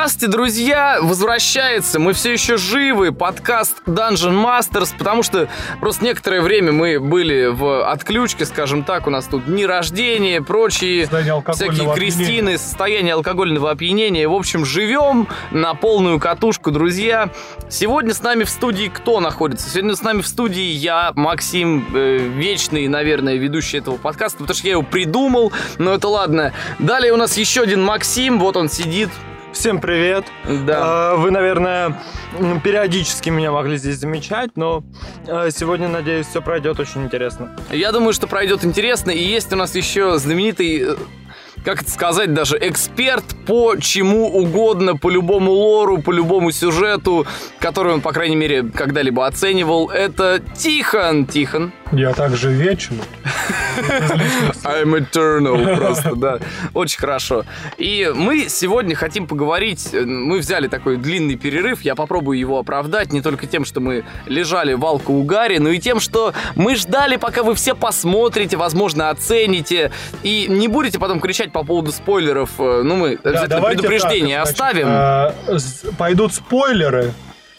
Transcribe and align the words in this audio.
Здравствуйте, 0.00 0.32
друзья! 0.32 0.98
Возвращается, 1.02 1.98
мы 1.98 2.14
все 2.14 2.32
еще 2.32 2.56
живы, 2.56 3.12
подкаст 3.12 3.82
Dungeon 3.84 4.42
Masters, 4.42 4.94
потому 4.96 5.22
что 5.22 5.46
просто 5.78 6.02
некоторое 6.06 6.40
время 6.40 6.72
мы 6.72 6.98
были 6.98 7.48
в 7.48 7.86
отключке, 7.86 8.46
скажем 8.46 8.82
так, 8.82 9.06
у 9.06 9.10
нас 9.10 9.26
тут 9.26 9.44
дни 9.44 9.66
рождения, 9.66 10.40
прочие 10.40 11.06
всякие 11.06 11.94
крестины, 11.94 12.56
состояние 12.56 13.12
алкогольного 13.12 13.70
опьянения. 13.70 14.26
В 14.26 14.32
общем, 14.32 14.64
живем 14.64 15.28
на 15.50 15.74
полную 15.74 16.18
катушку, 16.18 16.70
друзья. 16.70 17.28
Сегодня 17.68 18.14
с 18.14 18.22
нами 18.22 18.44
в 18.44 18.48
студии 18.48 18.86
кто 18.88 19.20
находится? 19.20 19.68
Сегодня 19.68 19.96
с 19.96 20.02
нами 20.02 20.22
в 20.22 20.26
студии 20.26 20.72
я, 20.72 21.12
Максим, 21.14 21.86
э, 21.94 22.16
вечный, 22.16 22.88
наверное, 22.88 23.34
ведущий 23.34 23.76
этого 23.76 23.98
подкаста, 23.98 24.38
потому 24.38 24.56
что 24.56 24.66
я 24.66 24.72
его 24.72 24.82
придумал, 24.82 25.52
но 25.76 25.92
это 25.92 26.08
ладно. 26.08 26.54
Далее 26.78 27.12
у 27.12 27.18
нас 27.18 27.36
еще 27.36 27.60
один 27.60 27.82
Максим, 27.82 28.38
вот 28.38 28.56
он 28.56 28.70
сидит, 28.70 29.10
Всем 29.52 29.80
привет. 29.80 30.24
Да. 30.64 31.12
А, 31.12 31.16
вы, 31.16 31.30
наверное, 31.30 32.00
периодически 32.62 33.30
меня 33.30 33.50
могли 33.50 33.76
здесь 33.78 33.96
замечать, 33.96 34.50
но 34.56 34.84
а, 35.26 35.50
сегодня, 35.50 35.88
надеюсь, 35.88 36.26
все 36.26 36.40
пройдет 36.40 36.78
очень 36.78 37.02
интересно. 37.02 37.56
Я 37.70 37.90
думаю, 37.90 38.12
что 38.12 38.26
пройдет 38.26 38.64
интересно. 38.64 39.10
И 39.10 39.22
есть 39.22 39.52
у 39.52 39.56
нас 39.56 39.74
еще 39.74 40.18
знаменитый 40.18 40.82
э, 40.82 40.96
как 41.64 41.82
это 41.82 41.90
сказать, 41.90 42.32
даже 42.34 42.58
эксперт 42.60 43.24
по 43.46 43.76
чему 43.76 44.28
угодно, 44.28 44.96
по 44.96 45.10
любому 45.10 45.52
лору, 45.52 45.98
по 45.98 46.10
любому 46.10 46.50
сюжету, 46.52 47.26
который 47.58 47.94
он, 47.94 48.00
по 48.00 48.12
крайней 48.12 48.36
мере, 48.36 48.64
когда-либо 48.64 49.26
оценивал. 49.26 49.90
Это 49.90 50.40
Тихон. 50.56 51.26
Тихон. 51.26 51.72
Я 51.92 52.12
также 52.12 52.52
вечен. 52.52 53.00
I'm 54.64 54.94
eternal 54.94 55.76
просто, 55.76 56.14
да. 56.14 56.38
Очень 56.74 56.98
хорошо. 56.98 57.44
И 57.78 58.10
мы 58.14 58.46
сегодня 58.48 58.94
хотим 58.94 59.26
поговорить, 59.26 59.92
мы 59.92 60.38
взяли 60.38 60.68
такой 60.68 60.96
длинный 60.96 61.36
перерыв, 61.36 61.82
я 61.82 61.94
попробую 61.94 62.38
его 62.38 62.58
оправдать 62.58 63.12
не 63.12 63.22
только 63.22 63.46
тем, 63.46 63.64
что 63.64 63.80
мы 63.80 64.04
лежали 64.26 64.74
в 64.74 64.84
алко-угаре, 64.84 65.58
но 65.58 65.70
и 65.70 65.78
тем, 65.78 66.00
что 66.00 66.32
мы 66.54 66.76
ждали, 66.76 67.16
пока 67.16 67.42
вы 67.42 67.54
все 67.54 67.74
посмотрите, 67.74 68.56
возможно, 68.56 69.10
оцените, 69.10 69.90
и 70.22 70.46
не 70.48 70.68
будете 70.68 70.98
потом 70.98 71.20
кричать 71.20 71.49
по 71.52 71.64
поводу 71.64 71.92
спойлеров. 71.92 72.50
Э, 72.58 72.82
ну, 72.82 72.96
мы 72.96 73.18
да, 73.22 73.30
обязательно 73.30 73.60
предупреждение 73.62 74.38
так, 74.38 74.48
оставим. 74.48 74.86
Значит, 74.86 75.84
э, 75.84 75.92
пойдут 75.98 76.34
спойлеры. 76.34 77.12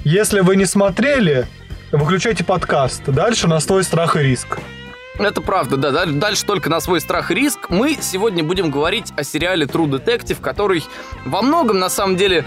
Если 0.03 0.39
вы 0.39 0.55
не 0.55 0.65
смотрели, 0.65 1.47
выключайте 1.91 2.43
подкаст. 2.43 3.03
Дальше 3.05 3.47
на 3.47 3.59
свой 3.59 3.83
страх 3.83 4.15
и 4.15 4.19
риск. 4.19 4.59
Это 5.19 5.41
правда, 5.41 5.77
да. 5.77 6.05
Дальше 6.05 6.45
только 6.45 6.69
на 6.69 6.79
свой 6.79 7.01
страх 7.01 7.31
и 7.31 7.35
риск. 7.35 7.69
Мы 7.69 7.97
сегодня 7.99 8.43
будем 8.43 8.71
говорить 8.71 9.11
о 9.15 9.23
сериале 9.23 9.65
True 9.65 9.89
Detective, 9.89 10.41
который 10.41 10.83
во 11.25 11.41
многом, 11.41 11.79
на 11.79 11.89
самом 11.89 12.15
деле, 12.15 12.45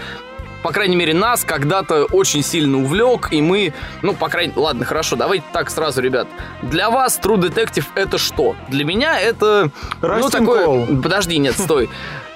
по 0.65 0.71
крайней 0.71 0.95
мере, 0.95 1.13
нас 1.13 1.43
когда-то 1.43 2.05
очень 2.05 2.41
сильно 2.41 2.79
увлек, 2.79 3.27
и 3.29 3.39
мы, 3.39 3.71
ну, 4.01 4.13
по 4.13 4.29
крайней 4.29 4.53
ладно, 4.55 4.83
хорошо, 4.83 5.15
давайте 5.15 5.45
так 5.53 5.69
сразу, 5.69 6.01
ребят. 6.01 6.27
Для 6.63 6.89
вас 6.89 7.19
True 7.23 7.37
Detective 7.37 7.85
это 7.93 8.17
что? 8.17 8.55
Для 8.69 8.83
меня 8.83 9.19
это, 9.19 9.69
ну, 10.01 10.27
такое... 10.27 10.87
Подожди, 11.03 11.37
нет, 11.37 11.55
стой. 11.55 11.87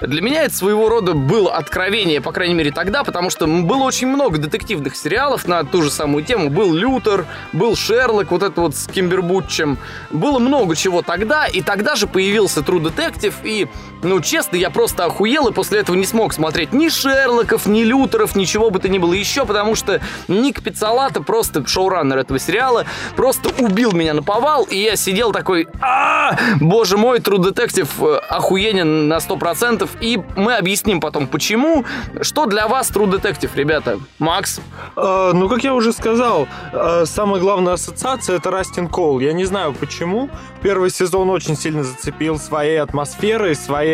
Для 0.01 0.21
меня 0.21 0.43
это 0.43 0.55
своего 0.55 0.87
рода 0.87 1.13
было 1.13 1.55
откровение, 1.55 2.21
по 2.21 2.31
крайней 2.31 2.53
мере 2.53 2.71
тогда, 2.71 3.03
потому 3.03 3.29
что 3.29 3.47
было 3.47 3.83
очень 3.83 4.07
много 4.07 4.37
детективных 4.37 4.95
сериалов 4.95 5.45
на 5.45 5.63
ту 5.65 5.81
же 5.81 5.91
самую 5.91 6.23
тему. 6.23 6.49
Был 6.49 6.73
Лютер, 6.73 7.25
был 7.51 7.75
Шерлок, 7.75 8.31
вот 8.31 8.43
это 8.43 8.61
вот 8.61 8.75
с 8.75 8.87
Кимбербутчем. 8.87 9.77
Было 10.09 10.39
много 10.39 10.75
чего 10.75 11.01
тогда, 11.01 11.47
и 11.47 11.61
тогда 11.61 11.95
же 11.95 12.07
появился 12.07 12.61
True 12.61 12.81
Detective, 12.81 13.33
и, 13.43 13.67
ну, 14.01 14.21
честно, 14.21 14.55
я 14.55 14.69
просто 14.69 15.05
охуел, 15.05 15.47
и 15.47 15.53
после 15.53 15.79
этого 15.79 15.95
не 15.95 16.05
смог 16.05 16.33
смотреть 16.33 16.71
ни 16.71 16.87
Шерлоков, 16.89 17.65
ни 17.65 17.81
Лютеров, 17.81 18.35
ничего 18.35 18.69
бы 18.69 18.79
то 18.79 18.87
ни 18.87 18.97
было 18.97 19.13
еще, 19.13 19.45
потому 19.45 19.75
что 19.75 19.99
Ник 20.27 20.63
Пиццалата, 20.63 21.21
просто 21.21 21.65
шоураннер 21.67 22.17
этого 22.19 22.39
сериала, 22.39 22.85
просто 23.15 23.49
убил 23.59 23.91
меня 23.91 24.13
на 24.13 24.23
повал, 24.23 24.63
и 24.63 24.77
я 24.77 24.95
сидел 24.95 25.31
такой, 25.31 25.67
а 25.81 26.37
боже 26.61 26.97
мой, 26.97 27.19
True 27.19 27.39
Detective 27.39 27.89
э, 27.99 28.17
охуенен 28.29 29.07
на 29.07 29.17
100%, 29.17 29.89
детектив, 29.89 29.97
и 30.01 30.21
мы 30.35 30.55
объясним 30.55 30.99
потом, 30.99 31.27
почему. 31.27 31.85
Что 32.21 32.45
для 32.45 32.67
вас 32.67 32.91
True 32.91 33.09
Detective, 33.09 33.51
ребята? 33.55 33.99
Макс? 34.19 34.59
Э, 34.95 35.31
ну, 35.33 35.49
как 35.49 35.63
я 35.63 35.73
уже 35.73 35.93
сказал, 35.93 36.47
э, 36.73 37.05
самая 37.05 37.41
главная 37.41 37.73
ассоциация 37.73 38.37
это 38.37 38.51
Растин 38.51 38.87
Коул. 38.87 39.19
Я 39.19 39.33
не 39.33 39.45
знаю 39.45 39.73
почему. 39.73 40.29
Первый 40.61 40.89
сезон 40.89 41.29
очень 41.29 41.55
сильно 41.55 41.83
зацепил 41.83 42.37
своей 42.37 42.81
атмосферой, 42.81 43.55
своей, 43.55 43.88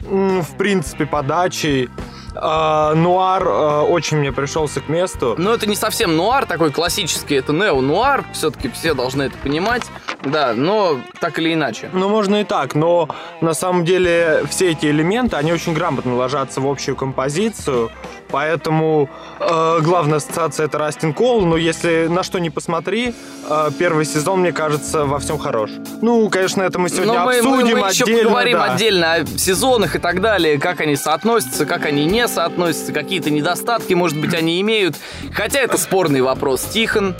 в 0.00 0.56
принципе, 0.56 1.06
подачей. 1.06 1.90
Э, 2.34 2.92
нуар 2.94 3.42
э, 3.46 3.80
очень 3.80 4.18
мне 4.18 4.32
пришелся 4.32 4.80
к 4.80 4.88
месту. 4.88 5.34
Но 5.36 5.52
это 5.54 5.66
не 5.66 5.76
совсем 5.76 6.16
нуар 6.16 6.46
такой 6.46 6.70
классический, 6.70 7.34
это 7.34 7.52
нео-нуар, 7.52 8.24
все-таки 8.32 8.68
все 8.68 8.94
должны 8.94 9.24
это 9.24 9.36
понимать. 9.38 9.82
Да, 10.22 10.52
но 10.54 11.00
так 11.18 11.38
или 11.38 11.54
иначе. 11.54 11.90
Ну, 11.92 12.08
можно 12.08 12.42
и 12.42 12.44
так, 12.44 12.74
но 12.74 13.08
на 13.40 13.54
самом 13.54 13.84
деле 13.84 14.44
все 14.48 14.70
эти 14.70 14.86
элементы, 14.86 15.36
они 15.36 15.52
очень 15.52 15.74
грамотно 15.74 16.14
ложатся 16.14 16.60
в 16.60 16.68
общую 16.68 16.96
композицию, 16.96 17.90
поэтому 18.30 19.08
э, 19.38 19.78
главная 19.80 20.18
ассоциация 20.18 20.66
это 20.66 20.78
Растин 20.78 21.12
Кол, 21.12 21.42
но 21.42 21.56
если 21.56 22.06
на 22.08 22.22
что 22.22 22.38
не 22.38 22.50
посмотри, 22.50 23.14
э, 23.48 23.70
первый 23.78 24.04
сезон, 24.04 24.40
мне 24.40 24.52
кажется, 24.52 25.04
во 25.04 25.18
всем 25.18 25.38
хорош. 25.38 25.70
Ну, 26.00 26.28
конечно, 26.28 26.62
это 26.62 26.78
мы 26.78 26.88
сегодня 26.88 27.14
но 27.14 27.24
мы, 27.24 27.38
обсудим 27.38 27.76
мы, 27.76 27.82
мы 27.82 27.88
еще 27.88 28.04
отдельно. 28.04 28.24
поговорим 28.24 28.58
да. 28.58 28.64
отдельно 28.64 29.12
о 29.14 29.26
сезонах 29.26 29.96
и 29.96 29.98
так 29.98 30.20
далее, 30.20 30.58
как 30.58 30.80
они 30.80 30.96
соотносятся, 30.96 31.66
как 31.66 31.86
они 31.86 32.04
не 32.04 32.26
соотносятся, 32.28 32.92
какие-то 32.92 33.30
недостатки, 33.30 33.94
может 33.94 34.20
быть, 34.20 34.34
они 34.34 34.60
имеют. 34.60 34.96
Хотя 35.32 35.60
это 35.60 35.78
спорный 35.78 36.20
вопрос. 36.20 36.62
Тихон, 36.62 37.14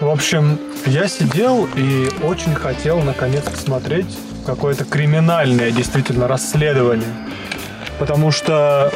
в 0.00 0.08
общем, 0.08 0.58
я 0.86 1.08
сидел 1.08 1.68
и 1.74 2.08
очень 2.22 2.54
хотел 2.54 3.00
наконец 3.00 3.42
посмотреть 3.42 4.16
какое-то 4.46 4.84
криминальное 4.84 5.72
действительно 5.72 6.28
расследование. 6.28 7.08
Потому 7.98 8.30
что, 8.30 8.92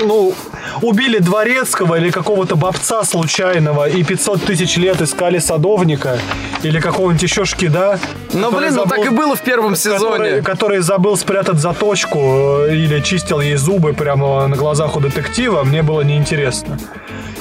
ну, 0.00 0.34
убили 0.82 1.18
дворецкого 1.18 1.96
или 1.96 2.10
какого-то 2.10 2.56
бабца 2.56 3.04
случайного 3.04 3.88
и 3.88 4.02
500 4.02 4.42
тысяч 4.44 4.76
лет 4.76 5.00
искали 5.02 5.38
садовника 5.38 6.18
или 6.62 6.80
какого-нибудь 6.80 7.22
еще 7.22 7.44
шкида. 7.44 7.98
Ну, 8.32 8.50
блин, 8.50 8.72
забыл, 8.72 8.84
ну 8.84 9.02
так 9.02 9.12
и 9.12 9.14
было 9.14 9.36
в 9.36 9.42
первом 9.42 9.76
сезоне. 9.76 10.00
Который, 10.00 10.42
который 10.42 10.78
забыл 10.80 11.16
спрятать 11.16 11.58
заточку 11.58 12.18
э, 12.18 12.74
или 12.74 13.00
чистил 13.00 13.40
ей 13.40 13.56
зубы 13.56 13.92
прямо 13.92 14.46
на 14.46 14.56
глазах 14.56 14.96
у 14.96 15.00
детектива, 15.00 15.62
мне 15.64 15.82
было 15.82 16.02
неинтересно. 16.02 16.78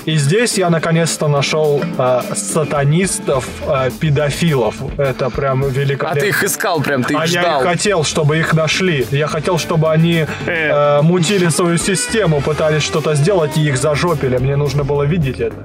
И 0.06 0.18
здесь 0.18 0.58
я 0.58 0.70
наконец-то 0.70 1.28
нашел 1.28 1.82
э, 1.98 2.22
сатанистов, 2.36 3.48
э, 3.68 3.90
педофилов. 4.00 4.76
Это 4.98 5.30
прям 5.30 5.68
великолепно. 5.70 6.10
А 6.10 6.16
ты 6.16 6.28
их 6.28 6.44
искал 6.44 6.82
прям, 6.82 7.04
ты 7.04 7.14
их 7.14 7.20
а 7.20 7.26
ждал. 7.26 7.62
я 7.62 7.70
хотел, 7.70 8.04
чтобы 8.04 8.38
их 8.38 8.54
нашли. 8.54 9.06
Я 9.12 9.28
хотел, 9.28 9.58
чтобы 9.58 9.92
они 9.92 10.26
э, 10.46 11.02
мутили 11.02 11.50
свою 11.50 11.78
систему, 11.78 12.42
пытались 12.42 12.84
что-то 12.84 13.16
сделать 13.16 13.58
и 13.58 13.62
их 13.68 13.78
зажопили. 13.78 14.38
Мне 14.38 14.56
нужно 14.56 14.84
было 14.84 15.04
видеть 15.04 15.40
это. 15.40 15.56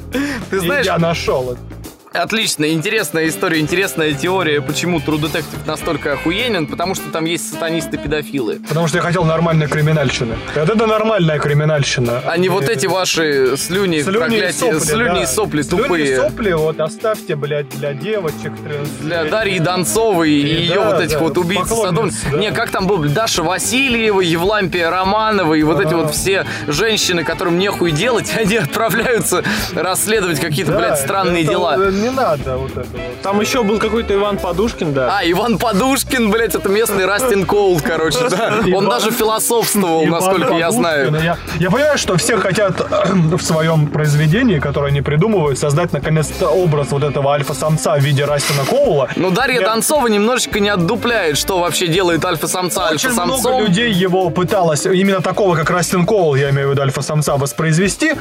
Ты 0.51 0.61
знаешь, 0.61 0.87
и 0.87 0.89
я 0.89 0.99
нашел 0.99 1.53
это. 1.53 1.78
Отлично, 2.13 2.73
интересная 2.73 3.29
история, 3.29 3.61
интересная 3.61 4.13
теория, 4.13 4.63
почему 4.63 4.99
True 4.99 5.21
Detective 5.21 5.67
настолько 5.67 6.15
охуенен, 6.15 6.67
потому 6.67 6.95
что 6.95 7.11
там 7.11 7.27
есть 7.27 7.53
сатанисты-педофилы. 7.53 8.61
Потому 8.67 8.89
что 8.89 8.99
я 8.99 9.03
хотел 9.03 9.25
нормальной 9.25 9.69
криминальщины. 9.69 10.37
Вот 10.55 10.71
это 10.71 10.87
нормальная 10.87 11.39
криминальщина. 11.39 12.23
А 12.27 12.37
не 12.39 12.49
вот 12.49 12.69
эти 12.69 12.87
ваши 12.87 13.57
слюни, 13.57 14.01
слюни 14.01 14.17
проклятия, 14.17 14.53
сопли, 14.53 14.79
слюни 14.79 15.15
да. 15.15 15.23
и 15.23 15.27
сопли 15.27 15.63
слюни 15.63 15.83
тупые. 15.83 16.07
Слюни 16.07 16.27
и 16.27 16.31
сопли 16.31 16.53
вот 16.53 16.81
оставьте, 16.81 17.37
блядь, 17.37 17.69
для 17.69 17.93
девочек. 17.93 18.53
Для 19.01 19.25
Дарьи 19.25 19.59
Донцовой 19.59 20.31
и, 20.31 20.41
и 20.41 20.63
ее 20.63 20.77
да, 20.77 20.91
вот 20.93 21.01
этих 21.03 21.19
да, 21.19 21.25
вот 21.25 21.39
убийц 21.39 21.69
садом. 21.69 22.11
Да. 22.33 22.39
Не, 22.39 22.53
как 22.53 22.71
там 22.71 22.87
был 22.87 22.99
Даша 23.05 23.43
Васильева, 23.43 24.21
Евлампия 24.21 24.91
Романова 24.91 25.55
и 25.55 25.63
вот 25.63 25.79
а. 25.79 25.83
эти 25.83 25.95
вот 25.95 26.15
все 26.15 26.47
женщины, 26.67 27.23
которым 27.23 27.59
нехуй 27.59 27.93
делать, 27.93 28.33
они 28.37 28.57
отправляются 28.57 29.45
расследовать 29.75 30.41
какие-то, 30.41 30.73
да, 30.73 30.79
блядь, 30.79 30.99
странные 30.99 31.43
это, 31.43 31.53
дела 31.53 31.77
не 31.99 32.11
надо 32.11 32.57
вот 32.57 32.71
это 32.73 32.81
вот. 32.81 33.23
Там 33.23 33.41
еще 33.41 33.63
был 33.63 33.79
какой-то 33.79 34.15
Иван 34.15 34.39
Подушкин, 34.39 34.93
да. 34.93 35.19
А, 35.19 35.31
Иван 35.31 35.59
Подушкин, 35.59 36.31
блядь, 36.31 36.55
это 36.55 36.69
местный 36.69 37.07
Растин 37.07 37.45
Коул, 37.45 37.81
короче, 37.81 38.29
да. 38.31 38.61
Он 38.75 38.89
даже 38.89 39.11
философствовал, 39.11 40.07
насколько 40.07 40.55
я 40.55 40.71
знаю. 40.71 41.13
Я 41.59 41.71
понимаю, 41.71 41.99
что 41.99 42.17
все 42.17 42.37
хотят 42.37 42.81
в 43.11 43.41
своем 43.41 43.89
произведении, 43.89 44.59
которое 44.59 44.89
они 44.89 45.01
придумывают, 45.03 45.59
создать 45.59 45.93
наконец-то 45.93 46.49
образ 46.49 46.89
вот 46.91 47.03
этого 47.03 47.33
альфа-самца 47.35 47.97
в 47.97 48.01
виде 48.01 48.25
Растина 48.25 48.65
Коула. 48.65 49.09
Ну, 49.17 49.31
Дарья 49.31 49.61
Донцова 49.61 50.07
немножечко 50.07 50.61
не 50.61 50.69
отдупляет, 50.69 51.37
что 51.37 51.59
вообще 51.59 51.87
делает 51.89 52.25
альфа-самца 52.25 52.89
альфа-самцом. 52.89 53.31
Очень 53.31 53.41
много 53.41 53.67
людей 53.67 53.93
его 53.93 54.31
пыталось, 54.31 54.87
именно 54.87 55.21
такого, 55.21 55.57
как 55.57 55.71
Растин 55.71 56.07
Коул, 56.07 56.35
я 56.35 56.51
имею 56.51 56.69
в 56.69 56.71
виду 56.73 56.83
альфа-самца, 56.83 57.37
воспроизвести, 57.37 58.15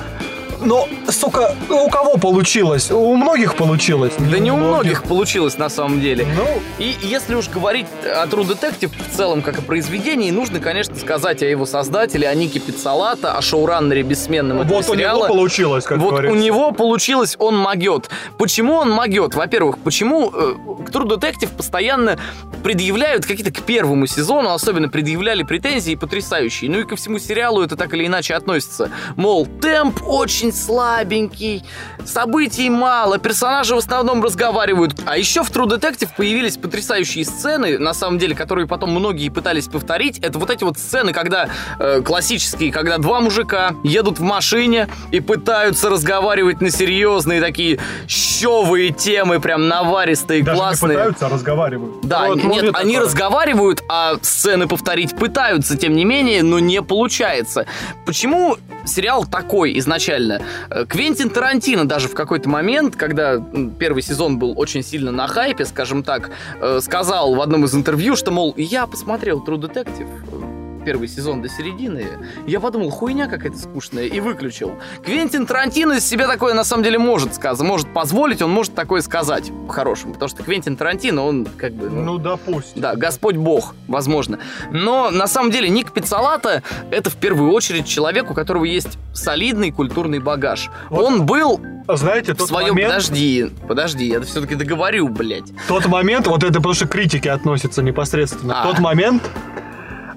Но, 0.61 0.87
сука, 1.09 1.55
у 1.69 1.89
кого 1.89 2.17
получилось? 2.17 2.91
У 2.91 3.15
многих 3.15 3.55
получилось. 3.55 4.13
Да 4.19 4.39
не 4.39 4.51
у 4.51 4.55
многих 4.57 5.03
получилось 5.03 5.57
на 5.57 5.69
самом 5.69 6.01
деле. 6.01 6.25
Ну, 6.35 6.61
И 6.79 6.95
если 7.01 7.35
уж 7.35 7.47
говорить 7.49 7.85
о 8.03 8.25
True 8.25 8.45
Detective 8.47 8.91
в 9.11 9.15
целом 9.15 9.41
как 9.41 9.59
о 9.59 9.61
произведении, 9.61 10.31
нужно, 10.31 10.59
конечно, 10.59 10.95
сказать 10.95 11.43
о 11.43 11.45
его 11.45 11.65
создателе, 11.65 12.27
о 12.27 12.33
Нике 12.35 12.59
Пиццалата, 12.59 13.33
о 13.33 13.41
шоураннере 13.41 14.03
бессменном 14.03 14.61
этого 14.61 14.77
вот 14.77 14.89
у 14.89 14.93
сериала. 14.95 15.25
него 15.25 15.27
получилось, 15.27 15.85
как 15.85 15.99
вот 15.99 16.09
говорится. 16.11 16.37
у 16.37 16.41
него 16.41 16.71
получилось, 16.71 17.35
он 17.39 17.57
могет. 17.57 18.09
Почему 18.37 18.73
он 18.75 18.89
могет? 18.89 19.35
Во-первых, 19.35 19.77
почему 19.79 20.31
э, 20.33 20.53
к 20.85 20.89
True 20.89 21.07
Detective 21.17 21.49
постоянно 21.55 22.17
предъявляют 22.63 23.25
какие-то 23.25 23.51
к 23.51 23.61
первому 23.63 24.07
сезону, 24.07 24.51
особенно 24.51 24.89
предъявляли 24.89 25.43
претензии 25.43 25.95
потрясающие. 25.95 26.69
Ну 26.69 26.79
и 26.79 26.83
ко 26.83 26.95
всему 26.95 27.19
сериалу 27.19 27.61
это 27.61 27.75
так 27.75 27.93
или 27.93 28.05
иначе 28.07 28.33
относится. 28.33 28.89
Мол, 29.15 29.45
темп 29.61 30.01
очень 30.07 30.46
слабенький, 30.51 31.63
событий 32.05 32.69
мало, 32.69 33.17
персонажи 33.17 33.75
в 33.75 33.77
основном 33.77 34.23
разговаривают. 34.23 34.93
А 35.05 35.17
еще 35.17 35.43
в 35.43 35.51
True 35.51 35.67
Detective 35.67 36.09
появились 36.15 36.57
потрясающие 36.57 37.25
сцены, 37.25 37.77
на 37.77 37.93
самом 37.93 38.17
деле, 38.19 38.35
которые 38.35 38.67
потом 38.67 38.91
многие 38.91 39.29
пытались 39.29 39.67
повторить. 39.67 40.19
Это 40.19 40.39
вот 40.39 40.49
эти 40.49 40.63
вот 40.63 40.77
сцены, 40.77 41.13
когда 41.13 41.49
э, 41.79 42.01
классические, 42.01 42.71
когда 42.71 42.97
два 42.97 43.19
мужика 43.19 43.71
едут 43.83 44.19
в 44.19 44.23
машине 44.23 44.87
и 45.11 45.19
пытаются 45.19 45.89
разговаривать 45.89 46.61
на 46.61 46.69
серьезные 46.71 47.41
такие 47.41 47.79
щевые 48.07 48.91
темы, 48.91 49.39
прям 49.39 49.67
наваристые, 49.67 50.43
Даже 50.43 50.57
классные. 50.57 50.89
не 50.89 50.95
пытаются, 50.95 51.25
а 51.25 51.29
разговаривают. 51.29 51.95
Да, 52.03 52.27
Вот, 52.27 52.43
нет, 52.43 52.75
они 52.75 52.93
такое. 52.93 52.99
разговаривают, 53.07 53.83
а 53.89 54.15
сцены 54.21 54.67
повторить 54.67 55.15
пытаются, 55.17 55.77
тем 55.77 55.95
не 55.95 56.05
менее, 56.05 56.43
но 56.43 56.59
не 56.59 56.81
получается. 56.81 57.65
Почему 58.05 58.57
сериал 58.85 59.25
такой 59.25 59.77
изначально? 59.79 60.36
Э, 60.69 60.85
Квентин 60.85 61.29
Тарантино 61.29 61.87
даже 61.87 62.07
в 62.07 62.13
какой-то 62.13 62.49
момент, 62.49 62.95
когда 62.95 63.41
первый 63.79 64.01
сезон 64.01 64.37
был 64.37 64.53
очень 64.57 64.83
сильно 64.83 65.11
на 65.11 65.27
хайпе, 65.27 65.65
скажем 65.65 66.03
так, 66.03 66.31
э, 66.59 66.79
сказал 66.81 67.35
в 67.35 67.41
одном 67.41 67.65
из 67.65 67.75
интервью, 67.75 68.15
что, 68.15 68.31
мол, 68.31 68.53
я 68.57 68.87
посмотрел 68.87 69.43
True 69.43 69.59
Detective, 69.59 70.07
э, 70.31 70.56
первый 70.87 71.09
сезон 71.09 71.41
до 71.41 71.49
середины, 71.49 72.05
я 72.47 72.61
подумал, 72.61 72.91
хуйня 72.91 73.27
какая-то 73.27 73.57
скучная, 73.57 74.05
и 74.05 74.21
выключил. 74.21 74.75
Квентин 75.03 75.45
Тарантино 75.45 75.93
из 75.97 76.07
себя 76.07 76.27
такое 76.27 76.53
на 76.53 76.63
самом 76.63 76.81
деле 76.85 76.97
может 76.97 77.35
сказать, 77.35 77.59
может 77.67 77.93
позволить, 77.93 78.41
он 78.41 78.51
может 78.51 78.73
такое 78.73 79.01
сказать 79.01 79.51
по-хорошему, 79.67 80.13
потому 80.13 80.29
что 80.29 80.43
Квентин 80.43 80.77
Тарантино, 80.77 81.25
он 81.25 81.45
как 81.57 81.73
бы... 81.73 81.89
ну, 81.89 82.03
Ну, 82.03 82.17
допустим. 82.19 82.81
да, 82.81 82.95
Господь 82.95 83.35
Бог, 83.35 83.75
возможно. 83.89 84.39
Но 84.71 85.09
на 85.11 85.27
самом 85.27 85.51
деле 85.51 85.67
Ник 85.67 85.91
Пиццалата 85.91 86.63
это 86.89 87.09
в 87.09 87.17
первую 87.17 87.51
очередь 87.51 87.85
человек, 87.85 88.31
у 88.31 88.33
которого 88.33 88.63
есть 88.63 88.97
солидный 89.13 89.71
культурный 89.71 90.19
багаж. 90.19 90.69
Вот. 90.89 91.03
Он 91.03 91.25
был 91.25 91.59
Знаете, 91.89 92.33
в 92.33 92.37
тот 92.37 92.47
своем... 92.47 92.75
момент, 92.75 92.93
Подожди, 92.93 93.51
подожди, 93.67 94.05
я 94.07 94.21
все-таки 94.21 94.55
договорю, 94.55 95.09
блядь. 95.09 95.51
тот 95.67 95.85
момент, 95.87 96.27
вот 96.27 96.43
это 96.43 96.53
потому 96.53 96.75
что 96.75 96.87
к 96.87 96.91
критике 96.91 97.31
относится 97.31 97.81
непосредственно. 97.83 98.61
А. 98.61 98.67
Тот 98.67 98.79
момент, 98.79 99.21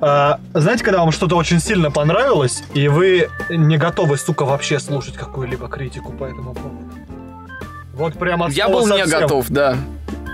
э, 0.01 0.33
знаете, 0.55 0.85
когда 0.85 1.01
вам 1.01 1.13
что-то 1.13 1.37
очень 1.37 1.61
сильно 1.61 1.91
понравилось, 1.91 2.63
и 2.75 2.89
вы 2.89 3.29
не 3.49 3.77
готовы, 3.77 4.17
сука, 4.17 4.45
вообще 4.45 4.79
слушать 4.79 5.17
какую-либо 5.17 5.69
критику 5.69 6.13
по 6.13 6.25
этому 6.25 6.55
поводу. 6.55 6.79
Вот 7.95 8.15
прям 8.19 8.43
от 8.43 8.53
Я 8.53 8.69
был 8.69 8.83
не 8.87 8.99
совсем. 9.05 9.21
готов, 9.21 9.49
да. 9.51 9.77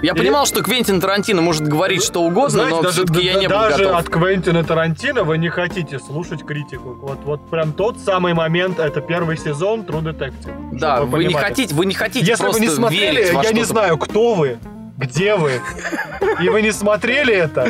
Я 0.03 0.13
И- 0.13 0.17
понимал, 0.17 0.45
что 0.47 0.63
Квентин 0.63 1.01
Тарантино 1.01 1.41
может 1.41 1.67
говорить 1.67 2.05
что 2.05 2.23
угодно, 2.23 2.51
Знаете, 2.51 2.77
но 2.77 2.83
даже, 2.83 3.03
все-таки 3.05 3.25
я 3.25 3.35
не 3.35 3.49
был 3.49 3.57
даже 3.57 3.85
готов. 3.85 3.99
от 4.01 4.09
Квентина 4.11 4.63
Тарантино 4.63 5.25
вы 5.25 5.39
не 5.39 5.49
хотите 5.49 5.99
слушать 5.99 6.45
критику. 6.45 6.93
Вот, 7.01 7.21
вот 7.25 7.49
прям 7.51 7.73
тот 7.73 7.99
самый 7.99 8.35
момент, 8.35 8.79
это 8.79 9.01
первый 9.01 9.39
сезон 9.39 9.81
True 9.81 10.03
Detective. 10.03 10.79
Да, 10.79 10.99
Чтобы 10.99 11.13
вы 11.13 11.25
не 11.25 11.33
хотите, 11.35 11.75
вы 11.75 11.87
не 11.87 11.95
хотите 11.95 12.27
Если 12.27 12.43
просто 12.43 12.61
вы 12.61 12.67
не 12.67 12.71
смотрели, 12.73 13.27
я 13.43 13.53
не 13.53 13.65
знаю, 13.65 13.97
кто 13.97 14.35
вы, 14.35 14.59
где 14.99 15.35
вы, 15.35 15.61
и 16.43 16.49
вы 16.51 16.61
не 16.63 16.73
смотрели 16.73 17.35
это, 17.35 17.69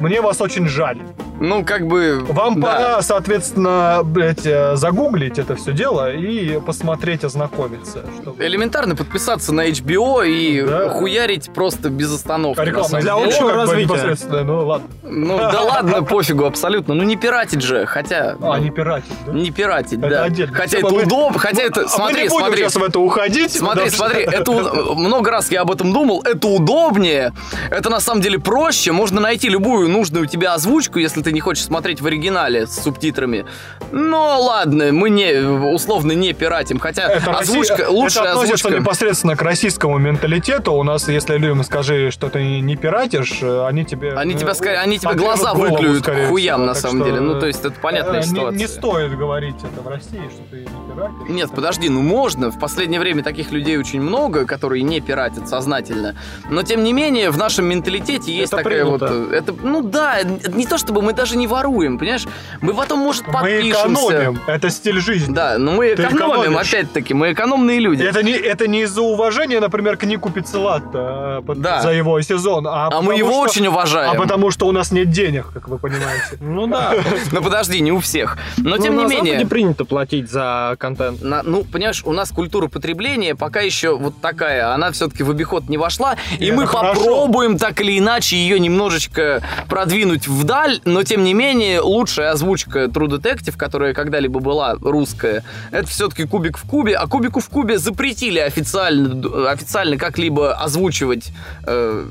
мне 0.00 0.20
вас 0.20 0.40
очень 0.40 0.66
жаль. 0.66 0.98
Ну, 1.40 1.64
как 1.64 1.86
бы... 1.86 2.24
Вам 2.28 2.60
да. 2.60 2.66
пора, 2.66 3.02
соответственно, 3.02 4.00
блядь, 4.04 4.44
э, 4.44 4.76
загуглить 4.76 5.38
это 5.38 5.54
все 5.56 5.72
дело 5.72 6.12
и 6.12 6.60
посмотреть, 6.60 7.24
ознакомиться. 7.24 8.04
Чтобы... 8.20 8.44
Элементарно 8.44 8.96
подписаться 8.96 9.52
на 9.52 9.68
HBO 9.68 10.26
и 10.26 10.62
Да. 10.62 10.88
хуярить 10.90 11.50
просто 11.54 11.90
без 11.90 12.12
остановки. 12.12 12.60
А 12.60 12.64
реклама 12.64 13.00
Для 13.00 13.14
общего 13.14 13.52
развития. 13.52 13.84
непосредственно, 13.84 14.44
Ну 14.44 14.66
ладно. 14.66 14.88
Ну, 15.02 15.38
да 15.38 15.62
ладно, 15.62 16.02
пофигу 16.02 16.44
абсолютно. 16.44 16.94
Ну, 16.94 17.04
не 17.04 17.16
пиратить 17.16 17.62
же, 17.62 17.86
хотя... 17.86 18.36
А, 18.40 18.58
не 18.58 18.70
пиратить, 18.70 19.12
да? 19.26 19.32
Не 19.32 19.50
пиратить, 19.50 20.00
да. 20.00 20.28
Хотя 20.52 20.78
это 20.78 20.86
удобно, 20.86 21.38
хотя 21.38 21.62
это... 21.62 21.82
А 21.82 21.88
смотри, 21.88 22.28
смотри. 22.28 22.62
сейчас 22.62 22.76
в 22.76 22.82
это 22.82 22.98
уходить. 22.98 23.52
Смотри, 23.52 23.90
смотри, 23.90 24.22
это 24.22 24.50
много 24.52 25.30
раз 25.30 25.50
я 25.50 25.62
об 25.62 25.70
этом 25.70 25.92
думал. 25.92 26.22
Это 26.24 26.48
удобнее, 26.48 27.32
это 27.70 27.90
на 27.90 28.00
самом 28.00 28.20
деле 28.20 28.38
проще. 28.38 28.92
Можно 28.92 29.20
найти 29.20 29.48
любую 29.48 29.88
нужную 29.88 30.26
тебе 30.26 30.48
озвучку, 30.48 30.98
если 30.98 31.22
ты 31.22 31.27
не 31.32 31.40
хочешь 31.40 31.64
смотреть 31.64 32.00
в 32.00 32.06
оригинале 32.06 32.66
с 32.66 32.82
субтитрами. 32.82 33.46
Но 33.92 34.40
ладно, 34.42 34.92
мы 34.92 35.10
не 35.10 35.32
условно 35.74 36.12
не 36.12 36.32
пиратим, 36.32 36.78
хотя 36.78 37.02
Это 37.08 37.30
озвучка 37.38 37.74
Россия- 37.76 37.88
лучшая 37.88 38.24
это 38.24 38.32
относится 38.32 38.66
озвучка. 38.68 38.80
непосредственно 38.82 39.36
к 39.36 39.42
российскому 39.42 39.98
менталитету. 39.98 40.72
У 40.72 40.82
нас, 40.82 41.08
если 41.08 41.36
людям 41.38 41.64
скажи, 41.64 42.10
что 42.10 42.28
ты 42.28 42.60
не 42.60 42.76
пиратишь, 42.76 43.38
э, 43.42 43.66
они 43.66 43.84
тебе... 43.84 44.12
Они 44.12 44.34
э, 44.34 44.38
тебя, 44.38 44.54
скорее, 44.54 44.78
они 44.78 44.98
тебе 44.98 45.14
глаза 45.14 45.54
выклюют 45.54 46.04
к 46.04 46.28
хуям, 46.28 46.56
всего. 46.60 46.66
на 46.66 46.74
самом 46.74 46.98
что, 46.98 47.04
деле. 47.06 47.20
Ну, 47.20 47.40
то 47.40 47.46
есть, 47.46 47.60
это 47.64 47.78
понятная 47.80 48.20
э, 48.20 48.24
не- 48.24 48.28
ситуация. 48.28 48.58
Не, 48.58 48.68
стоит 48.68 49.16
говорить 49.16 49.56
это 49.56 49.80
в 49.82 49.88
России, 49.88 50.20
что 50.30 50.42
ты 50.50 50.56
не 50.58 50.94
пиратишь. 50.94 51.28
Нет, 51.28 51.50
подожди, 51.54 51.88
ну 51.88 52.02
можно. 52.02 52.50
В 52.50 52.58
последнее 52.58 53.00
время 53.00 53.22
таких 53.22 53.52
людей 53.52 53.78
очень 53.78 54.00
много, 54.02 54.44
которые 54.44 54.82
не 54.82 55.00
пиратят 55.00 55.48
сознательно. 55.48 56.14
Но 56.50 56.62
тем 56.62 56.84
не 56.84 56.92
менее, 56.92 57.30
в 57.30 57.38
нашем 57.38 57.66
менталитете 57.66 58.32
есть 58.32 58.52
Это 58.52 58.62
такая 58.62 58.84
принято. 58.84 59.06
вот. 59.06 59.32
э, 59.32 59.36
Это, 59.36 59.54
ну 59.62 59.82
да, 59.82 60.18
не 60.22 60.66
то 60.66 60.76
чтобы 60.78 61.00
мы 61.02 61.12
даже 61.18 61.36
не 61.36 61.46
воруем, 61.46 61.98
понимаешь? 61.98 62.26
Мы 62.62 62.72
потом, 62.72 63.00
может, 63.00 63.26
Мы 63.26 63.32
подпишемся. 63.32 63.80
экономим. 64.06 64.40
Это 64.46 64.70
стиль 64.70 65.00
жизни. 65.00 65.34
Да, 65.34 65.58
но 65.58 65.72
мы 65.72 65.94
Ты 65.94 66.04
экономим, 66.04 66.56
опять-таки, 66.56 67.12
мы 67.12 67.32
экономные 67.32 67.80
люди. 67.80 68.02
Это 68.04 68.22
не, 68.22 68.32
это 68.32 68.66
не 68.68 68.82
из-за 68.82 69.02
уважения, 69.02 69.60
например, 69.60 69.96
к 69.96 70.04
Нику 70.04 70.30
Пиццелатто, 70.30 71.42
под- 71.46 71.60
Да. 71.60 71.82
за 71.82 71.90
его 71.90 72.20
сезон, 72.22 72.66
а, 72.66 72.88
А 72.92 73.02
мы 73.02 73.16
его 73.16 73.30
что- 73.32 73.40
очень 73.40 73.66
уважаем. 73.66 74.12
А 74.12 74.14
потому 74.14 74.50
что 74.50 74.66
у 74.66 74.72
нас 74.72 74.92
нет 74.92 75.10
денег, 75.10 75.46
как 75.52 75.68
вы 75.68 75.78
понимаете. 75.78 76.38
Ну 76.40 76.66
да. 76.66 76.94
Ну 77.32 77.42
подожди, 77.42 77.80
не 77.80 77.92
у 77.92 77.98
всех. 78.00 78.38
Но 78.56 78.76
Ну, 78.76 78.82
тем 78.82 78.96
не 78.96 79.04
на 79.04 79.08
менее. 79.08 79.32
Западе 79.34 79.48
принято 79.50 79.84
платить 79.84 80.30
за 80.30 80.76
контент. 80.78 81.20
ну, 81.22 81.64
понимаешь, 81.64 82.02
у 82.04 82.12
нас 82.12 82.30
культура 82.30 82.68
потребления 82.68 83.34
пока 83.34 83.60
еще 83.60 83.96
вот 83.96 84.20
такая, 84.20 84.72
она 84.74 84.90
все-таки 84.92 85.22
в 85.24 85.30
обиход 85.30 85.68
не 85.68 85.76
вошла, 85.78 86.16
и, 86.38 86.52
мы 86.52 86.66
попробуем 86.66 87.58
так 87.58 87.80
или 87.80 87.98
иначе 87.98 88.36
ее 88.36 88.58
немножечко 88.60 89.42
продвинуть 89.68 90.28
вдаль, 90.28 90.80
но 90.84 91.02
тем 91.08 91.24
не 91.24 91.32
менее 91.32 91.80
лучшая 91.80 92.32
озвучка 92.32 92.84
True 92.84 93.08
Detective, 93.08 93.56
которая 93.56 93.94
когда-либо 93.94 94.40
была 94.40 94.74
русская, 94.74 95.42
это 95.70 95.86
все-таки 95.88 96.24
Кубик 96.24 96.58
в 96.58 96.66
Кубе, 96.68 96.96
а 96.96 97.06
Кубику 97.06 97.40
в 97.40 97.48
Кубе 97.48 97.78
запретили 97.78 98.38
официально, 98.38 99.50
официально 99.50 99.96
как-либо 99.96 100.52
озвучивать 100.52 101.32
э, 101.66 102.06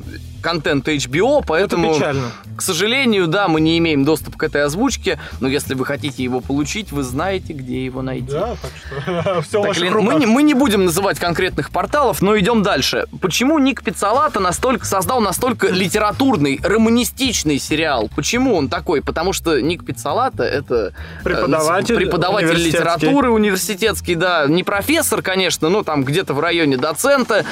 контент 0.47 0.87
HBO, 0.87 1.43
поэтому... 1.45 1.89
Это 1.89 1.99
печально. 1.99 2.31
К 2.55 2.61
сожалению, 2.61 3.27
да, 3.27 3.47
мы 3.49 3.59
не 3.59 3.77
имеем 3.79 4.05
доступа 4.05 4.37
к 4.37 4.43
этой 4.43 4.63
озвучке, 4.63 5.19
но 5.41 5.47
если 5.49 5.73
вы 5.73 5.85
хотите 5.85 6.23
его 6.23 6.39
получить, 6.39 6.91
вы 6.93 7.03
знаете, 7.03 7.51
где 7.53 7.83
его 7.83 8.01
найти. 8.01 8.31
Да, 8.31 8.55
так 8.61 8.71
что 8.81 9.41
все 9.47 9.61
Так 9.61 9.77
или- 9.77 9.89
мы, 9.89 10.15
не, 10.15 10.25
мы 10.25 10.43
не 10.43 10.53
будем 10.53 10.85
называть 10.85 11.19
конкретных 11.19 11.69
порталов, 11.69 12.21
но 12.21 12.37
идем 12.39 12.63
дальше. 12.63 13.05
Почему 13.21 13.59
Ник 13.59 13.83
Пиццалата 13.83 14.39
настолько 14.39 14.85
создал 14.85 15.19
настолько 15.19 15.67
литературный, 15.67 16.59
романистичный 16.63 17.59
сериал? 17.59 18.09
Почему 18.15 18.55
он 18.55 18.69
такой? 18.69 19.01
Потому 19.01 19.33
что 19.33 19.59
Ник 19.61 19.85
Пиццалата 19.85 20.43
это 20.43 20.93
э, 21.19 21.23
Преподаватель 21.23 21.95
преподаватель 21.97 22.47
университетский. 22.47 22.77
литературы 22.79 23.29
университетский, 23.31 24.15
да, 24.15 24.45
не 24.47 24.63
профессор, 24.63 25.21
конечно, 25.21 25.69
но 25.69 25.83
там 25.83 26.03
где-то 26.03 26.33
в 26.33 26.39
районе 26.39 26.77
доцента. 26.77 27.45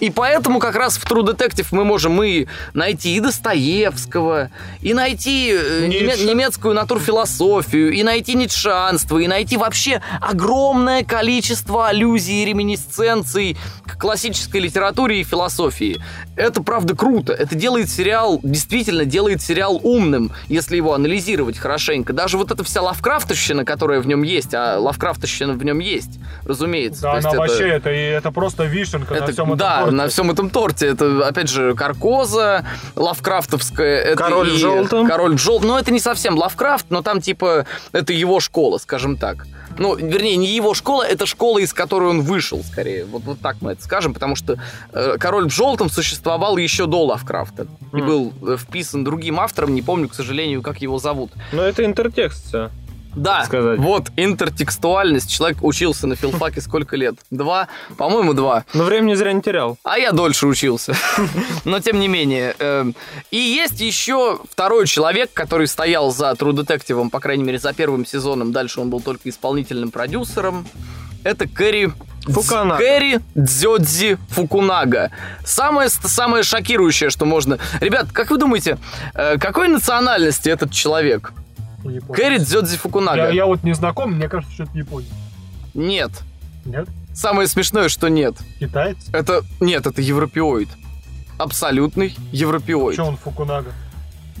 И 0.00 0.10
поэтому 0.10 0.58
как 0.60 0.76
раз 0.76 0.96
в 0.96 1.04
True 1.04 1.24
Detective 1.24 1.66
мы 1.72 1.84
можем 1.84 2.22
и 2.22 2.46
найти 2.74 3.16
и 3.16 3.20
Достоевского, 3.20 4.50
и 4.80 4.94
найти 4.94 5.52
э, 5.52 5.86
Ницше. 5.86 6.24
немецкую 6.24 6.74
натурфилософию, 6.74 7.92
и 7.92 8.02
найти 8.02 8.34
ницшанство, 8.34 9.18
и 9.18 9.26
найти 9.26 9.56
вообще 9.56 10.00
огромное 10.20 11.04
количество 11.04 11.88
аллюзий 11.88 12.42
и 12.42 12.44
реминисценций 12.46 13.56
к 13.86 13.98
классической 13.98 14.60
литературе 14.60 15.20
и 15.20 15.24
философии. 15.24 16.00
Это 16.36 16.62
правда 16.62 16.94
круто. 16.94 17.32
Это 17.32 17.54
делает 17.56 17.90
сериал, 17.90 18.38
действительно 18.42 19.04
делает 19.04 19.42
сериал 19.42 19.80
умным, 19.82 20.30
если 20.48 20.76
его 20.76 20.94
анализировать 20.94 21.58
хорошенько. 21.58 22.12
Даже 22.12 22.38
вот 22.38 22.52
эта 22.52 22.62
вся 22.62 22.82
лавкрафтовщина, 22.82 23.64
которая 23.64 24.00
в 24.00 24.06
нем 24.06 24.22
есть, 24.22 24.54
а 24.54 24.78
лавкрафтовщина 24.78 25.54
в 25.54 25.64
нем 25.64 25.80
есть, 25.80 26.20
разумеется. 26.44 27.02
Да, 27.02 27.12
она 27.12 27.30
это- 27.30 27.38
вообще, 27.38 27.68
это, 27.68 27.90
это 27.90 28.30
просто 28.30 28.64
вишенка 28.64 29.14
на 29.14 29.18
это, 29.18 29.32
всем 29.32 29.46
этом 29.46 29.56
да. 29.56 29.87
На 29.90 30.08
всем 30.08 30.30
этом 30.30 30.50
торте. 30.50 30.86
Это, 30.88 31.26
опять 31.26 31.48
же, 31.48 31.74
Каркоза, 31.74 32.64
Лавкрафтовская. 32.96 34.00
это 34.02 34.16
Король 34.22 34.50
в 34.50 34.54
и 34.54 34.58
желтом. 34.58 35.06
Король 35.06 35.34
в 35.36 35.38
желтом. 35.38 35.68
Но 35.68 35.78
это 35.78 35.90
не 35.90 36.00
совсем 36.00 36.36
Лавкрафт, 36.36 36.86
но 36.90 37.02
там, 37.02 37.20
типа, 37.20 37.66
это 37.92 38.12
его 38.12 38.40
школа, 38.40 38.78
скажем 38.78 39.16
так. 39.16 39.46
Ну, 39.78 39.94
вернее, 39.94 40.36
не 40.36 40.48
его 40.48 40.74
школа, 40.74 41.04
это 41.04 41.24
школа, 41.26 41.58
из 41.58 41.72
которой 41.72 42.10
он 42.10 42.22
вышел, 42.22 42.62
скорее. 42.64 43.04
Вот, 43.04 43.22
вот 43.22 43.38
так 43.40 43.56
мы 43.60 43.72
это 43.72 43.82
скажем, 43.84 44.12
потому 44.12 44.34
что 44.34 44.56
э, 44.92 45.16
Король 45.20 45.48
в 45.48 45.52
желтом 45.54 45.88
существовал 45.88 46.56
еще 46.56 46.86
до 46.86 47.04
Лавкрафта. 47.04 47.66
И 47.92 47.96
Мгм. 47.98 48.06
был 48.06 48.32
э, 48.46 48.56
вписан 48.56 49.04
другим 49.04 49.38
автором, 49.38 49.74
не 49.74 49.82
помню, 49.82 50.08
к 50.08 50.14
сожалению, 50.14 50.62
как 50.62 50.78
его 50.82 50.98
зовут. 50.98 51.30
Ну, 51.52 51.62
это 51.62 51.84
интертекст 51.84 52.46
всё. 52.48 52.70
Да, 53.18 53.44
сказать. 53.44 53.78
вот 53.80 54.10
интертекстуальность. 54.16 55.30
Человек 55.30 55.58
учился 55.62 56.06
на 56.06 56.16
филфаке 56.16 56.60
сколько 56.60 56.96
лет? 56.96 57.16
Два? 57.30 57.68
По-моему, 57.96 58.32
два. 58.34 58.64
Но 58.74 58.84
времени 58.84 59.14
зря 59.14 59.32
не 59.32 59.42
терял. 59.42 59.76
А 59.84 59.98
я 59.98 60.12
дольше 60.12 60.46
учился. 60.46 60.94
Но 61.64 61.80
тем 61.80 62.00
не 62.00 62.08
менее. 62.08 62.54
эм, 62.58 62.94
И 63.30 63.36
есть 63.36 63.80
еще 63.80 64.40
второй 64.50 64.86
человек, 64.86 65.30
который 65.32 65.66
стоял 65.66 66.10
за 66.12 66.30
True 66.32 66.52
Detective, 66.52 67.10
по 67.10 67.20
крайней 67.20 67.44
мере, 67.44 67.58
за 67.58 67.72
первым 67.72 68.06
сезоном. 68.06 68.52
Дальше 68.52 68.80
он 68.80 68.90
был 68.90 69.00
только 69.00 69.28
исполнительным 69.28 69.90
продюсером. 69.90 70.66
Это 71.24 71.48
Кэрри... 71.48 71.92
Фукунага. 72.26 72.76
Кэрри 72.78 73.20
Дзёдзи 73.34 74.18
Фукунага. 74.30 75.10
Самое, 75.46 75.88
самое 75.88 76.42
шокирующее, 76.42 77.10
что 77.10 77.24
можно... 77.24 77.58
Ребят, 77.80 78.08
как 78.12 78.30
вы 78.30 78.36
думаете, 78.38 78.76
э, 79.14 79.38
какой 79.38 79.68
национальности 79.68 80.48
этот 80.50 80.70
человек? 80.72 81.32
Японец. 81.84 82.16
Кэрри 82.16 82.38
Дзёдзи 82.38 82.76
Фукунага. 82.76 83.28
Я, 83.28 83.30
я 83.30 83.46
вот 83.46 83.62
не 83.62 83.74
знаком, 83.74 84.12
мне 84.12 84.28
кажется, 84.28 84.52
что 84.54 84.64
это 84.64 84.76
японец. 84.76 85.08
Нет. 85.74 86.10
Нет? 86.64 86.88
Самое 87.14 87.48
смешное, 87.48 87.88
что 87.88 88.08
нет. 88.08 88.36
Китаец? 88.60 88.96
Это... 89.12 89.42
Нет, 89.60 89.86
это 89.86 90.00
европеоид. 90.00 90.68
Абсолютный 91.38 92.14
европеоид. 92.32 92.96
Че 92.96 93.02
он 93.02 93.16
Фукунага? 93.16 93.72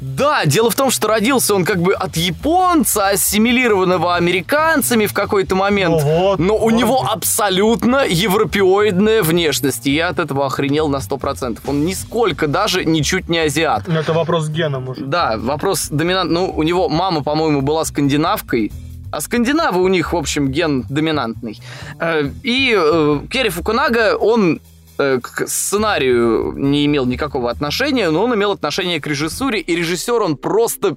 Да, 0.00 0.44
дело 0.44 0.70
в 0.70 0.74
том, 0.74 0.90
что 0.90 1.08
родился 1.08 1.54
он 1.54 1.64
как 1.64 1.80
бы 1.82 1.92
от 1.94 2.16
японца, 2.16 3.08
ассимилированного 3.08 4.14
американцами 4.14 5.06
в 5.06 5.12
какой-то 5.12 5.56
момент. 5.56 6.02
Ну 6.02 6.18
вот. 6.18 6.38
Но 6.38 6.56
у 6.56 6.70
вот. 6.70 6.72
него 6.72 7.06
абсолютно 7.10 8.04
европеоидная 8.06 9.22
внешность. 9.22 9.86
И 9.86 9.94
я 9.94 10.08
от 10.08 10.18
этого 10.18 10.46
охренел 10.46 10.88
на 10.88 10.96
100%. 10.96 11.58
Он 11.66 11.84
нисколько 11.84 12.46
даже 12.46 12.84
ничуть 12.84 13.28
не 13.28 13.38
азиат. 13.38 13.84
Ну, 13.86 13.98
Это 13.98 14.12
вопрос 14.12 14.44
с 14.44 14.48
геном 14.50 14.88
уже. 14.88 15.04
Да, 15.04 15.34
вопрос 15.36 15.88
доминант. 15.90 16.30
Ну, 16.30 16.52
у 16.54 16.62
него 16.62 16.88
мама, 16.88 17.22
по-моему, 17.22 17.62
была 17.62 17.84
скандинавкой. 17.84 18.72
А 19.10 19.20
скандинавы 19.20 19.82
у 19.82 19.88
них, 19.88 20.12
в 20.12 20.16
общем, 20.16 20.48
ген 20.48 20.84
доминантный. 20.90 21.58
Э, 21.98 22.28
И 22.42 22.76
э, 22.76 23.20
Керри 23.30 23.48
Фукунага, 23.48 24.16
он 24.16 24.60
к 24.98 25.46
сценарию 25.46 26.52
не 26.56 26.86
имел 26.86 27.06
никакого 27.06 27.50
отношения, 27.50 28.10
но 28.10 28.24
он 28.24 28.34
имел 28.34 28.52
отношение 28.52 29.00
к 29.00 29.06
режиссуре, 29.06 29.60
и 29.60 29.76
режиссер 29.76 30.22
он 30.22 30.36
просто... 30.36 30.96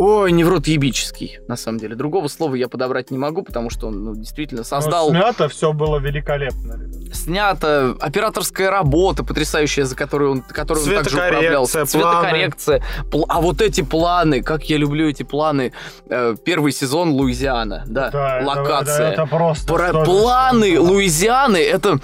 Ой, 0.00 0.30
невротъебический, 0.30 1.40
на 1.48 1.56
самом 1.56 1.78
деле. 1.78 1.96
Другого 1.96 2.28
слова 2.28 2.54
я 2.54 2.68
подобрать 2.68 3.10
не 3.10 3.18
могу, 3.18 3.42
потому 3.42 3.68
что 3.68 3.88
он 3.88 4.04
ну, 4.04 4.14
действительно 4.14 4.62
создал... 4.62 5.10
Но 5.12 5.18
снято 5.18 5.48
все 5.48 5.72
было 5.72 5.98
великолепно. 5.98 6.74
ребят. 6.74 7.16
снято, 7.16 7.96
операторская 8.00 8.70
работа 8.70 9.24
потрясающая, 9.24 9.84
за 9.84 9.96
которую 9.96 10.30
он, 10.30 10.42
которой 10.42 10.84
он 10.84 11.02
также 11.02 11.16
управлялся. 11.16 11.84
Цветокоррекция. 11.84 12.80
Пл- 13.10 13.24
а 13.28 13.40
вот 13.40 13.60
эти 13.60 13.80
планы, 13.80 14.40
как 14.40 14.70
я 14.70 14.76
люблю 14.76 15.08
эти 15.08 15.24
планы. 15.24 15.72
Э, 16.08 16.36
Первый 16.44 16.70
сезон 16.70 17.10
Луизиана, 17.10 17.82
да, 17.88 18.10
Да, 18.10 18.40
локация. 18.44 19.10
Это, 19.10 19.22
это 19.22 19.26
просто... 19.26 19.74
Про- 19.74 20.04
планы 20.04 20.78
Луизианы, 20.78 21.56
это 21.56 21.98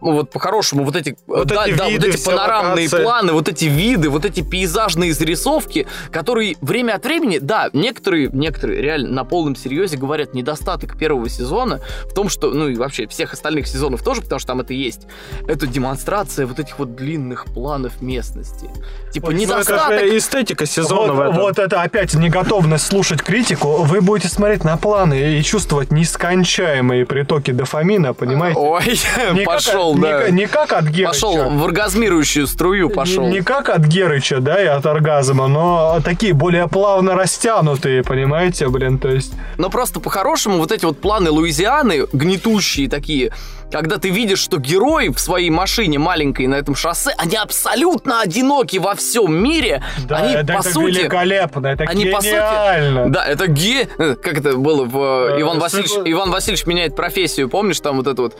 вот 0.00 0.30
по-хорошему, 0.30 0.84
вот 0.84 0.96
эти, 0.96 1.16
Вот 1.26 1.48
да, 1.48 1.66
эти 1.66 1.76
да, 1.76 1.88
виды, 1.88 2.06
вот 2.06 2.14
эти 2.16 2.24
панорамные 2.24 2.86
локации. 2.86 3.02
планы, 3.02 3.32
вот 3.32 3.48
эти 3.48 3.64
виды, 3.66 4.10
вот 4.10 4.24
эти 4.24 4.40
пейзажные 4.42 5.12
зарисовки, 5.12 5.86
которые 6.10 6.56
время 6.60 6.94
от 6.94 7.04
времени, 7.04 7.38
да, 7.38 7.70
некоторые, 7.72 8.28
некоторые 8.32 8.82
реально 8.82 9.10
на 9.10 9.24
полном 9.24 9.56
серьезе 9.56 9.96
говорят, 9.96 10.34
недостаток 10.34 10.98
первого 10.98 11.28
сезона 11.28 11.80
в 12.04 12.14
том, 12.14 12.28
что, 12.28 12.50
ну 12.50 12.68
и 12.68 12.74
вообще 12.76 13.06
всех 13.06 13.32
остальных 13.32 13.66
сезонов 13.66 14.02
тоже, 14.02 14.22
потому 14.22 14.38
что 14.38 14.48
там 14.48 14.60
это 14.60 14.72
есть, 14.74 15.02
это 15.46 15.66
демонстрация 15.66 16.46
вот 16.46 16.58
этих 16.58 16.78
вот 16.78 16.96
длинных 16.96 17.46
планов 17.46 18.00
местности. 18.02 18.68
Типа 19.12 19.26
Вот, 19.26 19.34
ну, 19.34 19.42
это 19.42 19.48
Ну, 19.50 19.58
это 19.58 19.72
недостаток... 19.72 19.98
же 20.00 20.18
эстетика 20.18 20.66
сезона 20.66 21.12
вот, 21.12 21.16
в 21.16 21.20
этом. 21.20 21.36
вот 21.36 21.58
это 21.58 21.82
опять 21.82 22.14
неготовность 22.14 22.86
слушать 22.86 23.22
критику. 23.22 23.82
Вы 23.82 24.00
будете 24.00 24.28
смотреть 24.28 24.64
на 24.64 24.76
планы 24.76 25.38
и 25.38 25.42
чувствовать 25.42 25.90
нескончаемые 25.90 27.06
притоки 27.06 27.50
дофамина, 27.50 28.14
понимаете? 28.14 28.58
Ой, 28.58 28.84
Не 29.32 29.44
как 29.44 29.59
пошел, 29.66 29.94
да. 29.94 30.28
Не, 30.28 30.42
не 30.42 30.46
как 30.46 30.72
от 30.72 30.86
Герыча. 30.86 31.08
Пошел 31.08 31.50
в 31.50 31.64
оргазмирующую 31.64 32.46
струю, 32.46 32.90
пошел. 32.90 33.24
Не, 33.24 33.34
не 33.34 33.40
как 33.42 33.68
от 33.68 33.82
Герыча, 33.82 34.40
да, 34.40 34.62
и 34.62 34.66
от 34.66 34.84
оргазма, 34.86 35.48
но 35.48 36.00
такие 36.04 36.32
более 36.32 36.68
плавно 36.68 37.14
растянутые, 37.14 38.02
понимаете, 38.02 38.68
блин, 38.68 38.98
то 38.98 39.08
есть... 39.08 39.32
Но 39.58 39.70
просто 39.70 40.00
по-хорошему 40.00 40.58
вот 40.58 40.72
эти 40.72 40.84
вот 40.84 41.00
планы 41.00 41.30
Луизианы, 41.30 42.06
гнетущие 42.12 42.88
такие, 42.88 43.32
когда 43.70 43.98
ты 43.98 44.10
видишь, 44.10 44.38
что 44.40 44.58
герои 44.58 45.08
в 45.08 45.18
своей 45.20 45.50
машине 45.50 45.98
маленькой 45.98 46.46
на 46.46 46.56
этом 46.56 46.74
шоссе, 46.74 47.10
они 47.18 47.36
абсолютно 47.36 48.20
одиноки 48.20 48.78
во 48.78 48.94
всем 48.94 49.34
мире. 49.34 49.82
Да, 50.08 50.16
они, 50.18 50.34
это, 50.34 50.54
по 50.54 50.58
это 50.60 50.70
сути... 50.72 50.98
великолепно, 50.98 51.66
это 51.68 51.84
они, 51.84 52.06
по 52.06 52.20
сути, 52.20 52.30
гениально. 52.32 53.08
Да, 53.10 53.24
это 53.26 53.46
ге... 53.46 53.88
э, 53.98 54.14
Как 54.16 54.38
это 54.38 54.56
было 54.56 54.84
в... 54.84 54.96
э, 54.96 55.36
Э, 55.36 55.40
Иван 55.40 55.58
с- 55.58 55.60
Васильевич... 55.60 55.92
Иван 56.04 56.30
Васильевич 56.30 56.66
меняет 56.66 56.96
профессию, 56.96 57.48
помнишь, 57.48 57.80
там 57.80 57.96
вот 57.96 58.06
это 58.06 58.22
вот 58.22 58.36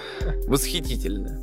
восхитительно. 0.47 1.39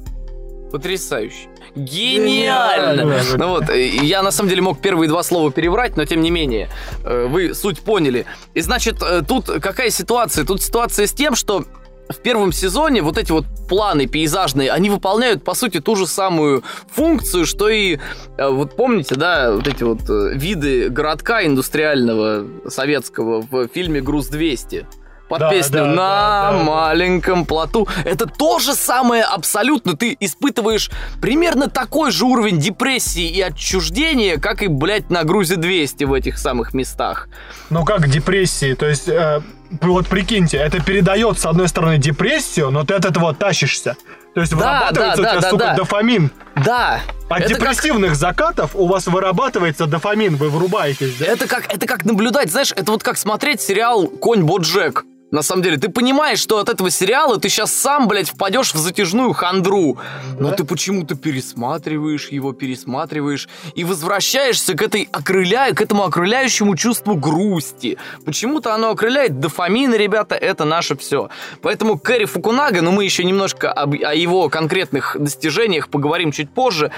Потрясающе. 0.71 1.47
Гениально! 1.75 3.03
Гениально. 3.03 3.37
Ну 3.37 3.47
вот, 3.49 3.69
э, 3.69 3.87
я 3.87 4.21
на 4.21 4.31
самом 4.31 4.49
деле 4.49 4.61
мог 4.61 4.81
первые 4.81 5.07
два 5.07 5.23
слова 5.23 5.51
переврать, 5.51 5.95
но 5.95 6.05
тем 6.05 6.21
не 6.21 6.29
менее, 6.31 6.69
э, 7.03 7.27
вы 7.29 7.53
суть 7.53 7.79
поняли. 7.81 8.25
И 8.53 8.61
значит, 8.61 9.01
э, 9.01 9.21
тут 9.27 9.45
какая 9.45 9.89
ситуация? 9.89 10.43
Тут 10.45 10.61
ситуация 10.61 11.07
с 11.07 11.13
тем, 11.13 11.35
что 11.35 11.63
в 12.09 12.17
первом 12.17 12.51
сезоне 12.51 13.01
вот 13.01 13.17
эти 13.17 13.31
вот 13.31 13.45
планы 13.67 14.07
пейзажные, 14.07 14.71
они 14.71 14.89
выполняют, 14.89 15.43
по 15.43 15.53
сути, 15.53 15.79
ту 15.79 15.95
же 15.95 16.07
самую 16.07 16.63
функцию, 16.91 17.45
что 17.45 17.69
и, 17.69 17.99
э, 18.37 18.49
вот 18.49 18.75
помните, 18.75 19.15
да, 19.15 19.51
вот 19.51 19.67
эти 19.67 19.83
вот 19.83 20.09
э, 20.09 20.33
виды 20.33 20.89
городка 20.89 21.45
индустриального 21.45 22.45
советского 22.69 23.41
в 23.41 23.67
фильме 23.67 24.01
«Груз-200». 24.01 24.85
Под 25.29 25.39
Да, 25.39 25.49
песню 25.49 25.79
да, 25.79 25.85
«На 25.85 25.93
да, 25.93 26.51
да, 26.51 26.63
маленьком 26.63 27.45
плоту». 27.45 27.85
Это 28.05 28.27
то 28.27 28.59
же 28.59 28.73
самое 28.73 29.23
абсолютно. 29.23 29.97
Ты 29.97 30.15
испытываешь 30.21 30.89
примерно 31.21 31.69
такой 31.69 32.11
же 32.11 32.23
уровень 32.23 32.59
депрессии 32.59 33.27
и 33.27 33.41
отчуждения, 33.41 34.37
как 34.37 34.63
и, 34.63 34.67
блядь, 34.67 35.09
на 35.09 35.23
«Грузе-200» 35.23 36.05
в 36.05 36.13
этих 36.13 36.37
самых 36.37 36.73
местах. 36.73 37.27
Ну 37.69 37.83
как 37.83 38.07
депрессии, 38.07 38.73
то 38.73 38.87
есть... 38.87 39.09
э, 39.09 39.41
вот 39.81 40.07
прикиньте, 40.07 40.57
это 40.57 40.83
передает, 40.83 41.39
с 41.39 41.45
одной 41.45 41.67
стороны, 41.67 41.97
депрессию, 41.97 42.71
но 42.71 42.83
ты 42.83 42.93
от 42.95 43.05
этого 43.05 43.33
тащишься. 43.33 43.95
То 44.33 44.41
есть 44.41 44.51
Да, 44.51 44.57
вырабатывается 44.57 45.21
да, 45.23 45.29
у 45.29 45.31
тебя, 45.31 45.41
да, 45.41 45.49
сука, 45.49 45.63
да. 45.65 45.73
дофамин. 45.75 46.31
Да. 46.63 47.01
От 47.29 47.39
это 47.41 47.49
как- 47.55 47.59
депрессивных 47.59 48.15
закатов 48.15 48.71
у 48.75 48.85
вас 48.87 49.07
вырабатывается 49.07 49.87
дофамин, 49.87 50.35
вы 50.35 50.49
врубаетесь. 50.49 51.15
да? 51.19 51.25
Это 51.25 51.47
как, 51.47 51.73
это 51.73 51.85
как 51.87 52.05
наблюдать, 52.05 52.51
знаешь, 52.51 52.71
это 52.75 52.91
вот 52.91 53.01
как 53.03 53.17
смотреть 53.17 53.61
сериал 53.61 54.07
«Конь 54.07 54.43
Боджек». 54.43 55.05
На 55.29 55.41
самом 55.41 55.61
деле, 55.61 55.75
ты 55.77 55.89
понимаешь, 55.89 56.39
что 56.39 56.57
от 56.57 56.69
этого 56.69 56.89
сериала 56.89 57.37
ты 57.37 57.49
сейчас 57.49 57.73
сам, 57.73 58.07
блядь, 58.07 58.29
впадешь 58.29 58.73
в 58.73 58.77
затяжную 58.77 59.33
хандру. 59.33 59.97
Но 60.39 60.49
Да. 60.51 60.55
ты 60.55 60.63
почему-то 60.63 61.15
пересматриваешь 61.15 62.29
его, 62.29 62.53
пересматриваешь 62.53 63.49
и 63.75 63.83
возвращаешься 63.83 64.73
к 64.73 64.81
этой 64.81 65.09
окрыля... 65.11 65.73
к 65.73 65.81
этому 65.81 66.03
окрыляющему 66.05 66.77
чувству 66.77 67.15
грусти. 67.15 67.97
Почему-то 68.25 68.73
оно 68.73 68.89
окрыляет 68.91 69.41
дофамин, 69.41 69.93
ребята, 69.93 70.35
это 70.35 70.63
наше 70.63 70.95
все. 70.95 71.29
Поэтому 71.61 71.99
Кэрри 71.99 72.23
Фукунага, 72.25 72.81
ну 72.81 72.91
мы 72.91 73.03
еще 73.03 73.25
немножко 73.25 73.69
об- 73.69 74.01
о 74.01 74.15
его 74.15 74.47
конкретных 74.47 75.17
достижениях 75.19 75.89
поговорим 75.89 76.31
чуть 76.31 76.49
позже. 76.49 76.91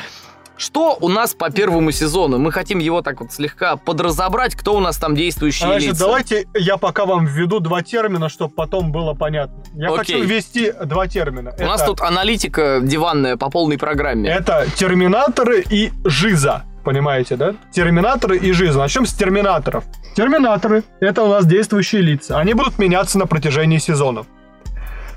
Что 0.60 0.98
у 1.00 1.08
нас 1.08 1.34
по 1.34 1.50
первому 1.50 1.92
сезону? 1.92 2.38
Мы 2.38 2.52
хотим 2.52 2.80
его 2.80 3.02
так 3.02 3.22
вот 3.22 3.32
слегка 3.32 3.78
подразобрать, 3.78 4.56
кто 4.56 4.76
у 4.76 4.82
нас 4.82 4.98
там 4.98 5.16
действующие 5.16 5.70
Значит, 5.70 5.92
лица. 5.92 6.06
давайте 6.06 6.48
я 6.54 6.76
пока 6.76 7.06
вам 7.06 7.26
введу 7.26 7.62
два 7.62 7.82
термина, 7.82 8.28
чтобы 8.28 8.54
потом 8.54 8.92
было 8.92 9.14
понятно. 9.14 9.64
Я 9.74 9.88
Окей. 9.88 9.98
хочу 9.98 10.24
ввести 10.26 10.74
два 10.84 11.08
термина. 11.08 11.54
У 11.58 11.64
нас 11.64 11.82
тут 11.84 12.02
аналитика 12.02 12.82
диванная 12.84 13.38
по 13.38 13.50
полной 13.50 13.78
программе. 13.78 14.30
Это 14.30 14.68
терминаторы 14.76 15.64
и 15.70 15.94
жиза. 16.04 16.66
Понимаете, 16.84 17.38
да? 17.38 17.56
Терминаторы 17.72 18.38
и 18.38 18.52
жиза. 18.52 18.80
Начнем 18.80 19.06
с 19.06 19.14
терминаторов. 19.14 19.86
Терминаторы— 20.14 20.84
это 21.00 21.24
у 21.24 21.30
нас 21.30 21.46
действующие 21.46 22.02
лица. 22.02 22.38
Они 22.38 22.54
будут 22.54 22.80
меняться 22.80 23.18
на 23.18 23.28
протяжении 23.28 23.78
сезонов. 23.78 24.28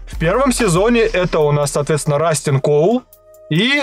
В 0.07 0.17
первом 0.21 0.53
сезоне 0.53 1.01
это 1.01 1.41
у 1.41 1.51
нас, 1.51 1.73
соответственно, 1.73 2.19
Растин 2.19 2.61
Коул 2.61 3.03
и 3.51 3.83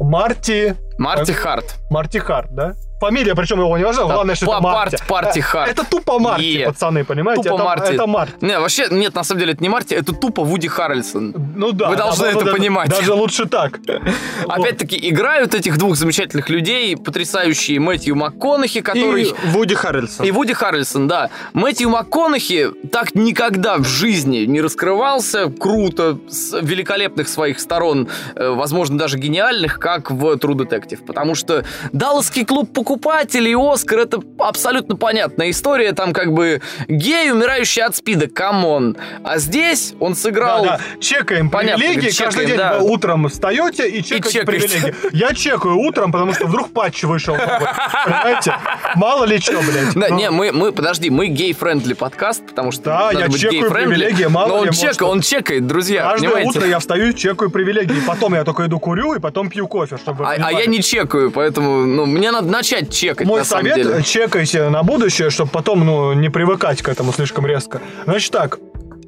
Марти... 0.00 0.74
Марти 0.98 1.32
Харт. 1.32 1.78
Марти 1.90 2.18
Харт, 2.18 2.48
да? 2.54 2.74
Фамилия, 3.04 3.34
причем 3.34 3.60
его 3.60 3.76
не 3.78 3.84
важна, 3.84 4.04
Да, 4.06 4.14
главное, 4.14 4.34
что 4.34 4.46
это 4.46 4.54
па- 4.54 4.60
Марти. 4.60 4.96
парт- 4.96 5.06
Парти 5.24 5.38
Э, 5.38 5.42
Харт. 5.42 5.70
Это 5.70 5.84
тупо 5.90 6.18
Марти, 6.18 6.42
Е. 6.44 6.66
пацаны, 6.66 7.04
понимаете? 7.04 7.42
Тупо 7.42 7.54
это, 7.56 7.64
Марти. 7.64 7.92
Это 7.92 8.06
Марти. 8.06 8.34
Не, 8.40 8.58
вообще, 8.58 8.86
нет, 8.90 9.14
на 9.14 9.24
самом 9.24 9.40
деле, 9.40 9.52
это 9.52 9.62
не 9.62 9.68
Марти, 9.68 9.94
это 9.94 10.12
тупо 10.12 10.42
Вуди 10.44 10.68
Харрельсон. 10.68 11.34
Ну 11.56 11.72
да. 11.72 11.88
Вы 11.90 11.96
должны 11.96 12.26
это 12.26 12.44
да, 12.44 12.52
понимать. 12.52 12.88
Даже 12.90 13.12
лучше 13.14 13.46
так. 13.46 13.78
Опять-таки, 14.48 14.96
играют 15.10 15.54
этих 15.54 15.78
двух 15.78 15.96
замечательных 15.96 16.48
людей, 16.50 16.96
потрясающие 16.96 17.78
Мэтью 17.80 18.16
МакКонахи, 18.16 18.80
который... 18.80 19.24
И 19.24 19.34
Вуди 19.46 19.74
Харрельсон. 19.74 20.26
И 20.26 20.30
Вуди 20.30 20.52
Харрельсон, 20.54 21.08
да. 21.08 21.30
Мэтью 21.52 21.90
МакКонахи 21.90 22.70
так 22.90 23.14
никогда 23.14 23.76
в 23.78 23.84
жизни 23.84 24.38
не 24.46 24.60
раскрывался 24.60 25.50
круто, 25.50 26.18
с 26.28 26.58
великолепных 26.60 27.28
своих 27.28 27.60
сторон, 27.60 28.08
э, 28.34 28.48
возможно, 28.48 28.98
даже 28.98 29.18
гениальных, 29.18 29.78
как 29.78 30.10
в 30.10 30.24
True 30.36 30.54
Detective. 30.54 31.04
Потому 31.04 31.34
что 31.34 31.64
Далласский 31.92 32.44
клуб 32.44 32.72
покупателей 32.94 33.52
и 33.52 33.54
Оскар— 33.54 33.98
это 34.00 34.20
абсолютно 34.38 34.96
понятная 34.96 35.50
история. 35.50 35.92
Там 35.92 36.12
как 36.12 36.32
бы 36.32 36.60
гей, 36.88 37.32
умирающий 37.32 37.82
от 37.82 37.96
спида, 37.96 38.28
come 38.28 38.67
on. 38.67 38.96
А 39.24 39.38
здесь 39.38 39.94
он 40.00 40.14
сыграл... 40.14 40.64
Да, 40.64 40.78
да. 40.78 41.00
Чекаем 41.00 41.50
Понятно, 41.50 41.84
привилегии. 41.84 42.10
чекаем, 42.10 42.30
Каждый 42.30 42.46
день 42.46 42.56
да. 42.56 42.78
вы 42.78 42.90
утром 42.90 43.28
встаете 43.28 43.88
и 43.88 44.02
чекаете 44.02 44.40
чекаете. 44.40 44.46
привилегии. 44.46 44.94
Я 45.12 45.34
чекаю 45.34 45.78
утром, 45.78 46.12
потому 46.12 46.32
что 46.34 46.46
вдруг 46.46 46.70
патч 46.70 47.02
вышел. 47.04 47.34
Понимаете? 47.34 48.54
Мало 48.96 49.24
ли 49.24 49.38
что, 49.38 49.60
блядь. 49.60 49.94
Да, 49.94 50.08
Ну, 50.08 50.16
не, 50.16 50.30
мы, 50.30 50.52
мы, 50.52 50.72
подожди, 50.72 51.10
мы 51.10 51.26
gay-friendly 51.26 51.94
подкаст, 51.94 52.46
потому 52.46 52.72
что 52.72 52.84
Да, 52.84 53.10
я 53.12 53.28
чекаю 53.28 53.70
привилегии, 53.70 54.26
мало 54.26 54.58
он, 54.58 54.66
ли, 54.66 54.72
чека, 54.72 54.86
может, 54.86 55.02
он 55.02 55.20
чекает, 55.20 55.66
друзья, 55.66 56.10
Каждое 56.10 56.44
утро 56.44 56.66
я 56.66 56.78
встаю 56.78 57.10
и 57.10 57.14
чекаю 57.14 57.50
привилегии. 57.50 58.00
Потом 58.06 58.34
я 58.34 58.44
только 58.44 58.66
иду 58.66 58.78
курю, 58.78 59.14
и 59.14 59.18
потом 59.18 59.48
пью 59.48 59.66
кофе, 59.66 59.96
чтобы... 59.96 60.24
А, 60.26 60.34
а 60.38 60.52
я 60.52 60.66
не 60.66 60.82
чекаю, 60.82 61.30
поэтому 61.30 61.84
ну, 61.86 62.06
мне 62.06 62.30
надо 62.30 62.48
начать 62.48 62.83
чекать, 62.90 63.26
Мой 63.26 63.40
на 63.40 63.44
совет, 63.44 63.76
деле. 63.76 64.02
чекайте 64.02 64.68
на 64.68 64.82
будущее, 64.82 65.30
чтобы 65.30 65.50
потом, 65.50 65.84
ну, 65.84 66.12
не 66.12 66.28
привыкать 66.28 66.82
к 66.82 66.88
этому 66.88 67.12
слишком 67.12 67.46
резко. 67.46 67.80
Значит 68.04 68.32
так, 68.32 68.58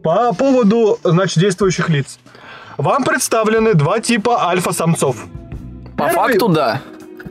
по 0.02 0.33
поводу, 0.35 0.99
значит, 1.02 1.38
действующих 1.38 1.88
лиц. 1.88 2.18
Вам 2.76 3.04
представлены 3.04 3.75
два 3.75 4.00
типа 4.00 4.49
альфа-самцов. 4.49 5.25
По 5.97 6.04
первый- 6.09 6.14
факту, 6.14 6.49
да. 6.49 6.83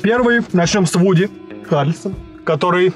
Первый, 0.02 0.42
начнем 0.54 0.86
с 0.86 0.96
Вуди 0.96 1.30
Харрельсон, 1.70 2.16
который... 2.44 2.94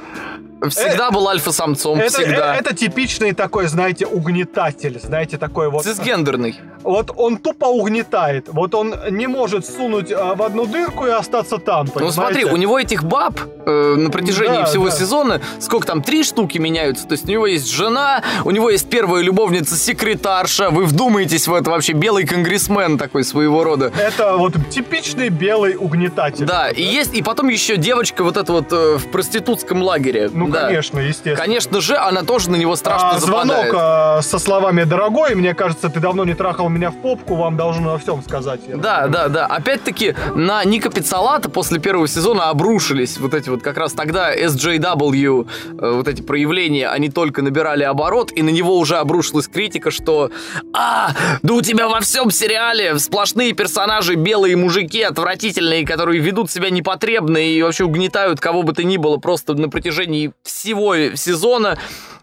Всегда 0.69 1.11
был 1.11 1.27
альфа-самцом, 1.27 1.99
Это, 1.99 2.21
всегда. 2.21 2.55
э- 2.55 2.59
это 2.59 2.75
типичный 2.75 3.33
такой, 3.33 3.67
знаете, 3.67 4.05
угнетатель, 4.05 4.99
знаете, 5.01 5.37
такой 5.37 5.69
вот... 5.69 5.83
Цисгендерный. 5.83 6.59
Вот 6.83 7.11
он 7.15 7.37
тупо 7.37 7.65
угнетает. 7.65 8.47
Вот 8.47 8.73
он 8.73 8.95
не 9.09 9.27
может 9.27 9.65
сунуть 9.65 10.11
а, 10.11 10.35
в 10.35 10.41
одну 10.41 10.65
дырку 10.65 11.05
и 11.07 11.09
остаться 11.09 11.57
там, 11.57 11.85
Ну 11.87 11.91
понимаете? 11.91 12.13
смотри, 12.15 12.45
у 12.45 12.55
него 12.55 12.79
этих 12.79 13.03
баб 13.03 13.37
э, 13.65 13.95
на 13.95 14.09
протяжении 14.09 14.59
Да, 14.59 14.65
всего 14.65 14.85
да. 14.85 14.91
сезона, 14.91 15.41
сколько 15.59 15.85
там, 15.87 16.01
три 16.01 16.23
штуки 16.23 16.57
меняются. 16.57 17.05
То 17.05 17.13
есть 17.13 17.25
у 17.25 17.31
него 17.31 17.47
есть 17.47 17.69
жена, 17.69 18.23
у 18.45 18.51
него 18.51 18.69
есть 18.69 18.89
первая 18.89 19.21
любовница 19.23 19.75
секретарша. 19.75 20.69
Вы 20.69 20.85
вдумаетесь 20.85 21.47
в 21.47 21.53
это 21.53 21.69
вообще, 21.69 21.93
белый 21.93 22.25
конгрессмен 22.25 22.97
такой 22.97 23.23
своего 23.25 23.63
рода. 23.63 23.91
Это 23.97 24.37
вот 24.37 24.53
типичный 24.69 25.29
белый 25.29 25.75
угнетатель. 25.75 26.45
Да, 26.45 26.69
и 26.69 26.81
есть, 26.81 27.13
и 27.13 27.21
потом 27.21 27.49
еще 27.49 27.75
девочка 27.75 28.23
вот 28.23 28.37
эта 28.37 28.51
вот 28.53 28.71
э, 28.71 28.97
в 28.97 29.11
проститутском 29.11 29.83
лагере. 29.83 30.29
Ну, 30.33 30.47
Да. 30.51 30.67
конечно, 30.67 30.99
естественно. 30.99 31.35
Конечно 31.35 31.81
же, 31.81 31.95
она 31.95 32.23
тоже 32.23 32.49
на 32.49 32.55
него 32.55 32.75
страшно 32.75 33.11
А, 33.11 33.19
звонок 33.19 33.67
а, 33.73 34.21
со 34.21 34.39
словами 34.39 34.83
«Дорогой, 34.83 35.35
мне 35.35 35.53
кажется, 35.53 35.89
ты 35.89 35.99
давно 35.99 36.25
не 36.25 36.33
трахал 36.33 36.69
меня 36.69 36.91
в 36.91 37.01
попку, 37.01 37.35
вам 37.35 37.57
должен 37.57 37.85
во 37.85 37.97
всем 37.97 38.21
сказать». 38.23 38.61
Да, 38.67 39.07
да, 39.07 39.27
да. 39.27 39.45
Опять-таки, 39.45 40.15
на 40.35 40.63
Ника 40.63 40.89
Пиццалата 40.89 41.49
после 41.49 41.79
первого 41.79 42.07
сезона 42.07 42.49
обрушились 42.49 43.17
вот 43.17 43.33
эти 43.33 43.49
вот 43.49 43.61
как 43.61 43.77
раз 43.77 43.93
тогда 43.93 44.33
SJW, 44.35 45.47
э, 45.79 45.91
вот 45.91 46.07
эти 46.07 46.21
проявления, 46.21 46.89
они 46.89 47.09
только 47.09 47.41
набирали 47.41 47.83
оборот, 47.83 48.31
и 48.31 48.41
на 48.41 48.49
него 48.49 48.77
уже 48.77 48.97
обрушилась 48.97 49.47
критика, 49.47 49.91
что 49.91 50.31
«А, 50.73 51.11
да 51.41 51.53
у 51.53 51.61
тебя 51.61 51.87
во 51.87 51.99
всем 51.99 52.31
сериале 52.31 52.97
сплошные 52.99 53.53
персонажи, 53.53 54.15
белые 54.15 54.55
мужики 54.55 55.01
отвратительные, 55.01 55.85
которые 55.85 56.19
ведут 56.19 56.51
себя 56.51 56.69
непотребно 56.69 57.37
и 57.37 57.61
вообще 57.61 57.83
угнетают 57.85 58.39
кого 58.39 58.63
бы 58.63 58.73
то 58.73 58.83
ни 58.83 58.97
было 58.97 59.17
просто 59.17 59.53
на 59.53 59.69
протяжении 59.69 60.31
всего 60.43 61.15
сезона». 61.15 61.77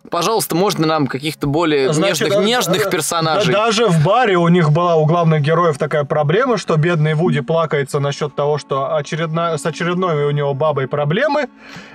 Пожалуйста, 0.08 0.54
можно 0.54 0.86
нам 0.86 1.08
каких-то 1.08 1.48
более 1.48 1.92
Значит, 1.92 2.28
нежных, 2.28 2.38
э, 2.40 2.44
нежных 2.44 2.90
персонажей? 2.90 3.52
да- 3.52 3.64
даже 3.66 3.86
в 3.86 4.04
баре 4.04 4.36
у 4.38 4.46
них 4.46 4.70
была 4.70 4.94
у 4.94 5.04
главных 5.04 5.42
героев 5.42 5.78
такая 5.78 6.04
проблема, 6.04 6.58
что 6.58 6.76
бедный 6.76 7.14
Вуди 7.14 7.40
плакается 7.40 7.98
насчет 7.98 8.36
того, 8.36 8.56
что 8.58 8.96
очередна- 8.96 9.58
с 9.58 9.66
очередной 9.66 10.26
у 10.26 10.30
него 10.30 10.54
бабой 10.54 10.86
проблемы. 10.86 11.48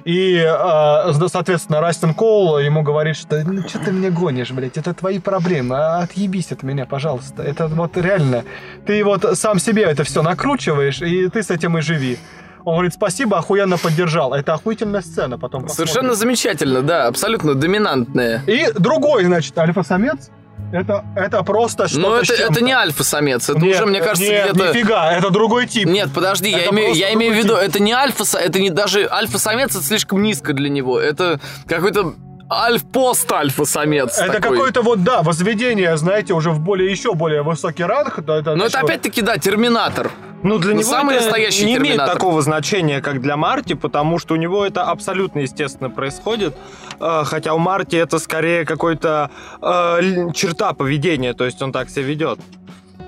И, 0.03 0.35
э, 0.35 1.13
соответственно, 1.29 1.79
Растин 1.79 2.13
Коул 2.13 2.57
ему 2.59 2.81
говорит, 2.81 3.15
что 3.15 3.41
ну 3.45 3.65
что 3.65 3.79
ты 3.79 3.93
меня 3.93 4.11
гонишь, 4.11 4.51
блядь, 4.51 4.77
это 4.77 4.93
твои 4.93 5.19
проблемы, 5.19 5.77
а 5.77 5.99
отъебись 5.99 6.51
от 6.51 6.63
меня, 6.63 6.85
пожалуйста. 6.85 7.43
Это 7.43 7.67
вот 7.67 7.95
реально. 7.95 8.43
Ты 8.85 9.05
вот 9.05 9.37
сам 9.37 9.57
себе 9.57 9.83
это 9.83 10.03
все 10.03 10.21
накручиваешь, 10.21 11.01
и 11.01 11.29
ты 11.29 11.41
с 11.43 11.49
этим 11.49 11.77
и 11.77 11.81
живи. 11.81 12.17
Он 12.65 12.75
говорит, 12.75 12.93
спасибо, 12.93 13.37
охуенно 13.37 13.77
поддержал. 13.77 14.33
Это 14.33 14.53
охуительная 14.53 15.01
сцена, 15.01 15.37
потом 15.37 15.63
посмотрим. 15.63 15.87
Совершенно 15.87 16.13
замечательно, 16.13 16.81
да, 16.81 17.07
абсолютно 17.07 17.55
доминантная. 17.55 18.43
И 18.47 18.71
другой, 18.73 19.25
значит, 19.25 19.57
альфа-самец. 19.57 20.29
Это, 20.71 21.03
это 21.15 21.43
просто 21.43 21.87
что-то 21.89 22.01
Но 22.01 22.23
с 22.23 22.29
это, 22.29 22.43
это 22.43 22.63
не 22.63 22.71
альфа-самец, 22.71 23.49
это 23.49 23.59
Нет, 23.59 23.75
уже, 23.75 23.85
мне 23.87 23.99
кажется, 23.99 24.23
нет, 24.31 24.53
где-то... 24.53 24.69
нифига, 24.69 25.11
это 25.11 25.29
другой 25.29 25.67
тип. 25.67 25.85
Нет, 25.85 26.09
подожди, 26.13 26.49
я 26.49 26.59
Это 26.59 26.73
имею, 26.73 26.87
просто 26.89 27.05
я 27.05 27.13
имею 27.13 27.33
в 27.33 27.37
виду, 27.37 27.55
тип. 27.55 27.63
это 27.63 27.79
не 27.81 27.91
альфа, 27.91 28.23
это 28.37 28.59
не 28.59 28.69
даже 28.69 29.05
альфа-самец, 29.11 29.75
это 29.75 29.83
слишком 29.83 30.21
низко 30.21 30.53
для 30.53 30.69
него. 30.69 30.99
Это 30.99 31.41
какой-то 31.67 32.13
альф-пост-альфа-самец 32.49 34.17
Это 34.19 34.33
такой. 34.33 34.57
какое-то 34.57 34.81
вот, 34.81 35.03
да, 35.03 35.21
возведение, 35.23 35.95
знаете, 35.97 36.33
уже 36.33 36.51
в 36.51 36.59
более, 36.59 36.89
еще 36.89 37.13
более 37.13 37.41
высокий 37.41 37.83
ранг. 37.83 38.23
Да, 38.23 38.37
это, 38.37 38.55
Но 38.55 38.65
это 38.65 38.79
опять-таки, 38.79 39.21
да, 39.21 39.37
терминатор. 39.37 40.11
Ну, 40.43 40.57
для 40.57 40.73
Ну, 40.73 40.79
него 40.81 40.89
самый 40.89 41.15
это 41.15 41.25
настоящий 41.25 41.65
не 41.65 41.71
имеет 41.73 41.83
терминатор. 41.83 42.13
такого 42.15 42.41
значения, 42.41 43.01
как 43.01 43.21
для 43.21 43.37
Марти, 43.37 43.73
потому 43.73 44.17
что 44.19 44.33
у 44.33 44.37
него 44.37 44.65
это 44.65 44.83
абсолютно 44.83 45.39
естественно 45.39 45.89
происходит. 45.89 46.55
Э, 46.99 47.23
Хотя 47.25 47.53
у 47.53 47.59
Марти 47.59 47.95
это 47.95 48.17
скорее 48.19 48.65
какой-то 48.65 49.29
э, 49.61 50.31
черта 50.33 50.73
поведения, 50.73 51.33
то 51.33 51.45
есть 51.45 51.61
он 51.61 51.71
так 51.71 51.89
себя 51.89 52.03
ведет. 52.03 52.39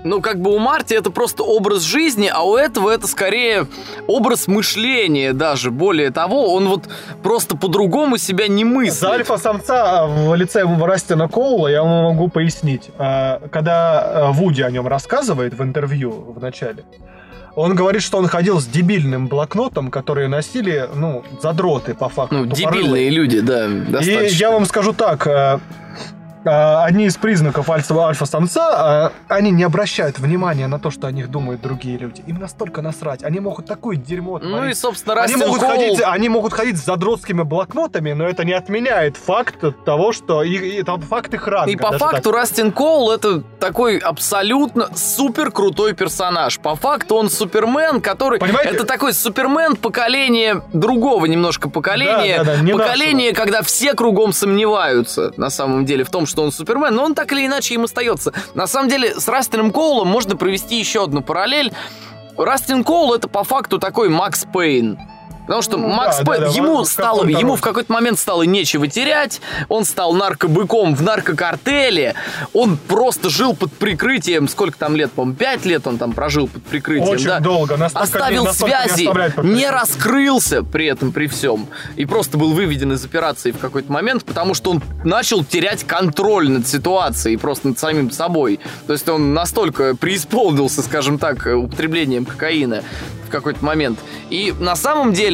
Ну, 0.05 0.19
как 0.21 0.41
бы 0.41 0.53
у 0.53 0.59
Марти 0.59 0.93
это 0.95 1.11
просто 1.11 1.43
образ 1.43 1.81
жизни, 1.83 2.29
а 2.31 2.41
у 2.43 2.57
этого 2.57 2.89
это 2.89 3.07
скорее 3.07 3.67
образ 4.05 4.47
мышления 4.49 5.31
даже. 5.31 5.71
Более 5.71 6.11
того, 6.11 6.53
он 6.53 6.67
вот 6.67 6.89
просто 7.23 7.55
по-другому 7.55 8.17
себя 8.17 8.49
не 8.49 8.65
мыслит. 8.65 8.99
За 8.99 9.11
альфа-самца 9.11 10.05
в 10.07 10.35
лице 10.35 10.63
Растина 10.65 11.29
Коула 11.29 11.69
я 11.69 11.83
вам 11.83 12.03
могу 12.15 12.27
пояснить. 12.27 12.89
А, 12.97 13.39
Когда 13.49 14.29
э, 14.29 14.31
Вуди 14.33 14.61
о 14.61 14.69
нем 14.71 14.87
рассказывает 14.87 15.53
в 15.53 15.63
интервью 15.63 16.33
в 16.35 16.41
начале, 16.41 16.83
он 17.55 17.75
говорит, 17.75 18.01
что 18.01 18.17
он 18.17 18.27
ходил 18.27 18.59
с 18.59 18.65
дебильным 18.65 19.27
блокнотом, 19.27 19.91
который 19.91 20.27
носили, 20.27 20.87
ну, 20.95 21.23
задроты 21.41 21.93
по 21.93 22.09
факту. 22.09 22.35
Ну, 22.39 22.45
тупорылые. 22.49 22.81
дебильные 22.83 23.09
люди, 23.09 23.39
да, 23.41 23.67
И 23.67 23.79
достаточно. 23.91 24.35
я 24.37 24.51
вам 24.51 24.65
скажу 24.65 24.93
так, 24.93 25.27
э, 25.27 25.59
одни 26.45 27.05
из 27.05 27.15
признаков 27.17 27.69
альфа- 27.69 28.07
альфа-самца, 28.07 29.11
э, 29.29 29.33
они 29.33 29.51
не 29.51 29.63
обращают 29.63 30.19
внимания 30.19 30.67
на 30.67 30.79
то, 30.79 30.91
что 30.91 31.07
о 31.07 31.11
них 31.11 31.29
думают 31.31 31.61
другие 31.61 31.97
люди. 31.97 32.23
Им 32.27 32.39
настолько 32.39 32.81
насрать. 32.81 33.23
Они 33.23 33.39
могут 33.39 33.65
такое 33.65 33.95
дерьмо 33.97 34.39
Ну 34.39 34.47
и, 34.47 34.51
творить. 34.51 34.77
собственно, 34.77 35.21
Они 35.21 35.35
могут, 35.35 35.61
Коул- 35.61 35.69
ходить, 35.71 36.01
они 36.03 36.29
могут 36.29 36.53
ходить 36.53 36.77
с 36.77 36.85
задротскими 36.85 37.43
блокнотами, 37.43 38.13
но 38.13 38.25
это 38.27 38.43
не 38.43 38.53
отменяет 38.53 39.17
факт 39.17 39.55
того, 39.85 40.11
что 40.11 40.43
и, 40.43 40.51
и- 40.55 40.81
это 40.81 40.97
факт 40.97 41.33
их 41.33 41.47
ранга. 41.47 41.71
И 41.71 41.75
по 41.75 41.97
факту 41.97 42.31
так. 42.31 42.33
Растин 42.33 42.71
Коул 42.71 43.11
это 43.11 43.41
такой 43.59 43.97
абсолютно 43.97 44.89
супер 44.95 45.51
крутой 45.51 45.93
персонаж. 45.93 46.59
По 46.59 46.75
факту 46.75 47.15
он 47.15 47.29
Супермен, 47.29 48.01
который... 48.01 48.39
Понимаете? 48.39 48.71
Это 48.75 48.85
такой 48.85 49.13
Супермен 49.13 49.75
поколения 49.75 50.61
другого 50.73 51.25
немножко 51.25 51.69
поколения. 51.69 52.43
Да, 52.43 52.55
да, 52.55 52.61
да, 52.61 52.71
поколение, 52.73 53.33
когда 53.33 53.61
все 53.61 53.93
кругом 53.93 54.33
сомневаются 54.33 55.31
на 55.37 55.49
самом 55.49 55.85
деле 55.85 56.03
в 56.03 56.09
том, 56.09 56.25
что 56.25 56.32
он 56.41 56.51
Супермен, 56.51 56.95
но 56.95 57.03
он 57.03 57.15
так 57.15 57.31
или 57.31 57.45
иначе 57.45 57.75
им 57.75 57.83
остается. 57.83 58.33
На 58.55 58.67
самом 58.67 58.89
деле 58.89 59.19
с 59.19 59.27
Растином 59.27 59.71
Коулом 59.71 60.07
можно 60.07 60.35
провести 60.35 60.79
еще 60.79 61.03
одну 61.03 61.21
параллель. 61.21 61.71
Растин 62.37 62.83
Коул 62.83 63.13
это 63.13 63.27
по 63.27 63.43
факту 63.43 63.79
такой 63.79 64.09
Макс 64.09 64.45
Пейн. 64.51 64.97
Потому 65.45 65.61
что 65.61 65.77
Ну, 65.77 65.87
Макс 65.89 66.19
да, 66.19 66.23
Пейн, 66.25 66.41
да, 66.41 66.47
ему 66.49 66.85
стало, 66.85 67.25
ему 67.25 67.55
в 67.55 67.61
какой-то 67.61 67.91
момент 67.91 68.17
стало 68.19 68.43
нечего 68.43 68.87
терять, 68.87 69.41
он 69.67 69.83
стал 69.85 70.13
наркобыком 70.13 70.95
в 70.95 71.01
наркокартеле, 71.01 72.15
он 72.53 72.77
просто 72.77 73.29
жил 73.29 73.55
под 73.55 73.71
прикрытием, 73.73 74.47
сколько 74.47 74.77
там 74.77 74.95
лет, 74.95 75.11
по-моему, 75.11 75.35
пять 75.35 75.65
лет 75.65 75.85
он 75.87 75.97
там 75.97 76.13
прожил 76.13 76.47
под 76.47 76.63
прикрытием, 76.63 77.09
Очень 77.09 77.27
да? 77.27 77.39
долго. 77.39 77.77
Настолько, 77.77 78.03
Оставил 78.03 78.43
настолько 78.45 78.83
не 78.83 78.87
связи, 78.89 79.05
не 79.07 79.13
прикрытием. 79.13 79.71
раскрылся 79.71 80.63
при 80.63 80.85
этом, 80.85 81.11
при 81.11 81.27
всем. 81.27 81.67
И 81.95 82.05
просто 82.05 82.37
был 82.37 82.53
выведен 82.53 82.93
из 82.93 83.03
операции 83.03 83.51
в 83.51 83.57
какой-то 83.57 83.91
момент, 83.91 84.23
потому 84.23 84.53
что 84.53 84.71
он 84.71 84.81
начал 85.03 85.43
терять 85.43 85.83
контроль 85.83 86.49
над 86.49 86.67
ситуацией, 86.67 87.37
просто 87.37 87.67
над 87.69 87.79
самим 87.79 88.11
собой. 88.11 88.59
То 88.87 88.93
есть 88.93 89.07
он 89.09 89.33
настолько 89.33 89.95
преисполнился, 89.95 90.81
скажем 90.81 91.17
так, 91.19 91.45
употреблением 91.45 92.25
кокаина 92.25 92.83
в 93.27 93.29
какой-то 93.29 93.63
момент. 93.65 93.99
И 94.29 94.53
на 94.59 94.75
самом 94.75 95.11
деле 95.13 95.32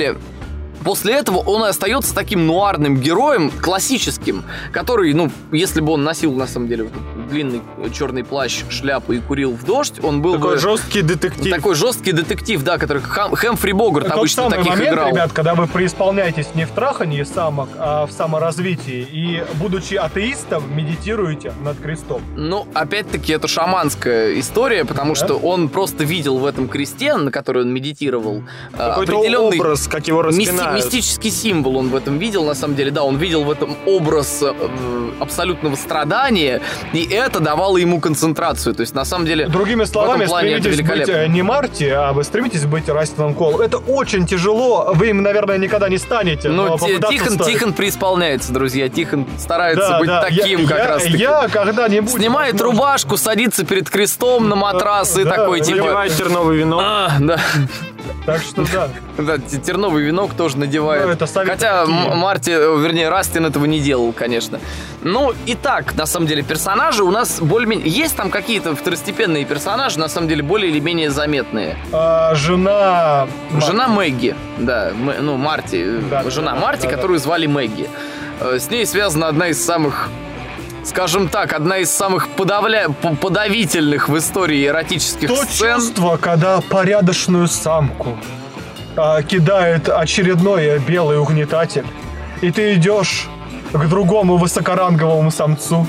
После 0.83 1.13
этого 1.13 1.37
он 1.39 1.65
и 1.65 1.67
остается 1.67 2.15
таким 2.15 2.47
нуарным 2.47 2.97
героем, 2.97 3.51
классическим, 3.51 4.43
который, 4.71 5.13
ну, 5.13 5.29
если 5.51 5.81
бы 5.81 5.91
он 5.91 6.03
носил, 6.03 6.33
на 6.33 6.47
самом 6.47 6.69
деле, 6.69 6.89
длинный 7.29 7.61
черный 7.93 8.23
плащ, 8.23 8.63
шляпу 8.69 9.13
и 9.13 9.19
курил 9.19 9.51
в 9.53 9.63
дождь, 9.63 9.95
он 10.03 10.21
был 10.21 10.33
Такой 10.33 10.55
бы... 10.55 10.57
жесткий 10.59 11.01
детектив. 11.01 11.53
Такой 11.55 11.75
жесткий 11.75 12.11
детектив, 12.11 12.63
да, 12.63 12.77
который 12.77 13.01
Хам- 13.01 13.35
Хэмфри 13.35 13.73
Богарт 13.73 14.07
Тот 14.07 14.17
обычно 14.17 14.43
самый 14.43 14.57
таких 14.57 14.71
момент, 14.73 14.93
играл. 14.93 15.09
ребят, 15.09 15.31
когда 15.31 15.55
вы 15.55 15.67
преисполняетесь 15.67 16.47
не 16.55 16.65
в 16.65 16.71
трахании 16.71 17.23
самок, 17.23 17.69
а 17.77 18.05
в 18.05 18.11
саморазвитии. 18.11 19.07
И, 19.11 19.43
будучи 19.55 19.95
атеистом, 19.95 20.63
медитируете 20.75 21.53
над 21.63 21.79
крестом. 21.79 22.21
Ну, 22.35 22.67
опять-таки, 22.73 23.31
это 23.33 23.47
шаманская 23.47 24.39
история, 24.39 24.85
потому 24.85 25.13
Да. 25.13 25.25
что 25.25 25.35
он 25.37 25.69
просто 25.69 26.03
видел 26.03 26.37
в 26.39 26.45
этом 26.45 26.67
кресте, 26.67 27.15
на 27.15 27.31
который 27.31 27.63
он 27.63 27.73
медитировал, 27.73 28.43
э, 28.73 28.77
Какой-то 28.77 29.13
определенный 29.17 29.57
образ, 29.59 29.87
как 29.87 30.07
его 30.07 30.23
мисти- 30.23 30.49
распинают. 30.51 30.75
мистический 30.85 31.31
символ 31.31 31.77
он 31.77 31.89
в 31.89 31.95
этом 31.95 32.17
видел, 32.17 32.45
на 32.45 32.53
самом 32.55 32.75
деле, 32.75 32.91
да, 32.91 33.03
он 33.03 33.17
видел 33.17 33.43
в 33.43 33.51
этом 33.51 33.75
образ 33.85 34.39
э, 34.41 34.53
абсолютного 35.19 35.75
страдания, 35.75 36.61
и 36.93 37.03
это 37.25 37.39
давало 37.39 37.77
ему 37.77 37.99
концентрацию, 37.99 38.73
то 38.75 38.81
есть, 38.81 38.93
на 38.95 39.05
самом 39.05 39.25
деле... 39.25 39.47
Другими 39.47 39.83
словами, 39.85 40.25
плане 40.25 40.53
это 40.53 40.71
стремитесь 40.71 41.05
быть 41.05 41.09
э, 41.09 41.27
не 41.27 41.41
Марти, 41.41 41.85
а 41.85 42.13
вы 42.13 42.23
стремитесь 42.23 42.65
быть 42.65 42.89
Растином 42.89 43.33
Колом. 43.33 43.61
Это 43.61 43.77
очень 43.77 44.25
тяжело, 44.25 44.91
вы 44.93 45.09
им, 45.09 45.21
наверное, 45.21 45.57
никогда 45.57 45.89
не 45.89 45.97
станете. 45.97 46.49
Ну, 46.49 46.77
Тихон, 46.77 47.33
стоит. 47.33 47.45
Тихон 47.45 47.73
преисполняется, 47.73 48.53
друзья. 48.53 48.89
Тихон 48.89 49.27
старается 49.37 49.89
Да, 49.89 49.99
быть 49.99 50.07
да, 50.07 50.21
таким 50.21 50.61
я, 50.61 50.67
как 50.67 50.77
я, 50.77 50.87
раз 50.87 51.03
таки. 51.03 51.17
Я 51.17 51.47
когда-нибудь... 51.47 52.11
Снимает 52.11 52.53
возможно, 52.53 52.77
рубашку, 52.77 53.17
садится 53.17 53.65
перед 53.65 53.89
крестом 53.89 54.49
на 54.49 54.55
матрас 54.55 55.17
и 55.17 55.23
Да, 55.23 55.31
такой, 55.31 55.61
типа... 55.61 55.77
Наливает 55.77 56.15
терновый 56.15 56.57
вино. 56.57 56.79
А, 56.81 57.11
да. 57.19 57.39
Так 58.33 58.41
что 58.41 58.65
да. 58.71 58.89
Да, 59.17 59.37
терновый 59.37 60.03
венок 60.03 60.33
тоже 60.33 60.57
надевает. 60.57 61.05
Ну, 61.05 61.11
это 61.11 61.27
Хотя 61.27 61.85
такие. 61.85 62.15
Марти, 62.15 62.51
э, 62.51 62.79
вернее, 62.79 63.09
Растин 63.09 63.45
этого 63.45 63.65
не 63.65 63.79
делал, 63.79 64.13
конечно. 64.13 64.59
Ну, 65.01 65.33
и 65.45 65.55
так, 65.55 65.95
на 65.95 66.05
самом 66.05 66.27
деле, 66.27 66.43
персонажи 66.43 67.03
у 67.03 67.11
нас 67.11 67.39
более-менее... 67.41 67.87
Есть 67.89 68.15
там 68.15 68.29
какие-то 68.29 68.75
второстепенные 68.75 69.45
персонажи, 69.45 69.99
на 69.99 70.09
самом 70.09 70.27
деле, 70.27 70.43
более 70.43 70.71
или 70.71 70.79
менее 70.79 71.09
заметные. 71.09 71.77
А, 71.91 72.35
жена... 72.35 73.27
Жена 73.65 73.87
Мэгги, 73.87 74.35
да, 74.57 74.91
ну, 75.21 75.37
Марти, 75.37 75.83
э, 75.85 76.01
Да, 76.09 76.29
жена 76.29 76.53
да, 76.53 76.59
Марти, 76.59 76.83
да, 76.83 76.89
да. 76.89 76.95
которую 76.95 77.19
звали 77.19 77.47
Мэгги. 77.47 77.89
Э, 78.39 78.59
С 78.59 78.69
ней 78.69 78.85
связана 78.85 79.27
одна 79.27 79.47
из 79.47 79.63
самых 79.63 80.09
скажем 80.83 81.27
так, 81.27 81.53
одна 81.53 81.77
из 81.79 81.89
самых 81.91 82.29
подавля... 82.29 82.89
подавительных 83.21 84.09
в 84.09 84.17
истории 84.17 84.65
эротических 84.65 85.27
То 85.27 85.35
сцен. 85.43 85.75
чувство, 85.75 86.17
когда 86.17 86.61
порядочную 86.61 87.47
самку 87.47 88.17
а, 88.95 89.21
кидает 89.23 89.89
очередной 89.89 90.79
белый 90.79 91.19
угнетатель, 91.19 91.85
и 92.41 92.51
ты 92.51 92.75
идешь 92.75 93.27
к 93.71 93.87
другому 93.87 94.37
высокоранговому 94.37 95.31
самцу, 95.31 95.85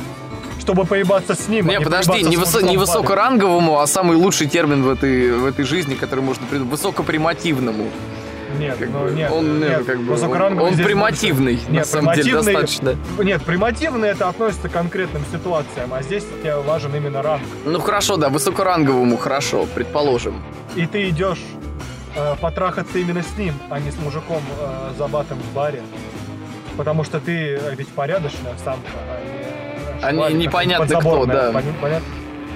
чтобы 0.60 0.84
поебаться 0.84 1.34
с 1.34 1.48
ним. 1.48 1.68
а 1.68 1.72
Не, 1.72 1.80
подожди, 1.80 2.10
поебаться 2.12 2.28
не, 2.30 2.36
высо- 2.36 2.70
не 2.70 2.76
высокоранговому, 2.76 3.80
а 3.80 3.86
самый 3.86 4.16
лучший 4.16 4.46
термин 4.46 4.82
в 4.82 4.90
этой, 4.90 5.32
в 5.32 5.46
этой 5.46 5.64
жизни, 5.64 5.94
который 5.94 6.20
можно 6.20 6.46
придумать. 6.46 6.72
Высокопримативному. 6.72 7.90
Нет, 8.58 8.76
Как 8.78 8.88
ну 8.90 9.04
бы, 9.04 9.10
нет, 9.12 9.30
он, 9.32 9.60
нет, 9.60 9.78
ну, 9.80 9.84
как 9.84 10.00
бы, 10.00 10.12
он, 10.14 10.58
он 10.60 10.74
здесь 10.74 10.86
примативный, 10.86 11.54
больше. 11.54 11.68
на 11.68 11.72
Нет, 11.72 11.86
самом 11.86 12.14
деле, 12.14 12.32
достаточно. 12.34 12.96
Нет, 13.22 13.42
примативный 13.42 14.08
это 14.08 14.28
относится 14.28 14.68
к 14.68 14.72
конкретным 14.72 15.24
ситуациям, 15.32 15.94
а 15.94 16.02
здесь 16.02 16.24
тебе 16.24 16.56
важен 16.56 16.94
именно 16.94 17.22
ранг. 17.22 17.42
Ну 17.64 17.78
хорошо, 17.80 18.16
да, 18.16 18.28
высокоранговому 18.28 19.16
хорошо, 19.16 19.66
предположим. 19.74 20.42
И 20.76 20.86
ты 20.86 21.08
идешь 21.08 21.40
э, 22.16 22.34
потрахаться 22.40 22.98
именно 22.98 23.22
с 23.22 23.38
ним, 23.38 23.54
а 23.70 23.78
не 23.78 23.90
с 23.90 23.96
мужиком 23.98 24.42
э, 24.60 24.92
забатым 24.98 25.38
в 25.38 25.54
баре. 25.54 25.82
Потому 26.76 27.04
что 27.04 27.20
ты 27.20 27.60
ведь 27.76 27.88
порядочная 27.88 28.54
самка, 28.64 28.88
а 30.02 30.12
не... 30.12 30.18
э, 30.22 30.26
А 30.26 30.30
непонятно 30.30 30.86
кто, 30.86 31.26
да. 31.26 31.52
Понятно? 31.52 32.02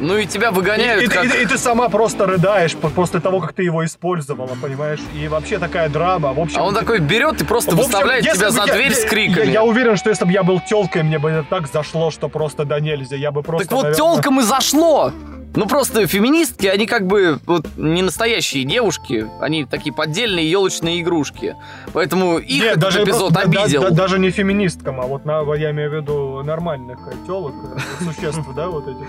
Ну 0.00 0.16
и 0.18 0.26
тебя 0.26 0.48
И, 0.48 0.52
выгоняют 0.52 1.02
и- 1.04 1.06
как... 1.06 1.24
и- 1.24 1.42
и 1.42 1.46
ты 1.46 1.56
сама 1.56 1.88
просто 1.88 2.26
рыдаешь 2.26 2.74
по- 2.76 2.88
после 2.90 3.20
того, 3.20 3.40
как 3.40 3.52
ты 3.52 3.62
его 3.62 3.84
использовала, 3.84 4.50
понимаешь? 4.60 5.00
И 5.14 5.28
вообще 5.28 5.58
такая 5.58 5.88
драма. 5.88 6.32
В 6.32 6.40
общем, 6.40 6.58
А 6.58 6.64
он 6.64 6.74
такой 6.74 6.98
берет 6.98 7.40
и 7.40 7.44
просто 7.44 7.70
В 7.70 7.74
общем, 7.74 7.84
выставляет 7.86 8.24
тебя 8.24 8.50
за 8.50 8.64
я- 8.66 8.74
дверь 8.74 8.90
я- 8.90 8.94
с 8.96 9.04
криками. 9.04 9.46
Я, 9.46 9.52
я 9.52 9.64
уверен, 9.64 9.96
что 9.96 10.10
если 10.10 10.24
бы 10.24 10.32
я 10.32 10.42
был 10.42 10.60
телкой, 10.60 11.02
мне 11.04 11.18
бы 11.18 11.30
это 11.30 11.46
так 11.48 11.68
зашло, 11.72 12.10
что 12.10 12.28
просто 12.28 12.64
да 12.64 12.80
нельзя. 12.80 13.16
Я 13.16 13.30
бы 13.30 13.42
просто. 13.42 13.66
Так 13.68 13.72
вот, 13.76 13.82
наверное, 13.84 13.96
телкам 13.96 14.40
и 14.40 14.42
зашло. 14.42 15.12
Ну 15.56 15.66
просто 15.66 16.08
феминистки, 16.08 16.66
они 16.66 16.86
как 16.86 17.06
бы 17.06 17.38
вот 17.46 17.64
не 17.76 18.02
настоящие 18.02 18.64
девушки, 18.64 19.28
они 19.40 19.64
такие 19.64 19.94
поддельные 19.94 20.50
елочные 20.50 21.00
игрушки. 21.00 21.54
Поэтому 21.92 22.38
их 22.38 22.60
Нет, 22.60 22.70
этот 22.72 22.80
даже 22.80 23.04
эпизод 23.04 23.32
просто- 23.32 23.48
да- 23.52 23.62
обидел. 23.62 23.82
да- 23.82 23.90
даже 23.90 24.18
не 24.18 24.30
феминисткам, 24.30 25.00
а 25.00 25.04
вот 25.04 25.24
на, 25.24 25.42
я 25.54 25.70
имею 25.70 25.90
в 25.90 25.94
виду 25.94 26.42
нормальных 26.42 26.98
телок, 27.24 27.54
существ, 28.00 28.42
да, 28.56 28.66
вот 28.66 28.88
этих. 28.88 29.06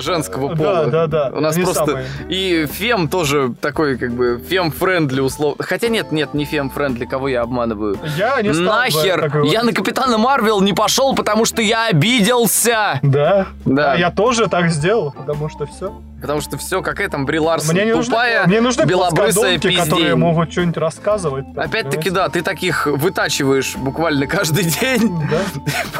Женского 0.00 0.54
Да, 0.54 0.56
пола. 0.56 0.86
да, 0.86 1.06
да, 1.06 1.30
У 1.34 1.40
нас 1.40 1.56
они 1.56 1.64
просто 1.64 1.86
самые. 1.86 2.06
и 2.28 2.66
фем 2.66 3.08
тоже 3.08 3.54
такой 3.60 3.96
как 3.98 4.12
бы 4.12 4.40
fem-friendly 4.48 5.20
условно. 5.20 5.62
Хотя 5.64 5.88
нет, 5.88 6.12
нет, 6.12 6.34
не 6.34 6.44
fem-friendly, 6.44 7.04
кого 7.06 7.28
я 7.28 7.42
обманываю. 7.42 7.98
Я 8.16 8.40
не 8.42 8.52
стал 8.52 8.64
бы 8.64 8.70
Нахер! 8.70 9.28
говорить. 9.28 9.52
Я 9.52 9.62
на 9.62 9.72
Капитана 9.72 10.18
Марвел 10.18 10.60
не 10.60 10.72
пошел, 10.72 11.14
потому 11.14 11.44
что 11.44 11.62
я 11.62 11.86
обиделся! 11.88 12.98
Да, 13.02 13.46
Да. 13.64 13.92
А 13.92 13.96
я 13.96 14.10
тоже 14.10 14.48
так 14.48 14.70
сделал, 14.70 15.12
потому 15.12 15.48
что 15.48 15.66
все. 15.66 15.92
Потому 16.24 16.40
что 16.40 16.56
все, 16.56 16.80
какая 16.80 17.10
там 17.10 17.26
Бри 17.26 17.38
Ларсон, 17.38 17.74
Мне 17.74 17.84
не 17.84 17.94
нужны, 17.94 18.10
тупая, 18.12 18.46
мне 18.46 18.62
нужны 18.62 18.84
белобрысая 18.86 19.58
плоскодонки, 19.58 19.76
которые 19.76 20.00
пиздень. 20.04 20.14
могут 20.14 20.50
что-нибудь 20.52 20.76
рассказывать. 20.78 21.44
Опять-таки, 21.54 22.08
да, 22.08 22.30
ты 22.30 22.40
таких 22.40 22.86
вытачиваешь 22.86 23.76
буквально 23.76 24.26
каждый 24.26 24.64
день, 24.64 25.14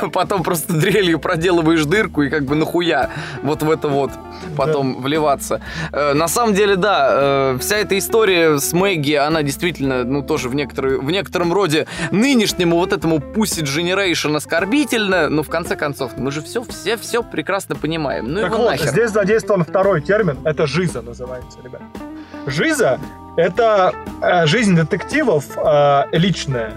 Да. 0.01 0.09
потом 0.15 0.43
просто 0.43 0.73
дрелью 0.73 1.19
проделываешь 1.19 1.85
дырку 1.85 2.23
и 2.23 2.31
как 2.31 2.47
бы 2.47 2.55
нахуя 2.55 3.11
вот 3.43 3.63
в 3.63 3.71
это 3.71 3.89
вот 3.89 4.13
потом 4.57 5.03
вливаться. 5.03 5.61
Э, 5.93 6.15
На 6.15 6.29
самом 6.29 6.55
деле, 6.55 6.77
да, 6.77 7.09
э, 7.13 7.59
вся 7.61 7.77
эта 7.77 7.99
история 7.99 8.59
с 8.59 8.73
Мэгги, 8.73 9.13
она 9.13 9.43
действительно, 9.43 10.05
ну, 10.05 10.23
тоже 10.23 10.49
в, 10.49 10.55
некоторой, 10.55 10.99
в 11.01 11.11
некотором 11.11 11.53
роде 11.53 11.87
нынешнему 12.13 12.77
вот 12.79 12.95
этому 12.95 13.19
Pussy 13.19 13.63
Generation 13.63 14.35
оскорбительно, 14.37 15.29
но 15.29 15.43
в 15.43 15.51
конце 15.51 15.77
концов, 15.77 16.13
мы 16.17 16.31
же 16.31 16.41
все, 16.41 16.63
все, 16.65 16.97
все 16.97 17.23
прекрасно 17.23 17.77
понимаем. 17.77 18.33
Ну 18.33 18.41
Так 18.41 18.53
его 18.53 18.63
вот, 18.63 18.71
нахер. 18.71 18.89
здесь 18.89 19.11
задействован 19.11 19.65
второй 19.65 20.01
термин, 20.01 20.14
это 20.45 20.67
жиза 20.67 21.03
называется, 21.03 21.59
ребят. 21.63 21.83
Жиза— 22.47 22.99
это 23.37 23.95
э, 24.23 24.47
жизнь 24.47 24.77
детективов 24.77 25.45
э, 25.57 26.05
личная. 26.13 26.75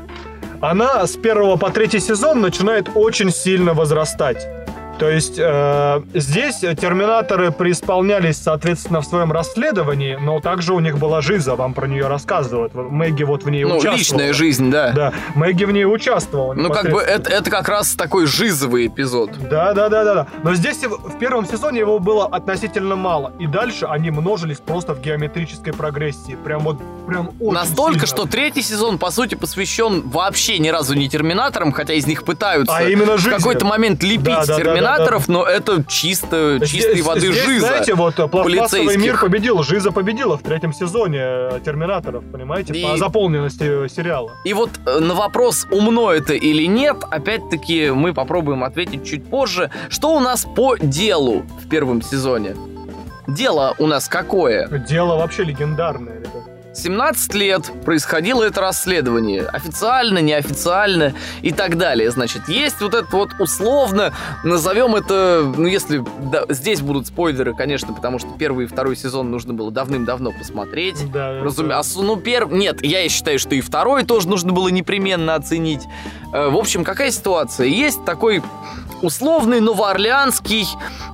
Она 0.62 1.06
с 1.06 1.15
первого 1.15 1.58
по 1.58 1.69
третий 1.69 2.00
сезон 2.00 2.41
начинает 2.41 2.89
очень 2.95 3.32
сильно 3.32 3.73
возрастать. 3.73 4.47
То 4.99 5.10
есть 5.10 5.36
э, 5.38 6.01
здесь 6.15 6.55
терминаторы 6.57 7.51
преисполнялись, 7.51 8.38
соответственно, 8.38 9.01
в 9.01 9.05
своем 9.05 9.31
расследовании, 9.31 10.17
но 10.19 10.39
также 10.39 10.73
у 10.73 10.79
них 10.79 10.97
была 10.97 11.21
жиза, 11.21 11.55
вам 11.55 11.73
про 11.73 11.88
нее 11.88 12.07
рассказывают. 12.07 12.73
Мэгги 12.73 13.23
вот 13.23 13.43
в 13.43 13.49
ней 13.49 13.63
Ну, 13.63 13.71
участвовала. 13.77 13.97
личная 13.97 14.33
жизнь, 14.33 14.71
да. 14.71 14.91
Да, 14.93 15.13
Мэгги 15.36 15.65
в 15.65 15.71
ней 15.71 15.86
участвовала. 15.86 16.53
Ну, 16.53 16.69
как 16.69 16.89
бы 16.89 16.99
это, 16.99 17.29
это 17.29 17.49
как 17.51 17.69
раз 17.69 17.93
такой 17.95 18.25
жизовый 18.25 18.88
эпизод. 18.88 19.31
Да, 19.49 19.73
да, 19.73 19.89
да, 19.89 20.03
да, 20.03 20.13
да. 20.15 20.27
Но 20.43 20.55
здесь 20.55 20.77
в 20.83 21.17
первом 21.19 21.45
сезоне 21.45 21.79
его 21.79 21.99
было 21.99 22.25
относительно 22.25 22.95
мало. 22.95 23.33
И 23.39 23.45
дальше 23.45 23.86
они 23.86 24.10
множились 24.10 24.57
просто 24.57 24.93
в 24.95 25.01
геометрической 25.01 25.73
прогрессии. 25.73 26.36
Прям 26.43 26.62
вот, 26.62 26.77
прям 27.07 27.29
очень 27.39 27.53
Настолько, 27.53 27.93
сильно. 27.93 28.07
что 28.07 28.25
третий 28.25 28.62
сезон, 28.63 28.97
по 28.97 29.12
сути, 29.12 29.36
посвящен 29.36 30.01
вообще 30.10 30.57
ни 30.57 30.69
разу 30.69 30.95
не 30.95 31.07
терминаторам, 31.07 31.71
хотя 31.71 31.93
из 31.93 32.07
них 32.07 32.23
пытаются 32.23 32.75
А 32.75 32.83
именно 32.83 33.13
в 33.17 33.19
жизни. 33.19 33.38
какой-то 33.38 33.65
момент 33.65 34.01
лепить 34.01 34.25
Да, 34.25 34.45
да, 34.45 34.57
да, 34.57 34.73
терминаторов, 34.95 35.28
да, 35.28 35.34
но 35.34 35.43
это 35.45 35.84
чисто 35.88 36.58
Здесь- 36.58 36.69
чистой 36.71 37.02
воды 37.02 37.32
здесь, 37.32 37.45
жиза. 37.45 37.67
знаете, 37.67 37.93
вот 37.95 38.19
э, 38.19 38.28
пластмассовый 38.28 38.97
мир 38.97 39.19
победил, 39.19 39.63
жиза 39.63 39.91
победила 39.91 40.38
в 40.38 40.41
третьем 40.43 40.73
сезоне 40.73 41.19
э, 41.21 41.60
Терминаторов, 41.63 42.23
понимаете, 42.32 42.73
И- 42.73 42.84
по 42.84 42.97
заполненности 42.97 43.86
э, 43.86 43.88
сериала. 43.89 44.32
И 44.45 44.54
вот 44.54 44.71
на 44.86 45.13
вопрос, 45.13 45.67
умно 45.71 46.12
это 46.12 46.34
или 46.34 46.63
нет, 46.65 46.97
опять-таки 47.10 47.91
мы 47.91 48.13
попробуем 48.13 48.63
ответить 48.63 49.06
чуть 49.06 49.26
позже. 49.30 49.69
Что 49.89 50.15
у 50.15 50.19
нас 50.19 50.45
по 50.56 50.76
делу 50.78 51.43
в 51.63 51.67
первом 51.69 52.02
сезоне? 52.02 52.56
Дело 53.28 53.76
у 53.78 53.88
нас 53.88 54.08
какое? 54.08 54.67
Дело 54.88 55.17
вообще 55.17 55.43
легендарное, 55.43 56.15
ребят. 56.19 56.46
17 56.78 57.34
лет 57.34 57.72
происходило 57.84 58.44
это 58.44 58.62
расследование. 58.62 59.44
Официально, 59.48 60.20
неофициально 60.20 61.13
и 61.42 61.52
так 61.52 61.78
далее. 61.78 62.12
Значит, 62.12 62.48
есть 62.48 62.82
вот 62.82 62.94
это 62.94 63.08
вот 63.12 63.32
условно, 63.40 64.13
назовем 64.44 64.96
это, 64.96 65.52
ну 65.58 65.66
если 65.66 66.04
да, 66.32 66.44
здесь 66.50 66.82
будут 66.82 67.08
спойлеры, 67.08 67.56
конечно, 67.56 67.94
потому 67.94 68.20
что 68.20 68.30
первый 68.38 68.66
и 68.66 68.68
второй 68.68 68.96
сезон 68.96 69.32
нужно 69.32 69.54
было 69.54 69.72
давным-давно 69.72 70.32
посмотреть. 70.32 71.12
Да, 71.12 71.42
Разумеется, 71.42 72.02
ну, 72.02 72.16
перв... 72.16 72.52
Нет, 72.52 72.84
я 72.84 73.08
считаю, 73.10 73.40
что 73.40 73.56
и 73.56 73.62
второй 73.62 74.04
тоже 74.04 74.28
нужно 74.28 74.54
было 74.54 74.68
непременно 74.68 75.36
оценить. 75.36 75.82
Э, 76.34 76.50
В 76.50 76.58
общем, 76.58 76.84
какая 76.84 77.10
ситуация? 77.12 77.68
Есть 77.68 78.06
такой 78.06 78.44
условный 79.02 79.62
новоорлеанский 79.62 80.68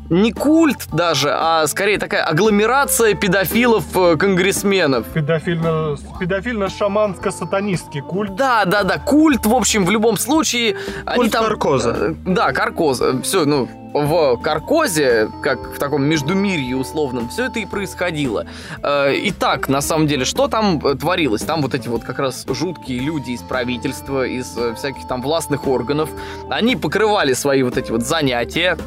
не 0.09 0.31
культ 0.31 0.87
даже, 0.91 1.29
а 1.31 1.65
скорее 1.67 1.97
такая 1.97 2.23
агломерация 2.23 3.13
педофилов-конгрессменов. 3.13 5.05
Педофильно, 5.55 5.95
педофильно-шаманско-сатанистский 6.19 8.01
культ. 8.01 8.35
Да, 8.35 8.65
да, 8.65 8.83
да, 8.83 8.97
культ, 8.97 9.45
в 9.45 9.53
общем, 9.53 9.85
в 9.85 9.91
любом 9.91 10.17
случае. 10.17 10.75
они 11.05 11.17
Культ 11.17 11.31
там, 11.31 11.45
Каркоза. 11.45 11.95
э, 11.99 12.13
Да, 12.25 12.51
Каркоза. 12.53 13.21
Все, 13.21 13.45
ну, 13.45 13.67
в 13.93 14.37
Каркозе, 14.41 15.29
как 15.43 15.75
в 15.75 15.77
таком 15.79 16.03
междумирье 16.03 16.75
условном, 16.75 17.29
все 17.29 17.45
это 17.45 17.59
и 17.59 17.65
происходило. 17.65 18.45
Э, 18.81 19.13
Итак, 19.25 19.69
на 19.69 19.81
самом 19.81 20.07
деле, 20.07 20.25
что 20.25 20.47
там 20.47 20.79
э, 20.85 20.95
творилось? 20.95 21.41
Там 21.43 21.61
вот 21.61 21.73
эти 21.75 21.87
вот 21.87 22.03
как 22.03 22.19
раз 22.19 22.45
жуткие 22.47 22.99
люди 22.99 23.31
из 23.31 23.41
правительства, 23.41 24.25
из 24.25 24.57
всяких 24.77 25.07
там 25.07 25.21
властных 25.21 25.67
органов, 25.67 26.09
они 26.49 26.75
покрывали 26.75 27.33
свои 27.33 27.63
вот 27.63 27.77
эти 27.77 27.91
вот 27.91 28.01
занятия 28.01 28.77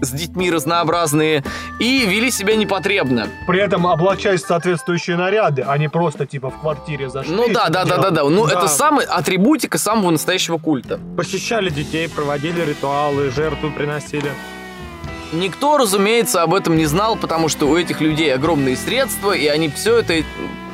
с 0.00 0.10
детьми 0.10 0.50
разнообразные 0.50 1.44
и 1.78 2.06
вели 2.06 2.30
себя 2.30 2.56
непотребно. 2.56 3.28
При 3.46 3.60
этом 3.60 3.86
облачаясь 3.86 4.42
в 4.42 4.46
соответствующие 4.46 5.16
наряды, 5.16 5.62
а 5.66 5.76
не 5.78 5.88
просто 5.88 6.26
типа 6.26 6.50
в 6.50 6.60
квартире 6.60 7.08
зашли. 7.08 7.34
Ну 7.34 7.48
да, 7.52 7.68
да, 7.68 7.84
да, 7.84 7.96
да, 7.98 8.10
да. 8.10 8.24
Ну 8.24 8.46
Да. 8.46 8.52
это 8.58 8.68
самый 8.68 9.04
атрибутика 9.04 9.78
самого 9.78 10.10
настоящего 10.10 10.58
культа. 10.58 10.98
Похищали 11.16 11.70
детей, 11.70 12.08
проводили 12.08 12.62
ритуалы, 12.62 13.30
жертву 13.30 13.70
приносили. 13.70 14.30
Никто, 15.32 15.78
разумеется, 15.78 16.42
об 16.42 16.54
этом 16.54 16.76
не 16.76 16.86
знал, 16.86 17.14
потому 17.16 17.48
что 17.48 17.66
у 17.66 17.76
этих 17.76 18.00
людей 18.00 18.34
огромные 18.34 18.76
средства, 18.76 19.32
и 19.32 19.46
они 19.46 19.68
все 19.68 19.98
это 19.98 20.14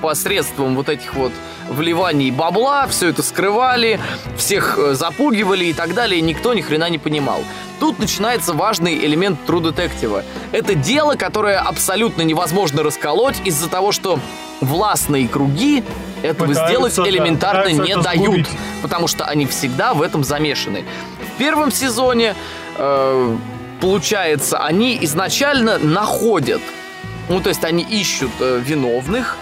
посредством 0.06 0.76
вот 0.76 0.88
этих 0.88 1.14
вот 1.14 1.32
вливаний 1.68 2.30
бабла, 2.30 2.86
все 2.86 3.08
это 3.08 3.24
скрывали, 3.24 3.98
всех 4.36 4.78
э, 4.78 4.94
запугивали 4.94 5.64
и 5.64 5.72
так 5.72 5.94
далее, 5.94 6.20
и 6.20 6.22
никто 6.22 6.54
ни 6.54 6.60
хрена 6.60 6.88
не 6.88 6.98
понимал. 6.98 7.40
Тут 7.80 7.98
начинается 7.98 8.52
важный 8.52 8.94
элемент 9.04 9.40
True 9.48 9.60
Detective. 9.60 10.22
Это 10.52 10.76
дело, 10.76 11.16
которое 11.16 11.58
абсолютно 11.58 12.22
невозможно 12.22 12.84
расколоть 12.84 13.40
из-за 13.44 13.68
того, 13.68 13.90
что 13.90 14.20
властные 14.60 15.26
круги 15.26 15.82
этого 16.22 16.46
Пытаются, 16.46 16.68
сделать 16.68 16.96
да, 16.96 17.08
элементарно 17.08 17.62
пытаются 17.62 17.82
не 17.82 18.00
дают, 18.00 18.46
сгубить. 18.46 18.48
потому 18.82 19.08
что 19.08 19.24
они 19.24 19.46
всегда 19.46 19.92
в 19.92 20.02
этом 20.02 20.22
замешаны. 20.22 20.84
В 21.34 21.38
первом 21.38 21.72
сезоне 21.72 22.36
э, 22.78 23.36
получается, 23.80 24.58
они 24.58 24.98
изначально 25.02 25.78
находят, 25.78 26.62
ну, 27.28 27.40
то 27.40 27.48
есть 27.48 27.64
они 27.64 27.82
ищут 27.82 28.30
э, 28.38 28.60
виновных, 28.64 29.36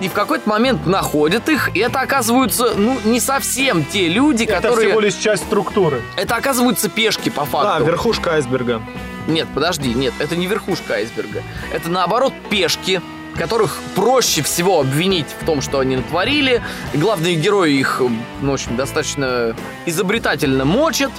и 0.00 0.08
в 0.08 0.12
какой-то 0.12 0.48
момент 0.48 0.86
находят 0.86 1.48
их, 1.48 1.70
и 1.74 1.80
это 1.80 2.00
оказываются, 2.00 2.72
ну, 2.76 2.98
не 3.04 3.20
совсем 3.20 3.84
те 3.84 4.08
люди, 4.08 4.44
Это 4.44 4.54
которые... 4.54 4.88
всего 4.88 5.00
лишь 5.00 5.14
часть 5.14 5.44
структуры. 5.44 6.00
Это 6.16 6.36
оказываются 6.36 6.88
пешки, 6.88 7.28
по 7.28 7.42
Да, 7.42 7.46
факту. 7.46 7.84
верхушка 7.84 8.32
айсберга. 8.34 8.80
Нет, 9.26 9.46
подожди, 9.54 9.92
нет, 9.92 10.14
это 10.18 10.36
не 10.36 10.46
верхушка 10.46 10.94
айсберга. 10.94 11.42
Это, 11.72 11.90
наоборот, 11.90 12.32
пешки, 12.48 13.00
которых 13.36 13.78
проще 13.94 14.42
всего 14.42 14.80
обвинить 14.80 15.26
в 15.40 15.44
том, 15.46 15.60
что 15.60 15.78
они 15.78 15.96
натворили. 15.96 16.62
И 16.92 16.98
главные 16.98 17.36
герои 17.36 17.72
их, 17.74 18.02
ну, 18.40 18.50
в 18.50 18.54
общем, 18.54 18.76
достаточно 18.76 19.54
изобретательно 19.86 20.64
мочат, 20.64 21.12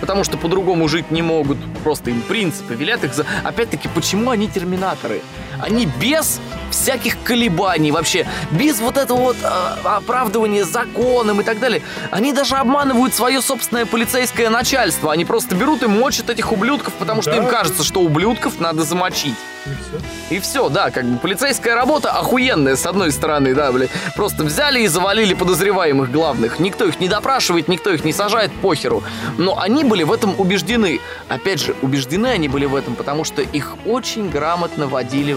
потому 0.00 0.24
что 0.24 0.36
по-другому 0.36 0.88
жить 0.88 1.10
не 1.10 1.22
могут. 1.22 1.58
Просто 1.84 2.10
им 2.10 2.20
принципы 2.22 2.74
велят 2.74 3.02
их 3.04 3.14
за... 3.14 3.24
Опять-таки, 3.44 3.88
почему 3.94 4.30
они 4.30 4.48
терминаторы? 4.48 5.22
Они 5.62 5.86
без 5.86 6.40
всяких 6.70 7.22
колебаний 7.22 7.90
вообще, 7.92 8.26
без 8.50 8.80
вот 8.80 8.96
этого 8.96 9.18
вот 9.18 9.36
э, 9.42 9.46
оправдывания 9.84 10.64
законом 10.64 11.40
и 11.40 11.44
так 11.44 11.58
далее. 11.60 11.82
Они 12.10 12.32
даже 12.32 12.56
обманывают 12.56 13.14
свое 13.14 13.40
собственное 13.40 13.86
полицейское 13.86 14.50
начальство. 14.50 15.12
Они 15.12 15.24
просто 15.24 15.54
берут 15.54 15.82
и 15.82 15.86
мочат 15.86 16.30
этих 16.30 16.50
ублюдков, 16.52 16.94
потому 16.94 17.22
что 17.22 17.30
Да. 17.32 17.36
им 17.38 17.46
кажется, 17.46 17.84
что 17.84 18.00
ублюдков 18.00 18.58
надо 18.58 18.82
замочить. 18.84 19.36
И 19.64 19.70
все. 19.70 20.34
И 20.36 20.40
все, 20.40 20.68
да, 20.68 20.90
как 20.90 21.04
бы 21.04 21.18
полицейская 21.18 21.76
работа 21.76 22.10
охуенная, 22.10 22.74
с 22.74 22.84
одной 22.84 23.12
стороны, 23.12 23.54
да, 23.54 23.70
блин. 23.70 23.88
Просто 24.16 24.42
взяли 24.42 24.80
и 24.80 24.88
завалили 24.88 25.34
подозреваемых 25.34 26.10
главных. 26.10 26.58
Никто 26.58 26.84
их 26.86 26.98
не 26.98 27.08
допрашивает, 27.08 27.68
никто 27.68 27.90
их 27.90 28.04
не 28.04 28.12
сажает, 28.12 28.50
похеру. 28.60 29.04
Но 29.38 29.60
они 29.60 29.84
были 29.84 30.02
в 30.02 30.10
этом 30.10 30.34
убеждены. 30.38 30.98
Опять 31.28 31.60
же, 31.60 31.76
убеждены 31.80 32.26
они 32.28 32.48
были 32.48 32.64
в 32.66 32.74
этом, 32.74 32.96
потому 32.96 33.22
что 33.22 33.40
их 33.42 33.74
очень 33.86 34.30
грамотно 34.30 34.88
водили, 34.88 35.36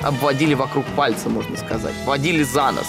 обводили 0.00 0.54
вокруг 0.54 0.84
пальца, 0.96 1.28
можно 1.28 1.56
сказать. 1.56 1.94
Водили 2.04 2.42
за 2.42 2.70
нос. 2.72 2.86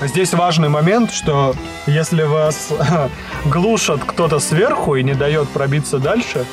Здесь 0.00 0.32
важный 0.32 0.68
момент, 0.68 1.12
что 1.12 1.54
если 1.86 2.22
вас 2.22 2.68
глушат 3.44 4.00
кто-то 4.06 4.38
сверху 4.38 4.94
и 4.94 5.02
не 5.02 5.14
дает 5.14 5.48
пробиться 5.48 5.98
дальше, 5.98 6.44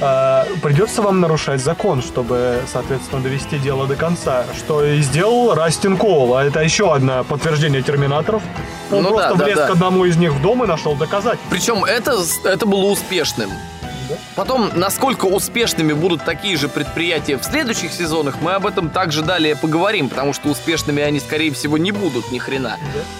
э, 0.00 0.44
придется 0.62 1.02
вам 1.02 1.20
нарушать 1.20 1.60
закон, 1.60 2.00
чтобы, 2.00 2.60
соответственно, 2.72 3.22
довести 3.22 3.58
дело 3.58 3.88
до 3.88 3.96
конца. 3.96 4.44
Что 4.56 4.84
и 4.84 5.00
сделал 5.00 5.54
Растин 5.54 5.96
Коул. 5.96 6.36
А 6.36 6.44
это 6.44 6.60
еще 6.60 6.94
одно 6.94 7.24
подтверждение 7.24 7.82
терминаторов. 7.82 8.42
Он 8.92 9.02
Ну 9.02 9.08
просто 9.10 9.30
да, 9.30 9.34
да, 9.36 9.44
влез 9.44 9.58
да. 9.58 9.66
к 9.66 9.70
одному 9.70 10.04
из 10.04 10.16
них 10.16 10.32
в 10.32 10.40
дом 10.40 10.62
и 10.62 10.68
нашел 10.68 10.94
доказать. 10.94 11.40
Причем 11.50 11.84
это, 11.84 12.16
это 12.44 12.66
было 12.66 12.84
успешным. 12.84 13.50
Потом, 14.34 14.70
насколько 14.74 15.26
успешными 15.26 15.92
будут 15.92 16.24
такие 16.24 16.56
же 16.56 16.68
предприятия 16.68 17.36
в 17.36 17.44
следующих 17.44 17.92
сезонах, 17.92 18.36
мы 18.40 18.52
об 18.52 18.66
этом 18.66 18.90
также 18.90 19.22
далее 19.22 19.56
поговорим, 19.56 20.08
потому 20.08 20.32
что 20.32 20.48
успешными 20.48 21.02
они, 21.02 21.20
скорее 21.20 21.52
всего, 21.52 21.78
не 21.78 21.92
будут 21.92 22.30
ни 22.30 22.38
хрена, 22.38 22.76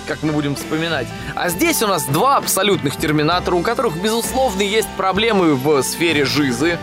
как 0.06 0.22
мы 0.22 0.32
будем 0.32 0.54
вспоминать. 0.56 1.06
А 1.34 1.48
здесь 1.48 1.82
у 1.82 1.86
нас 1.86 2.04
два 2.04 2.36
абсолютных 2.36 2.96
терминатора, 2.96 3.56
у 3.56 3.62
которых, 3.62 3.96
безусловно, 3.96 4.62
есть 4.62 4.88
проблемы 4.96 5.54
в 5.54 5.82
сфере 5.82 6.24
жизы. 6.24 6.78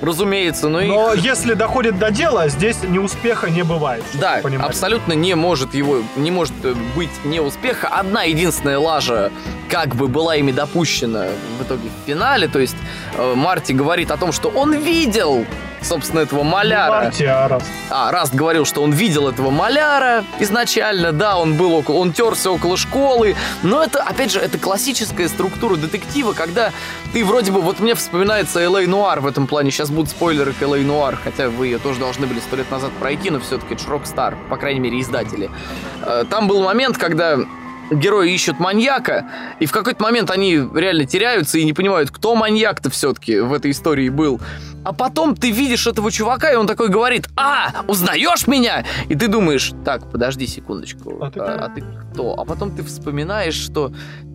Разумеется, 0.00 0.68
но, 0.68 0.80
Но 0.80 1.14
их... 1.14 1.24
если 1.24 1.54
доходит 1.54 1.98
до 1.98 2.10
дела, 2.10 2.48
здесь 2.48 2.82
неуспеха 2.82 3.50
не 3.50 3.62
бывает. 3.62 4.04
Да, 4.14 4.40
абсолютно 4.60 5.12
не 5.12 5.34
может 5.34 5.74
его, 5.74 6.02
не 6.16 6.30
может 6.30 6.52
э, 6.64 6.74
быть 6.94 7.10
неуспеха. 7.24 7.88
Одна 7.88 8.24
единственная 8.24 8.78
лажа 8.78 9.30
как 9.68 9.94
бы 9.96 10.08
была 10.08 10.36
ими 10.36 10.52
допущена 10.52 11.26
в 11.58 11.62
итоге 11.62 11.88
в 11.88 12.06
финале. 12.06 12.48
То 12.48 12.58
есть 12.58 12.76
э, 13.14 13.34
Марти 13.34 13.72
говорит 13.72 14.10
о 14.10 14.16
том, 14.16 14.32
что 14.32 14.48
он 14.48 14.74
видел, 14.74 15.46
собственно, 15.82 16.20
этого 16.20 16.42
маляра. 16.42 17.04
Марти, 17.04 17.24
а 17.24 17.48
Раст. 18.10 18.34
Говорил, 18.34 18.64
что 18.64 18.82
он 18.82 18.92
видел 18.92 19.28
этого 19.28 19.50
маляра 19.50 20.24
изначально, 20.40 21.12
да, 21.12 21.36
он 21.38 21.54
был 21.54 21.74
около, 21.74 21.96
он 21.96 22.12
терся 22.12 22.50
около 22.50 22.76
школы, 22.76 23.36
но 23.62 23.82
это, 23.82 24.02
опять 24.02 24.32
же, 24.32 24.40
это 24.40 24.58
классическая 24.58 25.28
структура 25.28 25.76
детектива, 25.76 26.32
когда 26.32 26.72
ты 27.12 27.24
вроде 27.24 27.52
бы, 27.52 27.60
вот 27.60 27.80
мне 27.80 27.94
вспоминается 27.94 28.60
L.A. 28.60 28.82
Noire 28.82 29.20
в 29.20 29.26
этом 29.26 29.46
плане, 29.46 29.70
сейчас 29.70 29.90
будут 29.90 30.10
спойлеры 30.10 30.52
к 30.52 30.62
L.A. 30.62 30.78
Noire, 30.78 31.16
хотя 31.22 31.48
вы 31.48 31.66
ее 31.66 31.78
тоже 31.78 32.00
должны 32.00 32.26
были 32.26 32.40
сто 32.40 32.56
лет 32.56 32.70
назад 32.70 32.90
пройти, 33.00 33.30
но 33.30 33.40
все-таки 33.40 33.74
это 33.74 33.88
Rockstar, 33.88 34.36
по 34.50 34.56
крайней 34.56 34.80
мере, 34.80 35.00
издатели. 35.00 35.50
Э, 36.02 36.24
Там 36.28 36.48
был 36.48 36.62
момент, 36.62 36.98
когда 36.98 37.38
герои 37.90 38.32
ищут 38.32 38.58
маньяка, 38.58 39.26
и 39.60 39.66
в 39.66 39.72
какой-то 39.72 40.02
момент 40.02 40.30
они 40.30 40.56
реально 40.74 41.06
теряются 41.06 41.58
и 41.58 41.64
не 41.64 41.72
понимают, 41.72 42.10
кто 42.10 42.34
маньяк-то 42.34 42.90
все-таки 42.90 43.38
в 43.38 43.52
этой 43.52 43.70
истории 43.70 44.08
был. 44.08 44.40
А 44.86 44.92
потом 44.92 45.34
ты 45.34 45.50
видишь 45.50 45.88
этого 45.88 46.12
чувака, 46.12 46.52
и 46.52 46.54
он 46.54 46.68
такой 46.68 46.88
говорит, 46.90 47.26
а, 47.36 47.70
узнаешь 47.88 48.46
меня? 48.46 48.84
И 49.08 49.16
ты 49.16 49.26
думаешь, 49.26 49.72
так, 49.84 50.08
подожди 50.12 50.46
секундочку, 50.46 51.18
А 51.20 51.28
ты 51.28 51.40
а, 51.40 51.44
кто?» 51.56 51.64
а 51.64 51.68
ты 51.70 51.84
кто? 52.12 52.34
А 52.38 52.44
потом 52.44 52.70
ты 52.70 52.84
вспоминаешь, 52.84 53.54
что 53.56 53.90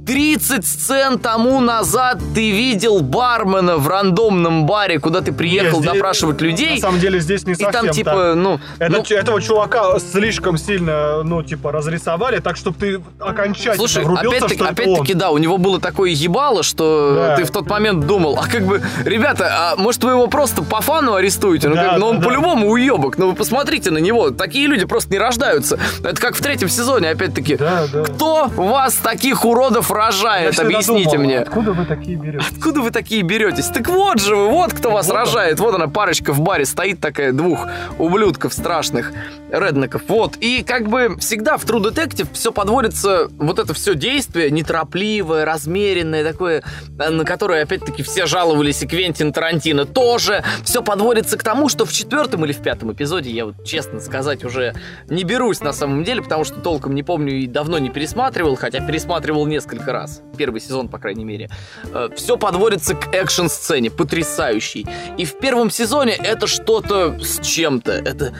30 0.05 0.65
сцен 0.65 1.19
тому 1.19 1.61
назад 1.61 2.17
ты 2.33 2.49
видел 2.51 3.01
бармена 3.01 3.77
в 3.77 3.87
рандомном 3.87 4.65
баре, 4.65 4.99
куда 4.99 5.21
ты 5.21 5.31
приехал 5.31 5.77
Нет, 5.77 5.83
здесь- 5.83 5.93
допрашивать 5.93 6.41
людей, 6.41 6.75
На 6.75 6.81
самом 6.81 6.99
деле 6.99 7.19
здесь 7.19 7.45
не 7.45 7.53
и 7.53 7.55
совсем 7.55 7.71
там 7.71 7.85
так. 7.85 7.95
типа, 7.95 8.33
ну... 8.35 8.59
Это, 8.79 8.91
ну, 8.97 9.03
этого 9.15 9.39
чувака 9.41 9.99
слишком 9.99 10.57
сильно, 10.57 11.21
ну, 11.23 11.43
типа, 11.43 11.71
разрисовали, 11.71 12.39
так, 12.39 12.57
чтобы 12.57 12.77
ты 12.79 13.01
окончательно 13.19 13.75
Слушай, 13.75 14.03
врубился, 14.03 14.45
опять-таки, 14.45 14.63
опять-таки, 14.63 15.13
да, 15.13 15.29
у 15.29 15.37
него 15.37 15.59
было 15.59 15.79
такое 15.79 16.09
ебало, 16.09 16.63
что 16.63 17.13
Да. 17.15 17.35
ты 17.35 17.43
в 17.43 17.51
тот 17.51 17.69
момент 17.69 18.05
думал, 18.07 18.39
а 18.41 18.47
как 18.49 18.65
бы, 18.65 18.81
ребята, 19.05 19.49
а 19.51 19.75
может 19.75 20.03
вы 20.03 20.11
его 20.11 20.25
просто 20.27 20.40
по 20.47 20.81
фану 20.81 21.13
арестуете? 21.15 21.69
Ну, 21.69 21.75
Да, 21.75 21.89
как, 21.91 21.99
ну 21.99 22.07
он 22.07 22.15
да, 22.17 22.21
да. 22.21 22.27
по-любому 22.27 22.69
уебок, 22.71 23.17
ну 23.17 23.29
вы 23.29 23.35
посмотрите 23.35 23.91
на 23.91 23.97
него, 23.99 24.31
такие 24.31 24.67
люди 24.67 24.85
просто 24.85 25.11
не 25.11 25.19
рождаются. 25.19 25.79
Это 26.03 26.19
как 26.19 26.35
в 26.35 26.41
третьем 26.41 26.69
сезоне, 26.69 27.09
опять-таки. 27.09 27.57
Да, 27.57 27.85
да. 27.91 28.03
Кто 28.03 28.47
вас 28.55 28.95
таких 28.95 29.45
уродов 29.45 29.89
Я 29.89 29.95
рожает? 29.95 30.53
всегда 30.53 30.67
Объясните 30.69 31.11
думал, 31.11 31.23
мне. 31.25 31.39
Откуда 31.39 31.73
вы 31.73 31.85
такие 31.85 32.17
берете? 32.17 32.45
Откуда 32.51 32.81
вы 32.81 32.91
такие 32.91 33.21
беретесь? 33.21 33.67
Так 33.67 33.87
вот 33.87 34.19
же 34.19 34.35
вы, 34.35 34.47
вот 34.49 34.73
кто 34.73 34.91
вас 34.91 35.07
Вот 35.07 35.15
рожает. 35.15 35.59
Вот 35.59 35.75
она, 35.75 35.87
парочка 35.87 36.33
в 36.33 36.41
баре 36.41 36.65
стоит 36.65 36.99
такая, 36.99 37.31
двух 37.31 37.67
ублюдков 37.97 38.53
страшных, 38.53 39.11
реднеков. 39.51 40.03
Вот. 40.07 40.37
И 40.37 40.63
как 40.63 40.87
бы 40.87 41.15
всегда 41.19 41.57
в 41.57 41.65
True 41.65 41.81
Detective 41.81 42.27
все 42.33 42.51
подводится 42.51 43.27
вот 43.37 43.59
это 43.59 43.73
все 43.73 43.95
действие 43.95 44.49
неторопливое, 44.51 45.45
размеренное, 45.45 46.23
такое, 46.23 46.63
э, 46.99 47.09
на 47.09 47.25
которое, 47.25 47.63
опять-таки, 47.63 48.03
все 48.03 48.25
жаловались, 48.25 48.81
и 48.83 48.87
Квентин 48.87 49.33
Тарантино 49.33 49.85
тоже. 49.85 50.30
Все 50.63 50.81
подводится 50.81 51.37
к 51.37 51.43
тому, 51.43 51.69
что 51.69 51.85
в 51.85 51.93
четвертом 51.93 52.45
или 52.45 52.53
в 52.53 52.61
пятом 52.61 52.93
эпизоде, 52.93 53.29
я 53.31 53.45
вот, 53.45 53.63
честно 53.65 53.99
сказать, 53.99 54.43
уже 54.43 54.73
не 55.09 55.23
берусь 55.23 55.61
на 55.61 55.73
самом 55.73 56.03
деле, 56.03 56.21
потому 56.21 56.43
что 56.43 56.59
толком 56.59 56.95
не 56.95 57.03
помню 57.03 57.33
и 57.39 57.47
давно 57.47 57.77
не 57.79 57.89
пересматривал, 57.89 58.55
хотя 58.55 58.79
пересматривал 58.79 59.45
несколько 59.45 59.91
раз. 59.91 60.21
Первый 60.37 60.61
сезон, 60.61 60.89
по 60.89 60.99
крайней 60.99 61.25
мере. 61.25 61.49
Э, 61.93 62.09
все 62.15 62.37
подводится 62.37 62.95
к 62.95 63.13
экшн-сцене, 63.13 63.91
потрясающей. 63.91 64.87
И 65.17 65.25
в 65.25 65.37
первом 65.39 65.69
сезоне 65.69 66.13
это 66.13 66.47
что-то 66.47 67.19
с 67.19 67.39
чем-то. 67.45 67.91
Это 67.91 68.33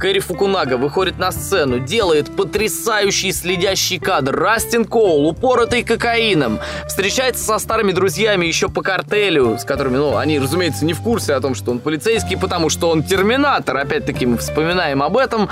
Кэрри 0.00 0.20
Фукунага 0.20 0.78
выходит 0.78 1.18
на 1.18 1.30
сцену, 1.30 1.78
делает 1.78 2.34
потрясающий 2.34 3.32
следящий 3.32 3.98
кадр. 3.98 4.34
Растин 4.34 4.86
Коул, 4.86 5.28
упоротый 5.28 5.84
кокаином, 5.84 6.58
встречается 6.88 7.44
со 7.44 7.58
старыми 7.58 7.92
друзьями 7.92 8.46
еще 8.46 8.70
по 8.70 8.80
картелю, 8.80 9.58
с 9.58 9.64
которыми, 9.64 9.98
ну, 9.98 10.16
они, 10.16 10.38
разумеется, 10.38 10.86
не 10.86 10.94
в 10.94 11.02
курсе 11.02 11.34
о 11.34 11.40
том, 11.42 11.54
что 11.54 11.70
он 11.70 11.80
полицейский, 11.80 12.38
потому 12.38 12.70
что 12.70 12.88
он 12.88 13.02
терминатор. 13.02 13.76
Опять-таки 13.76 14.24
мы 14.24 14.38
вспоминаем 14.38 15.02
об 15.02 15.18
этом. 15.18 15.50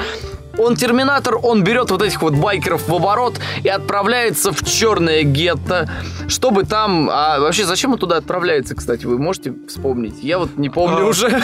Он 0.58 0.74
терминатор, 0.76 1.36
он 1.42 1.62
берет 1.62 1.90
вот 1.90 2.02
этих 2.02 2.20
вот 2.22 2.34
байкеров 2.34 2.88
в 2.88 2.94
оборот 2.94 3.34
и 3.62 3.68
отправляется 3.68 4.52
в 4.52 4.64
черное 4.64 5.22
гетто, 5.22 5.88
чтобы 6.28 6.64
там... 6.64 7.08
А 7.10 7.38
вообще, 7.38 7.64
зачем 7.64 7.92
он 7.92 7.98
туда 7.98 8.16
отправляется, 8.16 8.74
кстати, 8.74 9.06
вы 9.06 9.18
можете 9.18 9.54
вспомнить? 9.68 10.22
Я 10.22 10.38
вот 10.38 10.56
не 10.56 10.68
помню 10.68 11.04
А, 11.04 11.08
уже. 11.08 11.42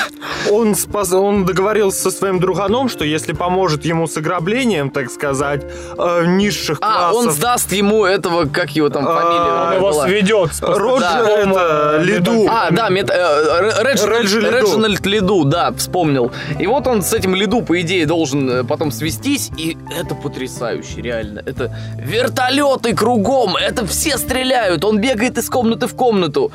Он, 0.51 0.75
спас, 0.75 1.13
он 1.13 1.45
договорился 1.45 2.03
со 2.03 2.11
своим 2.11 2.41
друганом, 2.41 2.89
что 2.89 3.05
если 3.05 3.33
поможет 3.33 3.85
ему 3.85 4.07
с 4.07 4.17
ограблением, 4.17 4.91
так 4.91 5.11
сказать, 5.11 5.63
э, 5.97 6.25
низших 6.27 6.79
А, 6.81 7.11
классов... 7.11 7.17
он 7.17 7.31
сдаст 7.31 7.73
ему 7.73 8.05
этого, 8.05 8.47
как 8.47 8.71
его 8.71 8.89
там 8.89 9.07
А, 9.07 9.15
фамилия 9.15 9.67
Он 9.69 9.75
его 9.75 9.91
была? 9.91 10.05
сведет 10.07 10.51
Роджер, 10.61 11.01
поставщиком, 11.01 11.51
это, 11.53 11.99
Лиду. 12.03 12.47
А, 12.51 12.71
да, 12.71 12.89
мет, 12.89 13.11
э, 13.11 13.71
Реджинальд, 13.83 14.23
Реджи 14.23 14.41
Лиду. 14.41 14.57
Реджинальд 14.57 15.07
Лиду, 15.07 15.45
да, 15.45 15.73
вспомнил. 15.73 16.33
И 16.59 16.67
вот 16.67 16.87
он 16.87 17.03
с 17.03 17.13
этим 17.15 17.35
Лиду, 17.35 17.63
по 17.63 17.81
идее, 17.81 18.07
должен 18.07 18.51
э, 18.51 18.65
потом 18.65 18.91
свестись, 19.05 19.51
и 19.59 19.77
это 19.91 20.15
потрясающе, 20.15 21.03
реально. 21.03 21.43
Это 21.45 21.77
вертолеты 21.99 22.95
кругом, 22.95 23.55
это 23.57 23.87
все 23.87 24.17
стреляют, 24.17 24.83
он 24.83 24.99
бегает 24.99 25.37
из 25.37 25.51
комнаты 25.51 25.87
в 25.87 25.95
комнату. 25.95 26.53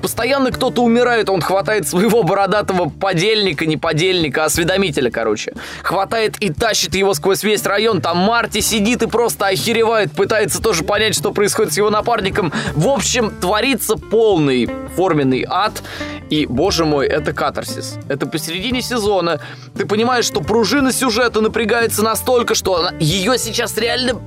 Постоянно 0.00 0.50
кто-то 0.50 0.82
умирает, 0.82 1.28
он 1.28 1.42
хватает 1.42 1.86
своего 1.86 2.22
бородатого 2.22 2.88
подельника, 2.88 3.66
не 3.66 3.76
подельника, 3.76 4.44
а 4.44 4.46
осведомителя, 4.46 5.10
короче. 5.10 5.52
Хватает 5.82 6.36
и 6.40 6.50
тащит 6.50 6.94
его 6.94 7.12
сквозь 7.12 7.42
весь 7.42 7.66
район, 7.66 8.00
там 8.00 8.16
Марти 8.16 8.60
сидит 8.60 9.02
и 9.02 9.06
просто 9.06 9.48
охеревает, 9.48 10.12
пытается 10.12 10.62
тоже 10.62 10.84
понять, 10.84 11.14
что 11.14 11.32
происходит 11.32 11.74
с 11.74 11.76
его 11.76 11.90
напарником. 11.90 12.52
В 12.74 12.88
общем, 12.88 13.30
творится 13.30 13.96
полный 13.96 14.70
форменный 14.96 15.44
ад, 15.46 15.82
и, 16.30 16.46
боже 16.46 16.86
мой, 16.86 17.06
это 17.06 17.34
катарсис. 17.34 17.98
Это 18.08 18.24
посередине 18.24 18.80
сезона. 18.80 19.40
Ты 19.76 19.84
понимаешь, 19.84 20.24
что 20.24 20.40
пружина 20.40 20.90
сюжета 20.90 21.42
напрягается 21.72 22.02
настолько, 22.02 22.54
что 22.54 22.76
она, 22.76 22.92
ее 23.00 23.38
сейчас 23.38 23.78
реально 23.78 24.20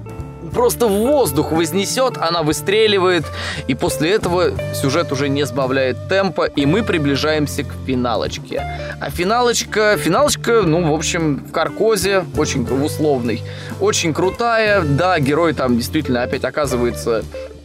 просто 0.51 0.87
в 0.87 0.91
воздух 0.91 1.51
вознесет, 1.51 2.17
она 2.17 2.41
выстреливает, 2.41 3.23
и 3.67 3.75
после 3.75 4.11
этого 4.13 4.51
сюжет 4.73 5.11
уже 5.11 5.29
не 5.29 5.45
сбавляет 5.45 6.07
темпа, 6.07 6.45
и 6.45 6.65
мы 6.65 6.81
приближаемся 6.81 7.63
к 7.63 7.73
финалочке. 7.85 8.63
А 8.99 9.11
финалочка, 9.11 9.95
финалочка, 9.97 10.63
ну, 10.63 10.91
в 10.91 10.95
общем, 10.95 11.45
в 11.47 11.51
Каркозе, 11.51 12.25
очень 12.35 12.63
условный, 12.83 13.43
очень 13.79 14.11
крутая, 14.11 14.81
да, 14.81 15.19
герой 15.19 15.53
там 15.53 15.77
действительно 15.77 16.23
опять 16.23 16.45
оказывается 16.45 17.23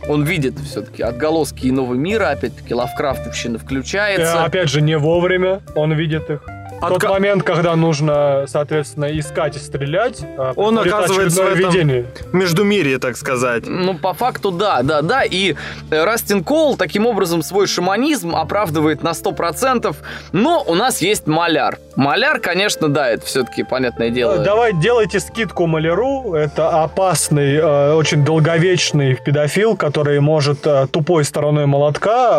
он 0.09 0.25
видит 0.25 0.55
все-таки 0.59 1.03
отголоски 1.03 1.69
иного 1.69 1.95
мира, 1.95 2.31
опять-таки 2.31 2.75
Лавкрафтовщина 2.75 3.59
включается. 3.59 4.39
Э, 4.39 4.45
Опять 4.47 4.69
же, 4.69 4.81
не 4.81 4.97
вовремя 4.97 5.61
он 5.77 5.93
видит 5.93 6.29
их. 6.31 6.43
В 6.81 6.89
тот 6.89 7.03
Отка- 7.05 7.09
момент, 7.11 7.43
когда 7.43 7.77
нужно, 7.77 8.45
соответственно, 8.47 9.07
искать 9.19 9.57
и 9.57 9.59
стрелять, 9.59 10.23
а, 10.39 10.53
Он 10.57 10.79
оказывается 10.79 11.43
в 11.43 11.47
этом- 11.47 11.71
видение. 11.71 12.07
Междумирье, 12.33 12.99
так 12.99 13.17
сказать. 13.17 13.65
Ну, 13.67 13.95
по 13.99 14.15
факту, 14.15 14.51
да, 14.51 14.83
да, 14.83 15.03
да. 15.03 15.23
И 15.25 15.55
э, 15.91 16.05
Растин 16.05 16.43
Коул 16.43 16.77
таким 16.77 17.07
образом 17.07 17.43
свой 17.43 17.67
шаманизм 17.67 18.35
оправдывает 18.35 19.03
на 19.03 19.13
100%. 19.13 19.95
Но 20.33 20.65
у 20.67 20.75
нас 20.75 21.03
есть 21.03 21.27
маляр. 21.27 21.79
Маляр, 21.97 22.39
конечно, 22.41 22.89
да, 22.89 23.11
это 23.11 23.27
все-таки, 23.27 23.63
понятное 23.63 24.09
дело. 24.11 24.39
Давай 24.39 24.73
делайте 24.73 25.21
скидку 25.21 25.67
маляру. 25.67 26.35
Это 26.35 26.83
опасный, 26.83 27.57
э, 27.57 27.93
очень 27.93 28.25
долговечный 28.25 29.17
педофил, 29.17 29.77
который 29.77 30.21
может 30.21 30.67
э, 30.67 30.87
тупой 30.91 31.25
стороной 31.25 31.67
молотка 31.67 32.31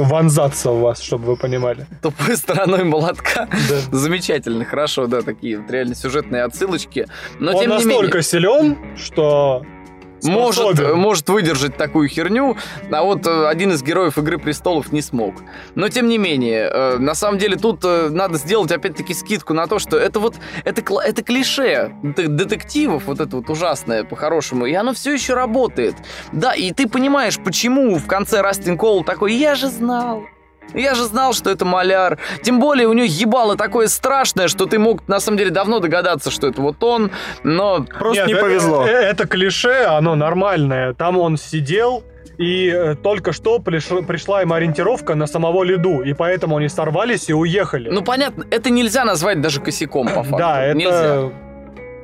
э, 0.00 0.02
вонзаться 0.04 0.70
в 0.70 0.80
вас, 0.80 1.00
чтобы 1.02 1.26
вы 1.26 1.36
понимали. 1.36 1.86
Тупой 2.02 2.36
стороной 2.36 2.84
молотка. 2.84 3.46
Да. 3.68 3.89
Замечательно, 3.92 4.64
хорошо, 4.64 5.06
да, 5.06 5.22
такие 5.22 5.58
вот 5.58 5.70
реально 5.70 5.94
сюжетные 5.94 6.44
отсылочки. 6.44 7.06
Но 7.38 7.52
Он 7.52 7.60
тем 7.60 7.70
не 7.70 7.76
настолько 7.76 8.18
менее, 8.18 8.22
силен, 8.22 8.96
что 8.96 9.64
может, 10.28 10.76
способен. 10.76 10.98
может 10.98 11.28
выдержать 11.28 11.76
такую 11.76 12.08
херню, 12.08 12.56
а 12.90 13.02
вот 13.02 13.26
э, 13.26 13.46
один 13.46 13.72
из 13.72 13.82
героев 13.82 14.18
Игры 14.18 14.38
Престолов 14.38 14.92
не 14.92 15.02
смог. 15.02 15.34
Но 15.74 15.88
тем 15.88 16.08
не 16.08 16.18
менее, 16.18 16.70
э, 16.70 16.98
на 16.98 17.14
самом 17.14 17.38
деле 17.38 17.56
тут 17.56 17.80
э, 17.84 18.08
надо 18.10 18.38
сделать 18.38 18.70
опять-таки 18.70 19.14
скидку 19.14 19.54
на 19.54 19.66
то, 19.66 19.78
что 19.78 19.96
это 19.96 20.20
вот 20.20 20.36
это, 20.64 20.82
это 21.02 21.22
клише 21.22 21.92
детективов, 22.02 23.04
вот 23.06 23.20
это 23.20 23.36
вот 23.36 23.50
ужасное 23.50 24.04
по-хорошему, 24.04 24.66
и 24.66 24.74
оно 24.74 24.92
все 24.92 25.12
еще 25.12 25.34
работает. 25.34 25.94
Да, 26.32 26.54
и 26.54 26.72
ты 26.72 26.88
понимаешь, 26.88 27.38
почему 27.42 27.96
в 27.96 28.06
конце 28.06 28.42
Растин 28.42 28.76
Коул 28.76 29.04
такой 29.04 29.34
«Я 29.34 29.54
же 29.54 29.68
знал». 29.68 30.24
Я 30.74 30.94
же 30.94 31.04
знал, 31.04 31.32
что 31.32 31.50
это 31.50 31.64
маляр. 31.64 32.18
Тем 32.42 32.60
более 32.60 32.86
у 32.88 32.92
него 32.92 33.06
ебало 33.08 33.56
такое 33.56 33.88
страшное, 33.88 34.48
что 34.48 34.66
ты 34.66 34.78
мог 34.78 35.06
на 35.08 35.20
самом 35.20 35.38
деле 35.38 35.50
давно 35.50 35.80
догадаться, 35.80 36.30
что 36.30 36.46
это 36.48 36.60
вот 36.62 36.82
он, 36.82 37.10
но 37.42 37.84
Просто 37.98 38.22
Нет, 38.22 38.26
не 38.28 38.34
э- 38.34 38.40
повезло. 38.40 38.86
э- 38.86 38.90
Это 38.90 39.26
клише, 39.26 39.84
оно 39.84 40.14
нормальное. 40.14 40.92
Там 40.94 41.18
он 41.18 41.36
сидел, 41.36 42.02
и 42.38 42.68
э, 42.68 42.94
только 42.94 43.32
что 43.32 43.58
приш- 43.58 44.04
пришла 44.06 44.42
им 44.42 44.52
ориентировка 44.52 45.14
на 45.14 45.26
самого 45.26 45.62
Лиду, 45.62 46.02
и 46.02 46.14
поэтому 46.14 46.56
они 46.56 46.68
сорвались 46.68 47.28
и 47.28 47.34
уехали. 47.34 47.90
Ну, 47.90 48.02
понятно, 48.02 48.44
это 48.50 48.70
нельзя 48.70 49.04
назвать 49.04 49.40
даже 49.40 49.60
косяком, 49.60 50.06
по 50.08 50.22
факту. 50.22 50.38
да, 50.38 50.64
это... 50.64 50.78
Нельзя. 50.78 51.30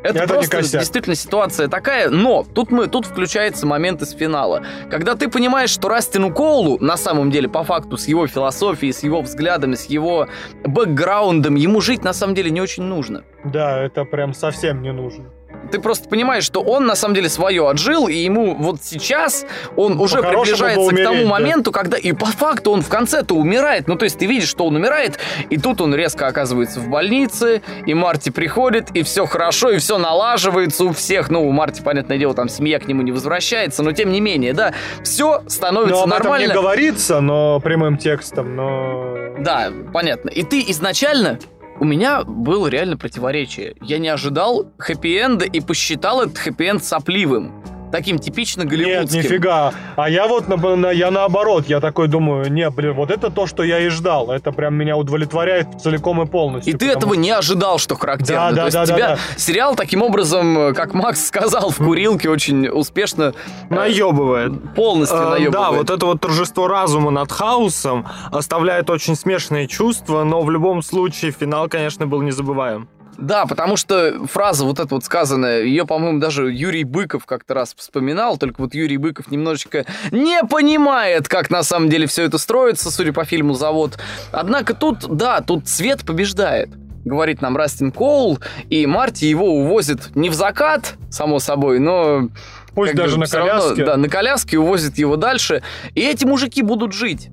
Это, 0.07 0.19
это 0.19 0.35
не 0.35 0.39
просто 0.39 0.57
косяк. 0.59 0.81
действительно 0.81 1.15
ситуация 1.15 1.69
такая, 1.69 2.11
но 2.11 2.45
тут 2.45 2.71
мы 2.71 2.87
тут 2.87 3.07
включается 3.07 3.67
момент 3.67 4.03
из 4.03 4.13
финала. 4.13 4.63
Когда 4.91 5.15
ты 5.15 5.29
понимаешь, 5.29 5.71
что 5.71 5.89
Растину 5.89 6.33
Коулу, 6.33 6.79
на 6.81 6.97
самом 6.97 7.31
деле, 7.31 7.49
по 7.49 7.65
факту, 7.65 7.97
с 7.97 8.07
его 8.09 8.27
философией, 8.27 8.93
с 8.93 9.03
его 9.03 9.23
взглядами, 9.23 9.75
с 9.75 9.87
его 9.87 10.29
бэкграундом, 10.65 11.55
ему 11.55 11.81
жить 11.81 12.05
на 12.05 12.13
самом 12.13 12.35
деле 12.35 12.51
не 12.51 12.61
очень 12.61 12.85
нужно. 12.85 13.25
Да, 13.45 13.81
это 13.83 14.05
прям 14.05 14.35
совсем 14.35 14.83
не 14.83 14.93
нужно. 14.93 15.36
Ты 15.71 15.81
просто 15.81 16.09
понимаешь, 16.09 16.45
что 16.45 16.61
он 16.61 16.87
на 16.87 16.97
самом 16.97 17.15
деле 17.15 17.29
свое 17.29 17.69
отжил, 17.69 18.09
и 18.09 18.15
ему 18.15 18.55
вот 18.55 18.81
сейчас 18.83 19.45
он 19.77 20.01
уже 20.01 20.23
приближается 20.23 20.91
бы 20.91 20.97
к 20.97 20.97
тому 20.97 21.09
умереть, 21.09 21.25
да. 21.25 21.31
моменту, 21.31 21.73
когда 21.73 21.97
и 21.97 22.13
по 22.13 22.27
факту 22.27 22.71
он 22.71 22.83
в 22.83 22.89
конце-то 22.89 23.35
умирает. 23.35 23.89
Ну, 23.89 23.97
то 23.97 24.05
есть 24.05 24.19
ты 24.19 24.27
видишь, 24.27 24.49
что 24.49 24.67
он 24.67 24.77
умирает, 24.77 25.19
и 25.51 25.59
тут 25.59 25.81
он 25.81 25.95
резко 25.95 26.27
оказывается 26.27 26.81
в 26.81 26.89
больнице, 26.89 27.63
и 27.87 27.95
Марти 27.95 28.31
приходит, 28.31 28.91
и 28.95 29.03
все 29.03 29.27
хорошо, 29.27 29.71
и 29.71 29.79
все 29.79 29.99
налаживается 29.99 30.85
у 30.85 30.93
всех. 30.93 31.31
Ну, 31.31 31.47
у 31.47 31.53
Марти, 31.53 31.83
понятное 31.83 32.19
дело, 32.19 32.35
там 32.35 32.49
семья 32.49 32.79
к 32.79 32.87
нему 32.87 33.03
не 33.03 33.13
возвращается, 33.13 33.83
но 33.83 33.93
тем 33.93 34.13
не 34.13 34.21
менее, 34.21 34.53
да, 34.53 34.75
все 35.03 35.43
становится 35.49 35.95
Но 35.95 36.03
об 36.03 36.09
этом 36.09 36.23
нормально. 36.23 36.47
не 36.49 36.53
говорится, 36.53 37.21
но 37.21 37.61
прямым 37.61 37.99
текстом, 37.99 38.57
но... 38.57 39.17
Да, 39.39 39.71
понятно. 39.93 40.31
И 40.31 40.43
ты 40.43 40.65
изначально 40.69 41.39
у 41.79 41.85
меня 41.85 42.25
было 42.25 42.69
реально 42.69 42.97
противоречие. 42.97 43.77
Я 43.81 43.99
не 43.99 44.09
ожидал 44.09 44.73
хэппи-энда 44.79 45.45
и 45.45 45.61
посчитал 45.61 46.23
этот 46.23 46.39
хэппи-энд 46.39 46.83
сопливым. 46.83 47.53
Таким 47.97 48.19
типично 48.19 48.61
Нет, 48.61 48.71
голливудским. 48.71 49.21
нифига. 49.21 49.73
А 49.97 50.11
я 50.11 50.27
вот, 50.29 50.49
на- 50.49 50.77
на- 50.77 50.91
я 50.91 51.11
наоборот, 51.11 51.65
я 51.67 51.81
такой 51.81 52.09
думаю, 52.09 52.53
не, 52.53 52.69
блин, 52.69 52.93
вот 52.93 53.11
это 53.11 53.31
то, 53.31 53.47
что 53.47 53.63
я 53.63 53.79
и 53.81 53.89
ждал. 53.89 54.31
Это 54.31 54.53
прям 54.53 54.75
меня 54.75 54.99
удовлетворяет 54.99 55.81
целиком 55.83 56.21
и 56.21 56.27
полностью. 56.27 56.75
И 56.75 56.77
ты 56.77 56.89
потому 56.93 57.13
этого 57.15 57.15
не 57.15 57.31
ожидал, 57.31 57.79
что 57.79 57.95
характерно. 57.97 58.51
Да, 58.51 58.51
да, 58.51 58.57
То 58.57 58.65
есть 58.67 58.75
да, 58.75 58.87
да, 58.87 58.95
тебя 58.95 59.09
да. 59.09 59.19
сериал 59.39 59.77
таким 59.77 60.03
образом, 60.03 60.59
э, 60.59 60.73
как 60.75 60.93
Макс 60.93 61.25
сказал, 61.25 61.71
в 61.71 61.77
курилке 61.79 62.29
очень 62.29 62.69
успешно 62.69 63.33
э, 63.71 63.75
Наебывает. 63.75 64.75
полностью 64.75 65.17
Э, 65.19 65.31
наебывает. 65.31 65.53
Да, 65.53 65.71
вот 65.73 65.89
это 65.89 66.05
вот 66.05 66.21
торжество 66.21 66.69
разума 66.69 67.11
над 67.11 67.33
хаосом 67.33 68.07
оставляет 68.31 68.91
очень 68.91 69.17
смешанные 69.17 69.69
чувства, 69.69 70.23
но 70.25 70.43
в 70.43 70.51
любом 70.51 70.83
случае 70.83 71.31
финал, 71.33 71.69
конечно, 71.69 72.07
был 72.07 72.21
незабываем. 72.21 72.89
Да, 73.19 73.47
потому 73.47 73.77
что 73.77 74.27
фраза 74.27 74.65
вот 74.65 74.79
эта 74.79 74.95
вот 74.95 75.05
сказанная, 75.05 75.63
ее, 75.63 75.87
по-моему, 75.87 76.21
даже 76.21 76.53
Юрий 76.53 76.85
Быков 76.85 77.25
как-то 77.27 77.55
раз 77.55 77.75
вспоминал, 77.77 78.37
только 78.37 78.61
вот 78.61 78.75
Юрий 78.75 78.97
Быков 78.97 79.31
немножечко 79.31 79.85
не 80.11 80.43
понимает, 80.45 81.29
как 81.29 81.51
на 81.51 81.63
самом 81.63 81.89
деле 81.89 82.07
все 82.07 82.25
это 82.25 82.39
строится, 82.39 82.91
судя 82.91 83.13
по 83.13 83.25
фильму 83.25 83.55
«Завод». 83.55 83.99
Однако 84.33 84.75
тут, 84.75 85.07
да, 85.09 85.41
тут 85.41 85.69
цвет 85.69 86.05
побеждает 86.05 86.71
говорит 87.05 87.41
нам 87.41 87.57
Растин 87.57 87.93
Коул, 87.93 88.41
и 88.69 88.85
Марти 88.85 89.27
его 89.27 89.47
увозит 89.47 90.15
не 90.17 90.29
в 90.29 90.35
закат, 90.35 90.95
само 91.09 91.39
собой, 91.39 91.79
но 91.79 92.31
Пусть 92.75 92.93
как 92.93 92.97
бы 92.97 93.03
даже 93.05 93.19
на 93.19 93.27
всё 93.27 93.39
равно, 93.39 93.63
коляске. 93.63 93.85
да, 93.85 93.97
на 93.97 94.09
коляске 94.09 94.59
увозят 94.59 94.99
его 94.99 95.17
дальше. 95.17 95.63
И 95.95 96.01
эти 96.03 96.25
мужики 96.25 96.63
будут 96.63 96.93
жить. 96.93 97.31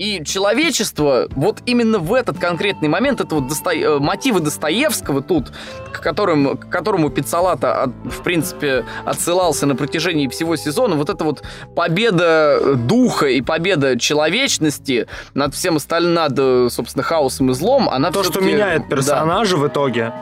И 0.00 0.24
человечество 0.24 1.26
вот 1.36 1.58
именно 1.66 1.98
в 1.98 2.14
этот 2.14 2.38
конкретный 2.38 2.88
момент, 2.88 3.20
это 3.20 3.34
вот 3.34 3.44
Досто- 3.44 3.74
э, 3.78 3.98
мотивы 3.98 4.40
Достоевского 4.40 5.20
тут, 5.20 5.52
к, 5.92 6.00
которым, 6.00 6.56
к 6.56 6.70
которому 6.70 7.10
Пиццалата, 7.10 7.82
от- 7.82 7.90
в 8.10 8.22
принципе, 8.22 8.86
отсылался 9.04 9.66
на 9.66 9.76
протяжении 9.76 10.26
всего 10.28 10.56
сезона, 10.56 10.96
вот 10.96 11.10
это 11.10 11.22
вот 11.22 11.42
победа 11.76 12.76
духа 12.76 13.26
и 13.26 13.42
победа 13.42 13.98
человечности 13.98 15.06
над 15.34 15.54
всем 15.54 15.76
остальным, 15.76 16.14
над, 16.14 16.32
э, 16.38 16.68
собственно, 16.70 17.02
хаосом 17.02 17.50
и 17.50 17.52
злом, 17.52 17.90
она 17.90 18.10
То, 18.10 18.22
что 18.22 18.40
меняет 18.40 18.84
да. 18.88 18.96
персонажа 18.96 19.58
в 19.58 19.68
итоге. 19.68 20.14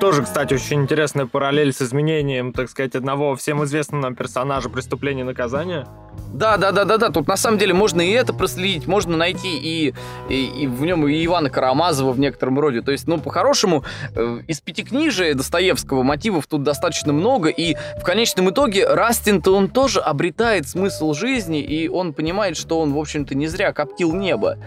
Тоже, 0.00 0.22
кстати, 0.22 0.52
очень 0.52 0.82
интересная 0.82 1.26
параллель 1.26 1.72
с 1.72 1.80
изменением, 1.80 2.52
так 2.52 2.68
сказать, 2.68 2.94
одного 2.94 3.34
всем 3.34 3.64
известного 3.64 4.14
персонажа 4.14 4.68
преступления 4.68 5.22
и 5.22 5.24
наказания. 5.24 5.86
Да, 6.32 6.56
да, 6.58 6.70
да, 6.72 6.84
да, 6.84 6.98
да. 6.98 7.10
Тут 7.10 7.28
на 7.28 7.36
самом 7.36 7.58
деле 7.58 7.72
можно 7.72 8.00
и 8.00 8.10
это 8.10 8.34
проследить, 8.34 8.86
можно 8.86 9.16
найти 9.16 9.56
и, 9.56 9.94
и, 10.28 10.44
и 10.44 10.66
в 10.66 10.82
нем 10.84 11.06
и 11.06 11.24
Ивана 11.24 11.50
Карамазова 11.50 12.12
в 12.12 12.18
некотором 12.18 12.58
роде. 12.58 12.82
То 12.82 12.92
есть, 12.92 13.06
ну, 13.06 13.18
по-хорошему, 13.18 13.84
э, 14.14 14.40
из 14.46 14.60
пятикнижия 14.60 15.34
Достоевского 15.34 16.02
мотивов 16.02 16.46
тут 16.46 16.62
достаточно 16.62 17.12
много, 17.12 17.48
и 17.48 17.76
в 17.98 18.02
конечном 18.02 18.50
итоге 18.50 18.86
Растин-то 18.86 19.56
он 19.56 19.68
тоже 19.68 20.00
обретает 20.00 20.68
смысл 20.68 21.14
жизни, 21.14 21.62
и 21.62 21.88
он 21.88 22.12
понимает, 22.12 22.56
что 22.56 22.80
он, 22.80 22.92
в 22.92 22.98
общем-то, 22.98 23.34
не 23.34 23.46
зря 23.46 23.72
коптил 23.72 24.12
небо. 24.12 24.58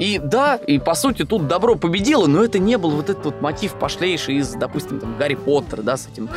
И 0.00 0.18
да, 0.18 0.56
и 0.56 0.78
по 0.78 0.94
сути 0.94 1.26
тут 1.26 1.46
добро 1.46 1.74
победило, 1.74 2.26
но 2.26 2.42
это 2.42 2.58
не 2.58 2.78
был 2.78 2.90
вот 2.90 3.10
этот 3.10 3.26
вот 3.26 3.42
мотив 3.42 3.74
пошлейший 3.74 4.36
из, 4.36 4.48
допустим, 4.54 4.98
там, 4.98 5.14
Гарри 5.18 5.34
Поттера, 5.34 5.82
да, 5.82 5.98
с 5.98 6.08
этим 6.10 6.30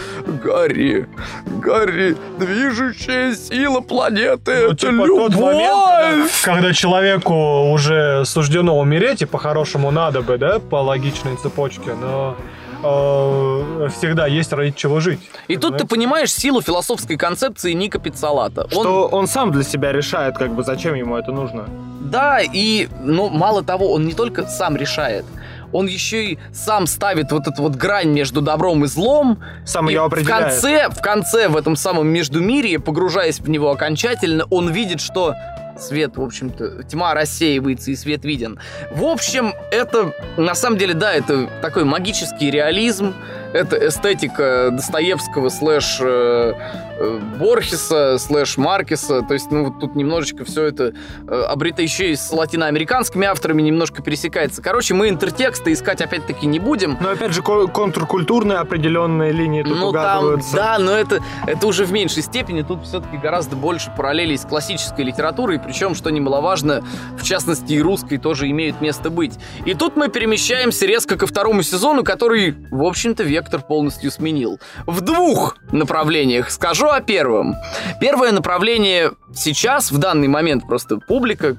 Гарри, 0.44 1.08
Гарри, 1.46 2.18
движущая 2.38 3.34
сила 3.34 3.80
планеты, 3.80 4.52
Ну, 4.52 4.68
это 4.68 4.76
типа, 4.76 4.92
любовь! 5.06 5.34
тот 5.34 5.42
момент, 5.42 6.30
когда, 6.44 6.56
когда 6.58 6.74
человеку 6.74 7.72
уже 7.72 8.26
суждено 8.26 8.78
умереть, 8.78 9.22
и 9.22 9.26
по-хорошему 9.26 9.92
надо 9.92 10.22
бы, 10.22 10.38
да, 10.38 10.60
по 10.60 10.82
логичной 10.82 11.38
цепочке, 11.38 11.94
но 11.94 12.36
э, 12.84 13.90
всегда 13.98 14.28
есть 14.28 14.52
ради 14.54 14.72
чего 14.72 15.00
жить. 15.00 15.20
И 15.48 15.58
тут 15.58 15.78
ты 15.78 15.86
понимаешь 15.86 16.32
силу 16.34 16.62
философской 16.62 17.18
концепции 17.18 17.74
Ника 17.74 18.00
Пиццалата. 18.00 18.64
Он, 18.64 18.70
Что 18.70 19.08
он 19.08 19.28
сам 19.28 19.52
для 19.52 19.64
себя 19.64 19.92
решает, 19.92 20.38
как 20.38 20.54
бы, 20.54 20.64
зачем 20.64 20.94
ему 20.96 21.16
это 21.16 21.32
нужно. 21.32 21.66
да, 22.02 22.40
и, 22.42 22.88
ну, 23.02 23.30
мало 23.30 23.64
того, 23.64 23.92
он 23.92 24.06
не 24.06 24.14
только 24.14 24.46
сам 24.46 24.76
решает, 24.76 25.26
он 25.72 25.88
еще 25.88 26.26
и 26.26 26.40
сам 26.54 26.86
ставит 26.86 27.32
вот 27.32 27.48
эту 27.48 27.64
вот 27.64 27.76
грань 27.76 28.10
между 28.10 28.42
добром 28.42 28.84
и 28.86 28.88
злом. 28.88 29.40
Сам 29.66 29.90
и 29.90 29.94
ее 29.94 30.02
в 30.02 30.06
определяет. 30.06 30.52
конце, 30.52 30.90
в 30.90 31.02
конце, 31.02 31.48
в 31.48 31.58
этом 31.58 31.76
самом 31.76 32.08
междумирье, 32.10 32.80
погружаясь 32.80 33.40
в 33.40 33.50
него 33.50 33.72
окончательно, 33.72 34.46
он 34.52 34.70
видит, 34.70 35.02
что 35.02 35.34
свет, 35.80 36.18
в 36.18 36.22
общем-то, 36.22 36.84
тьма 36.84 37.14
рассеивается 37.14 37.92
и 37.92 37.96
свет 37.96 38.26
виден. 38.26 38.60
В 38.92 39.04
общем, 39.04 39.54
это, 39.72 40.14
на 40.38 40.56
самом 40.56 40.78
деле, 40.78 40.94
да, 40.94 41.14
это 41.14 41.50
такой 41.62 41.84
магический 41.84 42.52
реализм, 42.52 43.14
это 43.54 43.88
эстетика 43.88 44.70
Достоевского 44.72 45.50
слэш 45.50 45.98
э, 46.02 46.54
Борхеса, 47.40 48.18
слэш 48.18 48.58
Маркеса, 48.58 49.22
то 49.22 49.34
есть, 49.34 49.52
ну, 49.52 49.66
вот 49.66 49.80
тут 49.80 49.96
немножечко 49.96 50.46
все 50.46 50.66
это 50.66 50.94
э, 51.28 51.42
обрето 51.50 51.82
еще 51.82 52.12
и 52.12 52.16
с 52.16 52.32
латиноамериканскими 52.32 53.26
авторами 53.26 53.62
немножко 53.62 54.02
пересекается. 54.02 54.62
Короче, 54.62 54.94
мы 54.94 55.10
интертексты 55.10 55.74
искать 55.74 56.02
опять-таки 56.02 56.46
не 56.46 56.60
будем. 56.60 56.98
Но 57.02 57.10
опять 57.10 57.34
же, 57.34 57.42
ко- 57.42 57.68
контркультурные 57.68 58.60
определенные 58.60 59.32
линии 59.32 59.64
тут 59.64 59.78
Ну 59.78 59.92
там, 59.92 60.40
да, 60.54 60.78
но 60.80 60.92
это, 60.92 61.20
это 61.48 61.68
уже 61.68 61.86
в 61.86 61.92
меньшей 61.92 62.24
степени. 62.24 62.62
Тут 62.62 62.84
все-таки 62.84 63.18
гораздо 63.18 63.56
больше 63.56 63.92
параллелей 63.96 64.38
с 64.38 64.46
классической 64.46 65.04
литературой, 65.06 65.60
причем, 65.60 65.96
что 65.96 66.10
немаловажно, 66.10 66.84
в 67.18 67.24
частности 67.24 67.74
и 67.74 67.82
русской 67.82 68.18
тоже 68.18 68.50
имеют 68.50 68.82
место 68.82 69.10
быть. 69.10 69.34
И 69.66 69.74
тут 69.74 69.96
мы 69.96 70.10
перемещаемся 70.10 70.86
резко 70.86 71.18
ко 71.18 71.28
второму 71.28 71.64
сезону, 71.64 72.04
который, 72.04 72.56
в 72.70 72.84
общем-то, 72.84 73.24
вектор 73.24 73.62
полностью 73.62 74.12
сменил. 74.12 74.60
В 74.86 75.02
двух 75.02 75.58
направлениях. 75.72 76.52
Скажу 76.52 76.83
о 76.92 77.02
первом. 77.02 77.56
Первое 78.00 78.32
направление 78.32 79.12
сейчас, 79.34 79.92
в 79.92 79.98
данный 79.98 80.28
момент, 80.28 80.68
просто 80.68 80.98
публика, 80.98 81.58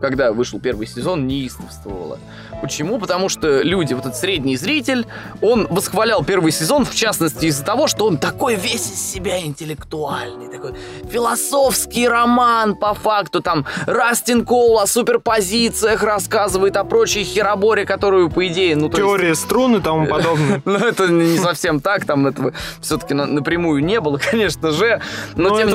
когда 0.00 0.32
вышел 0.32 0.60
первый 0.60 0.86
сезон, 0.86 1.26
неистовствовала. 1.26 2.18
Почему? 2.60 2.98
Потому 2.98 3.28
что 3.28 3.62
люди, 3.62 3.94
вот 3.94 4.06
этот 4.06 4.16
средний 4.16 4.56
зритель, 4.56 5.06
он 5.40 5.66
восхвалял 5.70 6.22
первый 6.24 6.52
сезон, 6.52 6.84
в 6.84 6.94
частности, 6.94 7.46
из-за 7.46 7.64
того, 7.64 7.86
что 7.86 8.06
он 8.06 8.18
такой 8.18 8.54
весь 8.56 8.90
из 8.92 9.12
себя 9.12 9.40
интеллектуальный, 9.40 10.48
такой 10.48 10.74
философский 11.10 12.06
роман, 12.08 12.74
по 12.76 12.94
факту, 12.94 13.40
там, 13.40 13.64
Растин 13.86 14.44
Коул 14.44 14.78
о 14.78 14.86
суперпозициях 14.86 16.02
рассказывает, 16.02 16.76
о 16.76 16.84
прочей 16.84 17.24
хероборе, 17.24 17.84
которую, 17.86 18.30
по 18.30 18.46
идее, 18.46 18.76
ну, 18.76 18.88
то 18.88 18.96
есть- 18.98 19.08
Теория 19.08 19.34
струн 19.34 19.76
и 19.76 19.80
тому 19.80 20.06
подобное. 20.06 20.62
ну, 20.64 20.74
это 20.78 21.08
не 21.08 21.38
совсем 21.38 21.80
так, 21.80 22.04
там 22.04 22.26
этого 22.26 22.52
все-таки 22.80 23.14
напрямую 23.14 23.82
не 23.84 24.00
было, 24.00 24.18
конечно 24.30 24.70
же. 24.70 25.00
Но, 25.34 25.50
Ну, 25.50 25.56
тем, 25.58 25.68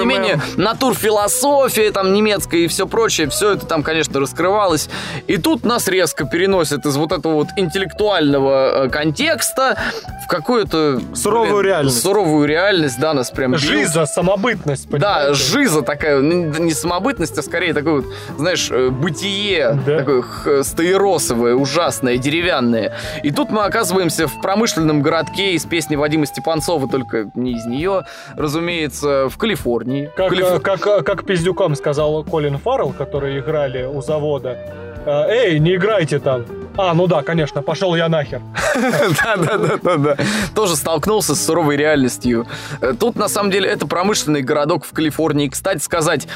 не- 0.00 0.04
менее, 0.04 0.40
натурфилософия 0.56 1.92
там 1.92 2.12
немецкая 2.12 2.60
и 2.62 2.66
все 2.68 2.86
прочее, 2.86 3.28
все 3.28 3.52
это 3.52 3.66
там, 3.66 3.82
конечно, 3.82 4.20
раскрывалось. 4.20 4.88
И 5.26 5.36
тут 5.36 5.64
нас 5.64 5.88
резко 5.88 6.23
переносят 6.26 6.86
из 6.86 6.96
вот 6.96 7.12
этого 7.12 7.34
вот 7.34 7.48
интеллектуального 7.56 8.84
э, 8.84 8.88
контекста 8.88 9.76
в 10.24 10.28
какую-то... 10.28 11.00
Суровую 11.14 11.58
блин, 11.60 11.66
реальность. 11.66 12.02
Суровую 12.02 12.46
реальность, 12.48 12.98
да, 13.00 13.12
нас 13.14 13.30
прям... 13.30 13.52
бьют. 13.52 13.62
Жиза, 13.62 14.06
самобытность, 14.06 14.88
Да, 14.90 14.98
понимаете? 14.98 15.34
жиза 15.34 15.82
такая, 15.82 16.20
ну, 16.20 16.44
не 16.58 16.72
самобытность, 16.72 17.36
а 17.38 17.42
скорее 17.42 17.74
такое 17.74 17.94
вот, 18.02 18.04
знаешь, 18.38 18.68
э, 18.70 18.88
бытие, 18.90 19.78
Да. 19.86 19.98
такое 19.98 20.22
х- 20.22 20.62
стаиросовое, 20.64 21.54
ужасное, 21.54 22.16
деревянное. 22.16 22.94
И 23.22 23.30
тут 23.30 23.50
мы 23.50 23.64
оказываемся 23.64 24.26
в 24.26 24.40
промышленном 24.40 25.02
городке 25.02 25.52
из 25.52 25.64
песни 25.64 25.96
Вадима 25.96 26.26
Степанцова, 26.26 26.88
только 26.88 27.30
не 27.34 27.52
из 27.52 27.66
нее, 27.66 28.04
разумеется, 28.36 29.28
в 29.28 29.36
Калифорнии. 29.38 30.10
Как, 30.16 30.30
Калиф- 30.32 30.56
э, 30.56 30.60
как, 30.60 30.86
э, 30.86 31.02
как 31.02 31.26
пиздюкам 31.26 31.74
сказал 31.76 32.24
Колин 32.24 32.58
Фаррелл, 32.58 32.92
которые 32.96 33.40
играли 33.40 33.84
у 33.84 34.00
завода. 34.00 34.58
Э, 35.04 35.24
Эй, 35.28 35.58
не 35.58 35.76
играйте 35.76 36.18
там. 36.18 36.44
А, 36.76 36.92
ну 36.94 37.06
да, 37.06 37.22
конечно, 37.22 37.62
пошел 37.62 37.94
я 37.94 38.08
нахер. 38.08 38.40
Да-да-да-да. 39.24 40.16
Тоже 40.54 40.74
столкнулся 40.76 41.34
с 41.34 41.44
суровой 41.44 41.76
реальностью. 41.76 42.46
Э, 42.80 42.94
Тут, 42.98 43.16
на 43.16 43.28
самом 43.28 43.50
деле, 43.50 43.68
это 43.68 43.86
промышленный 43.86 44.42
городок 44.42 44.84
в 44.84 44.92
Калифорнии. 44.92 45.48
Кстати 45.48 45.82
сказать, 45.82 46.26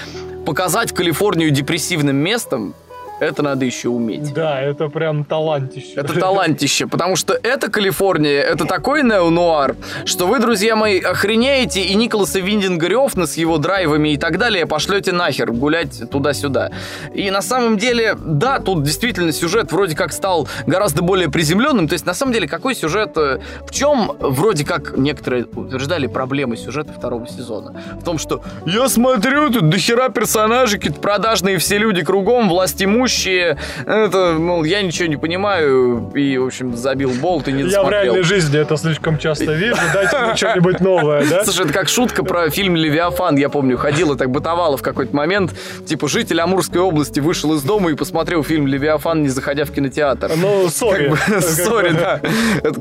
показать 0.47 0.93
Калифорнию 0.93 1.51
депрессивным 1.51 2.17
местом, 2.17 2.75
это 3.21 3.43
надо 3.43 3.65
еще 3.65 3.89
уметь. 3.89 4.33
Да, 4.33 4.61
это 4.61 4.89
прям 4.89 5.25
талантище. 5.25 5.93
Это 5.97 6.19
талантище, 6.19 6.87
потому 6.87 7.17
что 7.17 7.39
это 7.43 7.71
Калифорния, 7.71 8.41
это 8.41 8.65
такой 8.65 9.03
неонуар, 9.03 9.77
что 10.05 10.27
вы, 10.27 10.39
друзья 10.39 10.77
мои, 10.77 11.01
охренеете 11.01 11.83
и 11.83 11.95
Николаса 11.95 12.41
Виндинга 12.41 12.87
Рёфна 12.87 13.27
с 13.27 13.37
его 13.37 13.59
драйвами 13.59 14.11
и 14.11 14.17
так 14.17 14.39
далее 14.39 14.67
пошлете 14.67 15.13
нахер 15.13 15.53
гулять 15.53 16.11
туда-сюда. 16.11 16.71
И 17.15 17.31
на 17.31 17.43
самом 17.43 17.77
деле, 17.79 18.17
да, 18.19 18.59
тут 18.61 18.83
действительно 18.83 19.33
сюжет 19.33 19.73
вроде 19.73 19.97
как 19.97 20.13
стал 20.13 20.49
гораздо 20.67 21.03
более 21.03 21.31
приземленным. 21.31 21.89
То 21.89 21.95
есть, 21.95 22.07
на 22.07 22.15
самом 22.15 22.33
деле, 22.33 22.47
какой 22.49 22.75
сюжет... 22.75 23.17
э, 23.17 23.41
В 23.67 23.73
чем, 23.73 24.13
вроде 24.21 24.65
как 24.65 24.97
некоторые 24.97 25.45
утверждали, 25.45 26.07
проблемы 26.07 26.57
сюжета 26.57 26.93
второго 26.93 27.27
сезона? 27.27 27.81
В 28.01 28.05
том, 28.05 28.19
что 28.19 28.43
я 28.67 28.89
смотрю, 28.89 29.51
тут 29.51 29.69
дохера 29.69 30.09
персонажей, 30.09 30.79
какие-то 30.79 31.01
продажные 31.01 31.59
все 31.59 31.79
люди 31.79 32.05
кругом, 32.05 32.49
власть 32.49 32.83
имущие. 32.83 33.08
Это, 33.87 34.37
мол, 34.39 34.65
я 34.65 34.83
ничего 34.83 35.09
не 35.09 35.17
понимаю. 35.17 36.11
И, 36.15 36.39
в 36.39 36.47
общем, 36.47 36.77
забил 36.77 37.11
болт 37.11 37.49
и 37.49 37.53
не 37.53 37.65
Я 37.65 37.83
в 37.83 37.91
реальной 37.91 38.23
жизни 38.23 38.59
это 38.59 38.77
слишком 38.77 39.19
часто 39.19 39.53
вижу. 39.53 39.81
Дайте 39.93 40.19
мне 40.19 40.37
что-нибудь 40.37 40.81
новое, 40.81 41.25
да? 41.29 41.45
Слушай, 41.45 41.65
это 41.65 41.75
как 41.75 41.89
шутка 41.89 42.25
про 42.25 42.51
фильм 42.51 42.77
«Левиафан», 42.77 43.37
я 43.37 43.49
помню, 43.49 43.77
ходила 43.77 44.17
так 44.17 44.31
бытовала 44.31 44.77
в 44.77 44.83
какой-то 44.83 45.15
момент. 45.15 45.53
Типа, 45.87 46.09
житель 46.09 46.41
Амурской 46.41 46.81
области 46.81 47.21
вышел 47.21 47.55
из 47.55 47.63
дома 47.63 47.91
и 47.91 47.95
посмотрел 47.95 48.43
фильм 48.43 48.67
«Левиафан», 48.67 49.23
не 49.23 49.29
заходя 49.29 49.65
в 49.65 49.71
кинотеатр. 49.71 50.33
Ну, 50.37 50.69
sorry. 50.69 51.15
Sorry, 51.41 51.91
да. 51.91 52.21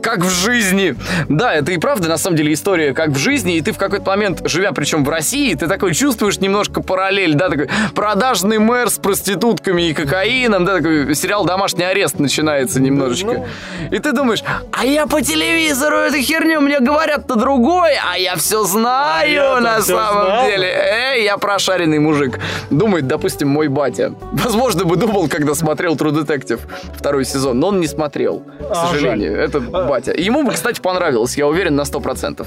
Как 0.02 0.20
в 0.20 0.30
жизни. 0.30 0.96
Да, 1.30 1.54
это 1.54 1.72
и 1.72 1.78
правда, 1.78 2.10
на 2.10 2.18
самом 2.18 2.38
деле, 2.38 2.54
история 2.54 2.94
как 2.94 3.10
в 3.10 3.18
жизни, 3.18 3.58
и 3.58 3.62
ты 3.62 3.72
в 3.72 3.78
какой-то 3.78 4.06
момент, 4.06 4.42
живя 4.46 4.72
причем 4.72 5.04
в 5.04 5.10
России, 5.10 5.54
ты 5.54 5.68
такой 5.68 5.94
чувствуешь 5.94 6.40
немножко 6.40 6.82
параллель, 6.82 7.34
да, 7.34 7.50
такой 7.50 7.70
продажный 7.96 8.60
мэр 8.60 8.90
с 8.90 8.98
проститутками 8.98 9.90
и 9.90 9.94
кокаином, 10.18 10.66
да, 10.66 10.78
такой 10.78 11.16
сериал 11.16 11.46
«Домашний 11.46 11.84
арест» 11.84 12.20
начинается 12.20 12.82
немножечко. 12.82 13.34
Ну. 13.34 13.48
И 13.92 14.00
ты 14.00 14.12
думаешь, 14.12 14.44
а 14.72 14.86
я 14.86 15.06
по 15.08 15.22
телевизору 15.22 15.98
эту 15.98 16.18
херню, 16.18 16.62
мне 16.62 16.80
говорят-то 16.80 17.36
другой, 17.36 17.92
а 18.12 18.18
я 18.18 18.36
все 18.36 18.64
знаю 18.64 19.32
я-то 19.32 19.60
на 19.62 19.82
самом 19.82 20.46
деле. 20.46 20.68
Эй, 20.68 21.24
я 21.24 21.38
прошаренный 21.38 22.00
мужик. 22.00 22.40
Думает, 22.70 23.08
допустим, 23.08 23.50
мой 23.50 23.68
батя. 23.68 24.14
Возможно, 24.34 24.86
бы 24.86 24.96
думал, 24.96 25.28
когда 25.28 25.54
смотрел 25.56 25.96
True 25.96 26.12
Detective 26.12 26.60
второй 26.96 27.26
сезон, 27.26 27.60
но 27.60 27.68
он 27.68 27.80
не 27.80 27.88
смотрел, 27.88 28.40
к 28.40 28.72
А, 28.72 28.88
сожалению. 28.88 29.38
Это 29.38 29.60
батя. 29.60 30.14
Ему 30.14 30.44
бы, 30.44 30.52
кстати, 30.52 30.82
понравилось, 30.82 31.38
я 31.38 31.48
уверен, 31.48 31.76
на 31.76 31.82
100%. 31.82 32.46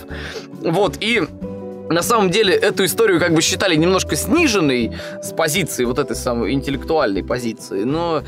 Вот, 0.62 0.96
и 1.00 1.22
на 1.90 2.02
самом 2.02 2.30
деле 2.30 2.54
эту 2.54 2.84
историю 2.84 3.18
как 3.18 3.34
бы 3.34 3.42
считали 3.42 3.74
немножко 3.74 4.14
сниженной 4.14 4.92
с 5.22 5.32
позиции 5.32 5.84
вот 5.84 5.98
этой 5.98 6.16
самой 6.16 6.52
интеллектуальной 6.52 7.24
позиции, 7.24 7.82
но 7.82 8.22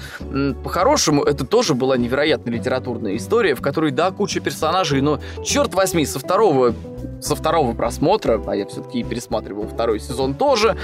по-хорошему 0.65 1.23
это 1.23 1.47
тоже 1.47 1.75
была 1.75 1.97
невероятная 1.97 2.53
литературная 2.53 3.17
история, 3.17 3.55
в 3.55 3.63
которой, 3.63 3.93
да, 3.93 4.11
куча 4.11 4.41
персонажей, 4.41 5.01
но, 5.01 5.21
черт 5.45 5.75
возьми, 5.75 6.05
со 6.05 6.19
второго 6.19 6.75
со 7.21 7.35
второго 7.35 7.75
просмотра, 7.75 8.43
а 8.47 8.57
я 8.57 8.67
все-таки 8.67 9.03
пересматривал 9.03 9.69
второй 9.69 10.01
сезон 10.01 10.35
тоже, 10.35 10.77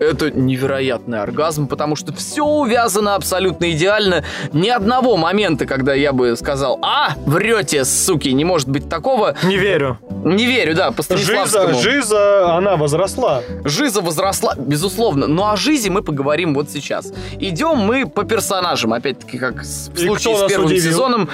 это 0.00 0.30
невероятный 0.30 1.20
оргазм, 1.20 1.68
потому 1.68 1.96
что 1.96 2.12
все 2.12 2.44
увязано 2.44 3.14
абсолютно 3.14 3.70
идеально. 3.70 4.24
Ни 4.52 4.68
одного 4.68 5.16
момента, 5.16 5.66
когда 5.66 5.94
я 5.94 6.12
бы 6.12 6.36
сказал, 6.36 6.78
а, 6.82 7.14
врете, 7.26 7.84
суки, 7.84 8.28
не 8.28 8.44
может 8.44 8.68
быть 8.68 8.88
такого. 8.88 9.36
Не 9.44 9.56
верю. 9.56 9.98
Не 10.24 10.46
верю, 10.46 10.74
да, 10.74 10.90
по 10.90 11.02
Жиза. 11.16 11.74
Жиза, 11.74 12.56
она 12.56 12.76
возросла. 12.76 13.42
Жиза 13.64 14.00
возросла, 14.00 14.54
безусловно. 14.56 15.26
Ну 15.26 15.48
о 15.48 15.56
Жизе 15.56 15.90
мы 15.90 16.02
поговорим 16.02 16.54
вот 16.54 16.70
сейчас. 16.70 17.12
Идем 17.38 17.78
мы 17.78 18.06
по 18.06 18.24
персонажам, 18.24 18.92
опять-таки, 18.92 19.38
как 19.38 19.62
в 19.62 19.64
случае 19.64 20.36
с 20.36 20.48
первым 20.48 20.66
удивил? 20.66 20.82
сезоном. 20.82 21.28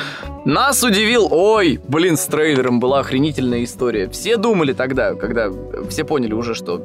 Нас 0.45 0.83
удивил, 0.83 1.29
ой, 1.31 1.81
блин, 1.87 2.17
с 2.17 2.25
трейлером 2.25 2.81
была 2.81 3.01
охренительная 3.01 3.63
история. 3.65 4.09
Все 4.09 4.30
думали 4.37 4.73
тогда, 4.73 5.15
когда 5.15 5.51
все 5.89 6.05
поняли 6.05 6.35
уже, 6.35 6.55
что 6.55 6.83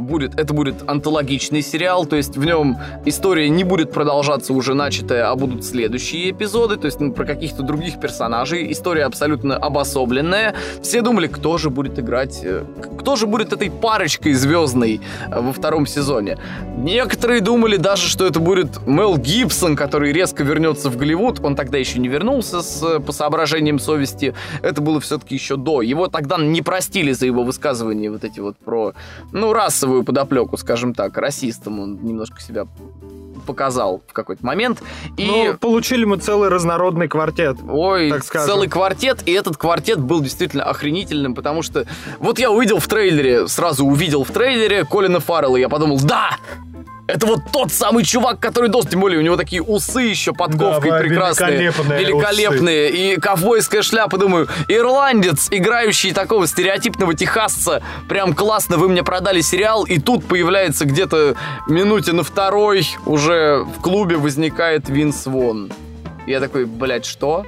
будет, 0.00 0.38
это 0.38 0.54
будет 0.54 0.88
антологичный 0.88 1.62
сериал, 1.62 2.06
то 2.06 2.16
есть 2.16 2.36
в 2.36 2.44
нем 2.44 2.78
история 3.04 3.48
не 3.48 3.64
будет 3.64 3.92
продолжаться 3.92 4.52
уже 4.52 4.74
начатая, 4.74 5.30
а 5.30 5.36
будут 5.36 5.64
следующие 5.64 6.30
эпизоды, 6.30 6.76
то 6.76 6.86
есть 6.86 7.00
ну, 7.00 7.12
про 7.12 7.24
каких-то 7.24 7.62
других 7.62 8.00
персонажей. 8.00 8.70
История 8.72 9.04
абсолютно 9.04 9.56
обособленная. 9.56 10.54
Все 10.82 11.02
думали, 11.02 11.26
кто 11.26 11.58
же 11.58 11.70
будет 11.70 11.98
играть, 11.98 12.40
э, 12.42 12.64
кто 12.98 13.16
же 13.16 13.26
будет 13.26 13.52
этой 13.52 13.70
парочкой 13.70 14.32
звездной 14.34 15.00
э, 15.30 15.40
во 15.40 15.52
втором 15.52 15.86
сезоне. 15.86 16.38
Некоторые 16.76 17.40
думали 17.40 17.76
даже, 17.76 18.08
что 18.08 18.26
это 18.26 18.40
будет 18.40 18.86
Мел 18.86 19.16
Гибсон, 19.16 19.76
который 19.76 20.12
резко 20.12 20.42
вернется 20.44 20.90
в 20.90 20.96
Голливуд. 20.96 21.40
Он 21.44 21.56
тогда 21.56 21.78
еще 21.78 21.98
не 21.98 22.08
вернулся 22.08 22.62
с, 22.62 22.82
э, 22.82 23.00
по 23.00 23.12
соображениям 23.12 23.78
совести. 23.78 24.34
Это 24.62 24.80
было 24.80 25.00
все-таки 25.00 25.34
еще 25.34 25.56
до. 25.56 25.82
Его 25.82 26.08
тогда 26.08 26.38
не 26.38 26.62
простили 26.62 27.12
за 27.12 27.26
его 27.26 27.42
высказывания 27.44 28.10
вот 28.10 28.24
эти 28.24 28.40
вот 28.40 28.56
про, 28.56 28.94
ну, 29.32 29.52
расовую 29.82 30.04
подоплеку, 30.04 30.56
скажем 30.56 30.94
так, 30.94 31.16
расистом. 31.16 31.80
Он 31.80 31.98
немножко 32.04 32.40
себя 32.40 32.66
показал 33.46 34.00
в 34.06 34.12
какой-то 34.12 34.46
момент. 34.46 34.80
И... 35.16 35.26
Ну, 35.26 35.56
получили 35.58 36.04
мы 36.04 36.18
целый 36.18 36.48
разнородный 36.48 37.08
квартет. 37.08 37.56
Ой, 37.68 38.10
так 38.10 38.22
скажем. 38.22 38.48
целый 38.48 38.68
квартет, 38.68 39.24
и 39.26 39.32
этот 39.32 39.56
квартет 39.56 39.98
был 39.98 40.20
действительно 40.20 40.62
охренительным, 40.62 41.34
потому 41.34 41.62
что 41.62 41.84
вот 42.20 42.38
я 42.38 42.52
увидел 42.52 42.78
в 42.78 42.86
трейлере, 42.86 43.48
сразу 43.48 43.84
увидел 43.84 44.22
в 44.22 44.30
трейлере 44.30 44.84
Колина 44.84 45.18
Фаррелла, 45.18 45.56
я 45.56 45.68
подумал, 45.68 45.98
да, 46.00 46.36
это 47.12 47.26
вот 47.26 47.40
тот 47.52 47.72
самый 47.72 48.04
чувак, 48.04 48.40
который 48.40 48.68
должен, 48.68 48.90
тем 48.90 49.00
более 49.00 49.18
у 49.18 49.22
него 49.22 49.36
такие 49.36 49.62
усы 49.62 50.02
еще 50.02 50.32
подковкой 50.32 50.90
Да, 50.90 50.98
прекрасные, 50.98 51.58
великолепные 51.58 52.32
великолепные, 52.32 52.90
и 52.90 53.20
ковбойская 53.20 53.82
шляпа, 53.82 54.18
думаю, 54.18 54.48
ирландец, 54.68 55.48
играющий 55.50 56.12
такого 56.12 56.46
стереотипного 56.46 57.14
техасца, 57.14 57.82
прям 58.08 58.34
классно, 58.34 58.76
вы 58.76 58.88
мне 58.88 59.02
продали 59.02 59.40
сериал, 59.40 59.84
и 59.84 59.98
тут 59.98 60.24
появляется 60.24 60.84
где-то 60.84 61.36
минуте 61.68 62.12
на 62.12 62.22
второй, 62.22 62.86
уже 63.06 63.64
в 63.76 63.80
клубе 63.80 64.16
возникает 64.16 64.88
Винс 64.88 65.26
Вон. 65.26 65.70
Я 66.26 66.40
такой, 66.40 66.64
блядь, 66.64 67.04
что? 67.04 67.44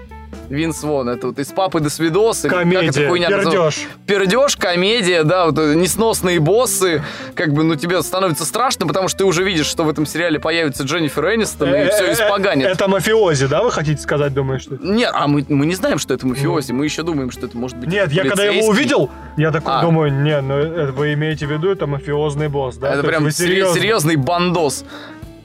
Винс 0.49 0.83
Вон, 0.83 1.09
это 1.09 1.29
вот 1.29 1.39
из 1.39 1.49
папы 1.49 1.81
до 1.81 1.89
эта 1.89 2.49
Комедия, 2.49 3.09
хуйня 3.09 3.29
пердеж. 3.29 3.87
Пердеж, 4.07 4.57
комедия, 4.57 5.25
да, 5.25 5.47
вот 5.47 5.59
э, 5.59 5.75
несносные 5.75 6.41
боссы, 6.41 7.03
как 7.35 7.53
бы, 7.53 7.63
ну, 7.63 7.77
тебе 7.77 8.03
становится 8.03 8.45
страшно, 8.45 8.87
потому 8.87 9.09
что 9.09 9.19
ты 9.19 9.25
уже 9.25 9.45
видишь, 9.45 9.67
что 9.67 9.85
в 9.85 9.89
этом 9.89 10.07
сериале 10.07 10.39
появится 10.39 10.85
Дженнифер 10.85 11.35
Энистон, 11.35 11.75
и 11.75 11.89
все 11.89 12.05
Э, 12.05 12.09
э, 12.09 12.13
испоганит. 12.13 12.67
Это 12.67 12.89
мафиози, 12.89 13.47
да, 13.47 13.63
вы 13.63 13.71
хотите 13.71 14.01
сказать, 14.01 14.33
думаешь, 14.35 14.63
что? 14.63 14.77
Нет, 14.81 15.11
а 15.15 15.27
мы, 15.27 15.45
мы 15.49 15.67
не 15.67 15.75
знаем, 15.75 15.99
что 15.99 16.15
это 16.15 16.27
мафиози, 16.27 16.73
мы 16.73 16.85
еще 16.85 17.03
думаем, 17.03 17.31
что 17.31 17.47
это 17.47 17.57
может 17.57 17.77
быть 17.79 17.89
Нет, 17.89 18.13
я 18.13 18.25
когда 18.25 18.45
его 18.45 18.67
увидел, 18.69 19.11
я 19.37 19.51
такой 19.51 19.75
А. 19.75 19.81
думаю, 19.81 20.13
не, 20.13 20.41
ну 20.41 20.93
вы 20.93 21.15
имеете 21.15 21.47
в 21.47 21.51
виду, 21.51 21.71
это 21.71 21.87
мафиозный 21.87 22.49
босс, 22.49 22.77
да? 22.77 22.93
Это 22.95 23.03
прям 23.03 23.31
серьезный 23.31 24.17
бандос. 24.17 24.85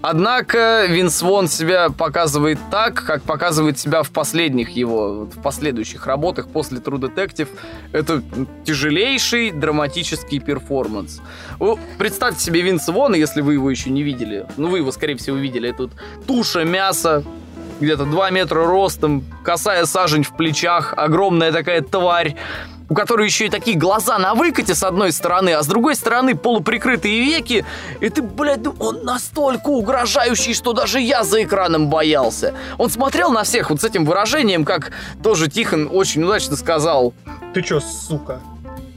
Однако 0.02 0.86
Винс 0.88 1.22
Вон 1.22 1.48
себя 1.48 1.90
показывает 1.90 2.58
так, 2.72 3.04
как 3.04 3.22
показывает 3.24 3.78
себя 3.78 4.02
в 4.02 4.12
последних 4.12 4.70
его, 4.70 5.26
в 5.26 5.42
последующих 5.42 6.08
работах 6.08 6.48
после 6.48 6.80
True 6.80 7.00
Detective. 7.00 7.50
Это 7.92 8.24
тяжелейший 8.64 9.52
драматический 9.52 10.40
перформанс. 10.40 11.22
Представьте 11.98 12.40
себе 12.40 12.62
Винса 12.62 12.94
если 13.14 13.42
вы 13.42 13.54
его 13.54 13.70
еще 13.70 13.90
не 13.90 14.04
видели. 14.04 14.46
Ну, 14.56 14.70
вы 14.70 14.78
его, 14.78 14.92
скорее 14.92 15.16
всего, 15.16 15.36
видели. 15.36 15.76
Вот 15.78 15.92
туша 16.26 16.64
мяса, 16.64 17.24
где-то 17.82 18.06
2 18.06 18.30
метра 18.30 18.66
ростом, 18.66 19.24
косая 19.44 19.86
сажень 19.86 20.24
в 20.24 20.36
плечах, 20.36 20.94
огромная 20.96 21.52
такая 21.52 21.82
тварь, 21.82 22.36
у 22.90 22.96
которой 22.96 23.26
еще 23.26 23.46
и 23.46 23.50
такие 23.50 23.78
глаза 23.78 24.18
на 24.18 24.34
выкате 24.34 24.76
с 24.76 24.84
одной 24.84 25.12
стороны, 25.12 25.52
а 25.52 25.64
с 25.64 25.68
другой 25.68 25.96
стороны 25.96 26.36
полуприкрытые 26.36 27.22
веки, 27.22 27.66
и 28.02 28.10
ты, 28.10 28.22
блядь, 28.22 28.64
ну, 28.64 28.76
он 28.80 29.04
настолько 29.04 29.70
угрожающий, 29.70 30.54
что 30.54 30.74
даже 30.74 31.00
я 31.00 31.24
за 31.24 31.44
экраном 31.44 31.90
боялся. 31.90 32.54
Он 32.78 32.90
смотрел 32.90 33.32
на 33.32 33.44
всех 33.44 33.70
вот 33.70 33.82
с 33.82 33.84
этим 33.84 34.06
выражением, 34.06 34.66
как 34.66 34.92
тоже 35.24 35.50
Тихон 35.50 35.90
очень 35.92 36.24
удачно 36.24 36.56
сказал. 36.56 37.14
Ты 37.54 37.62
чё, 37.62 37.80
сука? 37.80 38.42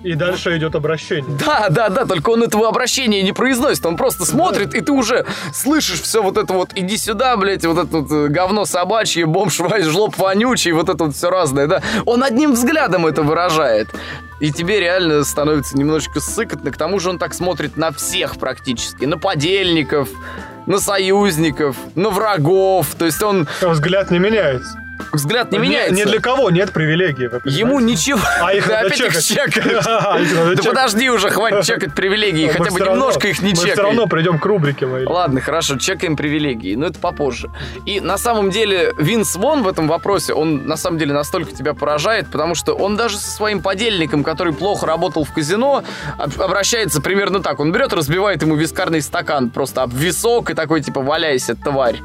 И 0.03 0.15
дальше 0.15 0.57
идет 0.57 0.75
обращение. 0.75 1.39
Да, 1.39 1.69
да, 1.69 1.89
да, 1.89 2.05
только 2.05 2.31
он 2.31 2.43
этого 2.43 2.69
обращения 2.69 3.23
не 3.23 3.33
произносит, 3.33 3.87
он 3.87 3.97
просто 3.97 4.25
смотрит, 4.25 4.75
и 4.75 4.81
ты 4.81 4.93
уже 4.93 5.25
слышишь 5.53 6.03
все 6.03 6.23
вот 6.23 6.37
это 6.37 6.53
вот, 6.53 6.71
иди 6.75 6.97
сюда, 6.97 7.37
блядь, 7.37 7.65
вот 7.65 7.79
это 7.79 7.99
вот 7.99 8.11
э, 8.11 8.29
говно 8.29 8.65
собачье, 8.65 9.27
бомж, 9.27 9.61
жлоб 9.81 10.17
вонючий, 10.17 10.73
вот 10.73 10.89
это 10.89 11.05
вот 11.05 11.15
все 11.15 11.31
разное, 11.31 11.67
да. 11.67 11.83
Он 12.05 12.25
одним 12.25 12.53
взглядом 12.53 13.07
это 13.07 13.23
выражает. 13.23 13.89
И 14.41 14.51
тебе 14.51 14.81
реально 14.81 15.23
становится 15.23 15.79
немножечко 15.79 16.19
сыкотно. 16.19 16.73
К 16.73 16.77
тому 16.77 16.99
же 16.99 17.11
он 17.11 17.19
так 17.19 17.33
смотрит 17.33 17.77
на 17.77 17.93
всех 17.93 18.39
практически. 18.39 19.05
На 19.05 19.17
подельников, 19.17 20.09
на 20.67 20.79
союзников, 20.81 21.77
на 21.95 22.11
врагов. 22.11 22.89
То 22.99 23.05
есть 23.05 23.23
он 23.23 23.47
Взгляд 23.61 24.11
не 24.11 24.19
меняется. 24.19 24.77
Взгляд 25.13 25.53
не 25.53 25.59
Ни- 25.59 25.63
меняется. 25.63 25.95
Ни 25.95 26.05
для 26.05 26.21
кого 26.21 26.51
нет 26.51 26.73
привилегий. 26.73 27.29
Ему 27.45 27.81
ничего. 27.81 28.21
А 28.41 28.53
их 28.55 28.65
Ты 28.65 28.71
надо 28.73 28.87
опять 28.87 29.01
их 29.01 29.23
чекать. 29.23 29.55
чекаешь. 29.55 29.67
Их 30.23 30.35
надо 30.35 30.51
Да 30.51 30.57
чекать. 30.57 30.69
подожди 30.69 31.11
уже, 31.11 31.31
хватит 31.31 31.65
чекать 31.65 31.95
привилегии, 31.95 32.47
Мы 32.47 32.53
хотя 32.53 32.71
бы 32.71 32.79
равно- 32.79 32.93
немножко 32.95 33.29
их 33.29 33.43
не 33.43 33.51
Мы 33.51 33.57
чекай. 33.57 33.73
все 33.73 33.83
равно 33.83 34.07
придем 34.07 34.39
к 34.39 34.45
рубрике 34.47 34.87
моей. 34.87 35.07
Ладно, 35.07 35.41
хорошо, 35.41 35.77
чекаем 35.79 36.17
привилегии, 36.17 36.75
но 36.77 36.87
это 36.87 36.99
попозже. 36.99 37.51
И 37.87 38.01
на 38.01 38.17
самом 38.19 38.51
деле 38.51 38.93
Винс 38.99 39.35
Вон 39.37 39.63
в 39.63 39.69
этом 39.69 39.89
вопросе, 39.89 40.33
он 40.35 40.67
на 40.67 40.77
самом 40.77 40.99
деле 40.99 41.13
настолько 41.13 41.53
тебя 41.53 41.75
поражает, 41.75 42.29
потому 42.29 42.55
что 42.55 42.75
он 42.75 42.97
даже 42.97 43.19
со 43.19 43.31
своим 43.31 43.61
подельником, 43.63 44.25
который 44.25 44.53
плохо 44.53 44.87
работал 44.87 45.25
в 45.25 45.33
казино, 45.33 45.83
об- 46.19 46.41
обращается 46.41 47.01
примерно 47.01 47.43
так. 47.43 47.61
Он 47.61 47.73
берет, 47.73 47.93
разбивает 47.93 48.43
ему 48.43 48.55
вискарный 48.57 49.03
стакан 49.03 49.51
просто 49.51 49.83
об 49.83 49.93
висок 49.93 50.51
и 50.51 50.55
такой 50.55 50.81
типа 50.81 51.01
«валяйся, 51.03 51.55
тварь». 51.55 52.01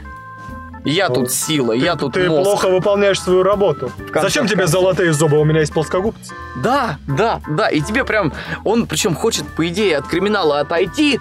Я 0.90 1.10
тут 1.10 1.32
сила, 1.32 1.74
я 1.74 1.94
Ты- 1.94 2.00
тут 2.00 2.14
Ты 2.14 2.30
мозг. 2.30 2.44
плохо 2.44 2.70
выполняешь 2.70 3.20
свою 3.22 3.44
работу. 3.44 3.92
конце 4.12 4.22
Зачем 4.22 4.48
тебе 4.48 4.68
золотые 4.68 5.14
зубы? 5.14 5.38
У 5.40 5.44
меня 5.44 5.60
есть 5.62 5.74
плоскогубцы. 5.74 6.34
Да, 6.64 6.98
да, 7.08 7.42
да. 7.50 7.68
И 7.70 7.82
тебе 7.82 8.04
прям... 8.06 8.32
Он 8.64 8.88
причем 8.88 9.14
хочет, 9.16 9.46
по 9.56 9.68
идее, 9.68 9.98
от 9.98 10.08
криминала 10.08 10.60
отойти, 10.62 11.20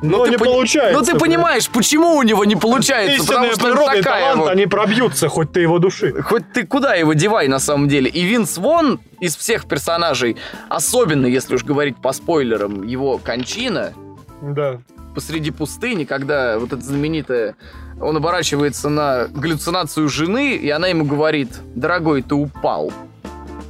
Но 0.00 0.24
ты 0.24 0.30
не 0.30 0.36
пони- 0.38 0.48
получается. 0.48 0.96
Но 0.98 1.04
ты 1.04 1.18
понимаешь, 1.18 1.68
почему 1.68 2.16
у 2.16 2.22
него 2.22 2.44
не 2.44 2.54
получается, 2.54 3.16
Истинные 3.16 3.50
потому 3.50 3.52
что 3.74 3.82
он 3.82 3.86
такая 3.96 4.02
талант, 4.02 4.40
вот. 4.42 4.48
они 4.50 4.66
пробьются, 4.66 5.28
хоть 5.28 5.50
ты 5.52 5.60
его 5.60 5.78
души. 5.80 6.14
Хоть 6.22 6.52
ты 6.52 6.64
куда 6.64 6.94
его 6.94 7.14
девай 7.14 7.48
на 7.48 7.58
самом 7.58 7.88
деле. 7.88 8.08
И 8.08 8.22
Винс 8.24 8.58
Вон 8.58 9.00
из 9.18 9.36
всех 9.36 9.66
персонажей, 9.66 10.36
особенно 10.68 11.26
если 11.26 11.56
уж 11.56 11.64
говорить 11.64 11.96
по 12.00 12.12
спойлерам, 12.12 12.84
его 12.84 13.18
кончина 13.18 13.92
Да. 14.40 14.78
посреди 15.16 15.50
пустыни, 15.50 16.04
когда 16.04 16.58
вот 16.60 16.72
это 16.72 16.80
знаменитое, 16.82 17.56
он 18.00 18.16
оборачивается 18.16 18.88
на 18.88 19.26
галлюцинацию 19.28 20.08
жены, 20.08 20.54
и 20.56 20.68
она 20.70 20.88
ему 20.88 21.04
говорит, 21.04 21.48
дорогой, 21.74 22.22
ты 22.22 22.34
упал. 22.34 22.92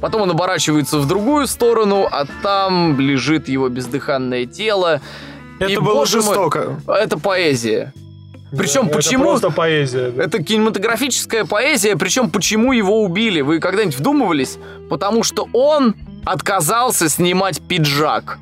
Потом 0.01 0.21
он 0.21 0.31
оборачивается 0.31 0.97
в 0.99 1.07
другую 1.07 1.47
сторону, 1.47 2.07
а 2.09 2.25
там 2.41 2.99
лежит 2.99 3.49
его 3.49 3.67
бездыханное 3.69 4.45
тело. 4.45 5.01
Это 5.59 5.71
И, 5.71 5.77
было 5.77 5.95
боже 5.95 6.17
мой, 6.17 6.25
жестоко. 6.27 6.79
Это 6.87 7.19
поэзия. 7.19 7.93
Причем 8.57 8.87
Да, 8.87 8.93
почему- 8.95 9.23
Это 9.25 9.31
просто 9.41 9.49
поэзия. 9.51 10.09
да. 10.11 10.23
Это 10.23 10.41
кинематографическая 10.41 11.45
поэзия, 11.45 11.95
причем 11.97 12.29
почему 12.29 12.71
его 12.71 13.03
убили? 13.03 13.41
Вы 13.41 13.59
когда-нибудь 13.59 13.97
вдумывались? 13.99 14.57
Потому 14.89 15.23
что 15.23 15.47
он 15.53 15.95
отказался 16.25 17.09
снимать 17.09 17.61
пиджак. 17.61 18.39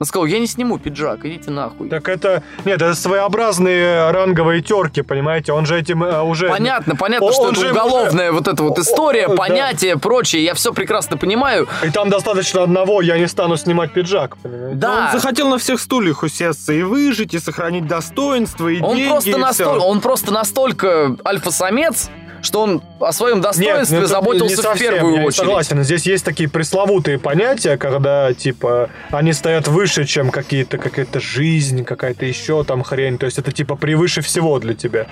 Он 0.00 0.06
сказал, 0.06 0.26
я 0.26 0.38
не 0.38 0.46
сниму 0.46 0.78
пиджак, 0.78 1.24
идите 1.24 1.50
нахуй. 1.50 1.88
Так 1.88 2.08
это... 2.08 2.42
Нет, 2.64 2.76
это 2.80 2.94
своеобразные 2.94 4.10
ранговые 4.10 4.62
терки, 4.62 5.02
понимаете? 5.02 5.52
Он 5.52 5.66
же 5.66 5.78
этим 5.78 6.04
э, 6.04 6.22
уже... 6.22 6.48
Понятно, 6.48 6.94
понятно, 6.96 7.26
Он- 7.26 7.32
что 7.32 7.42
он 7.42 7.52
это 7.52 7.60
же 7.60 7.70
уголовная 7.72 8.32
вот 8.32 8.46
эта 8.48 8.62
вот 8.62 8.78
история, 8.78 9.26
О, 9.26 9.32
о, 9.32 9.36
да. 9.36 9.36
понятие, 9.36 9.98
прочее, 9.98 10.44
я 10.44 10.54
все 10.54 10.72
прекрасно 10.72 11.16
понимаю. 11.16 11.66
И 11.82 11.90
там 11.90 12.10
достаточно 12.10 12.62
одного, 12.62 13.02
я 13.02 13.18
не 13.18 13.26
стану 13.26 13.56
снимать 13.56 13.92
пиджак, 13.92 14.36
понимаете? 14.38 14.76
Да, 14.76 15.10
Он 15.12 15.20
захотел 15.20 15.48
на 15.48 15.58
всех 15.58 15.80
стульях 15.80 16.22
усесться 16.22 16.72
и 16.72 16.82
выжить, 16.82 17.34
и 17.34 17.38
сохранить 17.38 17.86
достоинство, 17.86 18.68
и 18.68 18.80
он 18.80 18.96
деньги, 18.96 19.08
просто, 19.10 19.30
и 19.30 19.32
всё. 19.32 19.38
настолько, 19.40 19.78
он 19.82 20.00
просто 20.00 20.32
настолько 20.32 21.16
альфа-самец, 21.24 22.10
что 22.42 22.62
он 22.62 22.82
о 23.00 23.12
своем 23.12 23.40
достоинстве 23.40 23.98
ну, 23.98 24.04
это 24.04 24.10
заботился 24.12 24.46
не 24.48 24.54
в 24.54 24.64
совсем, 24.64 24.94
первую 24.94 25.14
я 25.16 25.20
очередь. 25.22 25.34
согласен. 25.34 25.82
Здесь 25.84 26.06
есть 26.06 26.24
такие 26.24 26.48
пресловутые 26.48 27.18
понятия, 27.18 27.76
когда, 27.76 28.32
типа, 28.32 28.90
они 29.10 29.32
стоят 29.32 29.68
выше, 29.68 30.04
чем 30.04 30.30
какие-то, 30.30 30.78
какая-то 30.78 31.20
жизнь, 31.20 31.84
какая-то 31.84 32.24
еще 32.26 32.64
там 32.64 32.82
хрень. 32.82 33.18
То 33.18 33.26
есть 33.26 33.38
это, 33.38 33.52
типа, 33.52 33.76
превыше 33.76 34.20
всего 34.20 34.58
для 34.58 34.74
тебя. 34.74 35.06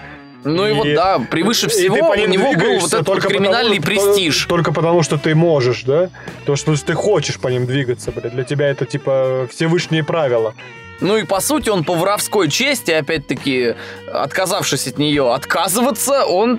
Ну 0.45 0.65
и, 0.69 0.73
вот 0.73 0.87
И- 0.87 0.95
да, 0.95 1.19
превыше 1.19 1.69
всего 1.69 2.11
у 2.11 2.15
него 2.15 2.53
был 2.53 2.79
вот 2.79 2.93
этот 2.93 2.99
вот 2.99 3.07
только 3.07 3.29
криминальный 3.29 3.81
потому- 3.81 4.01
престиж. 4.13 4.45
Только 4.47 4.73
потому, 4.73 5.03
что 5.03 5.19
ты 5.19 5.35
можешь, 5.35 5.83
да? 5.83 6.09
То, 6.45 6.55
что 6.55 6.77
ты 6.77 6.95
хочешь 6.95 7.41
по 7.41 7.49
ним 7.49 7.67
двигаться, 7.67 8.13
блядь. 8.13 8.33
Для 8.33 8.45
тебя 8.45 8.69
это, 8.69 8.85
типа, 8.87 9.49
Всевышние 9.53 10.05
правила. 10.05 10.55
Ну 11.01 11.17
и 11.17 11.25
по 11.25 11.41
сути 11.41 11.69
он 11.69 11.83
по 11.85 11.95
воровской 11.95 12.49
чести, 12.49 12.93
опять-таки, 12.93 13.75
отказавшись 14.13 14.87
от 14.87 14.99
нее 14.99 15.35
отказываться, 15.35 16.25
он 16.25 16.59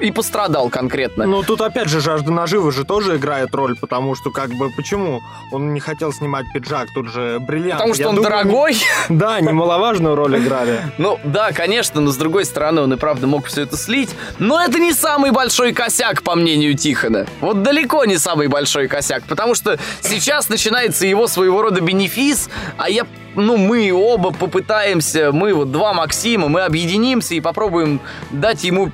и 0.00 0.10
пострадал 0.10 0.70
конкретно. 0.70 1.26
Ну, 1.26 1.42
тут 1.42 1.60
опять 1.60 1.88
же 1.88 2.00
жажда 2.00 2.30
наживы 2.32 2.72
же 2.72 2.84
тоже 2.84 3.16
играет 3.16 3.54
роль, 3.54 3.76
потому 3.76 4.14
что, 4.14 4.30
как 4.30 4.50
бы, 4.50 4.70
почему 4.70 5.22
он 5.52 5.74
не 5.74 5.80
хотел 5.80 6.12
снимать 6.12 6.46
пиджак, 6.52 6.88
тут 6.94 7.08
же 7.08 7.38
бриллиант. 7.40 7.78
Потому 7.78 7.94
что 7.94 8.02
Я 8.02 8.08
он 8.08 8.16
думаю, 8.16 8.30
дорогой. 8.30 8.76
Да, 9.08 9.40
немаловажную 9.40 10.14
роль 10.14 10.38
играли. 10.38 10.80
Ну 10.98 11.18
да, 11.24 11.52
конечно, 11.52 12.00
но 12.00 12.10
с 12.10 12.16
другой 12.16 12.44
стороны 12.44 12.82
он 12.82 12.92
и 12.92 12.96
правда 12.96 13.26
мог 13.26 13.46
все 13.46 13.62
это 13.62 13.76
слить. 13.76 14.10
Но 14.38 14.60
это 14.60 14.78
не 14.78 14.92
самый 14.92 15.30
большой 15.30 15.72
косяк, 15.72 16.22
по 16.22 16.34
мнению 16.34 16.76
Тихона. 16.76 17.26
Вот 17.40 17.62
далеко 17.62 18.04
не 18.04 18.18
самый 18.18 18.48
большой 18.48 18.88
косяк, 18.88 19.22
потому 19.24 19.54
что 19.54 19.78
сейчас 20.00 20.48
начинается 20.48 21.06
его 21.06 21.26
своего 21.26 21.62
рода 21.62 21.80
бенефис, 21.80 22.50
а 22.76 22.90
я, 22.90 23.06
ну 23.34 23.56
мы 23.56 23.92
оба 23.92 24.30
попытаемся, 24.30 25.32
мы 25.32 25.54
вот 25.54 25.72
два 25.72 25.94
Максима, 25.94 26.48
мы 26.48 26.62
объединимся 26.62 27.34
и 27.34 27.40
попробуем 27.40 28.00
дать 28.30 28.64
ему 28.64 28.90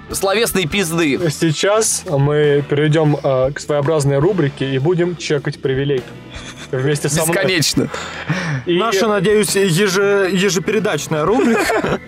словесные 0.57 0.67
пизды. 0.67 1.31
Сейчас 1.31 2.05
мы 2.09 2.65
перейдем 2.69 3.17
э, 3.23 3.51
к 3.53 3.61
своеобразной 3.61 4.19
рубрике 4.19 4.75
и 4.75 4.79
будем 4.79 5.17
чекать 5.17 5.61
привилегии. 5.61 6.03
Вместе 6.71 7.09
со 7.09 7.23
мной. 7.23 7.35
Бесконечно. 7.37 7.89
И- 8.67 8.79
Наша, 8.79 9.07
надеюсь, 9.09 9.55
еже- 9.57 10.29
ежепередачная 10.33 11.25
рубрика. 11.25 12.01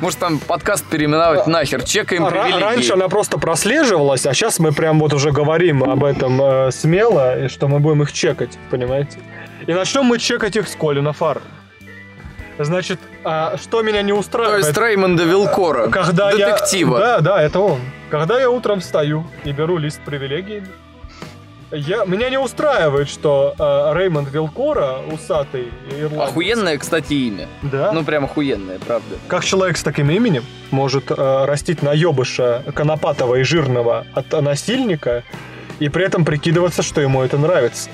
Может 0.00 0.18
там 0.18 0.38
подкаст 0.38 0.84
переименовать 0.86 1.46
нахер, 1.46 1.82
чекаем 1.82 2.26
привилегии. 2.28 2.60
Раньше 2.60 2.92
она 2.92 3.08
просто 3.08 3.38
прослеживалась, 3.38 4.26
а 4.26 4.34
сейчас 4.34 4.58
мы 4.58 4.72
прям 4.72 5.00
вот 5.00 5.12
уже 5.12 5.32
говорим 5.32 5.82
об 5.82 6.04
этом 6.04 6.40
э, 6.40 6.70
смело, 6.72 7.44
и 7.44 7.48
что 7.48 7.68
мы 7.68 7.80
будем 7.80 8.02
их 8.02 8.12
чекать, 8.12 8.58
понимаете? 8.70 9.18
И 9.66 9.72
начнем 9.72 10.04
мы 10.04 10.18
чекать 10.18 10.56
их 10.56 10.68
с 10.68 10.76
Колина 10.76 11.12
Фар. 11.12 11.40
Значит, 12.58 12.98
а 13.24 13.56
что 13.58 13.82
меня 13.82 14.02
не 14.02 14.12
То 14.12 14.18
устраивает? 14.18 14.64
есть 14.64 14.78
Реймонда 14.78 15.24
Вилкора, 15.24 15.88
когда 15.88 16.32
детектива. 16.32 16.98
я... 16.98 17.04
Да, 17.04 17.20
да, 17.20 17.42
это 17.42 17.60
он. 17.60 17.80
Когда 18.10 18.40
я 18.40 18.48
утром 18.50 18.80
встаю 18.80 19.26
и 19.44 19.52
беру 19.52 19.76
лист 19.76 20.00
привилегий, 20.04 20.62
я... 21.70 22.04
меня 22.04 22.30
не 22.30 22.38
устраивает, 22.38 23.08
что 23.08 23.54
э, 23.58 23.98
Реймонд 23.98 24.30
Вилкора, 24.32 24.98
усатый 25.10 25.72
ирландец... 25.90 26.30
Охуенное, 26.30 26.78
кстати, 26.78 27.12
имя. 27.12 27.48
Да? 27.62 27.92
Ну, 27.92 28.04
прям 28.04 28.24
охуенное, 28.24 28.78
правда. 28.78 29.16
Как 29.26 29.44
человек 29.44 29.76
с 29.76 29.82
таким 29.82 30.08
именем 30.10 30.44
может 30.70 31.10
э, 31.10 31.44
растить 31.44 31.82
наебыша 31.82 32.62
конопатого 32.74 33.34
и 33.34 33.42
жирного 33.42 34.06
от 34.14 34.30
насильника 34.40 35.24
и 35.80 35.88
при 35.88 36.04
этом 36.04 36.24
прикидываться, 36.24 36.82
что 36.82 37.00
ему 37.00 37.22
это 37.22 37.36
нравится? 37.36 37.90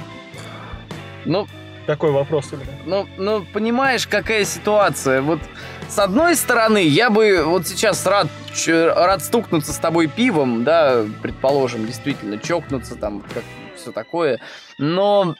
Ну, 1.25 1.47
Такой 1.87 2.12
вопрос. 2.12 2.51
Ну, 2.85 3.09
ну, 3.16 3.45
понимаешь, 3.53 4.07
какая 4.07 4.45
ситуация? 4.45 5.20
Вот 5.20 5.41
с 5.89 5.99
одной 5.99 6.37
стороны, 6.37 6.83
я 6.83 7.11
бы 7.11 7.43
вот 7.45 7.66
сейчас 7.66 8.07
рад, 8.07 8.28
рад 8.66 9.22
стукнуться 9.22 9.72
с 9.72 9.78
тобой 9.78 10.07
пивом, 10.07 10.64
да, 10.64 11.05
предположим, 11.20 11.87
действительно, 11.87 12.39
чокнуться 12.39 12.95
там, 12.95 13.22
как 13.35 13.45
все 13.76 13.93
такое. 13.93 14.41
Но 14.78 15.35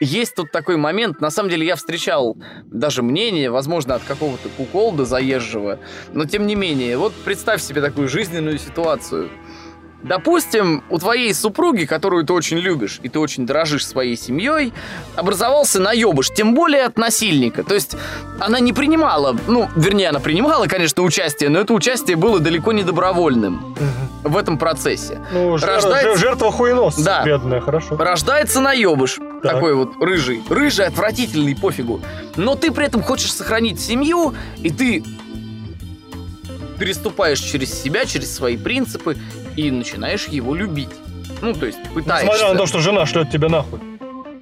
есть 0.00 0.34
тут 0.34 0.50
такой 0.50 0.78
момент, 0.78 1.20
на 1.20 1.30
самом 1.30 1.50
деле 1.50 1.66
я 1.66 1.76
встречал 1.76 2.38
даже 2.64 3.02
мнение, 3.02 3.50
возможно, 3.50 3.94
от 3.96 4.02
какого-то 4.02 4.48
куколда 4.56 5.04
заезжего, 5.04 5.78
но 6.14 6.24
тем 6.24 6.46
не 6.46 6.54
менее, 6.54 6.96
вот 6.96 7.12
представь 7.24 7.60
себе 7.60 7.82
такую 7.82 8.08
жизненную 8.08 8.58
ситуацию. 8.58 9.28
Допустим, 10.02 10.82
у 10.88 10.98
твоей 10.98 11.34
супруги, 11.34 11.84
которую 11.84 12.24
ты 12.24 12.32
очень 12.32 12.56
любишь, 12.58 13.00
и 13.02 13.08
ты 13.10 13.18
очень 13.18 13.44
дорожишь 13.46 13.86
своей 13.86 14.16
семьей, 14.16 14.72
образовался 15.14 15.78
наебыш, 15.78 16.30
тем 16.30 16.54
более 16.54 16.84
от 16.84 16.96
насильника. 16.96 17.62
То 17.64 17.74
есть 17.74 17.96
она 18.38 18.60
не 18.60 18.72
принимала, 18.72 19.36
ну, 19.46 19.68
вернее, 19.76 20.08
она 20.08 20.18
принимала, 20.20 20.66
конечно, 20.66 21.02
участие, 21.02 21.50
но 21.50 21.60
это 21.60 21.74
участие 21.74 22.16
было 22.16 22.40
далеко 22.40 22.72
не 22.72 22.82
добровольным 22.82 23.76
в 24.24 24.36
этом 24.38 24.56
процессе. 24.56 25.18
Ну, 25.32 25.56
жер- 25.56 25.66
Рождается- 25.66 26.12
жер- 26.14 26.18
жертва 26.18 26.50
хуенос, 26.50 26.96
Да. 26.96 27.22
бедная, 27.24 27.60
хорошо. 27.60 27.96
Рождается 27.96 28.60
наебыш, 28.60 29.18
Так. 29.42 29.52
такой 29.52 29.74
вот 29.74 29.92
рыжий. 30.00 30.42
Рыжий, 30.48 30.86
отвратительный, 30.86 31.54
пофигу. 31.54 32.00
Но 32.36 32.54
ты 32.54 32.70
при 32.72 32.86
этом 32.86 33.02
хочешь 33.02 33.32
сохранить 33.34 33.78
семью, 33.80 34.34
и 34.62 34.70
ты 34.70 35.04
переступаешь 36.78 37.40
через 37.40 37.82
себя, 37.82 38.06
через 38.06 38.34
свои 38.34 38.56
принципы 38.56 39.18
и 39.60 39.70
начинаешь 39.70 40.26
его 40.26 40.54
любить. 40.54 40.90
Ну, 41.42 41.54
то 41.54 41.66
есть 41.66 41.78
пытаешься. 41.94 42.26
Несмотря 42.26 42.52
на 42.52 42.58
то, 42.58 42.66
что 42.66 42.80
жена 42.80 43.06
шлет 43.06 43.30
тебя 43.30 43.48
нахуй. 43.48 43.80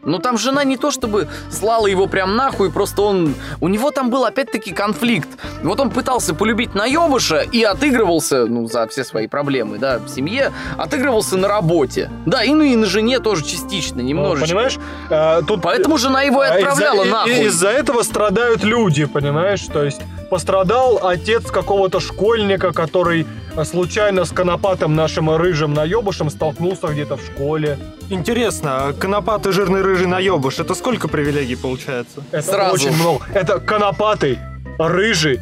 Ну 0.05 0.19
там 0.21 0.39
жена 0.39 0.65
не 0.65 0.79
то 0.79 0.91
чтобы 0.91 1.29
слала 1.51 1.87
его 1.87 2.07
прям 2.07 2.35
нахуй, 2.35 2.71
просто 2.73 3.03
он... 3.03 3.35
У 3.61 3.69
него 3.69 3.91
там 3.91 4.09
был 4.09 4.25
опять-таки 4.25 4.73
конфликт. 4.73 5.29
Вот 5.63 5.81
он 5.81 5.91
пытался 5.91 6.35
полюбить 6.35 6.75
наебыша 6.75 7.41
и 7.41 7.63
отыгрывался, 7.63 8.47
ну, 8.47 8.67
за 8.69 8.87
все 8.89 9.05
свои 9.05 9.27
проблемы, 9.27 9.77
да, 9.79 9.99
в 9.99 10.09
семье, 10.09 10.53
отыгрывался 10.79 11.37
на 11.37 11.47
работе. 11.47 12.11
Да, 12.25 12.43
и 12.43 12.55
ну 12.55 12.63
и 12.63 12.75
на 12.75 12.87
жене 12.87 13.19
тоже 13.19 13.45
частично, 13.45 13.97
Ну, 14.01 14.09
немножечко. 14.09 14.47
Понимаешь? 14.47 14.79
А, 15.11 15.43
тут 15.43 15.61
Поэтому 15.61 15.99
жена 15.99 16.23
его 16.23 16.43
и 16.43 16.49
А 16.49 16.55
отправляла 16.55 17.03
из-за, 17.03 17.11
нахуй. 17.13 17.33
и- 17.33 17.45
Из-за 17.45 17.69
этого 17.69 18.03
страдают 18.03 18.65
люди, 18.65 19.05
понимаешь? 19.05 19.67
То 19.71 19.85
есть 19.85 20.01
пострадал 20.29 21.01
отец 21.07 21.51
какого-то 21.51 22.01
школьника, 22.01 22.73
который 22.73 23.27
а, 23.57 23.65
случайно 23.65 24.25
с 24.25 24.31
конопатым 24.31 24.95
нашим 24.95 25.35
рыжим 25.35 25.75
наебышем 25.75 26.31
столкнулся 26.31 26.89
где-то 26.89 27.17
в 27.17 27.23
школе. 27.25 27.79
Интересно, 28.11 28.89
а 28.89 28.93
конопатый 28.93 29.53
жирный 29.53 29.83
рыжий 29.83 30.07
наебыш, 30.07 30.59
это 30.59 30.75
сколько 30.75 31.09
привилегий 31.09 31.57
получается? 31.57 32.23
Это 32.31 32.47
Сразу. 32.47 32.75
очень 32.75 32.93
много. 32.95 33.25
Это 33.35 33.59
конопатый, 33.59 34.39
рыжий, 34.79 35.41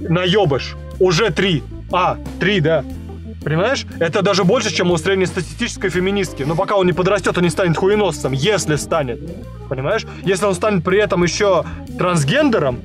наебыш. 0.00 0.76
Уже 1.00 1.30
три. 1.30 1.62
А, 1.92 2.18
три, 2.40 2.60
да. 2.60 2.84
Понимаешь? 3.44 3.86
Это 4.00 4.22
даже 4.22 4.44
больше, 4.44 4.74
чем 4.74 4.90
у 4.90 4.98
среднестатистической 4.98 5.90
феминистки. 5.90 6.42
Но 6.42 6.54
пока 6.54 6.76
он 6.76 6.86
не 6.86 6.92
подрастет, 6.92 7.36
он 7.38 7.44
не 7.44 7.50
станет 7.50 7.76
хуеносцем. 7.76 8.32
Если 8.32 8.76
станет. 8.76 9.20
Понимаешь? 9.68 10.06
Если 10.24 10.44
он 10.44 10.54
станет 10.54 10.84
при 10.84 10.98
этом 10.98 11.22
еще 11.22 11.64
трансгендером, 11.98 12.80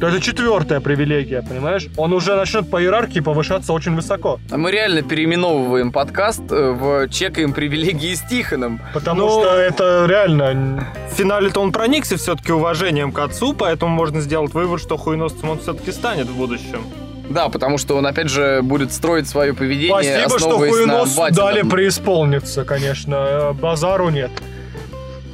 то 0.00 0.08
это 0.08 0.20
четвертая 0.20 0.80
привилегия, 0.80 1.42
понимаешь? 1.42 1.86
Он 1.96 2.12
уже 2.12 2.34
начнет 2.34 2.68
по 2.70 2.82
иерархии 2.82 3.20
повышаться 3.20 3.72
очень 3.72 3.94
высоко. 3.94 4.40
А 4.50 4.56
мы 4.56 4.70
реально 4.72 5.02
переименовываем 5.02 5.92
подкаст 5.92 6.42
э, 6.50 6.70
в 6.72 7.08
«Чекаем 7.08 7.52
привилегии 7.52 8.14
с 8.14 8.22
Тихоном». 8.22 8.80
Потому 8.92 9.22
Ну, 9.22 9.28
что 9.42 9.56
это 9.56 10.06
реально... 10.08 10.86
В 11.10 11.14
финале-то 11.16 11.60
он 11.60 11.70
проникся 11.72 12.16
все-таки 12.16 12.52
уважением 12.52 13.12
к 13.12 13.18
отцу, 13.20 13.54
поэтому 13.54 13.94
можно 13.94 14.20
сделать 14.20 14.52
вывод, 14.52 14.80
что 14.80 14.96
хуеносцем 14.96 15.48
он 15.50 15.58
все-таки 15.60 15.92
станет 15.92 16.26
в 16.26 16.36
будущем. 16.36 16.84
Да, 17.30 17.48
потому 17.48 17.78
что 17.78 17.96
он, 17.96 18.06
опять 18.06 18.28
же, 18.28 18.60
будет 18.62 18.92
строить 18.92 19.28
свое 19.28 19.54
поведение, 19.54 20.18
Спасибо, 20.26 20.38
что 20.38 20.58
батином. 20.58 21.32
дали 21.32 21.62
преисполниться, 21.62 22.64
конечно. 22.64 23.14
Э, 23.14 23.52
Базару 23.52 24.08
нет. 24.10 24.30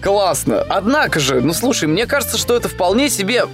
Классно. 0.03 0.65
Однако 0.69 1.21
же, 1.21 1.41
ну 1.41 1.53
слушай, 1.53 1.87
мне 1.89 2.07
кажется, 2.07 2.39
что 2.39 2.57
это 2.57 2.69
вполне 2.69 3.11
себе... 3.11 3.45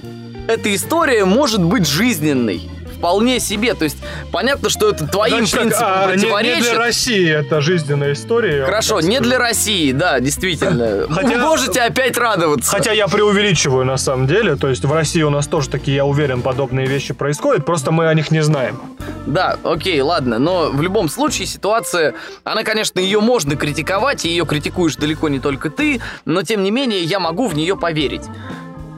Эта 0.47 0.73
история 0.73 1.25
может 1.25 1.61
быть 1.61 1.87
жизненной. 1.87 2.69
Вполне 2.97 3.39
себе. 3.39 3.75
То 3.75 3.83
есть, 3.83 3.97
понятно, 4.31 4.71
что 4.71 4.89
это 4.89 5.05
твоим 5.05 5.45
Значит, 5.45 5.51
так, 5.53 5.61
принципам 5.61 5.87
а, 5.91 6.05
не- 6.07 6.11
Не, 6.13 6.17
противоречит. 6.21 6.61
для 6.71 6.79
России 6.79 7.29
это 7.31 7.61
жизненная 7.61 8.13
история. 8.13 8.65
Хорошо, 8.65 9.01
не 9.01 9.19
для 9.19 9.37
России, 9.37 9.91
да, 9.91 10.19
действительно. 10.19 11.05
Хотя- 11.13 11.27
Вы 11.27 11.37
можете 11.37 11.81
опять 11.81 12.17
радоваться. 12.17 12.71
Хотя 12.71 12.93
я 12.93 13.07
преувеличиваю 13.07 13.85
на 13.85 13.97
самом 13.97 14.25
деле, 14.25 14.55
то 14.55 14.67
есть 14.67 14.83
в 14.83 14.91
России 14.91 15.21
у 15.21 15.29
нас 15.29 15.45
тоже 15.45 15.69
такие, 15.69 15.97
я 15.97 16.05
уверен, 16.05 16.41
подобные 16.41 16.87
вещи 16.87 17.13
происходят, 17.13 17.67
просто 17.67 17.91
мы 17.91 18.07
о 18.07 18.13
них 18.15 18.31
не 18.31 18.41
знаем. 18.41 18.81
Да, 19.27 19.57
окей, 19.63 20.01
ладно, 20.01 20.39
но 20.39 20.71
в 20.71 20.81
любом 20.81 21.07
случае 21.09 21.45
ситуация, 21.45 22.15
она, 22.45 22.63
конечно, 22.63 22.99
ее 22.99 23.19
можно 23.19 23.55
критиковать, 23.55 24.25
и 24.25 24.29
ее 24.29 24.47
критикуешь 24.47 24.95
далеко 24.95 25.29
не 25.29 25.39
только 25.39 25.69
ты, 25.69 26.01
но 26.25 26.41
тем 26.41 26.63
не 26.63 26.71
менее 26.71 27.03
я 27.03 27.19
могу 27.19 27.45
в 27.47 27.55
нее 27.55 27.77
поверить. 27.77 28.23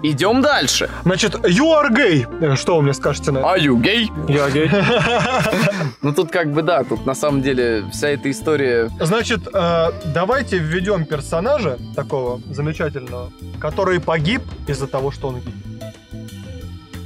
Идем 0.02 0.41
дальше. 0.41 0.89
Значит, 1.04 1.36
you 1.36 1.74
are 1.74 1.89
gay. 1.91 2.56
Что 2.56 2.78
вы 2.78 2.84
мне 2.84 2.93
скажете 2.93 3.32
на 3.32 3.39
это? 3.39 3.47
Are 3.47 3.60
you 3.60 3.76
gay? 3.82 4.08
Я 4.32 4.50
гей. 4.50 4.70
Ну 6.02 6.14
тут 6.14 6.32
как 6.32 6.54
бы 6.54 6.62
да, 6.62 6.84
тут 6.84 7.06
на 7.06 7.14
самом 7.14 7.41
деле 7.41 7.84
вся 7.91 8.10
эта 8.10 8.32
история... 8.32 8.89
Значит, 9.02 9.47
э, 9.54 9.91
давайте 10.14 10.58
введем 10.58 11.06
персонажа 11.06 11.78
такого 11.95 12.41
замечательного, 12.50 13.32
который 13.60 14.00
погиб 14.00 14.41
из-за 14.68 14.88
того, 14.88 15.12
что 15.12 15.28
он 15.28 15.41
гей. 15.41 15.54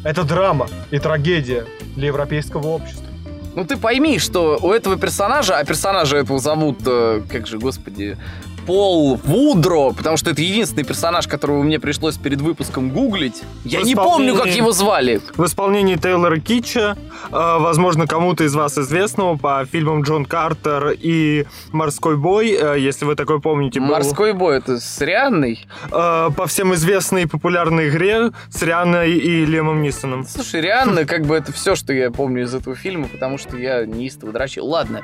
Это 0.03 0.23
драма 0.23 0.67
и 0.91 0.99
трагедия 0.99 1.65
для 1.95 2.07
европейского 2.07 2.67
общества. 2.67 3.07
Ну 3.55 3.65
ты 3.65 3.77
пойми, 3.77 4.19
что 4.19 4.59
у 4.61 4.71
этого 4.71 4.97
персонажа, 4.97 5.57
а 5.57 5.63
персонажа 5.63 6.17
этого 6.17 6.39
зовут, 6.39 6.79
э, 6.85 7.21
как 7.27 7.47
же, 7.47 7.57
господи, 7.57 8.17
Пол 8.65 9.19
Вудро, 9.23 9.91
потому 9.91 10.17
что 10.17 10.31
это 10.31 10.41
единственный 10.41 10.83
персонаж, 10.83 11.27
которого 11.27 11.63
мне 11.63 11.79
пришлось 11.79 12.17
перед 12.17 12.41
выпуском 12.41 12.89
гуглить. 12.89 13.41
Я 13.65 13.81
не 13.81 13.95
помню, 13.95 14.35
как 14.35 14.47
его 14.47 14.71
звали. 14.71 15.21
В 15.35 15.45
исполнении 15.45 15.95
Тейлора 15.95 16.39
Китча, 16.39 16.97
э, 17.25 17.31
возможно, 17.31 18.07
кому-то 18.07 18.43
из 18.43 18.55
вас 18.55 18.77
известного 18.77 19.37
по 19.37 19.65
фильмам 19.69 20.03
Джон 20.03 20.25
Картер 20.25 20.95
и 20.99 21.45
«Морской 21.71 22.17
бой», 22.17 22.51
э, 22.51 22.79
если 22.79 23.05
вы 23.05 23.15
такой 23.15 23.41
помните. 23.41 23.79
был, 23.79 23.87
Морской 23.87 24.33
бой, 24.33 24.57
это 24.57 24.79
с 24.79 25.01
Рианной? 25.01 25.65
э, 25.91 26.29
по 26.35 26.47
всем 26.47 26.73
известной 26.73 27.23
и 27.23 27.25
популярной 27.25 27.89
игре 27.89 28.31
с 28.49 28.61
Рианой 28.61 29.13
и 29.13 29.45
Лемом 29.45 29.81
Нисоном. 29.81 30.25
Слушай, 30.25 30.61
Рианна, 30.61 31.05
как 31.05 31.25
бы 31.25 31.35
это 31.35 31.51
все, 31.51 31.75
что 31.75 31.93
я 31.93 32.11
помню 32.11 32.43
из 32.43 32.53
этого 32.53 32.75
фильма, 32.75 33.07
потому 33.07 33.37
что 33.37 33.57
я 33.57 33.85
неистово 33.85 34.31
дрочил. 34.31 34.65
Ладно, 34.65 35.01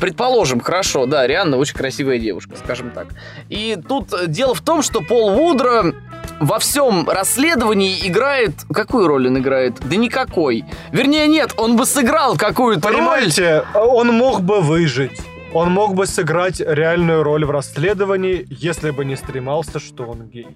предположим, 0.00 0.60
хорошо, 0.60 1.06
да, 1.06 1.26
Рианна 1.26 1.56
очень 1.56 1.74
красивая 1.74 2.18
девушка, 2.18 2.56
скажем 2.56 2.77
так. 2.84 3.08
И 3.48 3.76
тут 3.88 4.12
э, 4.12 4.26
дело 4.26 4.54
в 4.54 4.60
том, 4.60 4.82
что 4.82 5.00
Пол 5.00 5.30
Вудро 5.34 5.94
во 6.40 6.58
всем 6.58 7.08
расследовании 7.08 8.06
играет... 8.06 8.52
Какую 8.72 9.06
роль 9.08 9.26
он 9.28 9.38
играет? 9.38 9.76
Да 9.80 9.96
никакой. 9.96 10.64
Вернее, 10.92 11.26
нет, 11.26 11.52
он 11.56 11.76
бы 11.76 11.86
сыграл 11.86 12.36
какую-то 12.36 12.88
роль. 12.88 12.96
Понимаете, 12.96 13.64
он 13.74 14.08
мог 14.08 14.42
бы 14.42 14.60
выжить. 14.60 15.20
Он 15.52 15.70
мог 15.70 15.94
бы 15.94 16.06
сыграть 16.06 16.60
реальную 16.60 17.22
роль 17.22 17.44
в 17.44 17.50
расследовании, 17.50 18.46
если 18.50 18.90
бы 18.90 19.04
не 19.04 19.16
стремался, 19.16 19.78
что 19.78 20.04
он 20.04 20.28
гей. 20.28 20.46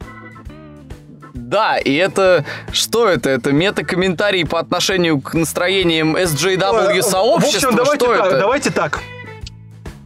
Да, 1.35 1.79
и 1.79 1.95
это... 1.95 2.45
Что 2.73 3.09
это? 3.09 3.31
Это 3.31 3.53
мета-комментарий 3.53 4.47
по 4.47 4.59
отношению 4.59 5.21
к 5.21 5.35
настроениям 5.35 6.17
SJW 6.17 6.95
Ой, 6.95 7.03
сообщества? 7.03 7.71
В 7.71 7.73
общем, 7.73 7.77
давайте 7.77 8.05
что 8.05 8.17
так, 8.17 8.27
это? 8.27 8.39
давайте 8.39 8.71
так. 8.71 9.01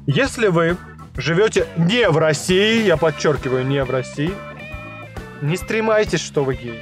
Если 0.06 0.46
вы 0.46 0.76
живете 1.16 1.66
не 1.76 2.08
в 2.08 2.18
России, 2.18 2.84
я 2.84 2.96
подчеркиваю, 2.96 3.66
не 3.66 3.82
в 3.84 3.90
России, 3.90 4.32
не 5.42 5.56
стремайтесь, 5.56 6.20
что 6.20 6.44
вы 6.44 6.56
гей. 6.56 6.80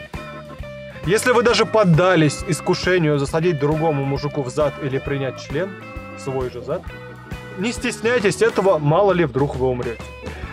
Если 1.06 1.32
вы 1.32 1.42
даже 1.42 1.66
поддались 1.66 2.44
искушению 2.48 3.18
засадить 3.18 3.58
другому 3.58 4.04
мужику 4.04 4.42
в 4.42 4.48
зад 4.48 4.72
или 4.82 4.98
принять 4.98 5.40
член, 5.40 5.70
свой 6.18 6.50
же 6.50 6.62
зад, 6.62 6.82
не 7.58 7.72
стесняйтесь 7.72 8.42
этого, 8.42 8.78
мало 8.78 9.12
ли 9.12 9.24
вдруг 9.24 9.56
вы 9.56 9.66
умрете. 9.66 10.00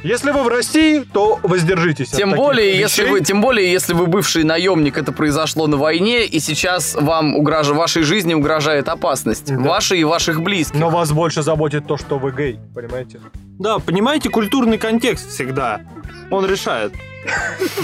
Если 0.03 0.31
вы 0.31 0.43
в 0.43 0.47
России, 0.47 1.05
то 1.13 1.39
воздержитесь 1.43 2.11
от 2.11 2.17
Тем 2.17 2.31
таких 2.31 2.43
более, 2.43 2.79
если 2.79 3.03
вещей. 3.03 3.11
вы, 3.11 3.21
тем 3.21 3.41
более, 3.41 3.71
если 3.71 3.93
вы 3.93 4.07
бывший 4.07 4.43
наемник, 4.43 4.97
это 4.97 5.11
произошло 5.11 5.67
на 5.67 5.77
войне, 5.77 6.25
и 6.25 6.39
сейчас 6.39 6.95
вам 6.95 7.35
угрож... 7.35 7.67
вашей 7.69 8.01
жизни 8.01 8.33
угрожает 8.33 8.89
опасность. 8.89 9.55
Да. 9.55 9.61
Вашей 9.61 9.99
и 9.99 10.03
ваших 10.03 10.41
близких. 10.41 10.79
Но 10.79 10.89
вас 10.89 11.11
больше 11.11 11.43
заботит 11.43 11.85
то, 11.85 11.97
что 11.97 12.17
вы 12.17 12.31
гей, 12.31 12.59
понимаете? 12.73 13.19
Да, 13.59 13.77
понимаете, 13.77 14.29
культурный 14.29 14.79
контекст 14.79 15.29
всегда. 15.29 15.81
Он 16.29 16.45
решает. 16.45 16.93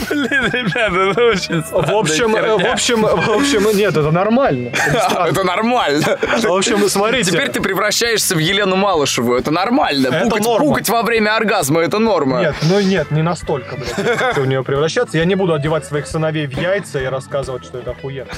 Блин, 0.09 0.49
ребята, 0.51 1.11
это 1.11 1.23
очень 1.25 1.61
В 1.61 1.95
общем, 1.95 2.31
в 2.31 2.71
общем, 2.71 3.01
в 3.01 3.29
общем, 3.29 3.77
нет, 3.77 3.95
это 3.95 4.11
нормально. 4.11 4.71
Это 5.27 5.43
нормально. 5.43 6.17
В 6.41 6.51
общем, 6.51 6.89
смотрите. 6.89 7.31
Теперь 7.31 7.49
ты 7.49 7.61
превращаешься 7.61 8.35
в 8.35 8.39
Елену 8.39 8.75
Малышеву. 8.75 9.35
Это 9.35 9.51
нормально. 9.51 10.07
Это 10.07 10.23
пукать, 10.25 10.43
норма. 10.43 10.65
пукать 10.67 10.89
во 10.89 11.03
время 11.03 11.35
оргазма 11.35 11.81
это 11.81 11.99
норма. 11.99 12.39
Нет, 12.39 12.55
ну 12.63 12.79
нет, 12.79 13.11
не 13.11 13.21
настолько, 13.21 13.75
блядь, 13.75 14.17
как 14.17 14.37
в 14.37 14.45
нее 14.45 14.63
превращаться. 14.63 15.17
Я 15.17 15.25
не 15.25 15.35
буду 15.35 15.53
одевать 15.53 15.85
своих 15.85 16.07
сыновей 16.07 16.47
в 16.47 16.57
яйца 16.59 16.99
и 16.99 17.05
рассказывать, 17.05 17.63
что 17.63 17.77
это 17.79 17.91
охуенно. 17.91 18.29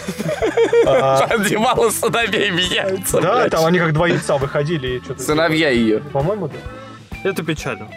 А, 0.85 1.25
Одевала 1.29 1.89
сыновей 1.91 2.51
в 2.51 2.57
яйца. 2.57 3.21
Да, 3.21 3.49
там 3.49 3.65
они 3.65 3.79
как 3.79 3.93
два 3.93 4.07
яйца 4.07 4.37
выходили 4.37 4.97
и 4.97 5.03
что-то... 5.03 5.21
Сыновья 5.21 5.69
ее. 5.69 5.99
По-моему, 5.99 6.47
да. 6.47 6.55
Это 7.23 7.43
печально. 7.43 7.87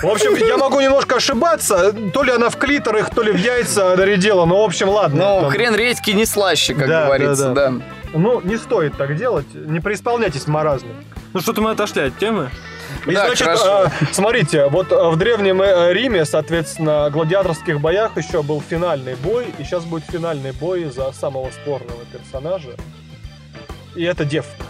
В 0.00 0.06
общем, 0.06 0.34
я 0.36 0.56
могу 0.56 0.80
немножко 0.80 1.16
ошибаться. 1.16 1.92
То 2.12 2.22
ли 2.22 2.30
она 2.32 2.50
в 2.50 2.56
клитор 2.56 2.96
их, 2.98 3.10
то 3.10 3.22
ли 3.22 3.32
в 3.32 3.36
яйца 3.36 3.96
нарядила. 3.96 4.44
Ну, 4.44 4.60
в 4.60 4.64
общем, 4.64 4.88
ладно. 4.88 5.40
Ну, 5.42 5.48
хрен 5.50 5.74
редьки 5.74 6.10
не 6.12 6.24
слаще, 6.24 6.74
как 6.74 6.86
Да, 6.86 7.06
говорится, 7.06 7.52
да, 7.52 7.70
да. 7.70 7.80
Ну, 8.14 8.40
не 8.42 8.56
стоит 8.56 8.96
так 8.96 9.16
делать. 9.16 9.46
Не 9.54 9.80
преисполняйтесь 9.80 10.46
маразмом. 10.46 10.92
Ну 11.32 11.40
что-то 11.40 11.60
мы 11.62 11.70
отошли 11.72 12.02
от 12.02 12.18
темы. 12.18 12.50
И, 13.06 13.12
Да, 13.14 13.26
значит, 13.26 13.46
хорошо. 13.46 13.84
э, 13.84 14.04
смотрите, 14.12 14.66
вот 14.66 14.90
э, 14.90 15.10
в 15.10 15.16
Древнем 15.16 15.62
э, 15.62 15.92
Риме, 15.92 16.24
соответственно, 16.24 17.08
в 17.08 17.12
гладиаторских 17.12 17.80
боях 17.80 18.16
еще 18.16 18.42
был 18.42 18.60
финальный 18.60 19.14
бой, 19.14 19.46
и 19.58 19.62
сейчас 19.64 19.84
будет 19.84 20.04
финальный 20.10 20.50
бой 20.52 20.84
за 20.86 21.12
самого 21.12 21.50
спорного 21.52 22.00
персонажа. 22.12 22.70
И 23.94 24.02
это 24.02 24.24
девка. 24.24 24.64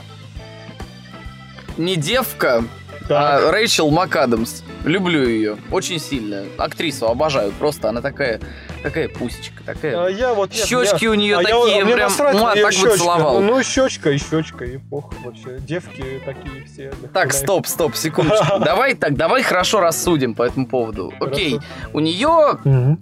Не 1.79 1.97
девка, 1.97 2.65
Так. 3.11 3.43
а 3.43 3.51
Рэйчел 3.51 3.91
МакАдамс. 3.91 4.63
Люблю 4.85 5.29
ее. 5.29 5.57
Очень 5.73 5.99
сильно. 5.99 6.45
Актрису 6.57 7.09
обожаю. 7.09 7.51
Просто 7.51 7.89
она 7.89 8.01
такая, 8.01 8.39
такая 8.85 9.09
пусечка, 9.09 9.65
такая. 9.67 10.07
А 10.07 10.09
я 10.09 10.33
вот... 10.33 10.55
нет, 10.55 10.65
Щечки 10.65 11.07
меня- 11.07 11.11
у 11.11 11.15
нее 11.15 11.37
а 11.39 11.43
я- 11.43 11.49
такие, 11.49 11.83
а 11.83 11.85
мне 11.85 11.95
прям, 11.97 12.09
насрать 12.09 12.35
на 12.35 12.41
муа, 12.41 12.53
её 12.55 12.63
так 12.67 12.73
бы 12.73 12.81
щёчка. 12.81 12.99
целовал. 12.99 13.41
Ну, 13.41 13.63
щечка 13.65 14.11
и 14.13 14.19
щечка, 14.19 14.65
и 14.65 14.77
пох 14.77 15.13
вообще. 15.25 15.59
Девки 15.59 16.23
такие 16.25 16.65
все. 16.73 16.93
Так, 17.13 17.33
стоп, 17.33 17.67
стоп, 17.67 17.97
секундочку. 17.97 18.61
Давай 18.65 18.95
так, 18.95 19.17
давай 19.17 19.43
хорошо 19.43 19.81
рассудим 19.81 20.35
по 20.35 20.45
этому 20.45 20.69
поводу. 20.69 21.13
Окей, 21.19 21.59
у 21.93 21.99
нее, 21.99 22.59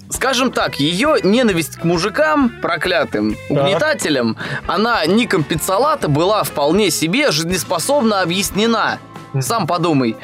скажем 0.09 0.53
так, 0.53 0.81
ее 0.81 1.17
ненависть 1.23 1.77
к 1.77 1.85
мужикам, 1.85 2.49
проклятым 2.63 3.37
угнетателям, 3.51 4.39
она 4.67 5.05
ником 5.05 5.45
Пиццалата 5.45 6.09
была 6.09 6.45
вполне 6.45 6.91
себе 6.91 7.31
жизнеспособно 7.31 8.23
объяснена. 8.23 8.99
Сам 9.41 9.67
подумай. 9.67 10.17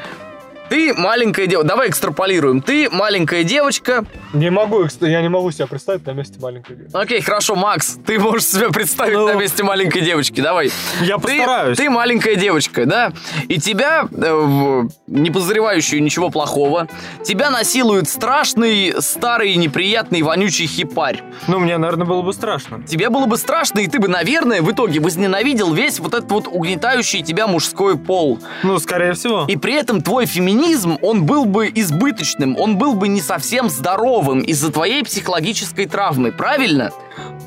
Ты 0.70 0.94
маленькая 0.94 1.46
девочка, 1.46 1.68
давай 1.68 1.90
экстраполируем. 1.90 2.60
Ты 2.62 2.88
маленькая 2.90 3.44
девочка. 3.44 4.04
Не 4.32 4.50
могу, 4.50 4.86
я 5.02 5.22
не 5.22 5.28
могу 5.28 5.50
себя 5.52 5.66
представить 5.66 6.04
на 6.06 6.12
месте 6.12 6.38
маленькой 6.40 6.76
девочки. 6.76 6.96
Окей, 6.96 7.20
хорошо, 7.20 7.54
Макс, 7.54 7.98
ты 8.04 8.18
можешь 8.18 8.46
себя 8.46 8.70
представить 8.70 9.14
Ну. 9.16 9.26
на 9.28 9.34
месте 9.34 9.62
маленькой 9.62 10.00
девочки. 10.00 10.40
Давай. 10.40 10.70
Я 11.02 11.16
Ты, 11.18 11.22
постараюсь. 11.22 11.76
ты 11.76 11.90
маленькая 11.90 12.34
девочка, 12.36 12.86
да? 12.86 13.12
И 13.48 13.60
тебя, 13.60 14.08
э, 14.10 14.82
не 15.06 15.30
подозревающую 15.30 16.02
ничего 16.02 16.30
плохого, 16.30 16.88
тебя 17.22 17.50
насилует 17.50 18.08
страшный, 18.08 18.94
старый, 19.00 19.54
неприятный, 19.56 20.22
вонючий 20.22 20.66
хипарь. 20.66 21.20
Ну, 21.46 21.58
мне, 21.60 21.76
наверное, 21.78 22.06
было 22.06 22.22
бы 22.22 22.32
страшно. 22.32 22.82
Тебе 22.84 23.10
было 23.10 23.26
бы 23.26 23.36
страшно, 23.36 23.80
и 23.80 23.86
ты 23.86 24.00
бы, 24.00 24.08
наверное, 24.08 24.62
в 24.62 24.72
итоге 24.72 24.98
возненавидел 24.98 25.72
весь 25.72 26.00
вот 26.00 26.14
этот 26.14 26.30
вот 26.32 26.48
угнетающий 26.48 27.22
тебя 27.22 27.46
мужской 27.46 27.96
пол. 27.98 28.40
Ну, 28.64 28.78
скорее 28.78 29.12
всего. 29.12 29.44
И 29.46 29.56
при 29.56 29.74
этом 29.74 30.00
твой 30.02 30.26
феминизм, 30.26 30.53
он 31.02 31.24
был 31.24 31.44
бы 31.44 31.70
избыточным, 31.74 32.56
он 32.58 32.78
был 32.78 32.94
бы 32.94 33.08
не 33.08 33.20
совсем 33.20 33.68
здоровым 33.68 34.40
из-за 34.40 34.72
твоей 34.72 35.02
психологической 35.02 35.86
травмы, 35.86 36.32
правильно? 36.32 36.92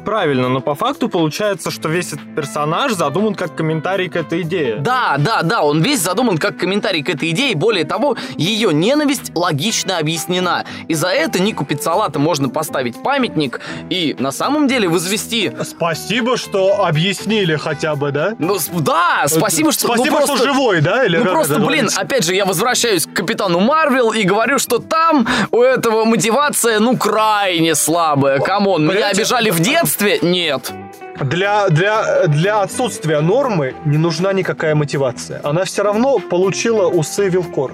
Правильно, 0.08 0.48
но 0.48 0.62
по 0.62 0.74
факту 0.74 1.10
получается, 1.10 1.70
что 1.70 1.90
весь 1.90 2.14
этот 2.14 2.34
персонаж 2.34 2.94
задуман 2.94 3.36
как 3.36 3.58
комментарий 3.58 4.08
к 4.08 4.16
этой 4.16 4.44
идее. 4.44 4.78
Да, 4.78 5.18
да, 5.18 5.42
да, 5.42 5.64
он 5.64 5.82
весь 5.82 6.00
задуман 6.00 6.38
как 6.38 6.56
комментарий 6.56 7.04
к 7.04 7.10
этой 7.10 7.32
идее. 7.32 7.58
Более 7.58 7.84
того, 7.84 8.16
ее 8.38 8.74
ненависть 8.74 9.34
логично 9.36 9.98
объяснена. 9.98 10.64
И 10.88 10.94
за 10.94 11.10
это 11.10 11.42
Нику 11.42 11.66
Пиццолатто 11.66 12.20
можно 12.20 12.48
поставить 12.48 13.04
памятник 13.04 13.60
и 13.90 14.16
на 14.18 14.32
самом 14.32 14.70
деле 14.70 14.88
возвести... 14.88 15.52
Спасибо, 15.62 16.38
что 16.38 16.86
объяснили 16.86 17.58
хотя 17.58 17.98
бы, 17.98 18.14
да? 18.14 18.34
Ну, 18.40 18.60
да, 18.80 19.26
спасибо, 19.28 19.74
что... 19.74 19.90
ну, 19.90 19.96
Спасибо, 19.96 20.16
просто- 20.20 20.38
что 20.38 20.46
живой, 20.46 20.80
да? 20.80 21.04
Или 21.04 21.18
Ну 21.18 21.26
просто, 21.26 21.56
блин, 21.56 21.66
говорится? 21.66 22.00
опять 22.00 22.24
же, 22.24 22.34
я 22.34 22.46
возвращаюсь 22.46 23.06
к 23.08 23.12
Капитану 23.12 23.60
Марвел 23.60 24.14
и 24.14 24.24
говорю, 24.24 24.58
что 24.58 24.78
там 24.78 25.28
у 25.52 25.62
этого 25.62 26.06
мотивация, 26.06 26.80
ну, 26.80 26.96
крайне 26.96 27.76
слабая. 27.76 28.40
Come 28.40 28.67
on, 28.67 28.88
меня 28.88 29.10
обижали 29.10 29.50
в 29.50 29.60
детстве? 29.60 29.97
Нет. 30.22 30.72
Для, 31.20 31.68
для, 31.70 32.28
для 32.28 32.62
отсутствия 32.62 33.22
нормы 33.22 33.74
не 33.86 33.98
нужна 33.98 34.34
никакая 34.34 34.76
мотивация. 34.76 35.42
Она 35.44 35.64
все 35.66 35.84
равно 35.84 36.20
получила 36.20 36.88
усы 36.88 37.28
Вилкор. 37.30 37.72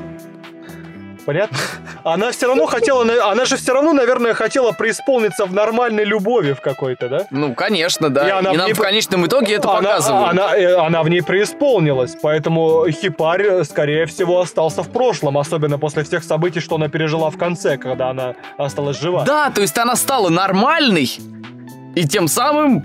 Понятно? 1.25 1.57
она 2.03 2.31
все 2.31 2.47
равно 2.47 2.65
хотела, 2.65 3.03
на- 3.05 3.31
она 3.31 3.45
же 3.45 3.55
все 3.55 3.73
равно, 3.73 3.93
наверное, 3.93 4.33
хотела 4.33 4.71
преисполниться 4.71 5.45
в 5.45 5.53
нормальной 5.53 6.03
любови 6.03 6.51
в 6.53 6.59
какой-то, 6.59 7.07
да? 7.07 7.27
Ну, 7.31 7.53
конечно, 7.55 8.09
да. 8.09 8.25
И 8.25 8.27
И, 8.27 8.31
она 8.31 8.51
в 8.51 8.57
нам 8.57 8.67
ней 8.67 8.73
в 8.73 8.79
конечном 8.79 9.25
итоге 9.25 9.55
это 9.55 9.69
она, 9.71 9.79
показывают. 9.89 10.29
Она, 10.31 10.57
э, 10.57 10.75
она 10.75 11.01
в 11.03 11.09
ней 11.09 11.21
преисполнилась, 11.21 12.17
поэтому 12.21 12.85
Хипарь, 12.89 13.63
скорее 13.63 14.05
всего, 14.05 14.41
остался 14.41 14.83
в 14.83 14.89
прошлом, 14.89 15.37
особенно 15.37 15.79
после 15.79 16.03
всех 16.03 16.23
событий, 16.25 16.59
что 16.59 16.75
она 16.75 16.89
пережила 16.89 17.29
в 17.29 17.37
конце, 17.37 17.77
когда 17.77 18.09
она 18.09 18.35
осталась 18.57 18.99
жива. 18.99 19.23
Да, 19.23 19.49
то 19.49 19.61
есть 19.61 19.77
она 19.77 19.95
стала 19.95 20.27
нормальной 20.29 21.09
и 21.95 22.07
тем 22.07 22.27
самым 22.27 22.83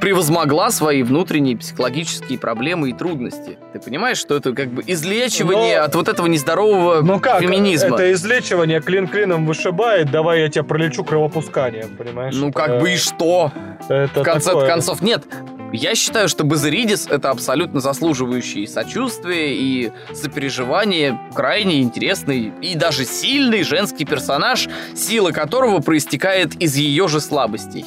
превозмогла 0.00 0.70
свои 0.70 1.02
внутренние 1.02 1.56
психологические 1.56 2.38
проблемы 2.38 2.90
и 2.90 2.92
трудности. 2.92 3.58
Ты 3.72 3.80
понимаешь, 3.80 4.18
что 4.18 4.36
это 4.36 4.52
как 4.52 4.68
бы 4.68 4.82
излечивание 4.86 5.78
Но- 5.78 5.84
от 5.84 5.94
вот 5.94 6.08
этого 6.08 6.26
нездорового 6.26 7.00
Ну 7.00 7.18
как, 7.18 7.40
феминизма? 7.40 7.96
это 7.96 8.12
излечивание 8.12 8.80
клин 8.80 9.08
клином 9.08 9.46
вышибает, 9.46 10.10
давай 10.10 10.40
я 10.42 10.48
тебя 10.48 10.64
пролечу 10.64 11.02
кровопусканием, 11.02 11.96
понимаешь? 11.96 12.34
Ну 12.36 12.48
Это- 12.50 12.58
как 12.58 12.80
бы 12.80 12.92
и 12.92 12.96
что? 12.96 13.52
это 13.88 14.20
В 14.20 14.22
конце 14.22 14.50
такое. 14.50 14.66
концов, 14.68 15.00
нет. 15.02 15.24
Я 15.72 15.94
считаю, 15.96 16.28
что 16.28 16.44
Базаридис 16.44 17.08
это 17.10 17.30
абсолютно 17.30 17.80
заслуживающий 17.80 18.62
и 18.62 18.66
сочувствия 18.66 19.56
и 19.56 19.90
сопереживания, 20.14 21.18
крайне 21.34 21.80
интересный 21.82 22.52
и 22.62 22.76
даже 22.76 23.04
сильный 23.04 23.62
женский 23.64 24.04
персонаж, 24.04 24.68
сила 24.94 25.32
которого 25.32 25.80
проистекает 25.80 26.54
из 26.62 26.76
ее 26.76 27.08
же 27.08 27.20
слабостей. 27.20 27.84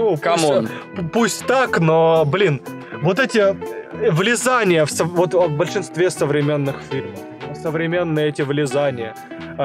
Ну, 0.00 0.10
пусть, 0.10 0.22
Come 0.22 0.48
on. 0.48 0.68
п- 0.96 1.02
пусть 1.12 1.46
так, 1.46 1.78
но, 1.80 2.24
блин, 2.24 2.60
вот 3.02 3.18
эти 3.18 3.38
э, 3.38 4.10
влезания 4.10 4.84
в, 4.84 4.90
со- 4.90 5.04
вот 5.04 5.34
в 5.34 5.48
большинстве 5.56 6.10
современных 6.10 6.76
фильмов, 6.90 7.18
современные 7.62 8.28
эти 8.28 8.42
влезания, 8.42 9.14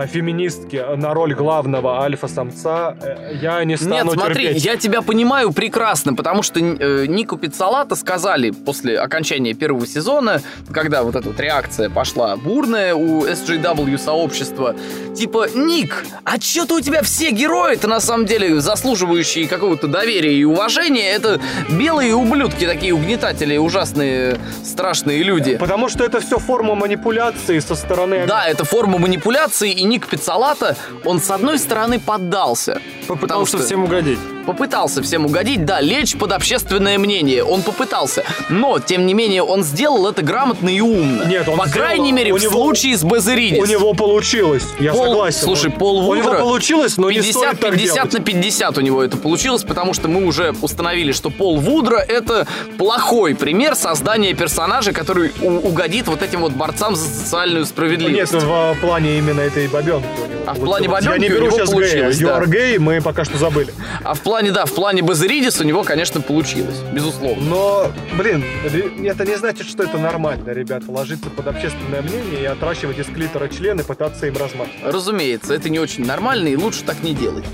феминистки 0.03 0.83
на 0.95 1.13
роль 1.13 1.33
главного 1.33 2.01
альфа-самца, 2.01 2.95
э, 3.01 3.37
я 3.41 3.63
не 3.63 3.77
стану 3.77 4.11
Нет, 4.11 4.13
смотри, 4.13 4.45
терпеть. 4.45 4.65
я 4.65 4.77
тебя 4.77 5.01
понимаю 5.01 5.51
прекрасно, 5.53 6.13
потому 6.13 6.43
что 6.43 6.59
э, 6.59 7.05
Нику 7.07 7.37
Пиццолатто 7.37 7.95
сказали 7.95 8.51
после 8.51 8.99
окончания 8.99 9.53
первого 9.53 9.87
сезона, 9.87 10.41
когда 10.71 11.03
вот 11.03 11.15
эта 11.15 11.29
вот 11.29 11.39
реакция 11.39 11.89
пошла 11.89 12.35
бурная 12.35 12.93
у 12.93 13.25
SJW 13.25 13.97
сообщества, 13.97 14.75
типа, 15.15 15.47
Ник, 15.55 16.05
а 16.23 16.37
чё-то 16.39 16.75
у 16.75 16.81
тебя 16.81 17.01
все 17.01 17.31
герои-то 17.31 17.87
на 17.87 17.99
самом 17.99 18.25
деле 18.25 18.59
заслуживающие 18.59 19.47
какого-то 19.47 19.87
доверия 19.87 20.33
и 20.33 20.43
уважения, 20.43 21.09
это 21.11 21.39
белые 21.69 22.13
ублюдки 22.13 22.65
такие 22.65 22.93
угнетатели, 22.93 23.57
ужасные, 23.57 24.37
страшные 24.63 25.23
люди. 25.23 25.57
Потому 25.57 25.87
что 25.89 26.03
это 26.03 26.19
все 26.19 26.37
форма 26.37 26.75
манипуляции 26.75 27.59
со 27.59 27.75
стороны... 27.75 28.25
Да, 28.27 28.45
это 28.45 28.65
форма 28.65 28.97
манипуляции, 28.97 29.71
и 29.71 29.84
Ник 29.85 30.07
Пиццалата, 30.07 30.75
он 31.05 31.19
с 31.19 31.29
одной 31.31 31.59
стороны 31.59 31.99
поддался. 31.99 32.81
Попытался 33.07 33.57
что- 33.57 33.65
всем 33.65 33.83
угодить. 33.83 34.19
Попытался 34.45 35.01
всем 35.01 35.25
угодить, 35.25 35.65
да, 35.65 35.81
лечь 35.81 36.15
под 36.15 36.31
общественное 36.31 36.97
мнение. 36.99 37.43
Он 37.43 37.61
попытался. 37.63 38.23
Но, 38.49 38.79
тем 38.79 39.05
не 39.05 39.13
менее, 39.13 39.41
он 39.43 39.63
сделал 39.63 40.07
это 40.07 40.21
грамотно 40.21 40.69
и 40.69 40.79
умно. 40.81 41.23
Нет, 41.25 41.47
он 41.49 41.57
По 41.57 41.67
сделал- 41.67 41.87
крайней 41.87 42.11
мере, 42.11 42.31
у 42.31 42.37
в 42.37 42.41
него- 42.41 42.51
случае 42.51 42.97
с 42.97 43.03
Базаридис. 43.03 43.59
У 43.59 43.65
него 43.65 43.93
получилось, 43.93 44.63
я 44.79 44.91
Пол- 44.93 45.05
согласен. 45.05 45.39
слушай, 45.41 45.71
Пол 45.71 46.07
У 46.07 46.15
него 46.15 46.23
Вудра 46.29 46.39
получилось, 46.39 46.97
но 46.97 47.09
не 47.09 47.21
стоит 47.21 47.33
50, 47.33 47.59
так 47.59 47.71
50 47.71 47.95
делать. 47.95 48.13
на 48.13 48.19
50 48.21 48.77
у 48.77 48.81
него 48.81 49.03
это 49.03 49.17
получилось, 49.17 49.63
потому 49.63 49.93
что 49.93 50.07
мы 50.07 50.25
уже 50.25 50.53
установили, 50.61 51.11
что 51.11 51.29
Пол 51.31 51.57
Вудра 51.57 51.97
это 51.97 52.45
плохой 52.77 53.33
пример 53.35 53.75
создания 53.75 54.33
персонажа, 54.35 54.91
который 54.91 55.31
угодит 55.41 56.07
вот 56.07 56.21
этим 56.21 56.41
вот 56.41 56.51
борцам 56.53 56.95
за 56.95 57.05
социальную 57.07 57.61
Нет, 57.61 57.69
справедливость. 57.69 58.33
в 58.33 58.75
плане 58.81 59.17
именно 59.17 59.41
этой 59.41 59.67
бабенки 59.67 60.05
А 60.45 60.53
в 60.53 60.59
плане 60.59 60.85
Я 60.85 60.91
бабенки 60.91 61.19
не 61.21 61.27
у 61.27 61.29
беру 61.33 61.45
него 61.47 61.55
сейчас 61.57 61.69
гея. 61.69 61.75
получилось, 61.75 62.17
You 62.17 62.27
да. 62.27 62.39
are 62.39 62.45
gay, 62.45 62.77
мы 62.79 63.01
пока 63.01 63.25
что 63.25 63.37
забыли. 63.39 63.73
А 64.03 64.13
в 64.13 64.19
плане, 64.19 64.34
да, 64.51 64.65
в 64.65 64.73
плане 64.73 65.01
Базаридис 65.01 65.59
у 65.59 65.63
него, 65.63 65.83
конечно, 65.83 66.21
получилось, 66.21 66.79
безусловно. 66.91 67.43
Но, 67.43 67.91
блин, 68.17 68.43
это 68.63 69.25
не 69.25 69.37
значит, 69.37 69.67
что 69.67 69.83
это 69.83 69.97
нормально, 69.97 70.51
ребята, 70.51 70.85
ложиться 70.89 71.29
под 71.29 71.47
общественное 71.47 72.01
мнение 72.01 72.41
и 72.41 72.45
отращивать 72.45 72.99
из 72.99 73.05
клитора 73.05 73.47
члены, 73.47 73.83
пытаться 73.83 74.27
им 74.27 74.35
размахивать. 74.37 74.93
Разумеется, 74.93 75.53
это 75.53 75.69
не 75.69 75.79
очень 75.79 76.05
нормально, 76.05 76.47
и 76.47 76.55
лучше 76.55 76.83
так 76.83 77.01
не 77.03 77.13
делать. 77.13 77.45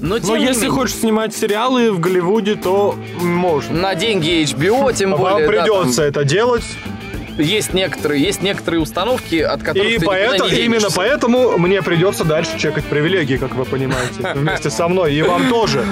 Но, 0.00 0.16
Но 0.22 0.34
если 0.34 0.62
менее, 0.62 0.70
хочешь 0.70 0.96
снимать 0.96 1.36
сериалы 1.36 1.92
в 1.92 2.00
Голливуде, 2.00 2.54
то 2.54 2.94
можно. 3.20 3.78
на 3.78 3.94
деньги 3.94 4.42
HBO, 4.44 4.94
тем 4.94 5.12
А 5.14 5.16
Вам 5.18 5.32
более, 5.32 5.46
да, 5.46 5.62
придется 5.64 6.02
это 6.02 6.24
делать, 6.24 6.64
там 6.84 7.00
есть 7.40 7.72
некоторые, 7.72 8.22
есть 8.22 8.42
некоторые 8.42 8.80
установки, 8.80 9.36
от 9.36 9.62
которых 9.62 9.90
и 9.90 9.98
ты 9.98 10.04
поэтому, 10.06 10.50
не 10.50 10.56
именно 10.56 10.80
денешься. 10.80 10.96
поэтому 10.96 11.58
мне 11.58 11.82
придется 11.82 12.24
дальше 12.24 12.58
чекать 12.58 12.84
привилегии, 12.84 13.36
как 13.36 13.54
вы 13.54 13.64
понимаете, 13.64 14.32
вместе 14.34 14.70
со 14.70 14.88
мной, 14.88 15.14
и 15.14 15.22
вам 15.22 15.48
тоже. 15.48 15.84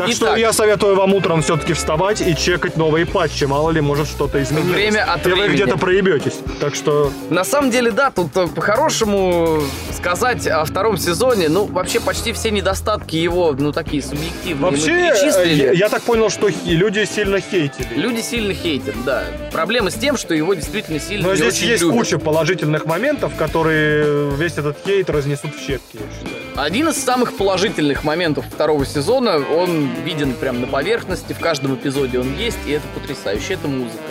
Так 0.00 0.12
что 0.12 0.26
Итак. 0.26 0.38
я 0.38 0.52
советую 0.52 0.96
вам 0.96 1.14
утром 1.14 1.42
все-таки 1.42 1.72
вставать 1.74 2.20
и 2.20 2.34
чекать 2.36 2.76
новые 2.76 3.06
патчи, 3.06 3.44
мало 3.44 3.70
ли, 3.70 3.80
может 3.80 4.08
что-то 4.08 4.42
изменилось. 4.42 4.72
Время 4.74 5.04
от 5.12 5.26
И 5.26 5.30
вы 5.30 5.34
времени. 5.36 5.54
где-то 5.54 5.76
проебетесь. 5.78 6.38
Так 6.60 6.74
что 6.74 7.12
На 7.28 7.44
самом 7.44 7.70
деле, 7.70 7.90
да, 7.90 8.10
тут 8.10 8.36
э, 8.36 8.46
по-хорошему 8.48 9.62
сказать 9.94 10.46
о 10.46 10.64
втором 10.64 10.96
сезоне, 10.96 11.48
ну, 11.48 11.64
вообще 11.66 12.00
почти 12.00 12.32
все 12.32 12.50
недостатки 12.50 13.16
его, 13.16 13.54
ну, 13.58 13.72
такие 13.72 14.02
субъективные, 14.02 14.70
вообще, 14.70 14.90
э, 14.92 15.10
перечислили. 15.14 15.62
я, 15.64 15.72
я 15.72 15.88
так 15.88 16.02
понял, 16.02 16.30
что 16.30 16.48
люди 16.64 17.04
сильно 17.04 17.40
хейтили. 17.40 17.88
Люди 17.94 18.20
сильно 18.20 18.54
хейтят, 18.54 18.94
да. 19.04 19.24
Проблема 19.52 19.90
с 19.90 19.94
тем, 19.94 20.16
что 20.16 20.34
его 20.34 20.54
действительно 20.54 20.98
сильно 21.00 21.28
Но 21.28 21.34
здесь 21.34 21.60
есть 21.60 21.82
любят. 21.82 21.96
куча 21.98 22.18
положительных 22.18 22.86
моментов, 22.86 23.32
которые 23.36 24.30
весь 24.36 24.56
этот 24.56 24.78
хейт 24.86 25.10
разнесут 25.10 25.54
в 25.54 25.60
щепки, 25.60 25.94
я 25.94 26.00
считаю. 26.18 26.42
Один 26.56 26.88
из 26.88 26.96
самых 26.96 27.36
положительных 27.36 28.04
моментов 28.04 28.44
второго 28.46 28.84
сезона, 28.84 29.38
он 29.38 29.94
виден 30.04 30.34
прям 30.34 30.60
на 30.60 30.66
поверхности, 30.66 31.32
в 31.32 31.38
каждом 31.38 31.74
эпизоде 31.74 32.18
он 32.18 32.36
есть, 32.36 32.58
и 32.66 32.72
это 32.72 32.86
потрясающе, 32.94 33.54
это 33.54 33.68
музыка. 33.68 34.02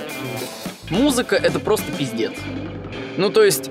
Музыка— 0.90 1.36
это 1.38 1.60
просто 1.60 1.92
пиздец. 1.92 2.34
Ну, 3.18 3.30
то 3.30 3.44
есть, 3.44 3.70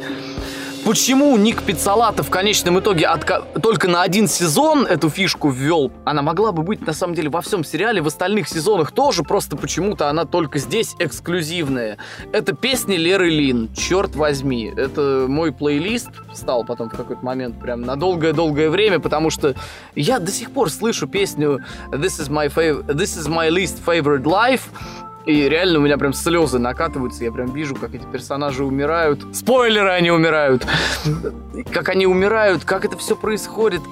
почему 0.89 1.37
Ник 1.37 1.65
Пиццалата 1.65 2.23
в 2.23 2.31
конечном 2.31 2.81
итоге 2.81 3.05
отка- 3.05 3.61
только 3.61 3.89
на 3.89 4.01
один 4.01 4.27
сезон 4.27 4.87
эту 4.87 5.11
фишку 5.11 5.51
ввел? 5.51 5.93
Она 6.07 6.23
могла 6.23 6.51
бы 6.51 6.63
быть, 6.63 6.87
на 6.87 6.95
самом 6.95 7.15
деле, 7.15 7.29
во 7.29 7.43
всем 7.43 7.63
сериале, 7.63 8.01
в 8.01 8.07
остальных 8.07 8.49
сезонах 8.49 8.93
тоже, 8.93 9.23
просто 9.23 9.55
почему-то 9.59 10.09
она 10.09 10.25
только 10.25 10.59
здесь 10.59 10.97
эксклюзивная. 10.99 11.99
Это 12.33 12.55
песни 12.55 12.97
Леры 12.97 13.29
Лин, 13.29 13.69
черт 13.75 14.17
возьми. 14.17 14.73
Это 14.75 15.27
мой 15.29 15.53
плейлист 15.53 16.09
стал 16.33 16.65
потом 16.65 16.89
в 16.89 16.97
какой-то 16.97 17.23
момент 17.23 17.61
прям 17.61 17.83
на 17.83 17.97
долгое-долгое 17.97 18.71
время, 18.71 18.99
потому 18.99 19.29
что 19.29 19.55
я 19.95 20.19
до 20.19 20.31
сих 20.31 20.51
пор 20.53 20.71
слышу 20.71 21.07
песню 21.07 21.63
This 21.91 22.19
is 22.19 22.31
my, 22.31 22.49
fav- 22.49 22.87
This 22.87 23.15
is 23.19 23.29
my 23.29 23.51
least 23.51 23.77
favorite 23.85 24.23
life, 24.25 24.63
и 25.29 25.47
реально 25.47 25.79
у 25.79 25.83
меня 25.83 25.99
прям 25.99 26.15
слезы 26.15 26.59
накатываются, 26.59 27.23
я 27.23 27.31
прям 27.31 27.53
вижу, 27.53 27.75
как 27.77 27.95
эти 27.95 28.05
персонажи 28.11 28.65
умирают. 28.65 29.21
Спойлеры, 29.37 29.91
они 29.91 30.11
умирают. 30.11 30.67
Как 31.71 31.91
они 31.91 32.07
умирают, 32.07 32.65
как 32.65 32.87
это 32.87 32.97
все 32.97 33.15
происходит, 33.15 33.83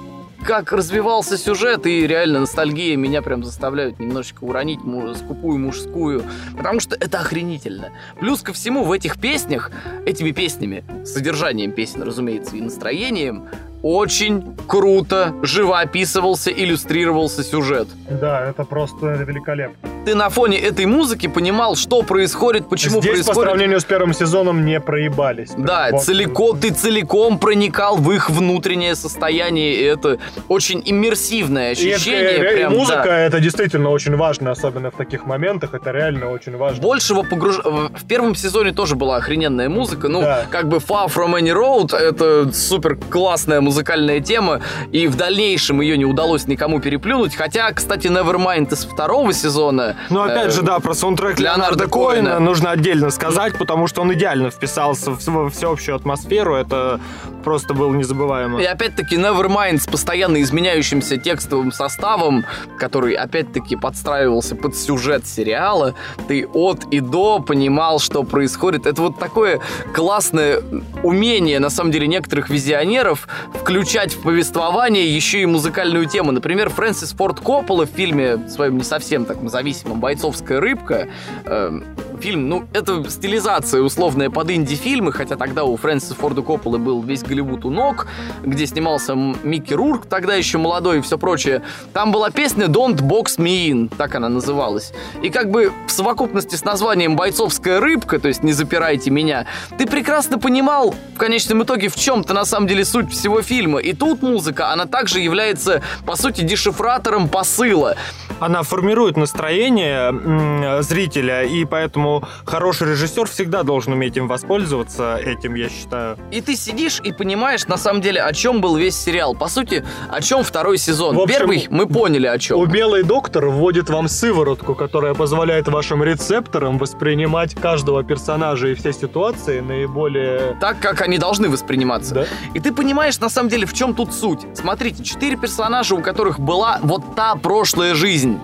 как 0.43 0.71
развивался 0.71 1.37
сюжет, 1.37 1.85
и 1.85 2.07
реально 2.07 2.39
ностальгия 2.39 2.95
меня 2.95 3.21
прям 3.21 3.43
заставляют 3.43 3.99
немножечко 3.99 4.45
уронить 4.45 4.81
му- 4.83 5.13
скупую 5.13 5.59
мужскую, 5.59 6.23
потому 6.57 6.79
что 6.79 6.95
это 6.95 7.19
охренительно. 7.19 7.89
Плюс 8.19 8.41
ко 8.41 8.51
всему 8.51 8.83
в 8.83 8.91
этих 8.91 9.19
песнях, 9.19 9.69
этими 10.07 10.31
песнями, 10.31 10.83
содержанием 11.05 11.71
песен, 11.71 12.01
разумеется, 12.01 12.55
и 12.55 12.61
настроением, 12.61 13.43
очень 13.83 14.55
круто 14.67 15.33
живописывался, 15.43 16.51
иллюстрировался 16.51 17.43
сюжет. 17.43 17.87
Да, 18.09 18.45
это 18.49 18.63
просто 18.63 19.05
великолепно. 19.27 19.75
Ты 20.05 20.15
на 20.15 20.29
фоне 20.29 20.57
этой 20.57 20.85
музыки 20.85 21.27
понимал, 21.27 21.75
что 21.75 22.01
происходит, 22.01 22.69
почему 22.69 23.01
Здесь 23.01 23.19
по 23.19 23.33
происходит. 23.33 23.49
сравнению 23.49 23.79
с 23.81 23.83
первым 23.83 24.13
сезоном 24.13 24.65
не 24.65 24.79
проебались. 24.79 25.51
Да, 25.57 25.89
Вот. 25.91 26.03
целиком, 26.03 26.59
ты 26.59 26.71
целиком 26.71 27.37
проникал 27.39 27.97
в 27.97 28.09
их 28.11 28.29
внутреннее 28.29 28.95
состояние, 28.95 29.75
и 29.75 29.83
это 29.83 30.17
очень 30.47 30.81
иммерсивное 30.85 31.73
И, 31.73 31.85
это- 31.87 31.95
ощущение. 31.95 32.37
и 32.37 32.55
прям, 32.57 32.73
музыка 32.73 33.03
да. 33.05 33.19
это 33.19 33.39
действительно 33.41 33.89
очень 33.89 34.15
важно, 34.15 34.51
особенно 34.51 34.91
в 34.91 34.95
таких 34.95 35.25
моментах. 35.25 35.73
Это 35.73 35.91
реально 35.91 36.31
очень 36.31 36.55
важно. 36.55 36.81
Большего 36.81 37.23
погруж... 37.23 37.57
В 37.63 38.05
первом 38.07 38.33
сезоне 38.35 38.71
тоже 38.71 38.95
была 38.95 39.17
охрененная 39.17 39.67
музыка. 39.69 40.07
Ну, 40.07 40.21
Да. 40.21 40.45
как 40.49 40.67
бы 40.69 40.77
Far 40.77 41.07
From 41.07 41.37
Any 41.37 41.53
Road— 41.53 41.93
это 41.97 42.51
супер 42.53 42.95
классная 43.09 43.59
музыкальная 43.67 44.19
тема, 44.19 44.61
и 44.91 45.07
в 45.07 45.15
дальнейшем 45.15 45.81
ее 45.81 45.97
не 45.97 46.05
удалось 46.05 46.47
никому 46.47 46.79
переплюнуть. 46.79 47.35
Хотя, 47.35 47.71
кстати, 47.71 48.07
Nevermind 48.07 48.73
из 48.73 48.85
второго 48.85 49.33
сезона 49.33 49.95
Ну, 50.09 50.21
опять 50.21 50.47
э, 50.47 50.51
же, 50.51 50.61
да, 50.61 50.79
про 50.79 50.93
саундтрек 50.93 51.39
Леонарда 51.39 51.67
Леонарда 51.67 51.87
Коэна. 51.87 52.39
нужно 52.39 52.71
отдельно 52.71 53.09
сказать, 53.09 53.57
потому 53.57 53.87
что 53.87 54.01
он 54.01 54.13
идеально 54.13 54.49
вписался 54.49 55.11
в 55.11 55.27
в 55.27 55.49
всеобщую 55.49 55.95
атмосферу. 55.95 56.55
Это 56.55 56.99
просто 57.43 57.73
было 57.73 57.93
незабываемо. 57.93 58.61
И 58.61 58.65
опять-таки 58.65 59.15
Nevermind 59.15 59.79
с 59.79 59.87
постоянно 59.87 60.41
изменяющимся 60.41 61.17
текстовым 61.17 61.71
составом, 61.71 62.45
который 62.77 63.13
опять-таки 63.13 63.75
подстраивался 63.75 64.55
под 64.55 64.75
сюжет 64.75 65.27
сериала, 65.27 65.93
ты 66.27 66.47
от 66.47 66.85
и 66.91 66.99
до 66.99 67.39
понимал, 67.39 67.99
что 67.99 68.23
происходит. 68.23 68.85
Это 68.85 69.01
вот 69.01 69.19
такое 69.19 69.59
классное 69.93 70.61
умение, 71.03 71.59
на 71.59 71.69
самом 71.69 71.91
деле, 71.91 72.07
некоторых 72.07 72.49
визионеров 72.49 73.27
включать 73.61 74.13
в 74.13 74.21
повествование 74.21 75.13
еще 75.13 75.41
и 75.41 75.45
музыкальную 75.45 76.05
тему. 76.05 76.31
Например, 76.31 76.69
Фрэнсис 76.69 77.11
Форд 77.13 77.39
Коппола 77.39 77.85
в 77.85 77.89
фильме 77.89 78.47
своем 78.49 78.77
не 78.77 78.83
совсем 78.83 79.25
так 79.25 79.41
независимом 79.41 79.99
«Бойцовская 79.99 80.59
рыбка» 80.59 81.07
э, 81.45 81.81
фильм, 82.19 82.49
ну, 82.49 82.65
это 82.73 83.07
стилизация 83.09 83.81
условная 83.81 84.29
под 84.29 84.51
инди-фильмы, 84.51 85.11
хотя 85.11 85.35
тогда 85.35 85.63
у 85.63 85.75
Фрэнсиса 85.77 86.15
Форда 86.15 86.41
Копполы 86.41 86.77
был 86.77 87.01
весь 87.01 87.23
Голливуд 87.23 87.65
у 87.65 87.69
ног, 87.69 88.07
где 88.43 88.65
снимался 88.65 89.15
Микки 89.15 89.73
Рурк, 89.73 90.05
тогда 90.05 90.35
еще 90.35 90.57
молодой 90.57 90.99
и 90.99 91.01
все 91.01 91.17
прочее. 91.17 91.61
Там 91.93 92.11
была 92.11 92.29
песня 92.29 92.65
Don't 92.65 92.97
Box 92.97 93.37
Me 93.37 93.69
In, 93.69 93.93
так 93.95 94.15
она 94.15 94.29
называлась. 94.29 94.93
И 95.21 95.29
как 95.29 95.51
бы 95.51 95.71
в 95.87 95.91
совокупности 95.91 96.55
с 96.55 96.63
названием 96.63 97.15
«Бойцовская 97.15 97.79
рыбка», 97.79 98.19
то 98.19 98.27
есть 98.27 98.43
«Не 98.43 98.53
запирайте 98.53 99.09
меня», 99.09 99.45
ты 99.77 99.85
прекрасно 99.85 100.39
понимал 100.39 100.95
в 101.15 101.17
конечном 101.17 101.63
итоге, 101.63 101.89
в 101.89 101.95
чем-то 101.95 102.33
на 102.33 102.45
самом 102.45 102.67
деле 102.67 102.85
суть 102.85 103.11
всего 103.11 103.41
фильма. 103.47 103.79
И 103.79 103.93
тут 103.93 104.21
музыка, 104.21 104.71
она 104.71 104.85
также 104.85 105.19
является, 105.19 105.81
по 106.05 106.15
сути, 106.15 106.41
дешифратором 106.41 107.29
посыла. 107.29 107.95
Она 108.39 108.61
формирует 108.61 109.17
настроение 109.17 110.83
зрителя, 110.83 111.43
и 111.43 111.65
поэтому 111.65 112.23
хороший 112.45 112.91
режиссер 112.91 113.27
всегда 113.27 113.63
должен 113.63 113.93
уметь 113.93 114.17
им 114.17 114.27
воспользоваться 114.27 115.17
этим, 115.17 115.55
я 115.55 115.69
считаю. 115.69 116.17
И 116.31 116.41
ты 116.41 116.55
сидишь 116.55 116.99
и 117.03 117.11
понимаешь, 117.11 117.65
на 117.67 117.77
самом 117.77 118.01
деле, 118.01 118.21
о 118.21 118.33
чем 118.33 118.61
был 118.61 118.75
весь 118.75 118.95
сериал. 118.95 119.33
По 119.33 119.47
сути, 119.47 119.83
о 120.11 120.21
чем 120.21 120.43
второй 120.43 120.77
сезон. 120.77 121.15
В 121.15 121.21
общем, 121.21 121.37
Первый 121.37 121.67
мы 121.69 121.87
поняли 121.87 122.27
о 122.27 122.37
чем. 122.37 122.59
Умелый 122.59 123.03
доктор 123.03 123.47
вводит 123.47 123.89
вам 123.89 124.07
сыворотку, 124.07 124.75
которая 124.75 125.13
позволяет 125.13 125.67
вашим 125.67 126.03
рецепторам 126.03 126.77
воспринимать 126.77 127.55
каждого 127.55 128.03
персонажа 128.03 128.67
и 128.67 128.73
все 128.75 128.93
ситуации 128.93 129.61
наиболее... 129.61 130.57
Так, 130.59 130.79
как 130.79 131.01
они 131.01 131.17
должны 131.17 131.49
восприниматься. 131.49 132.13
Да? 132.13 132.25
И 132.53 132.59
ты 132.59 132.71
понимаешь, 132.71 133.19
на 133.19 133.29
самом 133.29 133.36
деле, 133.49 133.65
в 133.67 133.73
чем 133.73 133.93
тут 133.93 134.13
суть. 134.13 134.39
Смотрите, 134.55 135.03
четыре 135.03 135.37
персонажа, 135.37 135.93
у 135.95 136.01
которых 136.01 136.39
была 136.39 136.79
вот 136.81 137.15
та 137.15 137.35
прошлая 137.35 137.93
жизнь. 137.95 138.37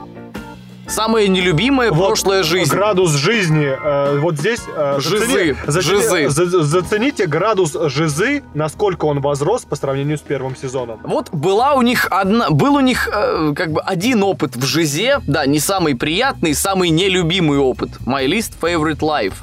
Самая 0.86 1.28
нелюбимая 1.28 1.92
Вот 1.92 2.08
прошлая 2.08 2.44
жизнь. 2.44 2.70
Градус 2.70 3.12
жизни. 3.16 3.66
э, 3.66 4.20
вот 4.20 4.36
здесь... 4.38 4.60
э, 4.76 4.98
Жизы, 5.00 5.56
зацени- 5.66 5.82
жизы. 5.82 6.30
за- 6.30 6.64
зацените 6.64 7.26
градус 7.26 7.74
жизы, 7.86 8.44
насколько 8.54 9.06
он 9.06 9.22
возрос 9.22 9.64
по 9.64 9.78
сравнению 9.78 10.18
с 10.18 10.22
первым 10.22 10.58
сезоном. 10.58 11.00
Вот 11.06 11.30
была 11.32 11.74
у 11.76 11.82
них 11.82 12.08
одна, 12.12 12.50
был 12.50 12.76
у 12.76 12.82
них 12.82 13.08
э, 13.12 13.54
как 13.56 13.72
бы 13.72 13.82
один 13.82 14.24
опыт 14.24 14.58
в 14.58 14.66
жизе, 14.66 15.20
да, 15.26 15.46
не 15.46 15.60
самый 15.60 15.96
приятный, 15.96 16.54
самый 16.54 16.90
нелюбимый 16.90 17.58
опыт. 17.60 17.90
My 18.06 18.26
least 18.28 18.52
favorite 18.62 19.00
life. 19.00 19.36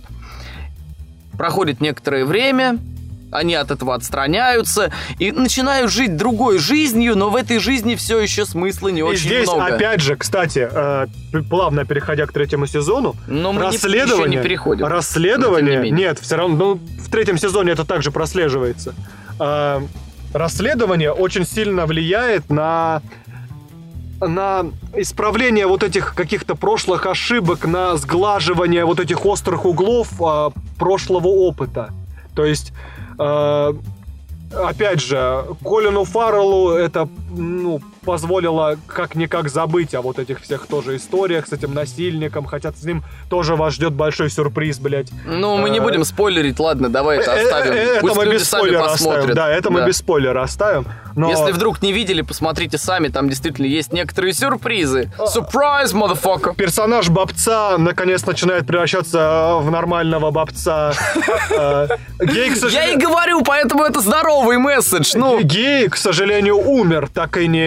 Проходит 1.39 1.81
некоторое 1.81 2.27
время, 2.27 2.77
они 3.31 3.55
от 3.55 3.71
этого 3.71 3.95
отстраняются 3.95 4.93
и 5.19 5.33
начинают 5.33 5.91
жить 5.91 6.17
другой 6.17 6.59
жизнью, 6.59 7.17
но 7.17 7.31
в 7.31 7.37
этой 7.37 7.59
жизни 7.59 7.95
все 7.95 8.19
еще 8.19 8.45
смысла 8.45 8.89
не 8.89 9.01
И 9.01 9.03
очень 9.03 9.21
здесь, 9.29 9.47
много. 9.49 9.75
опять 9.75 10.01
же, 10.01 10.17
кстати, 10.17 10.69
э, 10.71 11.07
плавно 11.49 11.85
переходя 11.85 12.27
к 12.27 12.33
третьему 12.33 12.67
сезону, 12.67 13.15
Но 13.27 13.53
мы 13.53 13.61
не- 13.61 13.67
расследование, 13.67 14.27
еще 14.29 14.37
не 14.39 14.43
переходим. 14.43 14.87
расследование, 14.87 15.79
Но 15.79 15.85
не 15.85 15.91
нет, 15.91 16.19
все 16.19 16.37
равно, 16.37 16.57
ну, 16.57 16.75
в 17.03 17.11
третьем 17.11 17.39
сезоне 17.39 17.73
это 17.73 17.85
также 17.85 18.11
прослеживается. 18.11 18.95
Э, 19.39 19.81
расследование 20.33 21.13
очень 21.13 21.47
сильно 21.47 21.87
влияет 21.87 22.51
на 22.51 23.03
на 24.23 24.67
исправление 24.95 25.67
вот 25.67 25.83
этих 25.83 26.15
каких-то 26.15 26.55
прошлых 26.55 27.07
ошибок, 27.07 27.65
на 27.65 27.97
сглаживание 27.97 28.85
вот 28.85 29.01
этих 29.01 29.25
острых 29.25 29.65
углов 29.65 30.09
э, 30.21 30.51
прошлого 30.79 31.29
опыта. 31.29 31.91
То 32.35 32.45
есть, 32.45 32.73
опять 34.55 35.01
же, 35.01 35.45
Колину 35.63 36.05
Фарреллу 36.05 36.71
это 36.71 37.09
ну, 37.31 37.81
позволило 38.05 38.77
как-никак 38.87 39.49
забыть 39.49 39.95
о 39.95 40.03
вот 40.03 40.19
этих 40.19 40.41
всех 40.41 40.67
тоже 40.67 40.97
историях 40.97 41.47
с 41.47 41.53
этим 41.53 41.75
насильником, 41.75 42.45
хотя 42.47 42.73
с 42.73 42.83
ним 42.85 43.03
тоже 43.29 43.57
вас 43.57 43.75
ждет 43.75 43.93
большой 43.93 44.31
сюрприз, 44.31 44.79
блядь. 44.79 45.09
Ну, 45.27 45.57
мы 45.57 45.71
не 45.71 45.79
Э, 45.79 45.83
будем 45.83 46.05
спойлерить, 46.05 46.59
ладно, 46.59 46.89
давай 46.89 47.19
это 47.19 47.31
Э, 47.33 47.43
оставим. 47.45 47.73
э, 47.73 48.01
Пусть 48.01 48.13
это 48.13 48.19
мы 48.21 48.25
люди 48.27 48.35
без 48.37 48.49
сами 48.49 48.61
спойлера 48.63 48.83
посмотрят. 48.89 49.19
оставим. 49.21 49.35
Да, 49.37 49.49
это 49.51 49.71
мы 49.71 49.81
Да. 49.81 49.87
без 49.87 49.97
спойлера 49.99 50.43
оставим. 50.43 50.85
Но... 51.17 51.29
Если 51.31 51.53
вдруг 51.53 51.83
не 51.83 51.93
видели, 51.93 52.23
посмотрите 52.23 52.79
сами, 52.79 53.09
там 53.09 53.29
действительно 53.29 53.67
есть 53.67 53.93
некоторые 53.93 54.33
сюрпризы. 54.33 55.11
Surprise, 55.19 55.93
motherfucker! 55.93 56.55
персонаж 56.55 57.09
бобца 57.09 57.77
наконец 57.79 58.25
начинает 58.27 58.67
превращаться 58.67 59.57
в 59.61 59.71
нормального 59.71 60.31
Гей, 62.21 62.51
к 62.51 62.69
Я 62.71 62.89
и 62.91 62.97
говорю, 62.97 63.43
поэтому 63.43 63.85
это 63.85 64.01
здоровый 64.01 64.59
месседж. 64.59 65.13
Ну, 65.15 65.41
Гей, 65.41 65.89
к 65.89 65.97
сожалению, 65.97 66.57
умер, 66.59 67.09
так 67.13 67.37
и 67.37 67.49
не 67.49 67.61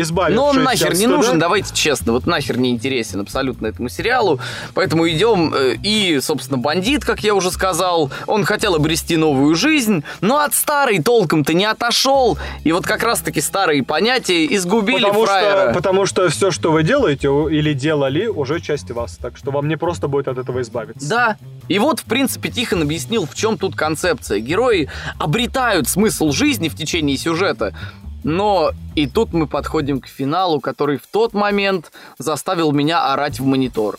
избавившись 0.00 0.36
но 0.36 0.46
он 0.46 0.62
нахер 0.62 0.88
от 0.88 0.92
не 0.94 1.00
стыда. 1.00 1.16
нужен, 1.16 1.38
давайте 1.38 1.74
честно, 1.74 2.12
вот 2.12 2.26
нахер 2.26 2.58
не 2.58 2.70
интересен 2.70 3.20
абсолютно 3.20 3.66
этому 3.66 3.88
сериалу. 3.88 4.40
Поэтому 4.74 5.08
идем 5.08 5.52
э, 5.54 5.76
и, 5.82 6.20
собственно, 6.20 6.58
бандит, 6.58 7.04
как 7.04 7.20
я 7.20 7.34
уже 7.34 7.50
сказал, 7.50 8.10
он 8.26 8.44
хотел 8.44 8.74
обрести 8.74 9.16
новую 9.16 9.54
жизнь, 9.54 10.04
но 10.20 10.38
от 10.38 10.54
старой 10.54 11.02
толком-то 11.02 11.54
не 11.54 11.64
отошел. 11.64 12.38
И 12.64 12.72
вот 12.72 12.86
как 12.86 13.02
раз-таки 13.02 13.40
старые 13.40 13.82
понятия 13.82 14.46
изгубили 14.46 15.04
Потому 15.04 15.26
фраера. 15.26 15.64
что, 15.64 15.74
потому 15.74 16.06
что 16.06 16.28
все, 16.28 16.50
что 16.50 16.72
вы 16.72 16.82
делаете 16.82 17.28
или 17.50 17.72
делали, 17.72 18.26
уже 18.26 18.60
часть 18.60 18.90
вас. 18.90 19.16
Так 19.16 19.36
что 19.36 19.50
вам 19.50 19.68
не 19.68 19.76
просто 19.76 20.08
будет 20.08 20.28
от 20.28 20.38
этого 20.38 20.60
избавиться. 20.62 21.08
Да. 21.08 21.36
И 21.68 21.78
вот, 21.78 22.00
в 22.00 22.04
принципе, 22.04 22.50
Тихон 22.50 22.82
объяснил, 22.82 23.26
в 23.26 23.34
чем 23.34 23.58
тут 23.58 23.74
концепция. 23.74 24.38
Герои 24.40 24.88
обретают 25.18 25.88
смысл 25.88 26.30
жизни 26.32 26.68
в 26.68 26.76
течение 26.76 27.16
сюжета, 27.16 27.74
но 28.24 28.72
и 28.94 29.06
тут 29.06 29.32
мы 29.32 29.46
подходим 29.46 30.00
к 30.00 30.08
финалу, 30.08 30.60
который 30.60 30.98
в 30.98 31.06
тот 31.06 31.34
момент 31.34 31.92
заставил 32.18 32.72
меня 32.72 33.12
орать 33.12 33.38
в 33.38 33.44
монитор. 33.44 33.98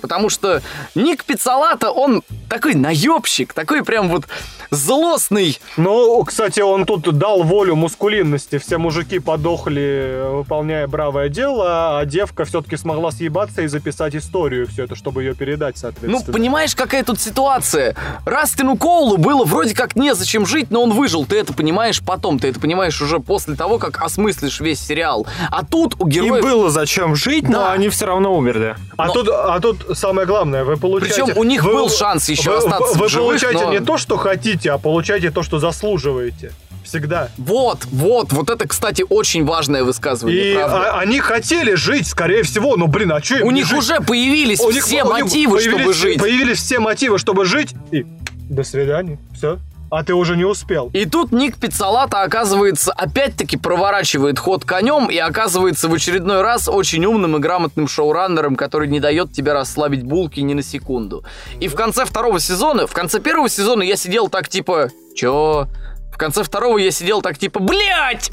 Потому 0.00 0.28
что 0.28 0.62
Ник 0.94 1.24
Пиццалата, 1.24 1.90
он 1.90 2.22
такой 2.48 2.74
наебщик, 2.74 3.52
такой 3.52 3.84
прям 3.84 4.08
вот 4.08 4.24
злостный. 4.70 5.58
Ну, 5.76 6.22
кстати, 6.24 6.60
он 6.60 6.84
тут 6.86 7.02
дал 7.18 7.42
волю 7.42 7.76
мускулинности. 7.76 8.58
Все 8.58 8.78
мужики 8.78 9.18
подохли, 9.18 10.22
выполняя 10.30 10.86
бравое 10.86 11.28
дело, 11.28 11.98
а 11.98 12.04
девка 12.04 12.44
все-таки 12.44 12.76
смогла 12.76 13.10
съебаться 13.10 13.62
и 13.62 13.66
записать 13.66 14.14
историю 14.14 14.66
все 14.66 14.84
это, 14.84 14.94
чтобы 14.94 15.22
ее 15.22 15.34
передать, 15.34 15.76
Ну, 15.76 15.80
соответственно. 15.80 16.32
понимаешь, 16.32 16.74
какая 16.74 17.02
тут 17.04 17.20
ситуация? 17.20 17.94
Растину 18.24 18.76
Коулу 18.76 19.16
было 19.16 19.44
вроде 19.44 19.74
как 19.74 19.96
незачем 19.96 20.46
жить, 20.46 20.70
но 20.70 20.82
он 20.82 20.92
выжил. 20.92 21.24
Ты 21.26 21.38
это 21.38 21.52
понимаешь 21.52 22.00
потом, 22.04 22.38
ты 22.38 22.48
это 22.48 22.60
понимаешь 22.60 23.00
уже 23.02 23.18
после 23.20 23.54
того, 23.56 23.78
как 23.78 24.02
осмыслишь 24.02 24.60
весь 24.60 24.80
сериал. 24.80 25.26
А 25.50 25.64
тут 25.64 25.94
у 25.98 26.06
героев... 26.06 26.42
было 26.44 26.70
зачем 26.70 27.14
жить, 27.16 27.48
но 27.48 27.58
Да. 27.60 27.72
они 27.72 27.88
все 27.88 28.06
равно 28.06 28.34
умерли. 28.36 28.76
А, 28.96 29.06
Но- 29.06 29.12
тут, 29.14 29.28
а 29.30 29.58
тут 29.60 29.98
самое 29.98 30.26
главное, 30.26 30.64
вы 30.64 30.76
получаете... 30.76 31.24
Причем 31.24 31.38
у 31.38 31.44
них 31.44 31.64
вы- 31.64 31.72
был 31.72 31.88
шанс 31.90 32.28
еще 32.28 32.50
вы, 32.50 32.56
остаться 32.58 32.98
Вы 32.98 33.06
в 33.06 33.10
живых, 33.10 33.28
получаете 33.28 33.64
но- 33.64 33.72
не 33.72 33.80
то, 33.80 33.96
что 33.96 34.16
хотите, 34.16 34.59
а 34.68 34.78
получаете 34.78 35.30
то, 35.30 35.42
что 35.42 35.58
заслуживаете. 35.58 36.52
Всегда. 36.84 37.28
Вот, 37.36 37.84
вот, 37.92 38.32
вот 38.32 38.48
это, 38.50 38.66
кстати, 38.66 39.04
очень 39.08 39.44
важное 39.44 39.84
высказывание, 39.84 40.52
И 40.52 40.54
правда. 40.54 40.92
а- 40.94 41.00
они 41.00 41.20
хотели 41.20 41.74
жить, 41.74 42.06
скорее 42.06 42.42
всего, 42.42 42.76
но, 42.76 42.86
блин, 42.86 43.12
а 43.12 43.22
что 43.22 43.44
у 43.44 43.50
них 43.50 43.66
жить? 43.66 43.78
уже 43.78 44.00
появились 44.00 44.60
У 44.60 44.70
них- 44.70 44.84
все 44.84 45.02
у 45.04 45.14
них 45.14 45.24
мотивы, 45.24 45.60
чтобы 45.60 45.92
жить. 45.92 46.18
Появились 46.18 46.58
все 46.58 46.80
мотивы, 46.80 47.18
чтобы 47.18 47.44
жить, 47.44 47.74
и 47.92 48.04
до 48.48 48.64
свидания, 48.64 49.18
все. 49.36 49.58
А 49.90 50.04
ты 50.04 50.14
уже 50.14 50.36
не 50.36 50.44
успел. 50.44 50.90
И 50.92 51.04
тут 51.04 51.32
Ник 51.32 51.56
Пиццалата, 51.56 52.22
оказывается, 52.22 52.92
опять-таки 52.92 53.56
проворачивает 53.56 54.38
ход 54.38 54.64
конем 54.64 55.10
и 55.10 55.16
оказывается 55.16 55.88
в 55.88 55.94
очередной 55.94 56.42
раз 56.42 56.68
очень 56.68 57.04
умным 57.04 57.36
и 57.36 57.40
грамотным 57.40 57.88
шоураннером, 57.88 58.54
который 58.54 58.86
не 58.86 59.00
дает 59.00 59.32
тебе 59.32 59.52
расслабить 59.52 60.04
булки 60.04 60.40
ни 60.40 60.54
на 60.54 60.62
секунду. 60.62 61.24
И 61.58 61.66
в 61.66 61.74
конце 61.74 62.04
второго 62.04 62.38
сезона, 62.38 62.86
в 62.86 62.92
конце 62.92 63.18
первого 63.18 63.48
сезона 63.48 63.82
я 63.82 63.96
сидел 63.96 64.28
так 64.28 64.48
типа, 64.48 64.90
чё? 65.16 65.66
В 66.12 66.16
конце 66.16 66.44
второго 66.44 66.78
я 66.78 66.92
сидел 66.92 67.20
так 67.20 67.38
типа, 67.38 67.58
блять! 67.58 68.30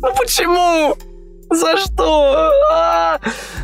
Ну 0.00 0.12
почему? 0.14 0.94
За 1.50 1.76
что? 1.78 2.52
А! 2.72 3.20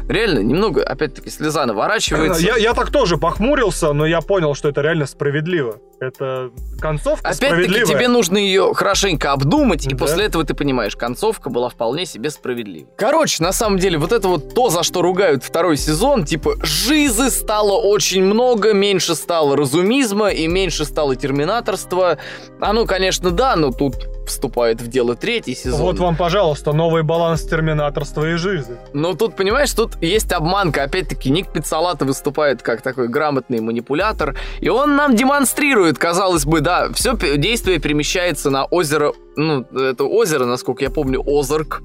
Реально, 0.09 0.41
немного, 0.41 0.82
опять-таки, 0.82 1.30
слеза 1.30 1.64
наворачивается. 1.66 2.43
Я, 2.43 2.57
я 2.57 2.74
так 2.74 2.91
тоже 2.91 3.16
похмурился, 3.16 3.93
но 3.93 4.07
я 4.07 4.20
понял, 4.20 4.55
что 4.55 4.68
это 4.68 4.82
реально 4.82 5.07
справедливо. 5.07 5.80
Это 6.01 6.51
концовка 6.80 7.30
Опять-таки, 7.30 7.85
тебе 7.85 8.09
нужно 8.09 8.37
ее 8.37 8.74
хорошенько 8.74 9.32
обдумать, 9.32 9.87
и 9.87 9.95
после 9.95 10.24
этого 10.24 10.45
ты 10.45 10.55
понимаешь, 10.55 10.97
концовка 10.97 11.49
была 11.51 11.68
вполне 11.68 12.05
себе 12.05 12.30
справедлива. 12.30 12.89
Короче, 12.97 13.43
на 13.43 13.53
самом 13.53 13.78
деле, 13.78 13.97
вот 13.97 14.12
это 14.12 14.28
вот 14.28 14.55
то, 14.55 14.68
за 14.68 14.82
что 14.82 15.01
ругают 15.01 15.43
второй 15.45 15.76
сезон, 15.76 16.24
типа, 16.24 16.57
жизы 16.62 17.30
стало 17.30 17.80
очень 17.80 18.22
много, 18.22 18.74
меньше 18.74 19.14
стало 19.14 19.57
разумизма 19.57 20.28
и 20.30 20.47
меньше 20.47 20.85
стало 20.85 21.16
терминаторства. 21.16 22.18
Оно, 22.61 22.85
конечно, 22.85 23.30
да, 23.30 23.57
но 23.57 23.70
тут 23.70 23.95
вступает 24.26 24.80
в 24.80 24.88
дело 24.88 25.14
третий 25.14 25.54
сезон. 25.54 25.80
Вот 25.80 25.98
вам, 25.98 26.16
пожалуйста, 26.16 26.72
новый 26.72 27.02
баланс 27.02 27.42
терминаторства 27.42 28.30
и 28.30 28.34
жизни. 28.34 28.76
Но 28.92 29.14
тут, 29.14 29.36
понимаешь, 29.36 29.72
тут 29.72 30.00
есть 30.02 30.32
обманка. 30.32 30.82
Опять-таки, 30.82 31.30
Ник 31.30 31.52
Пиццалата 31.52 32.04
выступает 32.04 32.62
как 32.62 32.82
такой 32.82 33.08
грамотный 33.08 33.60
манипулятор, 33.60 34.36
и 34.60 34.68
он 34.68 34.96
нам 34.96 35.16
демонстрирует, 35.16 35.98
казалось 35.98 36.44
бы, 36.44 36.60
да, 36.60 36.92
все 36.92 37.16
действие 37.36 37.78
перемещается 37.78 38.50
на 38.50 38.64
озеро, 38.64 39.12
ну, 39.36 39.62
это 39.62 40.04
озеро, 40.04 40.44
насколько 40.44 40.84
я 40.84 40.90
помню, 40.90 41.22
Озарк, 41.26 41.82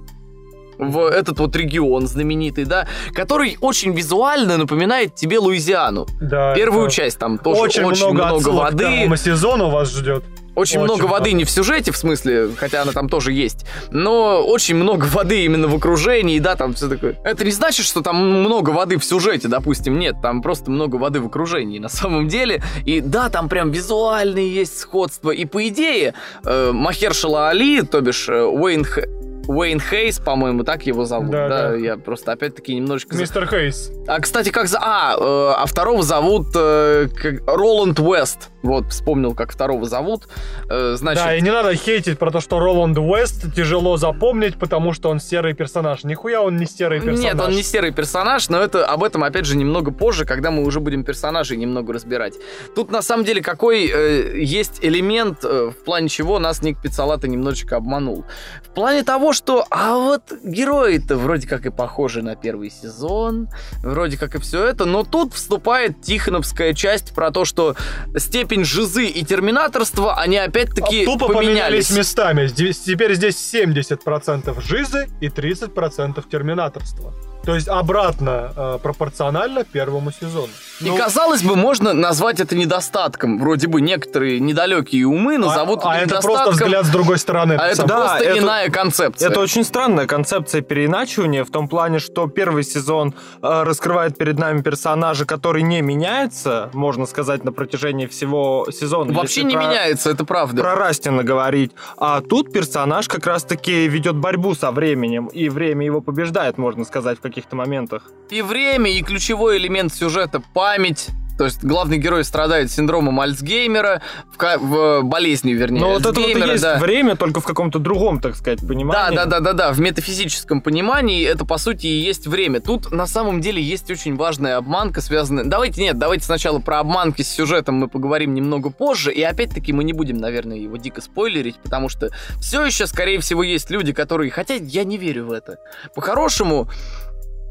в 0.79 1.05
этот 1.05 1.39
вот 1.39 1.55
регион 1.55 2.07
знаменитый, 2.07 2.65
да, 2.65 2.87
который 3.13 3.57
очень 3.61 3.93
визуально 3.93 4.57
напоминает 4.57 5.13
тебе 5.13 5.37
Луизиану. 5.37 6.07
Да, 6.21 6.55
Первую 6.55 6.85
это 6.85 6.95
часть 6.95 7.19
там 7.19 7.37
тоже 7.37 7.59
очень, 7.59 7.83
очень, 7.83 8.05
много, 8.05 8.37
отсылок 8.37 8.69
к 8.69 8.71
воды, 8.71 8.85
второму 8.85 9.15
сезону 9.17 9.69
вас 9.69 9.91
ждет. 9.93 10.23
Очень, 10.56 10.80
Очень 10.80 10.80
много 10.82 11.06
воды 11.06 11.32
не 11.34 11.43
в 11.45 11.50
сюжете, 11.50 11.91
в 11.91 11.97
смысле, 11.97 12.52
хотя 12.58 12.82
она 12.82 12.91
там 12.91 13.10
тоже 13.10 13.32
есть, 13.34 13.66
но 13.91 14.41
очень 14.45 14.76
много 14.76 15.06
воды 15.06 15.45
именно 15.45 15.68
в 15.68 15.76
окружении, 15.76 16.39
да, 16.39 16.56
там 16.56 16.74
все 16.74 16.89
такое. 16.89 17.18
Это 17.24 17.45
не 17.45 17.52
значит, 17.52 17.86
что 17.86 18.02
там 18.02 18.16
много 18.18 18.72
воды 18.72 18.97
в 18.97 19.06
сюжете, 19.06 19.47
допустим, 19.47 19.97
нет, 20.00 20.16
там 20.22 20.41
просто 20.41 20.72
много 20.72 20.95
воды 20.97 21.20
в 21.20 21.28
окружении 21.28 21.80
на 21.80 21.89
самом 21.89 22.28
деле. 22.28 22.62
И 22.86 23.02
да, 23.02 23.30
там 23.30 23.50
прям 23.50 23.72
визуальные 23.72 24.54
есть 24.54 24.78
сходства. 24.80 25.32
И 25.32 25.45
по 25.45 25.68
идее, 25.68 26.14
э, 26.45 26.72
Махершала 26.74 27.50
Али, 27.50 27.82
то 27.82 28.02
бишь 28.02 28.28
э, 28.30 28.43
Уэйн, 28.43 28.84
Х- 28.84 29.02
Уэйн 29.50 29.80
Хейс, 29.80 30.20
по-моему, 30.20 30.64
так 30.64 30.84
его 30.86 31.06
зовут. 31.06 31.32
Да, 31.32 31.50
Да, 31.50 31.70
да. 31.70 31.76
я 31.76 31.97
просто 31.97 32.32
опять-таки 32.32 32.76
немножечко... 32.76 33.16
Мистер 33.18 33.47
Хейс. 33.47 33.91
а, 34.08 34.20
кстати, 34.20 34.50
как 34.50 34.68
за... 34.68 34.78
А, 34.80 35.16
э, 35.18 35.54
а 35.58 35.66
второго 35.66 36.04
зовут 36.04 36.50
э, 36.56 37.08
как- 37.16 37.41
Роланд 37.47 38.00
Уэст. 38.00 38.50
Вот, 38.62 38.89
вспомнил, 38.91 39.34
как 39.34 39.52
второго 39.52 39.86
зовут. 39.86 40.28
Э, 40.70 40.93
значит, 40.95 41.24
Да, 41.24 41.36
и 41.36 41.41
не 41.41 41.50
надо 41.50 41.74
хейтить 41.74 42.20
про 42.20 42.30
то, 42.30 42.41
что 42.41 42.60
Роланд 42.60 43.00
Уэст 43.00 43.56
тяжело 43.56 43.97
запомнить, 43.97 44.60
потому 44.60 44.93
что 44.93 45.10
он 45.10 45.20
серый 45.20 45.56
персонаж. 45.56 46.04
Нихуя 46.04 46.41
он 46.43 46.58
не 46.58 46.68
серый 46.68 47.00
персонаж. 47.00 47.24
Нет, 47.24 47.39
он 47.41 47.52
не 47.52 47.64
серый 47.64 47.91
персонаж, 47.91 48.50
но 48.50 48.62
это 48.62 48.86
об 48.86 49.04
этом, 49.04 49.24
опять 49.24 49.45
же, 49.45 49.58
немного 49.58 49.89
позже, 49.89 50.26
когда 50.26 50.52
мы 50.52 50.64
уже 50.64 50.80
будем 50.80 51.04
персонажей 51.04 51.58
немного 51.58 51.91
разбирать. 51.93 52.36
Тут, 52.76 52.91
на 52.91 53.02
самом 53.02 53.26
деле, 53.26 53.41
какой 53.41 53.88
э, 53.88 54.39
есть 54.43 54.80
элемент, 54.84 55.43
э, 55.43 55.72
в 55.72 55.84
плане 55.84 56.08
чего 56.08 56.38
нас 56.38 56.62
Ник 56.62 56.80
Пиццалата 56.80 57.28
немножечко 57.28 57.78
обманул. 57.78 58.26
В 58.64 58.70
плане 58.76 59.02
того, 59.04 59.34
что, 59.39 59.65
а 59.71 59.95
вот 59.95 60.33
герои-то 60.43 61.15
вроде 61.15 61.47
как 61.47 61.65
и 61.65 61.69
похожи 61.69 62.21
на 62.21 62.35
первый 62.35 62.69
сезон, 62.69 63.47
вроде 63.81 64.17
как 64.17 64.35
и 64.35 64.39
все 64.39 64.65
это, 64.65 64.83
но 64.83 65.03
тут 65.03 65.33
вступает 65.33 66.01
Тихоновская 66.01 66.73
часть 66.73 67.13
про 67.15 67.31
то, 67.31 67.45
что 67.45 67.77
степень 68.17 68.65
жизы 68.65 69.05
и 69.05 69.23
терминаторства, 69.23 70.15
они 70.15 70.35
опять-таки 70.35 71.03
А 71.03 71.05
Тупо 71.05 71.27
поменялись. 71.27 71.87
поменялись 71.87 71.89
местами. 71.91 72.47
Теперь 72.47 73.13
здесь 73.15 73.35
70% 73.53 74.61
жизы 74.61 75.07
и 75.21 75.27
30% 75.27 76.21
терминаторства. 76.29 77.13
То 77.43 77.55
есть 77.55 77.67
обратно 77.67 78.51
э, 78.55 78.79
пропорционально 78.83 79.63
первому 79.63 80.11
сезону. 80.11 80.49
И 80.81 80.89
казалось 80.97 81.41
бы, 81.41 81.55
можно 81.55 81.93
назвать 81.93 82.39
это 82.39 82.55
недостатком. 82.55 83.39
Вроде 83.39 83.67
бы 83.67 83.81
некоторые 83.81 84.39
недалекие 84.39 85.05
умы 85.07 85.37
назовут 85.37 85.79
а, 85.83 85.91
а 85.93 85.97
это 85.97 86.21
просто 86.21 86.51
взгляд 86.51 86.85
с 86.85 86.89
другой 86.89 87.17
стороны. 87.17 87.53
а 87.59 87.67
это 87.67 87.85
Да, 87.85 87.97
просто 87.97 88.23
это- 88.23 88.37
иная 88.39 88.69
концепция. 88.69 89.29
Это 89.29 89.39
очень 89.39 89.63
странная 89.63 90.05
концепция 90.05 90.61
переиначивания 90.61 91.43
в 91.43 91.49
том 91.49 91.67
плане, 91.67 91.99
что 91.99 92.27
первый 92.27 92.63
сезон 92.63 93.13
э, 93.41 93.63
раскрывает 93.63 94.17
перед 94.17 94.37
нами 94.37 94.61
персонажа, 94.61 95.25
который 95.25 95.63
не 95.63 95.81
меняется, 95.81 96.69
можно 96.73 97.05
сказать, 97.05 97.43
на 97.43 97.51
протяжении 97.51 98.05
всего 98.05 98.67
сезона. 98.71 99.11
Вообще 99.13 99.43
не 99.43 99.55
про- 99.55 99.63
меняется, 99.65 100.11
это 100.11 100.23
правда. 100.23 100.61
Про 100.61 100.75
Растина 100.75 101.23
говорить. 101.23 101.71
А 101.97 102.21
тут 102.21 102.53
персонаж 102.53 103.07
как 103.07 103.25
раз-таки 103.25 103.87
ведет 103.87 104.15
борьбу 104.15 104.53
со 104.55 104.71
временем, 104.71 105.27
и 105.27 105.49
время 105.49 105.85
его 105.85 105.99
побеждает, 106.01 106.57
можно 106.57 106.85
сказать, 106.85 107.17
в 107.17 107.21
каких-то 107.30 107.55
моментах. 107.55 108.11
И 108.30 108.41
время, 108.41 108.91
и 108.91 109.01
ключевой 109.01 109.57
элемент 109.57 109.93
сюжета— 109.93 110.41
память. 110.53 111.09
То 111.39 111.45
есть 111.45 111.63
главный 111.63 111.97
герой 111.97 112.25
страдает 112.25 112.69
синдромом 112.69 113.21
Альцгеймера, 113.21 114.01
в, 114.38 114.57
в 114.57 115.03
болезнью, 115.03 115.57
вернее, 115.57 115.80
Но 115.80 115.91
вот 115.91 116.01
это 116.01 116.19
вот 116.19 116.27
и 116.27 116.38
есть 116.38 116.61
да. 116.61 116.77
время, 116.77 117.15
только 117.15 117.39
в 117.39 117.45
каком-то 117.45 117.80
другом, 117.80 118.19
так 118.19 118.36
сказать, 118.36 118.59
Да, 118.59 118.67
понимании. 118.67 119.15
да, 119.15 119.23
да, 119.25 119.39
да, 119.39 119.53
да. 119.53 119.71
В 119.71 119.80
метафизическом 119.80 120.59
понимании 120.59 121.25
это 121.25 121.45
по 121.45 121.57
сути 121.57 121.88
и 121.88 121.97
есть 121.97 122.27
время. 122.27 122.59
Тут 122.59 122.91
на 122.91 123.07
самом 123.07 123.39
деле 123.39 123.63
есть 123.63 123.89
очень 123.89 124.17
важная 124.17 124.57
обманка, 124.57 124.99
связанная. 124.99 125.45
Давайте 125.45 125.82
нет, 125.82 125.97
давайте 125.97 126.25
сначала 126.25 126.59
про 126.59 126.80
обманки 126.80 127.21
с 127.21 127.30
сюжетом 127.30 127.75
мы 127.75 127.88
поговорим 127.88 128.34
немного 128.34 128.69
позже. 128.69 129.13
И 129.13 129.21
опять-таки 129.21 129.71
мы 129.71 129.86
не 129.86 129.93
будем, 129.93 130.17
наверное, 130.17 130.57
его 130.57 130.75
дико 130.75 130.99
спойлерить, 130.99 131.55
потому 131.63 131.88
что 131.88 132.09
все 132.41 132.65
еще, 132.65 132.86
скорее 132.86 133.21
всего, 133.21 133.43
есть 133.43 133.69
люди, 133.69 133.93
которые. 133.93 134.30
Хотя 134.30 134.55
я 134.55 134.84
не 134.84 134.97
верю 134.97 135.27
в 135.27 135.32
это. 135.32 135.57
По-хорошему. 135.95 136.67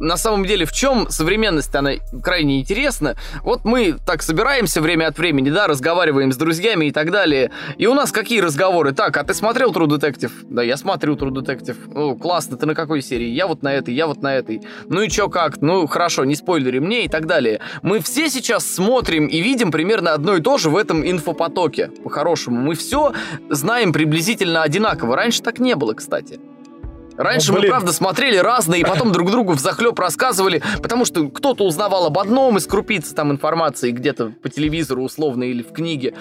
На 0.01 0.17
самом 0.17 0.45
деле, 0.45 0.65
в 0.65 0.73
чем 0.73 1.09
современность, 1.11 1.75
она 1.75 1.93
крайне 2.23 2.61
интересна. 2.61 3.17
Вот 3.43 3.65
мы 3.65 3.97
так 4.07 4.23
собираемся 4.23 4.81
время 4.81 5.07
от 5.07 5.19
времени, 5.19 5.51
да, 5.51 5.67
разговариваем 5.67 6.33
с 6.33 6.37
друзьями 6.37 6.87
и 6.87 6.91
так 6.93 7.11
далее. 7.11 7.51
И 7.77 7.87
у 7.87 7.95
нас 7.95 8.13
какие 8.13 8.41
разговоры? 8.41 8.93
Так, 8.93 9.17
а 9.17 9.25
ты 9.25 9.35
смотрел 9.35 9.73
True 9.73 9.87
Detective? 9.87 10.33
Да, 10.43 10.63
я 10.63 10.77
смотрю 10.77 11.17
True 11.17 11.31
Detective. 11.31 11.77
О, 11.95 12.15
классно, 12.15 12.57
ты 12.57 12.67
на 12.67 12.75
какой 12.75 13.03
серии? 13.03 13.29
Я 13.29 13.47
вот 13.47 13.63
на 13.63 13.75
этой, 13.75 13.95
я 13.95 14.07
вот 14.07 14.23
на 14.23 14.35
этой. 14.35 14.63
Ну 14.89 15.03
и 15.03 15.09
чё, 15.09 15.29
как? 15.29 15.61
Ну, 15.61 15.87
хорошо, 15.87 16.25
не 16.25 16.37
спойлери 16.37 16.79
мне 16.79 17.05
и 17.05 17.09
так 17.09 17.27
далее. 17.27 17.61
Мы 17.83 18.01
все 18.01 18.29
сейчас 18.29 18.67
смотрим 18.67 19.27
и 19.27 19.41
видим 19.41 19.71
примерно 19.71 20.13
одно 20.13 20.37
и 20.37 20.41
то 20.41 20.59
же 20.59 20.71
в 20.71 20.77
этом 20.77 21.09
инфопотоке. 21.09 21.91
По-хорошему, 22.05 22.61
мы 22.61 22.75
все 22.75 23.13
знаем 23.51 23.93
приблизительно 23.93 24.63
одинаково. 24.63 25.17
Раньше 25.17 25.43
так 25.43 25.59
не 25.59 25.75
было, 25.75 25.95
кстати. 25.95 26.39
Раньше 27.19 27.53
Ну, 27.53 27.61
мы, 27.61 27.67
правда, 27.67 27.93
смотрели 27.93 28.37
разные, 28.37 28.83
и 28.83 28.85
потом 28.85 29.11
друг 29.11 29.33
другу 29.33 29.53
в 29.53 29.59
захлеб 29.59 29.99
рассказывали, 29.99 30.63
потому 30.81 31.05
что 31.05 31.29
кто-то 31.29 31.65
узнавал 31.65 32.07
об 32.07 32.17
одном 32.17 32.57
из 32.59 32.67
крупиц 32.67 33.09
там 33.09 33.33
информации 33.33 33.91
где-то 33.91 34.33
по 34.41 34.49
телевизору 34.49 35.03
условно 35.03 35.43
или 35.43 35.63
в 35.65 35.73
книге. 35.73 36.15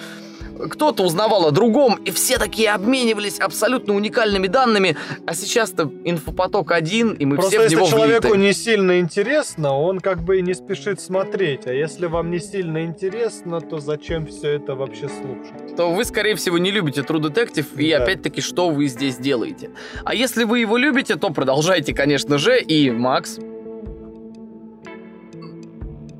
Кто-то 0.70 1.02
узнавал 1.04 1.46
о 1.46 1.50
другом, 1.50 1.94
и 2.04 2.10
все 2.10 2.38
такие 2.38 2.70
обменивались 2.72 3.38
абсолютно 3.38 3.94
уникальными 3.94 4.46
данными. 4.48 4.96
А 5.26 5.34
сейчас-то 5.34 5.90
инфопоток 6.04 6.72
один, 6.72 7.12
и 7.12 7.24
мы 7.24 7.36
Просто 7.36 7.50
все 7.50 7.58
в 7.60 7.62
если 7.64 7.76
него 7.76 7.86
человеку 7.86 8.28
влиты. 8.28 8.38
не 8.38 8.52
сильно 8.52 8.98
интересно, 8.98 9.74
он 9.78 10.00
как 10.00 10.22
бы 10.22 10.38
и 10.38 10.42
не 10.42 10.54
спешит 10.54 11.00
смотреть. 11.00 11.66
А 11.66 11.72
если 11.72 12.06
вам 12.06 12.30
не 12.30 12.38
сильно 12.40 12.84
интересно, 12.84 13.60
то 13.60 13.78
зачем 13.78 14.26
все 14.26 14.48
это 14.50 14.74
вообще 14.74 15.08
слушать? 15.08 15.76
то 15.76 15.92
вы, 15.92 16.04
скорее 16.04 16.34
всего, 16.34 16.58
не 16.58 16.70
любите 16.72 17.02
True 17.02 17.20
Detective, 17.20 17.66
и 17.80 17.90
Да. 17.92 18.02
опять-таки, 18.02 18.40
что 18.40 18.70
вы 18.70 18.88
здесь 18.88 19.16
делаете. 19.16 19.70
А 20.04 20.14
если 20.14 20.42
вы 20.44 20.58
его 20.60 20.76
любите, 20.76 21.14
то 21.16 21.30
продолжайте, 21.30 21.94
конечно 21.94 22.36
же, 22.38 22.60
и 22.60 22.90
Макс. 22.90 23.38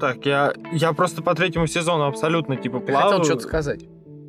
Так, 0.00 0.24
я, 0.26 0.52
я 0.72 0.92
просто 0.92 1.22
по 1.22 1.34
третьему 1.34 1.66
сезону 1.66 2.04
абсолютно 2.04 2.56
типа 2.56 2.78
плаваю. 2.78 3.10
хотел 3.10 3.24
что-то 3.24 3.40
сказать? 3.42 3.80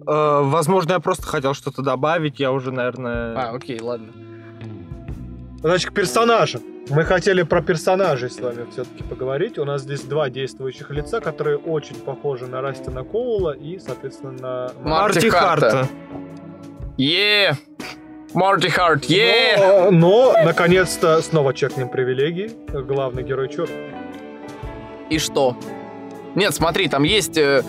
Э, 0.08 0.42
возможно, 0.44 0.94
я 0.94 1.00
просто 1.00 1.24
хотел 1.28 1.54
что-то 1.54 1.82
добавить, 1.82 2.40
я 2.40 2.52
уже, 2.52 2.72
наверное... 2.72 3.36
А, 3.36 3.56
окей, 3.56 3.80
ладно. 3.82 4.08
Значит, 5.62 5.92
к 5.92 5.94
персонажам. 5.94 6.62
Мы 6.90 7.04
хотели 7.04 7.44
про 7.44 7.62
персонажей 7.62 8.30
с 8.30 8.40
вами 8.40 8.66
все-таки 8.72 9.04
поговорить. 9.04 9.60
У 9.60 9.66
нас 9.66 9.82
здесь 9.82 10.02
два 10.02 10.30
действующих 10.30 10.90
лица, 10.90 11.20
которые 11.20 11.58
очень 11.58 11.96
похожи 11.96 12.48
на 12.48 12.62
Растина 12.62 13.04
Коула 13.04 13.52
и, 13.52 13.78
соответственно, 13.80 14.32
на... 14.32 14.72
Марти 14.82 15.16
Марти 15.16 15.30
Харта. 15.30 15.70
Харта. 15.70 15.90
Е! 16.98 17.58
Марти 18.34 18.70
Харт, 18.70 19.06
е! 19.06 19.58
Но, 19.58 19.92
но, 19.92 20.34
наконец-то, 20.44 21.22
снова 21.22 21.54
чекнем 21.54 21.90
привилегии. 21.90 22.52
Главный 22.72 23.24
герой 23.24 23.50
черт. 23.50 23.72
И 25.10 25.20
что? 25.20 25.56
Нет, 26.36 26.54
смотри, 26.54 26.88
там 26.88 27.04
есть 27.04 27.38
э, 27.38 27.64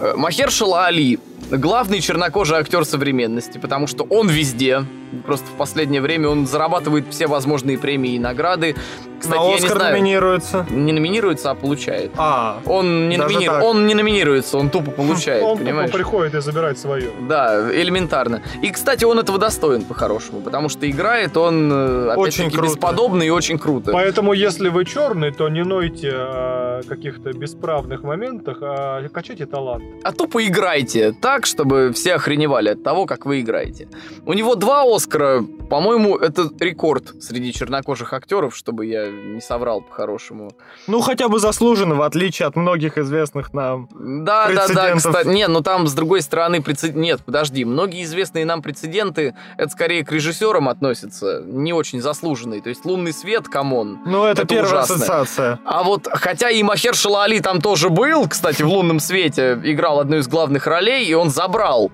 э, 0.00 0.14
Махершала 0.16 0.86
Али. 0.86 1.18
Главный 1.50 2.00
чернокожий 2.00 2.58
актер 2.58 2.84
современности, 2.84 3.58
потому 3.58 3.86
что 3.86 4.04
он 4.04 4.28
везде. 4.28 4.84
Просто 5.24 5.46
в 5.46 5.56
последнее 5.56 6.00
время 6.00 6.28
он 6.28 6.46
зарабатывает 6.46 7.06
все 7.10 7.26
возможные 7.26 7.78
премии 7.78 8.14
и 8.14 8.18
награды. 8.18 8.74
Кстати, 9.18 9.38
На 9.38 9.42
я 9.44 9.48
не 9.50 9.54
Оскар 9.56 9.76
знаю, 9.78 9.92
номинируется. 9.96 10.66
не 10.70 10.92
номинируется, 10.92 11.50
а 11.50 11.54
получает. 11.54 12.10
А, 12.16 12.58
Он 12.66 13.08
не, 13.08 13.16
номини- 13.16 13.46
так? 13.46 13.62
он 13.64 13.86
не 13.86 13.94
номинируется, 13.94 14.58
он 14.58 14.70
тупо 14.70 14.90
получает, 14.96 15.42
Он 15.42 15.58
понимаешь? 15.58 15.90
тупо 15.90 15.98
приходит 15.98 16.34
и 16.34 16.40
забирает 16.40 16.78
свое. 16.78 17.10
Да, 17.28 17.70
элементарно. 17.72 18.42
И, 18.62 18.70
кстати, 18.70 19.04
он 19.04 19.18
этого 19.18 19.38
достоин 19.38 19.82
по-хорошему, 19.84 20.40
потому 20.40 20.68
что 20.68 20.88
играет 20.88 21.36
он, 21.36 21.70
э, 21.72 22.14
Очень 22.16 22.50
круто. 22.50 22.66
бесподобно 22.68 23.22
и 23.22 23.30
очень 23.30 23.58
круто. 23.58 23.92
Поэтому, 23.92 24.32
если 24.32 24.68
вы 24.68 24.84
черный, 24.84 25.32
то 25.32 25.48
не 25.48 25.64
нойте 25.64 26.10
о 26.12 26.82
каких-то 26.88 27.32
бесправных 27.32 28.02
моментах, 28.02 28.58
а 28.60 29.08
качайте 29.08 29.46
талант. 29.46 29.84
А 30.04 30.12
тупо 30.12 30.44
играйте 30.46 31.12
так, 31.12 31.46
чтобы 31.46 31.92
все 31.94 32.14
охреневали 32.14 32.70
от 32.70 32.82
того, 32.82 33.06
как 33.06 33.26
вы 33.26 33.40
играете. 33.40 33.88
У 34.26 34.32
него 34.34 34.54
два 34.56 34.82
Оскара, 34.84 35.42
по-моему, 35.70 36.16
это 36.16 36.50
рекорд 36.60 37.14
среди 37.22 37.52
чернокожих 37.52 38.12
актеров, 38.12 38.54
чтобы 38.56 38.86
я 38.86 39.05
не 39.10 39.40
соврал 39.40 39.80
по-хорошему. 39.82 40.50
ну 40.86 41.00
хотя 41.00 41.28
бы 41.28 41.38
заслуженно, 41.38 41.94
в 41.94 42.02
отличие 42.02 42.46
от 42.48 42.56
многих 42.56 42.98
известных 42.98 43.52
нам. 43.52 43.88
Да, 43.94 44.48
да, 44.52 44.68
да, 44.68 44.94
кстати. 44.94 45.28
Нет, 45.28 45.48
ну 45.48 45.60
там, 45.62 45.86
с 45.86 45.94
другой 45.94 46.22
стороны, 46.22 46.62
прецед... 46.62 46.94
Нет, 46.94 47.20
подожди. 47.24 47.64
Многие 47.64 48.04
известные 48.04 48.44
нам 48.44 48.62
прецеденты, 48.62 49.34
это 49.56 49.70
скорее 49.70 50.04
к 50.04 50.12
режиссерам 50.12 50.68
относятся, 50.68 51.42
не 51.44 51.72
очень 51.72 52.00
заслуженные. 52.00 52.60
То 52.62 52.68
есть 52.68 52.84
«Лунный 52.84 53.12
свет», 53.12 53.48
come 53.48 53.77
on. 53.77 53.98
Ну, 54.06 54.24
это, 54.24 54.42
Это 54.42 54.48
первая 54.48 54.72
ужасно. 54.82 54.94
ассоциация. 54.96 55.60
А 55.64 55.82
вот, 55.82 56.08
хотя 56.10 56.50
и 56.50 56.62
Махершала 56.62 57.24
Али 57.24 57.40
там 57.40 57.60
тоже 57.60 57.90
был, 57.90 58.28
кстати, 58.28 58.62
в 58.62 58.68
«Лунном 58.68 59.00
свете» 59.00 59.60
играл 59.64 60.00
одну 60.00 60.18
из 60.18 60.28
главных 60.28 60.66
ролей, 60.66 61.06
и 61.06 61.14
он 61.14 61.30
забрал 61.30 61.90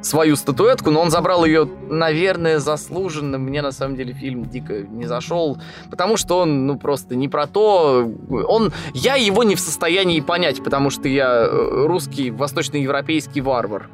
свою 0.00 0.36
статуэтку, 0.36 0.90
но 0.90 1.00
он 1.00 1.10
забрал 1.10 1.44
ее, 1.44 1.68
наверное, 1.90 2.58
заслуженно. 2.58 3.38
Мне, 3.38 3.62
на 3.62 3.72
самом 3.72 3.96
деле, 3.96 4.12
фильм 4.12 4.44
дико 4.44 4.82
не 4.82 5.06
зашел, 5.06 5.58
потому 5.90 6.16
что 6.16 6.38
он, 6.38 6.66
ну, 6.66 6.78
просто 6.78 7.16
не 7.16 7.28
про 7.28 7.46
то. 7.46 8.10
Он, 8.30 8.72
я 8.94 9.16
его 9.16 9.42
не 9.42 9.54
в 9.54 9.60
состоянии 9.60 10.20
понять, 10.20 10.62
потому 10.62 10.90
что 10.90 11.08
я 11.08 11.46
э, 11.46 11.86
русский, 11.86 12.30
восточноевропейский 12.30 13.40
варвар. 13.40 13.88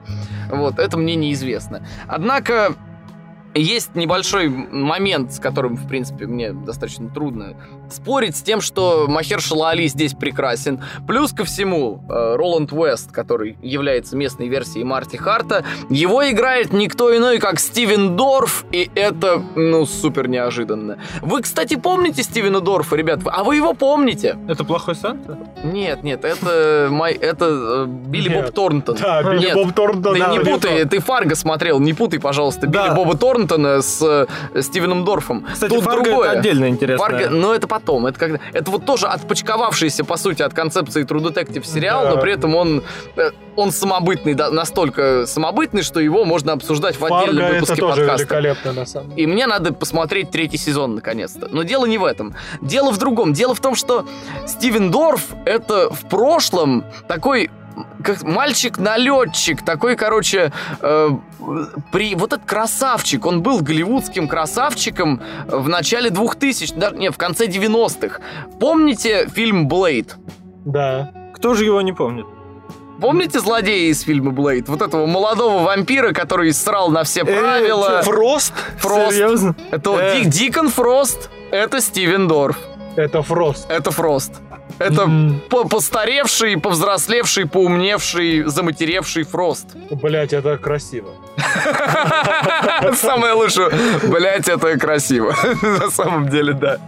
Вот, 0.51 0.79
это 0.79 0.97
мне 0.97 1.15
неизвестно. 1.17 1.87
Однако, 2.07 2.75
есть 3.55 3.95
небольшой 3.95 4.49
момент, 4.49 5.33
с 5.33 5.39
которым, 5.39 5.77
в 5.77 5.89
принципе, 5.89 6.27
мне 6.27 6.53
достаточно 6.53 7.09
трудно 7.09 7.55
спорить 7.89 8.37
с 8.37 8.43
тем, 8.43 8.61
что 8.61 9.07
Махершала 9.09 9.71
Али 9.71 9.87
здесь 9.87 10.15
прекрасен. 10.15 10.83
Плюс 11.07 11.33
ко 11.33 11.45
всему, 11.45 12.03
э, 12.09 12.35
Роланд 12.37 12.73
Уэст, 12.73 13.13
который 13.13 13.57
является 13.63 14.17
местной 14.17 14.49
версией 14.49 14.85
Марти 14.85 15.17
Харта, 15.17 15.65
его 15.89 16.29
играет 16.29 16.73
никто 16.73 17.17
иной, 17.17 17.39
как 17.39 17.61
Стивен 17.61 18.17
Дорф, 18.17 18.65
и 18.73 18.91
это, 18.95 19.43
ну, 19.55 19.87
супер 19.87 20.29
неожиданно. 20.29 20.99
Вы, 21.23 21.43
кстати, 21.43 21.77
помните 21.77 22.23
Стивена 22.23 22.61
Дорфа, 22.61 22.97
ребят? 22.97 23.21
А 23.27 23.45
вы 23.45 23.57
его 23.57 23.75
помните? 23.75 24.37
Это 24.49 24.65
плохой 24.65 24.97
Санта? 24.97 25.39
Нет, 25.63 26.03
нет, 26.03 26.25
это, 26.25 26.89
мой, 26.91 27.13
это 27.13 27.47
э, 27.47 27.87
Билли 27.87 28.31
Нет. 28.31 28.45
Боб 28.47 28.55
Торнтон. 28.55 28.97
Да, 29.01 29.23
Билли 29.23 29.39
Нет, 29.39 29.55
Боб 29.55 29.73
Торнтон. 29.73 30.15
ты 30.15 30.21
да, 30.21 30.33
не 30.33 30.41
путай, 30.41 30.85
ты 30.87 30.99
Фарго 30.99 31.35
смотрел, 31.37 31.79
не 31.79 31.93
путай, 31.93 32.19
пожалуйста, 32.19 32.67
Да. 32.67 32.89
Билли 32.89 32.97
Боба 32.97 33.17
Торнтона 33.17 33.44
с 33.49 34.27
э, 34.55 34.63
Стивеном 34.63 35.05
Дорфом. 35.05 35.47
Кстати, 35.53 35.73
Тут 35.73 35.85
Фарго 35.85 36.05
другое. 36.05 36.31
это 36.31 36.39
отдельно 36.41 36.69
интересно. 36.69 37.05
Фарго, 37.07 37.31
но 37.31 37.55
это 37.55 37.67
потом. 37.67 38.07
Это, 38.07 38.19
когда, 38.19 38.39
это 38.53 38.71
вот 38.71 38.85
тоже 38.85 39.07
отпочковавшийся, 39.07 40.05
по 40.05 40.17
сути, 40.17 40.43
от 40.43 40.55
концепции 40.55 41.05
True 41.05 41.21
Detective 41.21 41.65
сериал, 41.65 42.05
Да. 42.05 42.11
но 42.15 42.21
при 42.21 42.33
этом 42.33 42.55
он, 42.55 42.83
э, 43.17 43.31
он 43.57 43.71
самобытный, 43.71 44.35
да, 44.35 44.51
настолько 44.51 45.27
самобытный, 45.27 45.83
что 45.83 46.01
его 46.01 46.25
можно 46.25 46.53
обсуждать 46.53 46.99
в 46.99 47.05
отдельном 47.05 47.45
это 47.45 47.55
выпуске 47.55 47.77
тоже 47.77 48.01
подкаста. 48.03 48.23
великолепно, 48.25 48.73
на 48.73 48.87
самом 48.87 49.11
деле. 49.11 49.23
И 49.23 49.27
мне 49.27 49.47
надо 49.47 49.73
посмотреть 49.73 50.31
третий 50.31 50.59
сезон 50.59 50.95
наконец-то. 50.97 51.49
Но 51.51 51.63
дело 51.63 51.87
не 51.87 51.99
в 51.99 52.05
этом. 52.05 52.35
Дело 52.61 52.91
в 52.93 52.99
другом. 52.99 53.33
Дело 53.33 53.55
в 53.55 53.61
том, 53.61 53.75
что 53.75 54.07
Стивен 54.47 54.91
Дорф 54.91 55.29
это 55.45 55.89
в 55.93 56.09
прошлом 56.09 56.85
такой 57.09 57.51
как 58.03 58.23
мальчик-налетчик, 58.23 59.65
такой, 59.65 59.97
короче, 59.97 60.53
э, 60.81 61.09
при 61.93 62.15
вот 62.15 62.33
этот 62.33 62.45
красавчик, 62.47 63.27
он 63.27 63.43
был 63.43 63.61
голливудским 63.61 64.29
красавчиком 64.29 65.21
в 65.47 65.69
начале 65.69 66.11
2000, 66.11 66.75
да, 66.77 66.91
не, 66.91 67.11
в 67.11 67.17
конце 67.17 67.47
90-х. 67.47 68.21
Помните 68.61 69.29
фильм 69.35 69.69
«Блейд»? 69.69 70.17
Да. 70.65 71.11
Кто 71.35 71.55
же 71.55 71.65
его 71.65 71.81
не 71.83 71.93
помнит? 71.93 72.27
Помните 73.01 73.41
злодея 73.41 73.91
из 73.91 74.03
фильма 74.03 74.31
«Блейд»? 74.31 74.69
Вот 74.69 74.81
этого 74.81 75.07
молодого 75.07 75.63
вампира, 75.65 76.13
который 76.13 76.53
срал 76.53 76.91
на 76.91 77.03
все 77.05 77.21
Э, 77.23 77.25
правила. 77.25 78.03
Фрост? 78.03 78.53
Фрост. 78.79 79.13
Серьезно? 79.13 79.55
Это 79.71 79.91
Э. 79.99 80.15
Дик- 80.23 80.29
Дикон 80.29 80.69
Фрост, 80.69 81.29
это 81.51 81.81
Стивен 81.81 82.29
Дорф, 82.29 82.57
Это 82.97 83.23
Фрост. 83.23 83.67
это 83.69 83.91
Фрост. 83.91 84.33
Это 84.79 85.09
по- 85.51 85.69
постаревший, 85.69 86.57
повзрослевший, 86.59 87.47
поумневший, 87.47 88.43
заматеревший 88.45 89.25
Фрост. 89.25 89.67
Блять, 89.91 90.33
это 90.33 90.57
красиво. 90.59 91.11
Самое 92.97 93.33
лучшее. 93.35 93.71
Блять, 94.05 94.49
это 94.49 94.79
красиво. 94.79 95.35
На 95.63 95.91
самом 95.91 96.29
деле, 96.29 96.53
да. 96.53 96.79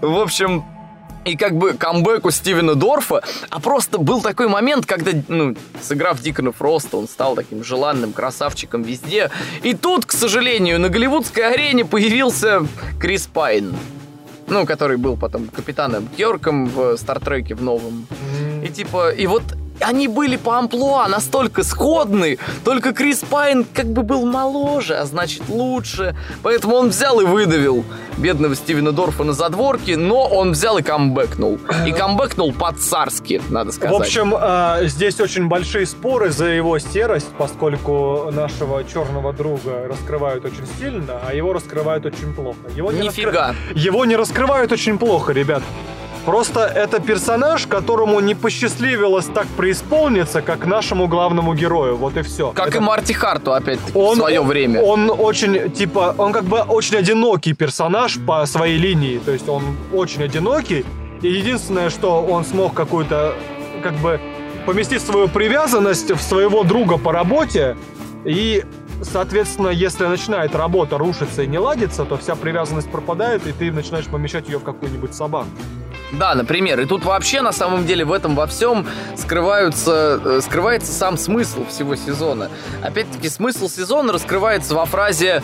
В 0.00 0.18
общем, 0.18 0.64
и 1.24 1.36
как 1.36 1.56
бы 1.56 1.72
камбэку 1.74 2.30
Стивена 2.30 2.74
Дорфа, 2.74 3.22
а 3.48 3.60
просто 3.60 3.98
был 3.98 4.20
такой 4.20 4.48
момент, 4.48 4.86
когда, 4.86 5.12
ну, 5.28 5.54
сыграв 5.80 6.20
Дикона 6.20 6.52
Фроста, 6.52 6.96
он 6.96 7.06
стал 7.08 7.34
таким 7.36 7.62
желанным 7.64 8.12
красавчиком 8.12 8.82
везде. 8.82 9.30
И 9.62 9.74
тут, 9.74 10.04
к 10.04 10.12
сожалению, 10.12 10.80
на 10.80 10.88
голливудской 10.88 11.50
арене 11.50 11.84
появился 11.84 12.66
Крис 13.00 13.26
Пайн. 13.26 13.74
Ну, 14.52 14.66
который 14.66 14.98
был 14.98 15.16
потом 15.16 15.48
капитаном 15.48 16.08
Кьорком 16.14 16.66
в 16.66 16.98
Стартреке 16.98 17.54
в 17.54 17.62
новом. 17.62 18.06
И 18.62 18.68
типа, 18.68 19.10
и 19.10 19.26
вот 19.26 19.42
они 19.80 20.08
были 20.08 20.36
по 20.36 20.58
амплуа 20.58 21.08
настолько 21.08 21.62
сходны, 21.64 22.38
только 22.64 22.92
Крис 22.92 23.20
Пайн 23.28 23.64
как 23.64 23.86
бы 23.86 24.02
был 24.02 24.26
моложе, 24.26 24.94
а 24.96 25.04
значит 25.06 25.42
лучше. 25.48 26.16
Поэтому 26.42 26.76
он 26.76 26.88
взял 26.90 27.20
и 27.20 27.24
выдавил 27.24 27.84
бедного 28.18 28.54
Стивена 28.54 28.92
Дорфа 28.92 29.24
на 29.24 29.32
задворке, 29.32 29.96
но 29.96 30.24
он 30.26 30.52
взял 30.52 30.78
и 30.78 30.82
камбэкнул. 30.82 31.58
И 31.86 31.92
камбэкнул 31.92 32.52
по-царски, 32.52 33.40
надо 33.48 33.72
сказать. 33.72 33.96
В 33.96 34.00
общем, 34.00 34.34
а, 34.36 34.84
здесь 34.84 35.20
очень 35.20 35.48
большие 35.48 35.86
споры 35.86 36.30
за 36.30 36.46
его 36.46 36.78
серость, 36.78 37.28
поскольку 37.38 38.30
нашего 38.32 38.84
черного 38.84 39.32
друга 39.32 39.86
раскрывают 39.88 40.44
очень 40.44 40.66
сильно, 40.78 41.20
а 41.26 41.34
его 41.34 41.52
раскрывают 41.52 42.06
очень 42.06 42.34
плохо. 42.34 42.58
Его 42.76 42.92
не, 42.92 43.00
раскры- 43.00 43.04
Нифига. 43.06 43.54
его 43.74 44.04
не 44.04 44.16
раскрывают 44.16 44.72
очень 44.72 44.98
плохо, 44.98 45.32
ребят. 45.32 45.62
Просто 46.24 46.60
это 46.60 47.00
персонаж, 47.00 47.66
которому 47.66 48.20
не 48.20 48.34
посчастливилось 48.34 49.26
так 49.26 49.46
преисполниться, 49.56 50.40
как 50.40 50.66
нашему 50.66 51.08
главному 51.08 51.54
герою. 51.54 51.96
Вот 51.96 52.16
и 52.16 52.22
все. 52.22 52.52
Как 52.52 52.76
и 52.76 52.78
Марти 52.78 53.12
Харту, 53.12 53.52
опять-таки, 53.52 53.98
Он- 53.98 54.14
в 54.14 54.18
свое 54.18 54.40
время. 54.40 54.80
Он 54.82 55.10
очень, 55.10 55.70
типа, 55.72 56.14
он 56.18 56.32
как 56.32 56.44
бы 56.44 56.60
очень 56.60 56.96
одинокий 56.96 57.54
персонаж 57.54 58.18
по 58.24 58.46
своей 58.46 58.78
линии. 58.78 59.18
То 59.18 59.32
есть 59.32 59.48
он 59.48 59.62
очень 59.92 60.22
одинокий. 60.22 60.84
И 61.22 61.28
единственное, 61.28 61.90
что 61.90 62.22
он 62.22 62.44
смог 62.44 62.72
какую-то, 62.74 63.34
как 63.82 63.94
бы, 63.94 64.20
поместить 64.64 65.02
свою 65.02 65.28
привязанность 65.28 66.10
в 66.12 66.20
своего 66.22 66.62
друга 66.62 66.98
по 66.98 67.10
работе. 67.12 67.76
И, 68.24 68.64
соответственно, 69.02 69.68
если 69.70 70.06
начинает 70.06 70.54
работа 70.54 70.98
рушиться 70.98 71.42
и 71.42 71.48
не 71.48 71.58
ладиться, 71.58 72.04
то 72.04 72.16
вся 72.16 72.36
привязанность 72.36 72.90
пропадает, 72.92 73.44
и 73.48 73.52
ты 73.52 73.72
начинаешь 73.72 74.06
помещать 74.06 74.48
ее 74.48 74.58
в 74.58 74.62
какую-нибудь 74.62 75.14
собаку. 75.14 75.48
Да, 76.12 76.34
например. 76.34 76.78
И 76.80 76.84
тут 76.84 77.04
вообще, 77.04 77.40
на 77.40 77.52
самом 77.52 77.86
деле, 77.86 78.04
в 78.04 78.12
этом 78.12 78.34
во 78.34 78.46
всем 78.46 78.86
скрываются, 79.16 80.20
э, 80.22 80.40
скрывается 80.42 80.92
сам 80.92 81.16
смысл 81.16 81.66
всего 81.66 81.96
сезона. 81.96 82.50
Опять-таки, 82.82 83.28
смысл 83.28 83.68
сезона 83.68 84.12
раскрывается 84.12 84.74
во 84.74 84.84
фразе, 84.84 85.42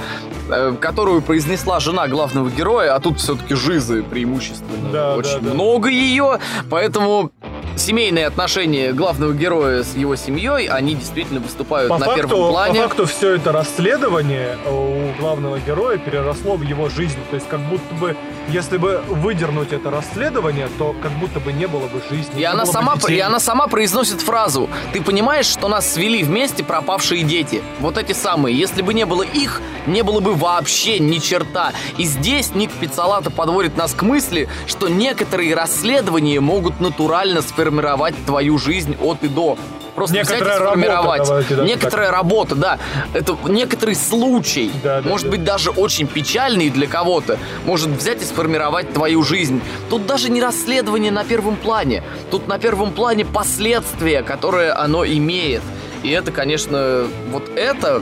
э, 0.51 0.75
которую 0.81 1.23
произнесла 1.23 1.81
жена 1.81 2.07
главного 2.07 2.51
героя, 2.51 2.95
а 2.95 3.01
тут 3.01 3.19
все-таки 3.19 3.55
жизы 3.55 4.03
преимущественно. 4.03 4.91
Да, 4.93 5.17
Очень 5.17 5.41
да, 5.41 5.49
да. 5.49 5.55
много 5.55 5.89
ее, 5.89 6.39
поэтому 6.71 7.31
семейные 7.79 8.27
отношения 8.27 8.93
главного 8.93 9.33
героя 9.33 9.83
с 9.83 9.95
его 9.95 10.17
семьей, 10.17 10.67
они 10.67 10.95
действительно 10.95 11.41
выступают 11.41 11.89
По 11.89 11.99
на 11.99 12.07
факту, 12.07 12.29
первом 12.29 12.51
плане. 12.51 12.81
по 12.81 12.89
факту 12.89 13.07
все 13.07 13.35
это 13.37 13.53
расследование 13.53 14.57
у 14.67 15.13
главного 15.21 15.59
героя 15.61 15.99
переросло 15.99 16.57
в 16.57 16.63
его 16.63 16.89
жизнь. 16.89 17.19
То 17.31 17.37
есть 17.37 17.49
как 17.49 17.61
будто 17.61 17.95
бы, 17.95 18.17
если 18.49 18.77
бы 18.77 19.03
выдернуть 19.09 19.73
это 19.73 19.91
расследование, 19.91 20.69
то 20.79 20.95
как 21.03 21.13
будто 21.13 21.41
бы 21.41 21.53
не 21.53 21.67
было 21.67 21.87
бы 21.87 22.01
жизни. 22.11 22.41
И 22.41 22.45
она, 22.45 22.65
бы 22.65 22.73
сама, 22.73 22.97
детей. 22.97 23.17
и 23.17 23.21
она 23.21 23.41
сама 23.41 23.67
произносит 23.69 24.21
фразу 24.21 24.69
«Ты 24.93 25.01
понимаешь, 25.03 25.47
что 25.47 25.69
нас 25.69 25.93
свели 25.93 26.23
вместе 26.23 26.65
пропавшие 26.65 27.23
дети?» 27.23 27.63
Вот 27.81 27.97
эти 27.99 28.13
самые. 28.13 28.59
Если 28.59 28.83
бы 28.83 28.93
не 28.95 29.07
было 29.07 29.23
их, 29.23 29.61
не 29.87 30.03
было 30.03 30.21
бы 30.21 30.35
вообще 30.35 30.99
ни 30.99 31.19
черта. 31.19 31.73
И 31.97 32.05
здесь 32.05 32.55
Ник 32.55 32.71
Пиццалата 32.73 33.31
подводит 33.31 33.77
нас 33.77 33.95
к 33.95 34.03
мысли, 34.03 34.49
что 34.67 34.89
некоторые 34.89 35.55
расследования 35.55 36.41
могут 36.41 36.81
натурально 36.81 37.43
сформировать 37.69 38.15
твою 38.25 38.59
жизнь 38.59 38.97
от 39.03 39.23
и 39.23 39.29
до. 39.29 39.59
Просто 39.95 40.15
Некоторая 40.15 40.43
взять 40.45 40.57
и 40.57 40.61
работа, 40.61 40.71
сформировать. 40.71 41.27
давайте 41.27 41.55
даже 41.57 41.69
некоторая 41.69 42.11
работа, 42.11 42.55
да. 42.55 42.79
Это 43.15 43.37
некоторый 43.49 43.95
случай, 43.97 44.71
Да, 44.83 45.01
да, 45.03 45.09
может 45.09 45.27
да. 45.27 45.31
быть, 45.33 45.45
даже 45.45 45.71
очень 45.71 46.07
печальный 46.07 46.71
для 46.71 46.87
кого-то, 46.87 47.37
может 47.67 47.89
взять 47.89 48.23
и 48.23 48.25
сформировать 48.25 48.93
твою 48.93 49.23
жизнь. 49.23 49.61
Тут 49.91 50.07
даже 50.07 50.31
не 50.31 50.41
расследование 50.41 51.11
на 51.11 51.25
первом 51.25 51.57
плане. 51.57 52.03
Тут 52.31 52.47
на 52.49 52.59
первом 52.59 52.93
плане 52.93 53.25
последствия, 53.25 54.23
которые 54.23 54.71
оно 54.73 55.05
имеет. 55.05 55.63
И 56.05 56.11
это, 56.11 56.31
конечно, 56.31 57.05
вот 57.33 57.51
это 57.57 58.01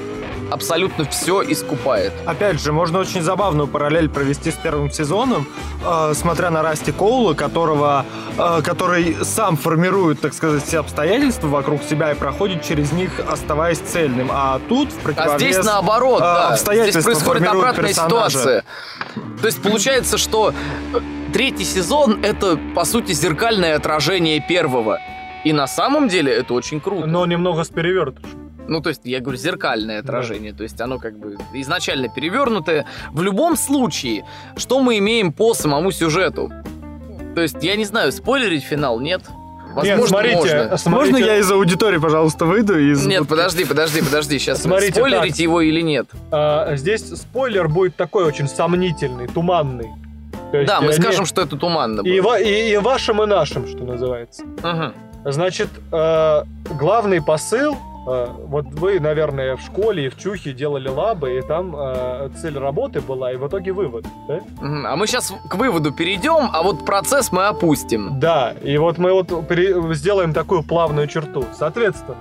абсолютно 0.51 1.05
все 1.05 1.43
искупает. 1.43 2.13
Опять 2.25 2.61
же, 2.61 2.73
можно 2.73 2.99
очень 2.99 3.23
забавную 3.23 3.67
параллель 3.69 4.09
провести 4.09 4.51
с 4.51 4.55
первым 4.55 4.91
сезоном, 4.91 5.47
э, 5.85 6.13
смотря 6.15 6.51
на 6.51 6.63
Расти 6.63 6.93
Коула, 6.93 7.35
которого, 7.35 8.05
э, 8.39 8.63
который 8.63 9.17
сам 9.25 9.57
формирует, 9.57 10.21
так 10.21 10.35
сказать, 10.35 10.65
все 10.65 10.79
обстоятельства 10.81 11.49
вокруг 11.49 11.83
себя 11.83 12.13
и 12.13 12.15
проходит 12.15 12.63
через 12.63 12.93
них, 12.93 13.21
оставаясь 13.31 13.79
цельным. 13.79 14.31
А 14.33 14.61
тут, 14.69 14.91
в 14.93 14.99
А 14.99 15.03
противовес... 15.03 15.41
здесь 15.41 15.65
наоборот, 15.65 16.21
э, 16.21 16.25
да. 16.25 16.47
Здесь 16.49 16.61
обстоятельства 16.61 17.03
происходит 17.03 17.43
формируют 17.43 17.65
обратная 17.65 17.89
персонажа. 17.89 18.31
ситуация. 18.31 18.65
То 19.41 19.47
есть 19.47 19.63
получается, 19.63 20.19
что 20.19 20.53
э, 20.95 21.01
третий 21.33 21.65
сезон 21.65 22.21
это, 22.23 22.59
по 22.75 22.85
сути, 22.85 23.13
зеркальное 23.13 23.77
отражение 23.77 24.41
первого. 24.47 24.99
И 25.45 25.53
на 25.53 25.67
самом 25.67 26.09
деле 26.09 26.33
это 26.33 26.55
очень 26.55 26.81
круто. 26.81 27.07
Но 27.07 27.25
немного 27.27 27.63
с 27.63 27.69
перевертышем. 27.69 28.46
Ну, 28.69 28.81
то 28.81 28.89
есть, 28.89 29.03
я 29.05 29.21
говорю, 29.21 29.39
зеркальное 29.39 30.01
отражение. 30.01 30.53
То 30.53 30.63
есть, 30.63 30.81
оно 30.81 30.99
как 30.99 31.17
бы 31.19 31.37
изначально 31.55 32.09
перевернутое. 32.09 32.85
В 33.13 33.23
любом 33.23 33.57
случае, 33.57 34.25
что 34.57 34.81
мы 34.81 34.99
имеем 34.99 35.33
по 35.33 35.55
самому 35.55 35.93
сюжету? 35.93 36.51
То 37.35 37.43
есть, 37.43 37.57
я 37.63 37.77
не 37.77 37.85
знаю, 37.85 38.13
спойлерить 38.13 38.65
финал 38.65 38.99
нет? 39.01 39.23
Возможно, 39.75 40.01
Нет, 40.01 40.09
смотрите, 40.09 40.37
можно. 40.37 40.77
смотрите, 40.79 41.13
Можно 41.13 41.17
я 41.27 41.37
из 41.39 41.53
аудитории, 41.53 41.99
пожалуйста, 41.99 42.47
выйду? 42.47 42.79
Из... 42.79 43.05
Нет, 43.07 43.29
подожди, 43.29 43.67
подожди, 43.67 44.01
подожди. 44.01 44.39
Сейчас 44.39 44.63
Смотрите, 44.63 44.95
спойлерить 44.95 45.33
так. 45.35 45.39
его 45.41 45.61
или 45.61 45.83
нет? 45.83 46.07
а, 46.31 46.77
здесь 46.77 47.03
спойлер 47.03 47.69
будет 47.69 47.95
такой 47.95 48.25
очень 48.25 48.49
сомнительный, 48.49 49.27
туманный. 49.29 49.91
То 50.51 50.57
есть, 50.59 50.69
Да, 50.73 50.81
мы 50.81 50.87
не- 50.89 50.93
скажем, 50.95 51.27
что 51.27 51.43
это 51.43 51.57
туманно 51.57 52.01
и, 52.01 52.21
было. 52.23 52.31
ва- 52.31 52.41
и, 52.41 52.71
и 52.73 52.77
вашим, 52.79 53.23
и 53.23 53.27
нашим, 53.27 53.69
что 53.69 53.81
называется. 53.85 54.45
Мгм. 54.63 54.95
Значит, 55.27 55.69
э, 55.93 56.43
главный 56.79 57.21
посыл, 57.23 57.77
вот 58.07 58.67
вы, 58.67 59.01
наверное, 59.01 59.57
в 59.57 59.61
школе 59.61 60.07
и 60.07 60.09
в 60.09 60.17
Чухе 60.17 60.53
делали 60.53 60.89
лабы, 60.89 61.39
и 61.39 61.43
там 61.43 61.75
э, 61.77 62.29
цель 62.41 62.57
работы 62.57 63.01
была, 63.01 63.33
и 63.33 63.37
в 63.37 63.47
итоге 63.49 63.73
вывод, 63.73 64.07
да? 64.29 64.41
А 64.61 64.97
мы 64.97 65.07
сейчас 65.07 65.35
к 65.51 65.55
выводу 65.57 65.93
перейдем, 65.93 66.49
а 66.53 66.63
вот 66.63 66.85
процесс 66.87 67.33
мы 67.33 67.47
опустим. 67.47 68.21
Да, 68.21 68.55
и 68.63 68.79
вот 68.79 68.99
мы 68.99 69.13
вот 69.13 69.49
пере- 69.49 69.95
сделаем 69.95 70.33
такую 70.33 70.63
плавную 70.63 71.09
черту. 71.09 71.45
Соответственно, 71.53 72.17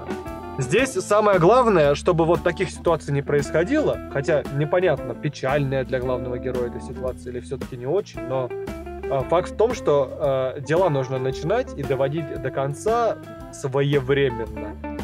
здесь 0.58 0.92
самое 0.94 1.38
главное, 1.38 1.94
чтобы 1.94 2.26
вот 2.26 2.42
таких 2.42 2.72
ситуаций 2.72 3.14
не 3.14 3.22
происходило, 3.22 4.00
хотя 4.12 4.44
непонятно, 4.56 5.14
печальная 5.14 5.84
для 5.84 6.00
главного 6.00 6.40
героя 6.40 6.68
эта 6.70 6.80
ситуация 6.82 7.32
или 7.32 7.42
все-таки 7.42 7.78
не 7.78 7.86
очень, 7.86 8.22
но 8.22 8.50
э, 8.50 9.22
факт 9.30 9.52
в 9.52 9.56
том, 9.56 9.76
что 9.76 10.54
э, 10.56 10.62
дела 10.62 10.90
нужно 10.90 11.20
начинать 11.20 11.78
и 11.78 11.84
доводить 11.84 12.42
до 12.42 12.50
конца 12.50 13.18
своевременно. 13.54 14.95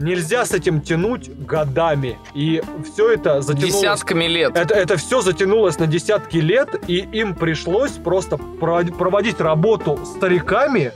Нельзя 0.00 0.44
с 0.44 0.52
этим 0.52 0.80
тянуть 0.80 1.30
годами. 1.46 2.18
И 2.34 2.62
все 2.92 3.12
это 3.12 3.40
затянулось... 3.42 3.74
Десятками 3.74 4.24
лет. 4.26 4.56
Это, 4.56 4.74
это 4.74 4.96
все 4.96 5.20
затянулось 5.20 5.78
на 5.78 5.86
десятки 5.86 6.38
лет, 6.38 6.68
и 6.88 6.96
им 6.98 7.34
пришлось 7.34 7.92
просто 7.92 8.36
про- 8.36 8.84
проводить 8.84 9.40
работу 9.40 9.98
стариками, 10.04 10.92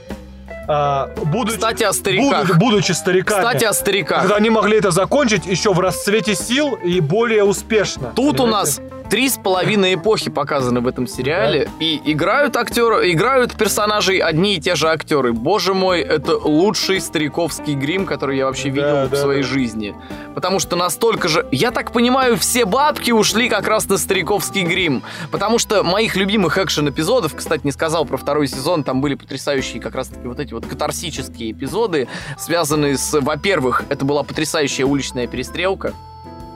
а, 0.67 1.09
будучи, 1.25 1.55
Кстати, 1.57 1.83
о 1.83 1.93
стариках. 1.93 2.47
буду- 2.47 2.59
будучи 2.59 2.91
стариками. 2.91 3.39
Кстати, 3.43 3.65
о 3.65 3.73
стариках. 3.73 4.21
когда 4.21 4.35
они 4.35 4.49
могли 4.49 4.77
это 4.77 4.91
закончить 4.91 5.45
еще 5.45 5.73
в 5.73 5.79
расцвете 5.79 6.35
сил 6.35 6.75
и 6.75 6.99
более 6.99 7.43
успешно. 7.43 8.11
Тут 8.15 8.39
у 8.39 8.43
Понимаете? 8.43 8.81
нас 8.81 8.88
три 9.09 9.27
с 9.27 9.37
половиной 9.37 9.95
эпохи 9.95 10.29
показаны 10.29 10.81
в 10.81 10.87
этом 10.87 11.07
сериале, 11.07 11.69
и 11.79 11.99
играют 12.05 12.55
актеры, 12.55 13.11
играют 13.11 13.53
персонажей 13.55 14.19
одни 14.19 14.55
и 14.55 14.61
те 14.61 14.75
же 14.75 14.87
актеры. 14.89 15.33
Боже 15.33 15.73
мой, 15.73 16.01
это 16.01 16.37
лучший 16.37 17.01
стариковский 17.01 17.73
грим, 17.73 18.05
который 18.05 18.37
я 18.37 18.45
вообще 18.45 18.69
Да, 18.69 18.75
видел 18.75 19.07
в 19.07 19.09
да, 19.09 19.17
своей 19.17 19.41
да. 19.41 19.47
жизни. 19.47 19.95
Потому 20.35 20.59
что 20.59 20.75
настолько 20.75 21.27
же... 21.27 21.45
Я 21.51 21.71
так 21.71 21.91
понимаю, 21.91 22.37
все 22.37 22.65
бабки 22.65 23.11
ушли 23.11 23.49
как 23.49 23.67
раз 23.67 23.89
на 23.89 23.97
стариковский 23.97 24.63
грим. 24.63 25.03
Потому 25.31 25.57
что 25.57 25.83
моих 25.83 26.15
любимых 26.15 26.57
экшен-эпизодов, 26.57 27.35
кстати, 27.35 27.61
не 27.65 27.71
сказал 27.71 28.05
про 28.05 28.17
второй 28.17 28.47
сезон, 28.47 28.83
там 28.83 29.01
были 29.01 29.15
потрясающие 29.15 29.81
как 29.81 29.95
раз-таки 29.95 30.27
вот 30.27 30.39
эти 30.39 30.53
вот 30.53 30.65
катарсические 30.65 31.51
эпизоды, 31.51 32.07
связанные 32.37 32.97
с... 32.97 33.19
Во-первых, 33.19 33.83
это 33.89 34.05
была 34.05 34.23
потрясающая 34.23 34.85
уличная 34.85 35.27
перестрелка, 35.27 35.93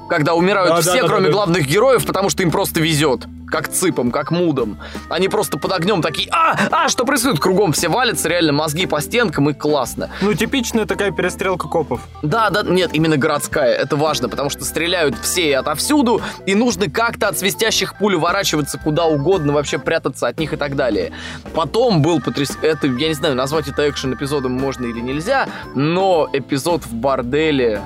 когда 0.10 0.34
умирают 0.34 0.70
Да, 0.70 0.76
да, 0.78 0.82
все, 0.82 1.02
да, 1.02 1.08
кроме 1.08 1.26
да, 1.26 1.28
да. 1.28 1.34
главных 1.34 1.68
героев, 1.68 2.06
потому 2.06 2.30
что 2.30 2.44
им 2.44 2.52
просто 2.52 2.80
везет. 2.80 3.26
Как 3.48 3.68
цыпам, 3.68 4.10
как 4.10 4.32
мудам. 4.32 4.80
Они 5.10 5.30
просто 5.30 5.60
под 5.60 5.72
огнем 5.74 6.02
такие, 6.02 6.28
а, 6.32 6.58
а, 6.72 6.90
что 6.90 7.06
происходит? 7.06 7.40
Кругом 7.40 7.72
все 7.72 7.88
валятся, 7.88 8.28
реально 8.28 8.52
мозги 8.52 8.88
по 8.88 9.00
стенкам, 9.00 9.50
и 9.52 9.54
классно. 9.54 10.10
Ну, 10.22 10.34
типичная 10.34 10.88
такая 10.88 11.12
перестрелка 11.12 11.68
копов. 11.68 12.02
Да, 12.24 12.50
да, 12.50 12.64
нет, 12.64 12.92
именно 12.94 13.16
городская, 13.16 13.74
это 13.76 13.96
важно, 13.96 14.28
потому 14.28 14.50
что 14.50 14.66
стреляют 14.66 15.16
все 15.22 15.50
и 15.50 15.54
отовсюду, 15.54 16.20
и 16.48 16.56
нужно 16.56 16.90
как-то 16.90 17.28
от 17.28 17.38
свистящих 17.38 17.96
пуль 18.00 18.16
уворачиваться 18.16 18.80
куда 18.80 19.06
угодно, 19.06 19.54
вообще 19.54 19.78
прятаться 19.78 20.28
от 20.28 20.40
них 20.40 20.54
и 20.54 20.58
так 20.58 20.76
далее. 20.76 21.12
Потом 21.54 22.02
был 22.02 22.22
потряс... 22.22 22.58
Это, 22.64 22.88
я 22.88 23.08
не 23.08 23.14
знаю, 23.14 23.36
назвать 23.36 23.68
это 23.68 23.88
экшен-эпизодом 23.88 24.52
можно 24.52 24.86
или 24.86 25.00
нельзя, 25.00 25.48
но 25.76 26.28
эпизод 26.34 26.86
в 26.86 26.94
борделе, 26.96 27.82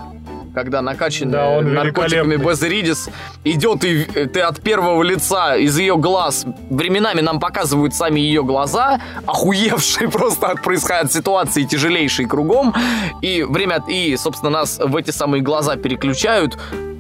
когда 0.58 0.82
накачанный 0.82 1.34
Да, 1.34 1.50
он 1.50 1.72
наркотиками. 1.72 2.36
Безридис 2.36 3.10
идет, 3.44 3.84
и 3.84 4.06
ты 4.06 4.40
от 4.40 4.60
первого 4.60 5.04
лица 5.04 5.56
из 5.56 5.78
ее 5.78 5.98
глаз, 5.98 6.48
временами 6.72 7.22
нам 7.22 7.40
показывают 7.40 7.94
сами 7.94 8.20
ее 8.20 8.44
глаза, 8.44 9.00
охуевшие 9.28 10.10
просто 10.12 10.48
от 10.48 10.64
происходящей 10.64 11.20
ситуации, 11.20 11.62
тяжелейшей 11.62 12.26
кругом, 12.26 12.74
и 13.22 13.44
время, 13.44 13.84
и, 13.88 14.18
собственно, 14.18 14.50
нас 14.50 14.80
в 14.80 14.96
эти 14.96 15.12
самые 15.12 15.44
глаза 15.44 15.76
переключают, 15.76 16.58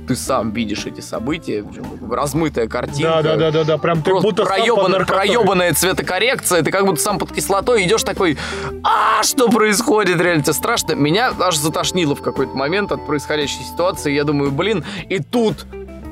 ты 0.08 0.16
сам 0.16 0.52
видишь 0.52 0.86
эти 0.86 1.02
события, 1.02 1.66
размытая 2.10 2.68
картинка. 2.68 3.22
Да, 3.22 3.22
да, 3.22 3.36
да, 3.36 3.52
да, 3.52 3.64
да, 3.64 3.78
прям 3.78 4.02
ты 4.02 4.14
будто 4.14 4.46
проебанная, 4.46 5.06
проебанная 5.06 5.74
цветокоррекция, 5.74 6.64
ты 6.64 6.72
как 6.72 6.86
будто 6.86 7.02
сам 7.02 7.20
под 7.20 7.32
кислотой 7.32 7.84
идешь 7.84 8.04
такой, 8.04 8.38
а 8.84 9.22
что 9.24 9.50
происходит, 9.50 10.22
реально 10.22 10.44
тебе 10.44 10.54
страшно. 10.54 10.94
Меня 10.94 11.34
аж 11.40 11.58
затошнило 11.58 12.16
в 12.16 12.22
какой-то 12.22 12.56
момент 12.56 12.92
от 12.92 13.06
происходящей 13.06 13.64
ситуации, 13.64 14.14
я 14.14 14.24
думаю, 14.24 14.52
блин, 14.52 14.84
и 15.10 15.20
тут 15.20 15.66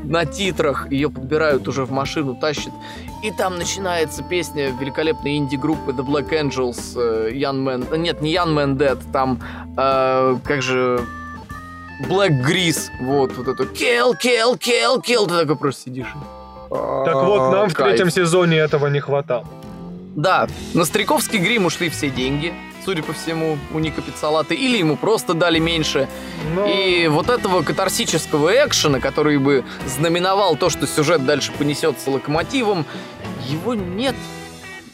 на 0.03 0.25
титрах 0.25 0.91
ее 0.91 1.09
подбирают 1.09 1.67
уже 1.67 1.85
в 1.85 1.91
машину, 1.91 2.35
тащат, 2.35 2.73
и 3.23 3.31
там 3.31 3.57
начинается 3.57 4.23
песня 4.23 4.71
великолепной 4.79 5.37
инди-группы 5.37 5.91
The 5.91 6.05
Black 6.05 6.29
Angels, 6.29 6.79
э, 6.95 7.31
Young 7.33 7.63
Man, 7.63 7.87
э, 7.91 7.97
нет, 7.97 8.21
не 8.21 8.33
Young 8.33 8.53
Man 8.53 8.77
Dead, 8.77 8.99
там, 9.11 9.39
э, 9.77 10.37
как 10.43 10.61
же, 10.61 11.01
Black 12.01 12.43
Grease, 12.45 12.89
вот, 12.99 13.35
вот 13.37 13.47
это 13.47 13.63
kill, 13.63 14.13
kill, 14.21 14.59
kill, 14.59 15.01
kill, 15.01 15.27
ты 15.27 15.39
такой 15.39 15.55
просто 15.55 15.83
сидишь. 15.83 16.13
Так 16.69 17.15
вот, 17.15 17.51
нам 17.51 17.69
в 17.69 17.73
третьем 17.73 18.09
сезоне 18.09 18.57
этого 18.57 18.87
не 18.87 18.99
хватало. 18.99 19.45
Да, 20.15 20.47
на 20.73 20.85
Стариковский 20.85 21.39
грим 21.39 21.65
ушли 21.65 21.89
все 21.89 22.09
деньги, 22.09 22.53
судя 22.85 23.03
по 23.03 23.13
всему, 23.13 23.57
у 23.73 23.79
Ника 23.79 24.01
Пиццалаты, 24.01 24.55
или 24.55 24.77
ему 24.77 24.95
просто 24.95 25.33
дали 25.33 25.59
меньше. 25.59 26.07
Но... 26.53 26.65
И 26.65 27.07
вот 27.07 27.29
этого 27.29 27.63
катарсического 27.63 28.49
экшена, 28.65 28.99
который 28.99 29.37
бы 29.37 29.65
знаменовал 29.85 30.55
то, 30.55 30.69
что 30.69 30.87
сюжет 30.87 31.25
дальше 31.25 31.51
понесется 31.57 32.11
локомотивом, 32.11 32.85
его 33.47 33.73
нет. 33.73 34.15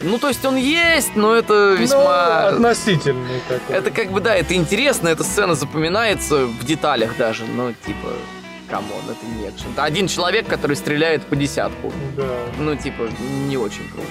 Ну, 0.03 0.17
то 0.17 0.27
есть 0.29 0.43
он 0.45 0.55
есть, 0.55 1.15
но 1.15 1.35
это 1.35 1.53
Ну, 1.53 1.75
весьма... 1.75 2.47
относительный 2.47 3.41
такой. 3.47 3.75
Это 3.75 3.91
как 3.91 4.11
бы, 4.11 4.19
да, 4.19 4.35
это 4.35 4.53
интересно, 4.55 5.07
эта 5.09 5.23
сцена 5.23 5.55
запоминается 5.55 6.45
в 6.45 6.65
деталях 6.65 7.17
даже, 7.17 7.45
но 7.45 7.71
типа, 7.85 8.09
come 8.69 8.88
on, 8.88 9.01
это 9.05 9.25
не 9.25 9.49
экшен. 9.49 9.71
Это 9.73 9.83
один 9.83 10.07
человек, 10.07 10.47
который 10.47 10.75
стреляет 10.75 11.23
по 11.25 11.35
десятку. 11.35 11.91
Да. 12.17 12.23
Ну, 12.57 12.75
типа, 12.75 13.09
не 13.47 13.57
очень 13.57 13.87
круто. 13.89 14.07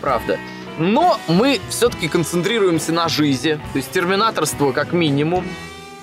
Правда. 0.00 0.38
Но 0.78 1.20
мы 1.28 1.60
все-таки 1.68 2.08
концентрируемся 2.08 2.92
на 2.92 3.08
жизни. 3.08 3.60
То 3.72 3.76
есть 3.76 3.90
терминаторство 3.92 4.72
как 4.72 4.92
минимум 4.92 5.46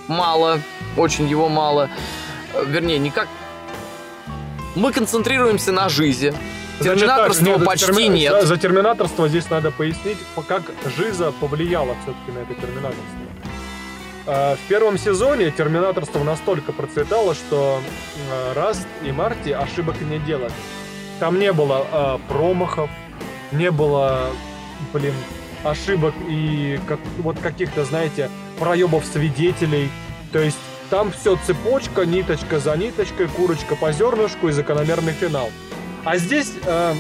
мало, 0.08 0.62
очень 0.96 1.28
его 1.28 1.50
мало. 1.50 1.90
Э, 2.54 2.64
Вернее, 2.66 3.00
не 3.00 3.10
как... 3.10 3.28
Мы 4.76 4.94
концентрируемся 4.94 5.72
на 5.72 5.90
жизни. 5.90 6.34
Значит 6.80 7.00
Терминаторства 7.00 7.46
так, 7.46 7.58
нет, 7.58 7.66
почти 7.66 7.86
терми- 7.92 8.08
нет. 8.08 8.44
За, 8.44 8.58
терминаторство 8.58 9.28
здесь 9.28 9.50
надо 9.50 9.72
пояснить, 9.72 10.18
по- 10.36 10.42
как 10.42 10.64
Жиза 10.98 11.32
повлияла 11.40 11.96
все-таки 12.04 12.32
на 12.32 12.40
это 12.40 12.54
терминаторство. 12.60 13.04
А, 14.28 14.56
В 14.56 14.60
первом 14.70 14.98
сезоне 14.98 15.52
терминаторство 15.52 16.24
настолько 16.24 16.72
процветало, 16.72 17.34
что 17.36 17.82
а, 18.32 18.54
Раст 18.54 18.88
и 19.04 19.12
Марти 19.12 19.50
ошибок 19.50 20.00
не 20.02 20.20
делали. 20.20 20.52
Там 21.20 21.38
не 21.40 21.52
было 21.52 21.86
а, 21.92 22.20
промахов, 22.30 22.90
не 23.52 23.72
было, 23.72 24.28
блин, 24.94 25.14
ошибок 25.64 26.14
и 26.30 26.80
как, 26.88 27.00
вот 27.18 27.38
каких-то, 27.40 27.84
знаете, 27.84 28.30
проебов 28.58 29.04
свидетелей. 29.06 29.90
То 30.32 30.40
есть 30.40 30.58
там 30.90 31.12
все 31.12 31.38
цепочка, 31.46 32.06
ниточка 32.06 32.60
за 32.60 32.78
ниточкой, 32.78 33.28
курочка 33.28 33.76
по 33.76 33.92
зернышку 33.92 34.48
и 34.48 34.52
закономерный 34.52 35.12
финал. 35.14 35.50
А 36.10 36.18
здесь 36.18 36.52
э, 36.66 36.96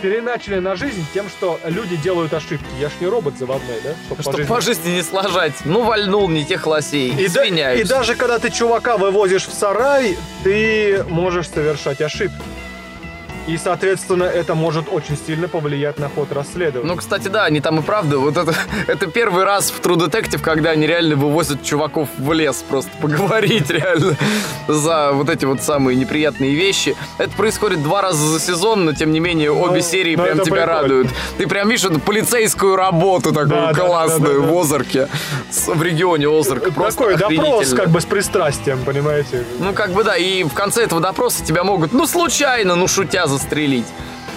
переначали 0.00 0.60
на 0.60 0.76
жизнь 0.76 1.04
тем, 1.12 1.28
что 1.28 1.58
люди 1.64 1.96
делают 1.96 2.32
ошибки. 2.32 2.64
Я 2.80 2.88
ж 2.88 2.92
не 3.00 3.08
робот 3.08 3.36
заводной, 3.36 3.80
да? 3.82 3.90
Чтоб 4.06 4.20
Чтобы 4.22 4.44
по 4.44 4.60
жизни 4.60 4.90
не 4.90 5.02
сложать. 5.02 5.54
Ну, 5.64 5.82
вальнул 5.82 6.28
не 6.28 6.44
тех 6.44 6.64
лосей. 6.64 7.08
И, 7.10 7.16
да- 7.16 7.24
Извиняюсь. 7.42 7.80
и 7.80 7.84
даже 7.88 8.14
когда 8.14 8.38
ты 8.38 8.50
чувака 8.50 8.98
вывозишь 8.98 9.48
в 9.48 9.52
сарай, 9.52 10.16
ты 10.44 11.02
можешь 11.08 11.48
совершать 11.48 12.00
ошибки. 12.00 12.36
И, 13.46 13.56
соответственно, 13.58 14.24
это 14.24 14.54
может 14.54 14.86
очень 14.90 15.16
сильно 15.16 15.46
повлиять 15.46 15.98
на 15.98 16.08
ход 16.08 16.32
расследования. 16.32 16.90
Ну, 16.90 16.96
кстати, 16.96 17.28
да, 17.28 17.44
они 17.44 17.60
там 17.60 17.78
и 17.78 17.82
правда, 17.82 18.18
вот 18.18 18.36
это, 18.36 18.52
это 18.88 19.06
первый 19.06 19.44
раз 19.44 19.70
в 19.70 19.80
True 19.80 19.96
Detective, 19.96 20.40
когда 20.42 20.70
они 20.70 20.86
реально 20.86 21.14
вывозят 21.16 21.62
чуваков 21.62 22.08
в 22.18 22.32
лес 22.32 22.64
просто 22.68 22.90
поговорить 23.00 23.70
реально 23.70 24.16
за 24.66 25.12
вот 25.12 25.30
эти 25.30 25.44
вот 25.44 25.62
самые 25.62 25.96
неприятные 25.96 26.54
вещи. 26.54 26.96
Это 27.18 27.30
происходит 27.36 27.82
два 27.82 28.02
раза 28.02 28.26
за 28.26 28.40
сезон, 28.40 28.84
но 28.84 28.92
тем 28.94 29.12
не 29.12 29.20
менее 29.20 29.52
обе 29.52 29.76
Ну, 29.76 29.80
серии 29.80 30.16
ну, 30.16 30.24
прям 30.24 30.36
это 30.38 30.44
тебя 30.46 30.56
прикольно. 30.62 30.80
радуют. 30.82 31.08
Ты 31.38 31.46
прям 31.46 31.68
видишь 31.68 31.84
эту 31.84 32.00
полицейскую 32.00 32.74
работу 32.74 33.30
такую 33.32 33.48
Да, 33.48 33.66
да, 33.68 33.72
да, 33.72 33.80
классную 33.86 34.40
да, 34.40 34.46
да. 34.46 34.52
в 34.52 34.58
Озарке, 34.58 35.08
в 35.66 35.82
регионе 35.82 36.26
Озарк. 36.28 36.74
Просто 36.74 37.04
Такой 37.04 37.16
допрос 37.16 37.72
как 37.74 37.90
бы 37.90 38.00
с 38.00 38.04
пристрастием, 38.04 38.80
понимаете? 38.84 39.44
Ну, 39.60 39.72
как 39.72 39.92
бы 39.92 40.02
да, 40.02 40.16
и 40.16 40.42
в 40.42 40.52
конце 40.52 40.82
этого 40.82 41.00
допроса 41.00 41.44
тебя 41.44 41.62
могут, 41.62 41.92
ну, 41.92 42.06
случайно, 42.06 42.74
ну, 42.74 42.88
шутя, 42.88 43.26
застрелить. 43.36 43.86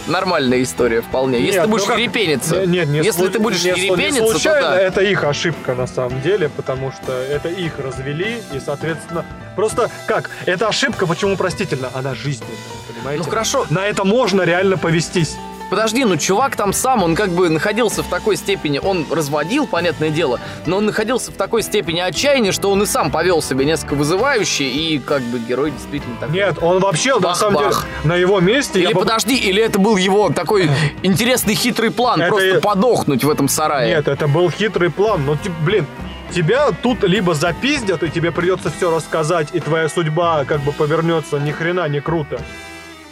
Нормальная 0.07 0.63
история 0.63 1.01
вполне. 1.01 1.37
Если 1.39 1.53
Нет, 1.53 1.63
ты 1.63 1.69
будешь 1.69 1.83
ну 1.83 1.87
как- 1.89 1.99
ерепениться. 1.99 2.65
Не- 2.65 2.67
Нет, 2.67 2.87
не 2.87 2.97
Если 2.99 3.23
слу- 3.25 3.29
ты 3.29 3.39
будешь 3.39 3.63
не 3.63 3.71
слу- 3.71 3.75
не 3.75 3.81
ерепениться, 3.85 4.21
то 4.21 4.31
случайно, 4.31 4.69
да. 4.69 4.81
это 4.81 5.01
их 5.01 5.23
ошибка 5.23 5.75
на 5.75 5.85
самом 5.87 6.21
деле, 6.21 6.49
потому 6.49 6.91
что 6.91 7.11
это 7.11 7.49
их 7.49 7.77
развели, 7.77 8.37
и, 8.53 8.59
соответственно, 8.59 9.23
просто 9.55 9.89
как? 10.07 10.31
Это 10.47 10.67
ошибка, 10.67 11.05
почему 11.05 11.37
простительно? 11.37 11.89
Она 11.93 12.15
жизненная, 12.15 12.55
понимаете? 12.87 13.23
Ну, 13.23 13.29
хорошо. 13.29 13.67
На 13.69 13.85
это 13.85 14.03
можно 14.03 14.41
реально 14.41 14.77
повестись. 14.77 15.35
Подожди, 15.69 16.03
ну 16.05 16.17
чувак 16.17 16.55
там 16.55 16.73
сам, 16.73 17.03
он 17.03 17.15
как 17.15 17.29
бы 17.29 17.49
находился 17.49 18.01
в 18.03 18.07
такой 18.07 18.35
степени, 18.37 18.79
он 18.79 19.05
разводил, 19.11 19.67
понятное 19.67 20.09
дело, 20.09 20.39
но 20.65 20.77
он 20.77 20.85
находился 20.85 21.31
в 21.31 21.35
такой 21.35 21.61
степени 21.61 21.99
отчаяния, 21.99 22.51
что 22.51 22.71
он 22.71 22.81
и 22.83 22.85
сам 22.85 23.11
повел 23.11 23.41
себя 23.41 23.65
несколько 23.65 23.93
вызывающе, 23.93 24.63
и 24.63 24.99
как 24.99 25.21
бы 25.23 25.39
герой 25.39 25.71
действительно 25.71 26.15
такой. 26.19 26.35
Нет, 26.35 26.57
он 26.61 26.79
вообще, 26.79 27.13
на 27.15 27.19
Бах-бах. 27.19 27.37
самом 27.39 27.57
деле, 27.69 27.75
на 28.03 28.15
его 28.15 28.39
месте... 28.39 28.79
Или 28.79 28.87
я 28.87 28.93
бы- 28.95 29.01
подожди, 29.01 29.35
или 29.35 29.61
это 29.61 29.77
был 29.79 29.95
его 29.97 30.29
такой 30.29 30.69
интересный 31.03 31.53
хитрый 31.53 31.91
план, 31.91 32.21
Это 32.21 32.31
просто 32.31 32.59
подохнуть 32.61 33.23
в 33.23 33.29
этом 33.29 33.47
сарае. 33.47 33.95
Нет, 33.95 34.07
это 34.07 34.27
был 34.27 34.49
хитрый 34.49 34.89
план. 34.89 35.25
Но, 35.25 35.35
ти- 35.35 35.51
блин, 35.63 35.85
тебя 36.33 36.69
тут 36.81 37.03
либо 37.03 37.33
запиздят, 37.35 38.01
и 38.03 38.09
тебе 38.09 38.31
придется 38.31 38.71
все 38.75 38.93
рассказать, 38.95 39.49
и 39.53 39.59
твоя 39.59 39.87
судьба 39.89 40.45
как 40.45 40.61
бы 40.61 40.71
повернется 40.71 41.37
ни 41.37 41.51
хрена 41.51 41.87
не 41.87 41.99
круто. 42.01 42.41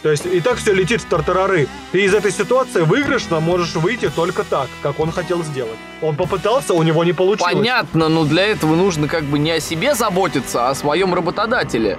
То 0.02 0.10
есть 0.10 0.26
и 0.26 0.40
так 0.40 0.58
все 0.58 0.72
летит 0.72 1.00
в 1.00 1.06
тартарары. 1.06 1.68
Ты 1.90 2.04
из 2.04 2.14
этой 2.14 2.30
ситуации 2.30 2.82
выигрышно 2.82 3.40
можешь 3.40 3.74
выйти 3.74 4.08
только 4.08 4.44
так, 4.44 4.68
как 4.82 5.00
он 5.00 5.10
хотел 5.10 5.42
сделать. 5.42 5.78
Он 6.00 6.14
попытался, 6.16 6.74
у 6.74 6.82
него 6.82 7.04
не 7.04 7.12
получилось. 7.12 7.52
Понятно, 7.52 8.08
но 8.08 8.24
для 8.24 8.46
этого 8.46 8.76
нужно 8.76 9.08
как 9.08 9.24
бы 9.24 9.38
не 9.38 9.50
о 9.50 9.60
себе 9.60 9.94
заботиться, 9.94 10.68
а 10.68 10.70
о 10.70 10.74
своем 10.74 11.14
работодателе. 11.14 11.98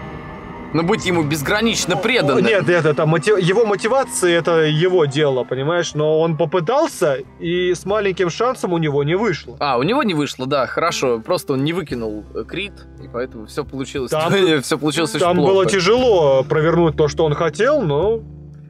Но 0.73 0.83
быть 0.83 1.05
ему 1.05 1.23
безгранично 1.23 1.95
преданным. 1.97 2.45
Нет, 2.45 2.67
нет, 2.67 2.85
это 2.85 3.03
мотив- 3.05 3.39
его 3.39 3.65
мотивация, 3.65 4.31
это 4.37 4.61
его 4.65 5.05
дело, 5.05 5.43
понимаешь? 5.43 5.93
Но 5.95 6.19
он 6.19 6.37
попытался, 6.37 7.17
и 7.39 7.73
с 7.73 7.85
маленьким 7.85 8.29
шансом 8.29 8.73
у 8.73 8.77
него 8.77 9.03
не 9.03 9.15
вышло. 9.15 9.57
А, 9.59 9.77
у 9.77 9.83
него 9.83 10.03
не 10.03 10.13
вышло, 10.13 10.45
да, 10.45 10.67
хорошо. 10.67 11.19
Просто 11.19 11.53
он 11.53 11.63
не 11.63 11.73
выкинул 11.73 12.23
э, 12.35 12.43
крит, 12.43 12.73
и 13.03 13.07
поэтому 13.11 13.47
все 13.47 13.63
получилось. 13.65 14.11
Там- 14.11 14.31
все 14.61 14.77
получилось 14.77 15.11
Там 15.11 15.37
плохо. 15.37 15.51
было 15.53 15.65
тяжело 15.65 16.43
провернуть 16.43 16.95
то, 16.95 17.07
что 17.07 17.25
он 17.25 17.33
хотел, 17.33 17.81
но 17.81 18.19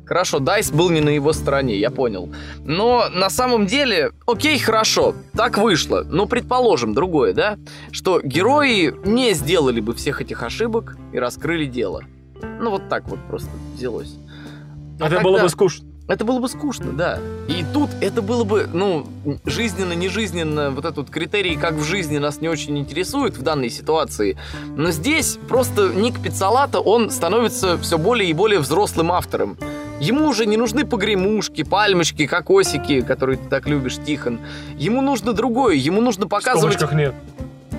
Хорошо, 0.09 0.39
Дайс 0.39 0.71
был 0.71 0.89
не 0.89 1.01
на 1.01 1.09
его 1.09 1.33
стороне, 1.33 1.77
я 1.77 1.91
понял. 1.91 2.33
Но 2.65 3.09
на 3.13 3.29
самом 3.29 3.67
деле, 3.67 4.11
окей, 4.25 4.57
хорошо, 4.57 5.13
так 5.35 5.59
вышло. 5.59 6.03
Но 6.03 6.25
предположим 6.25 6.95
другое, 6.95 7.33
да? 7.35 7.59
Что 7.91 8.19
герои 8.19 8.91
не 9.07 9.33
сделали 9.35 9.79
бы 9.79 9.93
всех 9.93 10.19
этих 10.19 10.41
ошибок 10.41 10.97
и 11.13 11.19
раскрыли 11.19 11.65
дело. 11.65 12.01
Ну 12.59 12.71
вот 12.71 12.89
так 12.89 13.07
вот 13.07 13.19
просто 13.27 13.51
взялось. 13.75 14.15
А 14.99 15.05
это 15.05 15.21
было 15.21 15.33
тогда- 15.37 15.43
бы 15.43 15.49
скучно. 15.49 15.88
Это 16.09 16.25
было 16.25 16.39
бы 16.39 16.49
скучно, 16.49 16.91
да. 16.91 17.19
И 17.47 17.63
тут 17.71 17.91
это 18.01 18.23
было 18.23 18.43
бы, 18.43 18.67
ну, 18.73 19.05
жизненно, 19.45 19.93
нежизненно, 19.93 20.71
вот 20.71 20.83
этот 20.83 20.97
вот 20.97 21.09
критерий, 21.11 21.55
как 21.55 21.75
в 21.75 21.83
жизни, 21.83 22.17
нас 22.17 22.41
не 22.41 22.49
очень 22.49 22.79
интересует 22.79 23.37
в 23.37 23.43
данной 23.43 23.69
ситуации. 23.69 24.35
Но 24.75 24.89
здесь 24.89 25.37
просто 25.47 25.89
Ник 25.89 26.19
Пиццалата, 26.19 26.79
он 26.79 27.11
становится 27.11 27.77
все 27.77 27.99
более 27.99 28.27
и 28.27 28.33
более 28.33 28.59
взрослым 28.59 29.11
автором. 29.11 29.55
Ему 29.99 30.27
уже 30.27 30.47
не 30.47 30.57
нужны 30.57 30.83
погремушки, 30.83 31.63
пальмочки, 31.63 32.25
кокосики, 32.25 33.01
которые 33.01 33.37
ты 33.37 33.47
так 33.47 33.67
любишь, 33.67 33.97
Тихон. 34.03 34.39
Ему 34.77 35.01
нужно 35.01 35.33
другое, 35.33 35.75
ему 35.75 36.01
нужно 36.01 36.25
В 36.25 36.29
показывать... 36.29 36.73
скобочках 36.73 36.97
нет. 36.97 37.13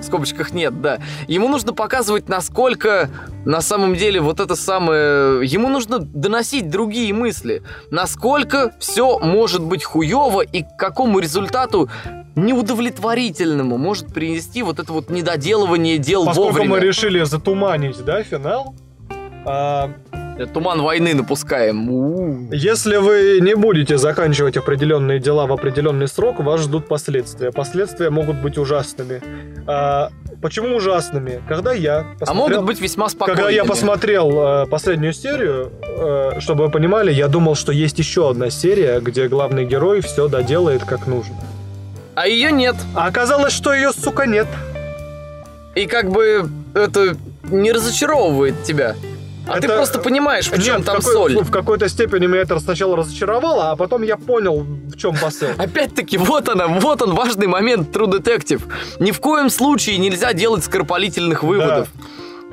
В 0.01 0.03
скобочках 0.03 0.51
нет, 0.51 0.81
да. 0.81 0.99
Ему 1.27 1.47
нужно 1.47 1.73
показывать, 1.73 2.27
насколько 2.27 3.09
на 3.45 3.61
самом 3.61 3.95
деле 3.95 4.19
вот 4.19 4.39
это 4.39 4.55
самое... 4.55 5.45
Ему 5.45 5.69
нужно 5.69 5.99
доносить 5.99 6.69
другие 6.69 7.13
мысли. 7.13 7.61
Насколько 7.91 8.73
все 8.79 9.19
может 9.19 9.63
быть 9.63 9.83
хуево 9.83 10.41
и 10.41 10.63
к 10.63 10.75
какому 10.77 11.19
результату 11.19 11.89
неудовлетворительному 12.35 13.77
может 13.77 14.13
принести 14.13 14.63
вот 14.63 14.79
это 14.79 14.91
вот 14.91 15.09
недоделывание 15.09 15.97
дел 15.97 16.25
Поскольку 16.25 16.51
вовремя. 16.51 16.69
мы 16.69 16.79
решили 16.79 17.23
затуманить, 17.23 18.03
да, 18.03 18.23
финал, 18.23 18.73
а, 19.45 19.91
Туман 20.53 20.81
войны 20.81 21.13
напускаем. 21.13 21.89
У-у. 21.89 22.51
если 22.51 22.97
вы 22.97 23.39
не 23.41 23.55
будете 23.55 23.97
заканчивать 23.97 24.57
определенные 24.57 25.19
дела 25.19 25.45
в 25.45 25.53
определенный 25.53 26.07
срок, 26.07 26.39
вас 26.39 26.61
ждут 26.61 26.87
последствия. 26.87 27.51
Последствия 27.51 28.09
могут 28.09 28.37
быть 28.37 28.57
ужасными. 28.57 29.21
А, 29.67 30.09
почему 30.41 30.75
ужасными? 30.75 31.41
Когда 31.47 31.73
я 31.73 31.99
А 31.99 32.19
посмотрел... 32.19 32.61
могут 32.61 32.65
быть 32.65 32.81
весьма 32.81 33.09
спокойными. 33.09 33.37
Когда 33.37 33.51
я 33.51 33.65
посмотрел 33.65 34.31
э, 34.63 34.65
последнюю 34.67 35.13
серию, 35.13 35.71
э, 35.81 36.39
чтобы 36.39 36.65
вы 36.65 36.71
понимали, 36.71 37.11
я 37.11 37.27
думал, 37.27 37.55
что 37.55 37.71
есть 37.71 37.99
еще 37.99 38.29
одна 38.29 38.49
серия, 38.49 38.99
где 38.99 39.27
главный 39.27 39.65
герой 39.65 40.01
все 40.01 40.27
доделает 40.27 40.83
как 40.83 41.07
нужно. 41.07 41.35
А 42.15 42.27
ее 42.27 42.51
нет. 42.51 42.75
А 42.95 43.07
оказалось, 43.07 43.53
что 43.53 43.73
ее, 43.73 43.91
сука, 43.93 44.25
нет. 44.25 44.47
И 45.75 45.85
как 45.85 46.09
бы 46.09 46.49
это 46.73 47.15
не 47.49 47.71
разочаровывает 47.71 48.63
тебя. 48.63 48.95
А 49.47 49.59
ты 49.59 49.65
Это- 49.67 49.75
просто 49.75 49.99
понимаешь, 49.99 50.47
в 50.49 50.63
чем 50.63 50.77
Нет, 50.77 50.85
там 50.85 50.97
какой- 50.97 51.13
соль. 51.13 51.35
В 51.43 51.51
какой-то 51.51 51.89
степени 51.89 52.27
меня 52.27 52.41
это 52.41 52.59
сначала 52.59 52.95
разочаровало, 52.95 53.71
а 53.71 53.75
потом 53.75 54.03
я 54.03 54.17
понял, 54.17 54.59
в 54.61 54.95
чем 54.97 55.15
посыл. 55.17 55.49
Опять-таки, 55.57 56.17
вот 56.17 56.47
она, 56.47 56.67
вот 56.67 57.01
он 57.01 57.13
важный 57.15 57.47
момент 57.47 57.95
True 57.95 58.07
Detective. 58.19 58.61
Ни 58.99 59.11
в 59.11 59.19
коем 59.19 59.49
случае 59.49 59.97
нельзя 59.97 60.33
делать 60.33 60.63
скоропалительных 60.63 61.43
выводов. 61.43 61.89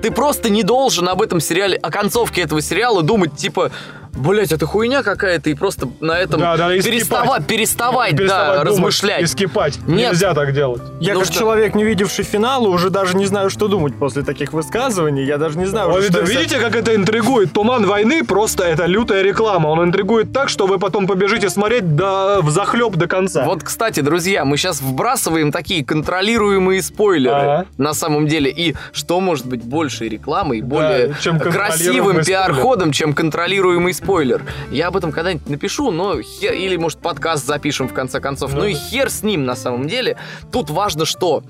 Ты 0.01 0.10
просто 0.12 0.48
не 0.48 0.62
должен 0.62 1.09
об 1.09 1.20
этом 1.23 1.40
сериале, 1.40 1.77
о 1.77 1.90
концовке 1.90 2.43
этого 2.43 2.62
сериала 2.62 3.02
думать, 3.02 3.36
типа, 3.36 3.70
блять, 4.15 4.53
это 4.53 4.67
хуйня 4.67 5.03
какая-то, 5.03 5.51
и 5.51 5.55
просто 5.55 5.89
на 6.01 6.19
этом 6.19 6.41
Да, 6.41 6.57
да, 6.57 6.75
и 6.75 6.81
перестава- 6.81 7.25
скипать. 7.25 7.47
переставать, 7.47 8.17
Переставать 8.17 8.47
да, 8.47 8.65
думать 8.65 8.69
размышлять. 8.69 9.23
И 9.23 9.27
скипать. 9.27 9.79
Нет. 9.87 10.13
Нельзя 10.13 10.35
так 10.35 10.53
делать. 10.53 10.83
Я 11.01 11.15
Нужно- 11.15 11.33
как 11.33 11.39
человек, 11.41 11.75
не 11.75 11.85
видевший 11.85 12.25
финала, 12.25 12.69
уже 12.69 12.91
даже 12.91 13.17
не 13.17 13.27
знаю, 13.27 13.51
что 13.51 13.69
думать 13.69 13.95
после 13.99 14.23
таких 14.23 14.53
высказываний. 14.53 15.25
Я 15.25 15.39
даже 15.39 15.59
не 15.59 15.67
знаю, 15.67 15.91
уже, 15.91 16.09
что 16.11 16.21
это- 16.21 16.31
видите, 16.31 16.59
как 16.59 16.75
это 16.75 16.95
интригует? 16.95 17.53
Туман 17.53 17.87
войны 17.87 18.25
просто 18.25 18.65
это 18.65 18.87
лютая 18.87 19.23
реклама. 19.23 19.69
Он 19.69 19.83
интригует 19.85 20.33
так, 20.33 20.49
что 20.49 20.67
вы 20.67 20.79
потом 20.79 21.07
побежите 21.07 21.51
смотреть 21.51 21.97
до, 21.97 22.41
в 22.43 22.51
захлеб 22.51 22.97
до 22.97 23.07
конца. 23.07 23.45
Вот, 23.45 23.63
кстати, 23.63 24.01
друзья, 24.01 24.45
мы 24.45 24.57
сейчас 24.57 24.81
вбрасываем 24.81 25.53
такие 25.53 25.85
контролируемые 25.85 26.83
спойлеры 26.83 27.35
Ага. 27.35 27.67
на 27.77 27.95
самом 27.95 28.27
деле. 28.27 28.51
И 28.51 28.75
что 28.93 29.21
может 29.21 29.47
быть 29.47 29.63
большей 29.65 30.09
рекламой, 30.09 30.61
более 30.63 31.15
чем 31.21 31.39
контролируемый 31.39 31.69
красивым 31.69 32.25
пиар-ходом, 32.25 32.93
чем 32.93 33.13
контролируемый 33.15 33.93
спойлер? 33.99 34.45
Я 34.70 34.89
об 34.89 34.97
этом 34.97 35.12
когда-нибудь 35.12 35.49
напишу, 35.49 35.91
но 35.91 36.20
хер... 36.20 36.53
Или, 36.53 36.77
может, 36.77 36.99
подкаст 36.99 37.47
запишем 37.47 37.89
в 37.89 37.93
конце 37.93 38.20
концов. 38.20 38.55
Ну 38.55 38.61
Ну, 38.61 38.66
и 38.66 38.75
хер 38.75 39.11
с 39.11 39.23
ним 39.23 39.45
на 39.45 39.55
самом 39.55 39.87
деле. 39.87 40.16
Тут 40.51 40.70
важно 40.70 41.05
что? 41.05 41.43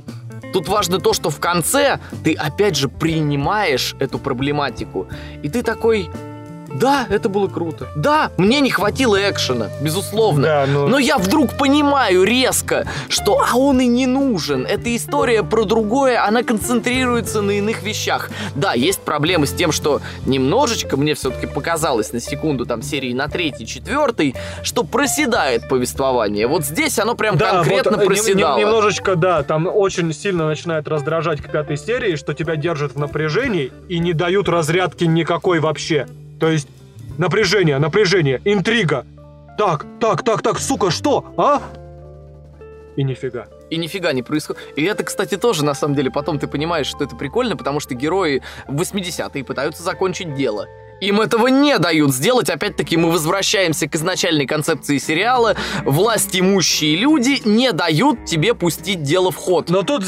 Тут 0.52 0.68
важно 0.68 0.98
то, 0.98 1.12
что 1.12 1.30
в 1.30 1.40
конце 1.40 2.00
ты 2.24 2.34
опять 2.34 2.76
же 2.76 2.88
принимаешь 2.88 3.94
эту 3.98 4.18
проблематику. 4.18 5.06
И 5.42 5.48
ты 5.48 5.62
такой, 5.62 6.08
Да, 6.74 7.06
это 7.08 7.28
было 7.28 7.48
круто. 7.48 7.88
Да, 7.96 8.30
мне 8.36 8.60
не 8.60 8.70
хватило 8.70 9.16
экшена, 9.16 9.68
безусловно. 9.80 10.42
Да, 10.42 10.66
ну... 10.68 10.86
Но 10.88 10.98
я 10.98 11.18
вдруг 11.18 11.56
понимаю 11.56 12.24
резко, 12.24 12.86
что 13.08 13.40
а 13.40 13.56
он 13.56 13.80
и 13.80 13.86
не 13.86 14.06
нужен. 14.06 14.66
Эта 14.66 14.94
история 14.94 15.42
про 15.42 15.64
другое, 15.64 16.24
она 16.24 16.42
концентрируется 16.42 17.40
на 17.42 17.52
иных 17.52 17.82
вещах. 17.82 18.30
Да, 18.54 18.74
есть 18.74 19.00
проблемы 19.00 19.46
с 19.46 19.52
тем, 19.52 19.72
что 19.72 20.00
немножечко 20.26 20.96
мне 20.96 21.14
все-таки 21.14 21.46
показалось 21.46 22.12
на 22.12 22.20
секунду 22.20 22.66
там 22.66 22.82
серии 22.82 23.12
на 23.12 23.28
третьей, 23.28 23.66
четвертой, 23.66 24.34
что 24.62 24.84
проседает 24.84 25.68
повествование. 25.68 26.46
Вот 26.46 26.64
здесь 26.64 26.98
оно 26.98 27.14
прям 27.14 27.36
Да, 27.36 27.50
конкретно 27.52 27.92
вот, 27.92 28.00
э, 28.00 28.00
нем- 28.00 28.00
нем- 28.00 28.06
проседало. 28.08 28.58
немножечко, 28.58 29.16
да, 29.16 29.42
там 29.42 29.66
очень 29.66 30.12
сильно 30.12 30.46
начинает 30.46 30.86
раздражать 30.88 31.40
к 31.40 31.50
пятой 31.50 31.78
серии, 31.78 32.16
что 32.16 32.34
тебя 32.34 32.56
держат 32.56 32.94
в 32.94 32.98
напряжении 32.98 33.72
и 33.88 33.98
не 33.98 34.12
дают 34.12 34.48
разрядки 34.48 35.04
никакой 35.04 35.60
вообще. 35.60 36.06
То 36.38 36.50
есть 36.50 36.68
напряжение, 37.18 37.78
напряжение, 37.78 38.40
интрига. 38.44 39.06
Так, 39.56 39.86
так, 40.00 40.22
так, 40.22 40.42
так, 40.42 40.58
сука, 40.58 40.90
что, 40.90 41.32
а? 41.36 41.62
И 42.96 43.02
нифига. 43.02 43.46
И 43.70 43.76
нифига 43.76 44.12
не 44.12 44.22
происходит. 44.22 44.62
И 44.76 44.84
это, 44.84 45.04
кстати, 45.04 45.36
тоже, 45.36 45.64
на 45.64 45.74
самом 45.74 45.94
деле, 45.94 46.10
потом 46.10 46.38
ты 46.38 46.46
понимаешь, 46.46 46.86
что 46.86 47.04
это 47.04 47.16
прикольно, 47.16 47.56
потому 47.56 47.80
что 47.80 47.94
герои 47.94 48.42
в 48.66 48.80
80-е 48.80 49.44
пытаются 49.44 49.82
закончить 49.82 50.34
дело. 50.34 50.66
Им 51.00 51.20
этого 51.20 51.46
не 51.46 51.78
дают 51.78 52.12
сделать. 52.12 52.50
Опять-таки, 52.50 52.96
мы 52.96 53.10
возвращаемся 53.10 53.88
к 53.88 53.94
изначальной 53.94 54.46
концепции 54.46 54.98
сериала. 54.98 55.54
Власть 55.84 56.38
имущие 56.38 56.96
люди 56.96 57.40
не 57.44 57.72
дают 57.72 58.24
тебе 58.24 58.54
пустить 58.54 59.02
дело 59.02 59.30
в 59.30 59.36
ход. 59.36 59.70
Но 59.70 59.82
тут, 59.82 60.04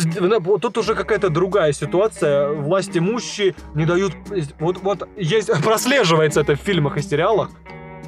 тут 0.61 0.79
уже 0.79 0.95
какая-то 0.95 1.29
другая 1.31 1.73
ситуация. 1.73 2.49
Власть 2.51 2.97
имущие 2.97 3.55
не 3.75 3.87
дают... 3.87 4.13
Вот, 4.59 4.79
вот 4.83 5.09
есть, 5.17 5.51
прослеживается 5.65 6.41
это 6.41 6.57
в 6.57 6.61
фильмах 6.61 6.97
и 6.97 7.03
сериалах. 7.03 7.51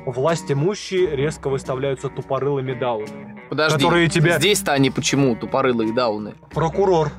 Власть 0.05 0.51
имущие 0.51 1.15
резко 1.15 1.49
выставляются 1.49 2.09
тупорылыми 2.09 2.73
даунами. 2.73 3.41
Подожди, 3.49 3.85
которые 3.85 4.09
тебя- 4.09 4.39
здесь-то 4.39 4.73
они 4.73 4.91
почему 4.91 5.37
тупорылые 5.37 5.93
дауны? 5.93 6.35
Прокурор. 6.51 7.13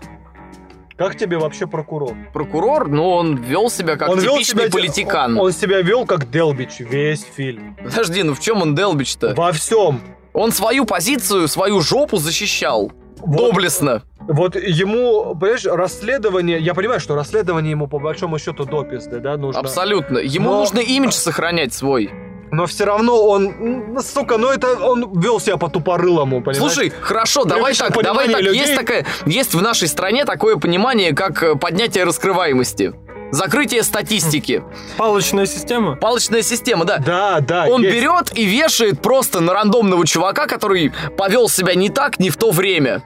Как 0.98 1.18
тебе 1.18 1.38
вообще 1.38 1.66
прокурор? 1.66 2.16
Прокурор, 2.34 2.88
ну, 2.88 3.10
он 3.10 3.36
вел 3.38 3.70
себя 3.70 3.96
как 3.98 4.10
он 4.10 4.20
типичный 4.20 4.66
себя, 4.66 4.72
политикан. 4.72 5.38
Он, 5.38 5.48
он 5.48 5.52
себя 5.52 5.82
вел 5.82 6.06
как 6.06 6.30
Делбич 6.30 6.80
весь 6.80 7.24
фильм. 7.24 7.76
Подожди, 7.84 8.22
ну 8.24 8.36
в 8.36 8.40
чем 8.40 8.62
он 8.62 8.76
Делбич-то? 8.76 9.34
Во 9.36 9.52
всем. 9.52 10.02
Он 10.34 10.52
свою 10.52 10.86
позицию, 10.86 11.48
свою 11.48 11.82
жопу 11.82 12.18
защищал. 12.18 12.92
Вот, 13.26 13.52
Доблестно. 13.54 14.04
вот 14.20 14.56
ему, 14.56 15.34
понимаешь, 15.36 15.66
расследование, 15.66 16.60
я 16.60 16.74
понимаю, 16.74 17.00
что 17.00 17.16
расследование 17.16 17.72
ему 17.72 17.88
по 17.88 17.98
большому 17.98 18.38
счету 18.38 18.66
до 18.66 18.84
пизды, 18.84 19.20
да, 19.20 19.38
нужно. 19.38 19.62
Абсолютно. 19.62 20.18
Ему 20.18 20.50
Но- 20.52 20.60
нужно 20.60 20.80
имидж 20.80 21.14
сохранять 21.14 21.74
свой. 21.74 22.12
Но 22.54 22.68
все 22.68 22.86
равно 22.86 23.20
он, 23.26 23.48
м, 23.48 24.00
сука, 24.00 24.38
ну 24.38 24.50
это 24.50 24.78
он 24.78 25.20
вел 25.20 25.40
себя 25.40 25.58
по-тупорылому, 25.58 26.44
понимаешь? 26.44 26.74
Слушай, 26.74 26.94
хорошо, 27.02 27.46
давай 27.46 27.74
так, 27.74 27.92
давай 28.04 28.30
так. 28.30 28.42
людей. 28.42 28.62
Есть 28.62 28.76
такая, 28.76 29.08
есть 29.26 29.56
в 29.56 29.62
нашей 29.62 29.88
стране 29.88 30.24
такое 30.24 30.58
понимание, 30.58 31.16
как 31.16 31.42
э, 31.42 31.56
поднятие 31.56 32.04
раскрываемости. 32.04 32.94
Закрытие 33.32 33.82
статистики. 33.82 34.64
Палочная 34.98 35.48
система? 35.48 35.96
Палочная 35.96 36.44
система, 36.44 36.86
да. 36.86 37.00
Да, 37.00 37.40
да. 37.40 37.66
Он 37.68 37.82
есть. 37.82 37.96
берет 37.96 38.38
и 38.38 38.46
вешает 38.46 39.02
просто 39.02 39.40
на 39.40 39.54
рандомного 39.56 40.06
чувака, 40.06 40.46
который 40.46 40.94
повел 41.18 41.50
себя 41.50 41.74
не 41.74 41.90
так, 41.90 42.20
не 42.20 42.30
в 42.30 42.38
то 42.38 42.52
время. 42.52 43.02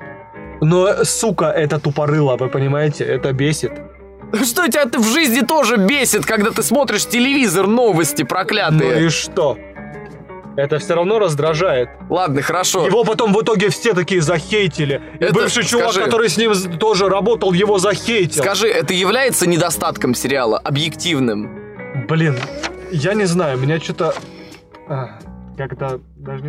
Но, 0.59 1.05
сука, 1.05 1.45
это 1.45 1.79
тупорыло, 1.79 2.35
вы 2.35 2.49
понимаете? 2.49 3.05
Это 3.05 3.31
бесит. 3.31 3.71
Что 4.43 4.67
тебя 4.67 4.85
в 4.85 5.05
жизни 5.13 5.41
тоже 5.41 5.77
бесит, 5.77 6.25
когда 6.25 6.51
ты 6.51 6.61
смотришь 6.63 7.05
телевизор, 7.05 7.67
новости 7.67 8.21
Ну 8.23 8.27
проклятые? 8.27 9.05
и 9.05 9.09
что? 9.09 9.57
Это 10.57 10.79
все 10.79 10.95
равно 10.95 11.19
раздражает. 11.19 11.89
Ладно, 12.09 12.41
хорошо. 12.41 12.85
Его 12.87 13.03
потом 13.03 13.31
в 13.31 13.41
итоге 13.41 13.69
все 13.69 13.93
такие 13.93 14.21
захейтили. 14.21 15.01
И 15.19 15.23
Это, 15.25 15.33
бывший 15.35 15.63
чувак, 15.63 15.91
скажи. 15.91 16.05
который 16.05 16.29
с 16.29 16.37
ним 16.37 16.53
тоже 16.79 17.07
работал, 17.09 17.53
его 17.53 17.77
захейтил. 17.77 18.41
Скажи, 18.43 18.67
это 18.67 18.93
является 18.93 19.47
недостатком 19.47 20.15
сериала, 20.15 20.57
объективным? 20.57 22.05
Блин, 22.07 22.37
я 22.91 23.13
не 23.13 23.25
знаю, 23.25 23.59
меня 23.59 23.79
что-то... 23.79 24.15
Не 24.89 25.75
знаю, 25.75 26.01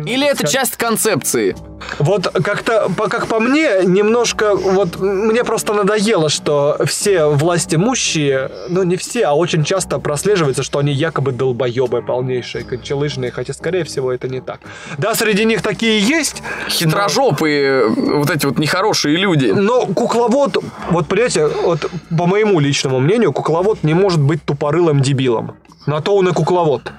Или 0.05 0.25
это 0.25 0.37
сказать. 0.37 0.53
часть 0.53 0.77
концепции? 0.77 1.55
Вот 1.99 2.27
как-то, 2.27 2.89
по- 2.97 3.07
как 3.07 3.27
по 3.27 3.39
мне, 3.39 3.83
немножко, 3.85 4.55
вот 4.55 4.99
мне 4.99 5.43
просто 5.43 5.73
надоело, 5.73 6.27
что 6.29 6.77
все 6.85 7.25
власть 7.27 7.73
имущие, 7.73 8.51
ну 8.69 8.83
не 8.83 8.97
все, 8.97 9.25
а 9.25 9.33
очень 9.33 9.63
часто 9.63 9.99
прослеживается, 9.99 10.63
что 10.63 10.79
они 10.79 10.91
якобы 10.91 11.31
долбоебы 11.31 12.01
полнейшие, 12.01 12.65
кончелыжные, 12.65 13.31
хотя, 13.31 13.53
скорее 13.53 13.83
всего, 13.83 14.11
это 14.11 14.27
не 14.27 14.41
так. 14.41 14.59
Да, 14.97 15.15
среди 15.15 15.45
них 15.45 15.61
такие 15.61 15.99
есть, 15.99 16.41
Хитрожопые, 16.67 17.87
вот 17.87 18.29
эти 18.29 18.45
вот 18.45 18.57
нехорошие 18.57 19.15
люди. 19.17 19.47
но 19.47 19.85
кукловод, 19.85 20.57
вот 20.89 21.07
понимаете, 21.07 21.47
вот 21.47 21.89
по 22.17 22.25
моему 22.25 22.59
личному 22.59 22.99
мнению, 22.99 23.31
кукловод 23.31 23.83
не 23.83 23.93
может 23.93 24.19
быть 24.19 24.43
тупорылым 24.43 25.01
дебилом. 25.01 25.55
На 25.85 26.01
то 26.01 26.15
он 26.15 26.27
и 26.27 26.33
кукловод. 26.33 26.91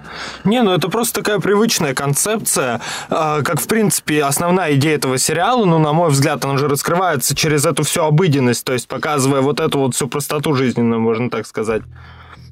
Не, 0.44 0.62
ну 0.62 0.72
это 0.72 0.88
просто 0.88 1.20
такая 1.20 1.38
привычная 1.38 1.94
концепция, 1.94 2.59
а, 3.08 3.42
как, 3.42 3.60
в 3.60 3.66
принципе, 3.66 4.22
основная 4.24 4.74
идея 4.74 4.96
этого 4.96 5.18
сериала, 5.18 5.64
ну, 5.64 5.78
на 5.78 5.92
мой 5.92 6.10
взгляд, 6.10 6.44
она 6.44 6.58
же 6.58 6.68
раскрывается 6.68 7.34
через 7.34 7.66
эту 7.66 7.82
всю 7.82 8.02
обыденность, 8.02 8.64
то 8.64 8.72
есть 8.72 8.88
показывая 8.88 9.40
вот 9.40 9.60
эту 9.60 9.78
вот 9.78 9.94
всю 9.94 10.08
простоту 10.08 10.54
жизненную, 10.54 11.00
можно 11.00 11.30
так 11.30 11.46
сказать. 11.46 11.82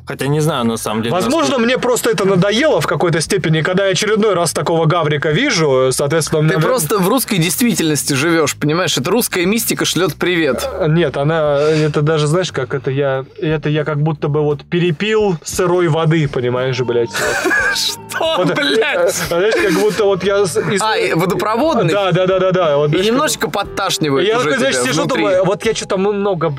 Хотя 0.08 0.26
не 0.26 0.40
знаю, 0.40 0.64
на 0.64 0.78
самом 0.78 1.02
деле. 1.02 1.14
Возможно, 1.14 1.58
мне 1.58 1.76
просто 1.76 2.08
это 2.08 2.24
надоело 2.24 2.80
в 2.80 2.86
какой-то 2.86 3.20
степени, 3.20 3.60
когда 3.60 3.84
я 3.84 3.90
очередной 3.92 4.32
раз 4.32 4.54
такого 4.54 4.86
гаврика 4.86 5.32
вижу, 5.32 5.90
соответственно... 5.92 6.48
Ты 6.48 6.56
мне- 6.56 6.66
просто 6.66 6.98
в 6.98 7.06
русской 7.10 7.36
действительности 7.36 8.14
живешь, 8.14 8.56
понимаешь? 8.56 8.96
Это 8.96 9.10
русская 9.10 9.44
мистика 9.44 9.84
шлет 9.84 10.14
привет. 10.14 10.66
Нет, 10.88 11.18
она, 11.18 11.58
это 11.60 12.00
даже, 12.00 12.26
знаешь, 12.26 12.52
как 12.52 12.72
это 12.72 12.90
я, 12.90 13.26
это 13.38 13.68
я 13.68 13.84
как 13.84 14.00
будто 14.00 14.28
бы 14.28 14.40
вот 14.40 14.64
перепил 14.64 15.36
сырой 15.44 15.88
воды, 15.88 16.26
понимаешь, 16.26 16.80
блядь. 16.80 17.10
Что, 17.74 18.36
Вот, 18.38 18.54
блядь? 18.54 19.10
э, 19.10 19.10
Знаешь, 19.28 19.54
как 19.54 19.72
будто 19.74 20.04
вот 20.04 20.24
я... 20.24 20.44
А, 20.80 21.16
водопроводный? 21.16 21.92
Да, 21.92 22.12
да, 22.12 22.26
да, 22.26 22.38
да, 22.38 22.50
да. 22.50 22.86
И 22.98 23.04
немножечко 23.04 23.50
подташнивает 23.50 24.26
Я 24.26 24.40
знаешь, 24.40 24.76
сижу, 24.76 25.04
думаю, 25.04 25.44
вот 25.44 25.66
я 25.66 25.74
что-то 25.74 25.98
много... 25.98 26.50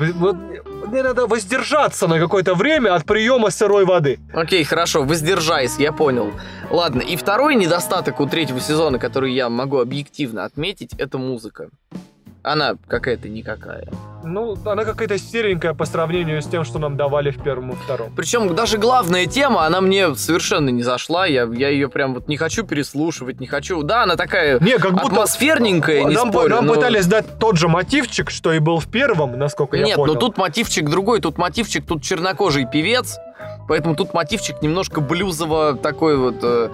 мне 0.90 1.02
надо 1.02 1.26
воздержаться 1.26 2.06
на 2.06 2.18
какое-то 2.18 2.54
время 2.54 2.94
от 2.94 3.04
приема 3.04 3.50
сырой 3.50 3.84
воды. 3.84 4.18
Окей, 4.34 4.64
хорошо, 4.64 5.02
воздержайся, 5.02 5.80
я 5.80 5.92
понял. 5.92 6.32
Ладно, 6.70 7.00
и 7.00 7.16
второй 7.16 7.54
недостаток 7.54 8.20
у 8.20 8.26
третьего 8.26 8.60
сезона, 8.60 8.98
который 8.98 9.32
я 9.32 9.48
могу 9.48 9.78
объективно 9.78 10.44
отметить, 10.44 10.90
это 10.98 11.18
музыка. 11.18 11.70
Она 12.42 12.76
какая-то 12.88 13.28
никакая. 13.28 13.86
Ну, 14.22 14.56
она 14.66 14.84
какая-то 14.84 15.18
серенькая 15.18 15.72
по 15.72 15.84
сравнению 15.86 16.42
с 16.42 16.46
тем, 16.46 16.64
что 16.64 16.78
нам 16.78 16.96
давали 16.96 17.30
в 17.30 17.42
первом 17.42 17.70
и 17.70 17.74
втором. 17.74 18.12
Причем 18.14 18.54
даже 18.54 18.76
главная 18.78 19.26
тема, 19.26 19.64
она 19.64 19.80
мне 19.80 20.14
совершенно 20.14 20.68
не 20.68 20.82
зашла. 20.82 21.26
Я, 21.26 21.44
я 21.44 21.68
ее 21.68 21.88
прям 21.88 22.14
вот 22.14 22.28
не 22.28 22.36
хочу 22.36 22.64
переслушивать, 22.64 23.40
не 23.40 23.46
хочу. 23.46 23.82
Да, 23.82 24.02
она 24.02 24.16
такая 24.16 24.58
Не, 24.60 24.78
как 24.78 24.92
будто... 24.92 25.06
атмосферненькая, 25.06 26.04
не 26.04 26.14
нам, 26.14 26.30
спорю, 26.30 26.56
нам 26.56 26.66
но- 26.66 26.74
пытались 26.74 27.06
дать 27.06 27.38
тот 27.38 27.56
же 27.56 27.68
мотивчик, 27.68 28.30
что 28.30 28.52
и 28.52 28.58
был 28.58 28.78
в 28.78 28.88
первом, 28.90 29.38
насколько 29.38 29.76
я 29.76 29.84
Нет, 29.84 29.96
понял. 29.96 30.14
но 30.14 30.20
тут 30.20 30.36
мотивчик 30.36 30.88
другой, 30.88 31.20
тут 31.20 31.38
мотивчик, 31.38 31.86
тут 31.86 32.02
чернокожий 32.02 32.66
певец, 32.70 33.18
поэтому 33.68 33.96
тут 33.96 34.12
мотивчик 34.12 34.60
немножко 34.60 35.00
блюзово 35.00 35.76
такой 35.76 36.16
вот 36.18 36.36
э, 36.42 36.68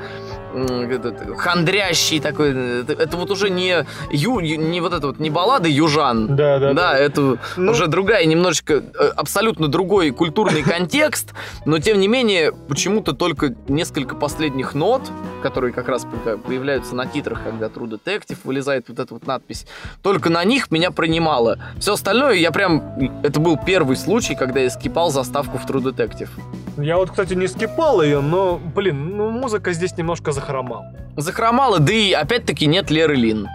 этот, 0.54 1.38
хандрящий 1.38 2.20
такой. 2.20 2.80
Это, 2.82 2.92
это 2.92 3.16
вот 3.16 3.30
уже 3.30 3.50
не 3.50 3.84
ю, 4.10 4.40
не 4.40 4.80
вот 4.80 4.92
это 4.92 5.08
вот 5.08 5.18
не 5.18 5.30
баллада 5.30 5.68
южан. 5.68 6.36
Да, 6.36 6.58
да, 6.58 6.72
Да, 6.72 6.98
это 6.98 7.38
Ну- 7.56 7.72
уже 7.72 7.86
другая, 7.86 8.24
немножечко 8.26 8.74
э, 8.74 9.08
абсолютно 9.16 9.68
другой 9.68 10.10
культурный 10.10 10.62
контекст, 10.64 11.32
но 11.64 11.78
тем 11.78 12.00
не 12.00 12.08
менее 12.08 12.52
почему-то 12.52 13.12
только 13.12 13.54
несколько 13.68 14.14
последних 14.14 14.74
нот, 14.74 15.02
которые 15.42 15.72
как 15.72 15.88
раз 15.88 16.06
появляются 16.46 16.94
на 16.94 17.06
титрах, 17.06 17.42
когда 17.44 17.66
True 17.66 17.88
Detective 18.04 18.38
вылезает 18.44 18.88
вот 18.88 18.98
эта 18.98 19.14
вот 19.14 19.26
надпись, 19.26 19.66
только 20.02 20.30
на 20.30 20.44
них 20.44 20.70
меня 20.70 20.90
принимало. 20.90 21.58
Все 21.78 21.92
остальное 21.94 22.34
я 22.34 22.50
прям... 22.50 22.82
Это 23.22 23.40
был 23.40 23.56
первый 23.56 23.96
случай, 23.96 24.34
когда 24.34 24.60
я 24.60 24.70
скипал 24.70 25.10
заставку 25.10 25.58
в 25.58 25.66
True 25.66 25.82
Detective. 25.82 26.28
Я 26.76 26.96
вот, 26.96 27.10
кстати, 27.10 27.34
не 27.34 27.48
скипал 27.48 28.02
ее, 28.02 28.20
но, 28.20 28.58
блин, 28.58 29.16
ну 29.16 29.30
музыка 29.30 29.72
здесь 29.72 29.96
немножко 29.96 30.32
захромала. 30.32 30.92
Захромало, 31.16 31.78
да 31.78 31.92
и 31.92 32.12
опять-таки 32.12 32.66
нет 32.66 32.90
Леры 32.90 33.16
Лин. 33.16 33.48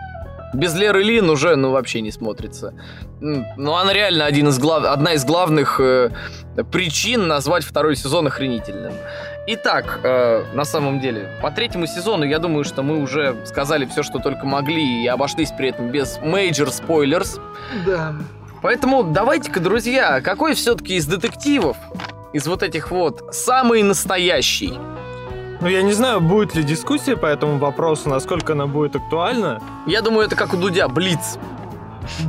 Без 0.54 0.76
Леры 0.76 1.04
Лин 1.04 1.30
уже, 1.30 1.56
ну, 1.56 1.72
вообще 1.72 2.02
не 2.02 2.12
смотрится. 2.12 2.74
Ну, 3.22 3.76
она 3.76 3.94
реально 3.94 4.26
один 4.26 4.50
из 4.50 4.60
глав... 4.60 4.84
одна 4.84 5.14
из 5.14 5.24
главных 5.24 5.80
э, 5.80 6.10
причин 6.72 7.28
назвать 7.28 7.64
второй 7.64 7.96
сезон 7.96 8.28
охренительным. 8.28 8.94
Итак, 9.48 10.02
э, 10.04 10.44
на 10.54 10.66
самом 10.66 11.00
деле, 11.00 11.30
по 11.42 11.52
третьему 11.52 11.86
сезону, 11.88 12.26
я 12.26 12.40
думаю, 12.40 12.66
что 12.66 12.84
мы 12.84 13.02
уже 13.02 13.38
сказали 13.46 13.86
все, 13.86 14.04
что 14.04 14.20
только 14.20 14.46
могли, 14.46 15.04
и 15.04 15.08
обошлись 15.08 15.52
при 15.52 15.70
этом 15.70 15.90
без 15.90 16.18
major 16.20 16.70
спойлерс. 16.70 17.40
Да. 17.86 18.16
Поэтому 18.62 19.04
давайте-ка, 19.04 19.60
друзья, 19.62 20.20
какой 20.22 20.54
все-таки 20.54 20.96
из 20.96 21.06
детективов, 21.08 21.78
из 22.34 22.48
вот 22.48 22.64
этих 22.64 22.92
вот, 22.92 23.34
самый 23.34 23.84
настоящий? 23.84 24.74
Ну, 25.62 25.68
я 25.68 25.84
не 25.84 25.94
знаю, 25.94 26.22
будет 26.22 26.56
ли 26.56 26.64
дискуссия 26.64 27.16
по 27.16 27.28
этому 27.28 27.60
вопросу, 27.60 28.10
насколько 28.10 28.54
она 28.54 28.66
будет 28.66 28.96
актуальна. 28.96 29.62
Я 29.86 30.02
думаю, 30.02 30.26
это 30.26 30.36
как 30.36 30.54
у 30.54 30.58
Дудя, 30.58 30.88
Блиц. 30.88 31.38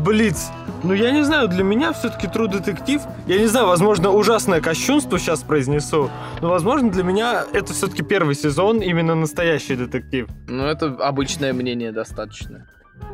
Блиц. 0.04 0.50
Ну, 0.82 0.92
я 0.92 1.12
не 1.12 1.22
знаю, 1.22 1.48
для 1.48 1.64
меня 1.64 1.92
все-таки 1.92 2.26
True 2.26 2.48
Детектив, 2.48 3.00
я 3.26 3.38
не 3.38 3.46
знаю, 3.46 3.68
возможно, 3.68 4.10
ужасное 4.10 4.60
кощунство 4.60 5.18
сейчас 5.18 5.42
произнесу, 5.42 6.10
но, 6.40 6.48
возможно, 6.50 6.90
для 6.90 7.04
меня 7.04 7.44
это 7.52 7.72
все-таки 7.72 8.02
первый 8.02 8.34
сезон, 8.34 8.80
именно 8.80 9.14
настоящий 9.14 9.76
детектив. 9.76 10.28
Ну, 10.48 10.64
это 10.64 10.86
обычное 10.98 11.52
мнение 11.52 11.92
достаточно. 11.92 12.66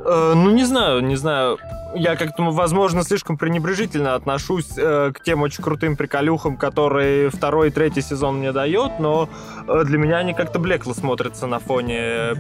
Э, 0.05 0.33
ну, 0.35 0.51
не 0.51 0.65
знаю, 0.65 1.01
не 1.01 1.17
знаю. 1.17 1.59
Я 1.95 2.17
как-то, 2.17 2.43
возможно, 2.51 3.03
слишком 3.03 3.39
пренебрежительно 3.39 4.15
отношусь 4.15 4.77
э, 4.77 5.13
к 5.15 5.23
тем 5.23 5.43
очень 5.43 5.65
крутым 5.65 5.97
приколюхам, 5.97 6.57
которые 6.57 7.31
второй 7.31 7.69
и 7.69 7.71
третий 7.71 8.03
сезон 8.03 8.39
мне 8.39 8.53
дает, 8.53 8.99
но 8.99 9.29
э, 9.67 9.85
для 9.85 9.99
меня 9.99 10.19
они 10.19 10.35
как-то 10.35 10.59
блекло 10.59 10.95
смотрятся 10.95 11.47
на 11.47 11.59
фоне... 11.59 12.35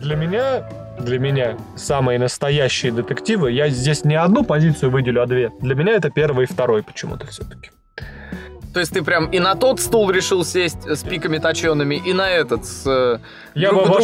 Для 0.00 0.16
меня 0.16 0.68
для 1.00 1.18
меня 1.18 1.56
самые 1.76 2.18
настоящие 2.18 2.92
детективы, 2.92 3.50
я 3.52 3.68
здесь 3.70 4.04
не 4.04 4.14
одну 4.14 4.44
позицию 4.44 4.90
выделю, 4.90 5.22
а 5.22 5.26
две. 5.26 5.50
Для 5.60 5.74
меня 5.74 5.94
это 5.94 6.10
первый 6.10 6.44
и 6.44 6.46
второй 6.46 6.82
почему-то 6.82 7.26
все-таки. 7.26 7.70
То 8.72 8.78
есть 8.78 8.92
ты 8.92 9.02
прям 9.02 9.26
и 9.26 9.40
на 9.40 9.56
тот 9.56 9.80
стул 9.80 10.10
решил 10.10 10.44
сесть 10.44 10.86
с 10.86 11.02
пиками 11.02 11.38
точеными, 11.38 11.96
и 11.96 12.12
на 12.12 12.30
этот 12.30 12.64
с 12.64 12.86
э, 12.86 13.18
я 13.54 13.72
бы 13.72 13.84
другой. 13.84 14.00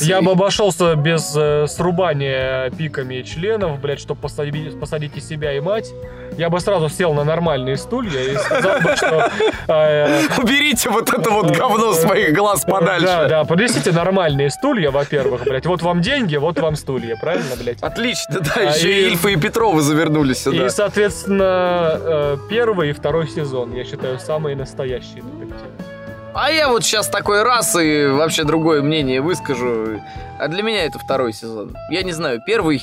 Я 0.00 0.22
бы 0.22 0.32
обошелся 0.32 0.94
без 0.94 1.32
э, 1.36 1.66
срубания 1.68 2.70
пиками 2.70 3.22
членов, 3.22 3.80
блядь, 3.80 4.00
чтобы 4.00 4.20
посадить, 4.20 4.78
посадить 4.78 5.16
и 5.16 5.20
себя, 5.20 5.52
и 5.52 5.60
мать. 5.60 5.90
Я 6.38 6.48
бы 6.48 6.60
сразу 6.60 6.88
сел 6.88 7.12
на 7.12 7.24
нормальные 7.24 7.76
стулья 7.76 8.22
и 8.22 8.34
сказал 8.36 8.80
бы, 8.80 8.96
что... 8.96 9.30
э, 9.68 10.22
Уберите 10.42 10.88
вот 10.88 11.12
это 11.12 11.30
вот 11.30 11.50
говно 11.54 11.92
с 11.92 12.04
моих 12.04 12.34
глаз 12.34 12.64
подальше. 12.64 13.06
Да, 13.06 13.28
да, 13.28 13.44
принесите 13.44 13.92
нормальные 13.92 14.50
стулья, 14.50 14.90
во-первых, 14.90 15.44
блядь. 15.44 15.66
Вот 15.66 15.82
вам 15.82 16.00
деньги, 16.00 16.36
вот 16.36 16.58
вам 16.58 16.76
стулья, 16.76 17.16
правильно, 17.16 17.54
блядь? 17.60 17.82
Отлично, 17.82 18.40
да, 18.40 18.52
А, 18.56 18.62
еще 18.62 18.90
и- 18.90 19.06
Ильфа 19.08 19.28
и 19.28 19.36
Петрова 19.36 19.82
завернулись 19.82 20.42
сюда. 20.42 20.66
И, 20.66 20.70
соответственно, 20.70 21.98
э, 22.00 22.36
первый 22.48 22.90
и 22.90 22.92
второй 22.92 23.28
сезон, 23.28 23.74
я 23.74 23.84
считаю, 23.84 24.18
самые 24.18 24.56
настоящие 24.56 25.22
детективы. 25.22 25.91
А 26.34 26.50
я 26.50 26.70
вот 26.70 26.82
сейчас 26.82 27.08
такой 27.08 27.42
раз 27.42 27.76
и 27.76 28.06
вообще 28.06 28.44
другое 28.44 28.80
мнение 28.80 29.20
выскажу. 29.20 30.00
А 30.38 30.48
для 30.48 30.62
меня 30.62 30.86
это 30.86 30.98
второй 30.98 31.32
сезон. 31.32 31.76
Я 31.90 32.02
не 32.02 32.12
знаю, 32.12 32.40
первый... 32.46 32.82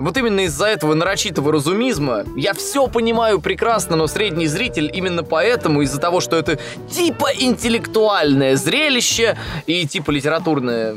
Вот 0.00 0.16
именно 0.16 0.40
из-за 0.40 0.66
этого 0.66 0.94
нарочитого 0.94 1.52
разумизма 1.52 2.24
я 2.36 2.54
все 2.54 2.86
понимаю 2.86 3.40
прекрасно, 3.40 3.96
но 3.96 4.06
средний 4.06 4.46
зритель 4.46 4.90
именно 4.92 5.24
поэтому, 5.24 5.82
из-за 5.82 6.00
того, 6.00 6.20
что 6.20 6.36
это 6.36 6.58
типа 6.88 7.30
интеллектуальное 7.36 8.54
зрелище 8.54 9.36
и 9.66 9.86
типа 9.86 10.12
литературное 10.12 10.94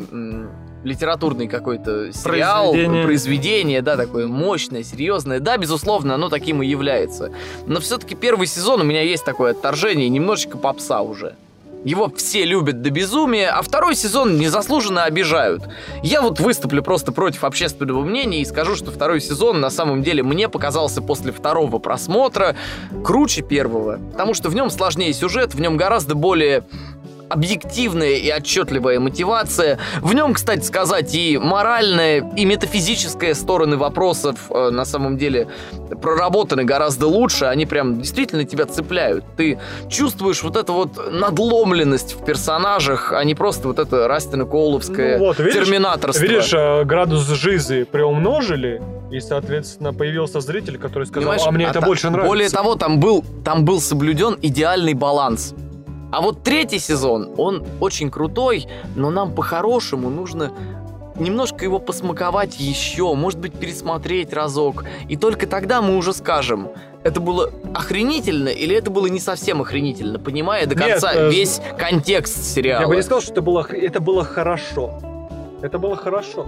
литературный 0.84 1.48
какой-то 1.48 2.12
сериал, 2.12 2.72
Произведение. 2.72 3.04
произведение, 3.04 3.82
да, 3.84 3.98
такое 3.98 4.26
мощное, 4.28 4.82
серьезное. 4.84 5.40
Да, 5.40 5.58
безусловно, 5.58 6.16
оно 6.16 6.30
таким 6.30 6.64
и 6.64 6.68
является. 6.68 7.32
Но 7.68 7.80
все-таки 7.80 8.16
первый 8.16 8.48
сезон 8.48 8.82
у 8.82 8.84
меня 8.84 9.04
есть 9.04 9.24
такое 9.24 9.52
отторжение, 9.52 10.10
немножечко 10.10 10.58
попса 10.58 11.02
уже. 11.02 11.36
Его 11.84 12.12
все 12.16 12.46
любят 12.46 12.82
до 12.82 12.92
безумия, 12.92 13.50
а 13.50 13.62
второй 13.62 13.96
сезон 13.96 14.38
незаслуженно 14.38 15.04
обижают. 15.04 15.64
Я 16.04 16.22
вот 16.22 16.40
выступлю 16.40 16.84
просто 16.84 17.12
против 17.12 17.44
общественного 17.44 18.04
мнения 18.04 18.42
и 18.42 18.46
скажу, 18.46 18.76
что 18.76 18.92
второй 18.92 19.20
сезон 19.20 19.60
на 19.60 19.70
самом 19.70 20.04
деле 20.04 20.22
мне 20.22 20.48
показался 20.48 21.02
после 21.02 21.32
второго 21.32 21.80
просмотра 21.80 22.56
круче 23.04 23.42
первого. 23.42 24.00
Потому 24.12 24.34
что 24.36 24.50
в 24.50 24.56
нем 24.56 24.70
сложнее 24.70 25.14
сюжет, 25.14 25.56
в 25.56 25.60
нем 25.60 25.76
гораздо 25.76 26.14
более 26.14 26.66
объективная 27.32 28.16
и 28.16 28.30
отчетливая 28.30 29.00
мотивация. 29.00 29.80
В 30.02 30.14
нем, 30.14 30.34
кстати 30.34 30.64
сказать, 30.64 31.14
и 31.16 31.38
моральная, 31.38 32.30
и 32.36 32.46
метафизическая 32.46 33.34
стороны 33.34 33.78
вопросов 33.78 34.38
э, 34.50 34.70
на 34.70 34.86
самом 34.86 35.18
деле 35.18 35.48
проработаны 36.02 36.64
гораздо 36.64 37.08
лучше. 37.08 37.46
Они 37.46 37.66
прям 37.66 38.00
действительно 38.02 38.44
тебя 38.44 38.66
цепляют. 38.66 39.24
Ты 39.38 39.60
чувствуешь 39.90 40.44
вот 40.44 40.58
эту 40.58 40.74
вот 40.74 41.12
надломленность 41.12 42.16
в 42.16 42.24
персонажах, 42.26 43.12
а 43.14 43.24
не 43.24 43.36
просто 43.36 43.68
вот 43.68 43.80
это 43.80 44.08
Растина-Коуловское 44.08 45.18
Ну 45.18 45.26
вот, 45.26 45.40
видишь, 45.40 45.54
терминаторство. 45.66 46.22
Видишь, 46.22 46.54
э, 46.54 46.84
градус 46.84 47.28
жизы 47.28 47.86
приумножили, 47.86 48.82
и, 49.12 49.20
соответственно, 49.20 49.94
появился 49.94 50.40
зритель, 50.40 50.78
который 50.78 51.06
сказал, 51.06 51.24
Понимаешь, 51.32 51.42
а 51.46 51.52
мне 51.52 51.66
это 51.66 51.80
та- 51.82 51.86
больше 51.86 52.10
нравится. 52.10 52.28
Более 52.30 52.50
того, 52.50 52.76
там 52.76 53.00
был, 53.00 53.24
там 53.44 53.66
был 53.66 53.82
соблюден 53.82 54.38
идеальный 54.42 54.94
баланс. 54.94 55.54
А 56.12 56.22
вот 56.22 56.44
третий 56.44 56.80
сезон, 56.80 57.32
он 57.38 57.64
очень 57.80 58.12
крутой, 58.12 58.68
но 58.96 59.10
нам 59.10 59.34
по-хорошему 59.34 60.10
нужно 60.10 60.52
немножко 61.16 61.64
его 61.64 61.80
посмаковать 61.80 62.60
еще, 62.60 63.14
может 63.14 63.40
быть, 63.40 63.54
пересмотреть 63.54 64.34
разок. 64.34 64.86
И 65.08 65.16
только 65.16 65.48
тогда 65.48 65.82
мы 65.82 65.96
уже 65.96 66.14
скажем, 66.14 66.70
это 67.04 67.20
было 67.20 67.52
охренительно 67.74 68.50
или 68.50 68.76
это 68.76 68.92
было 68.92 69.08
не 69.08 69.20
совсем 69.20 69.62
охренительно, 69.62 70.20
понимая 70.20 70.66
до 70.66 70.76
Нет, 70.76 70.92
конца 70.92 71.14
э, 71.14 71.32
весь 71.32 71.62
контекст 71.78 72.44
сериала. 72.44 72.82
Я 72.82 72.88
бы 72.88 72.96
не 72.96 73.02
сказал, 73.02 73.22
что 73.22 73.32
это 73.32 73.42
было, 73.42 73.68
это 73.72 74.00
было 74.00 74.24
хорошо. 74.24 75.00
Это 75.62 75.80
было 75.80 75.96
хорошо. 75.96 76.48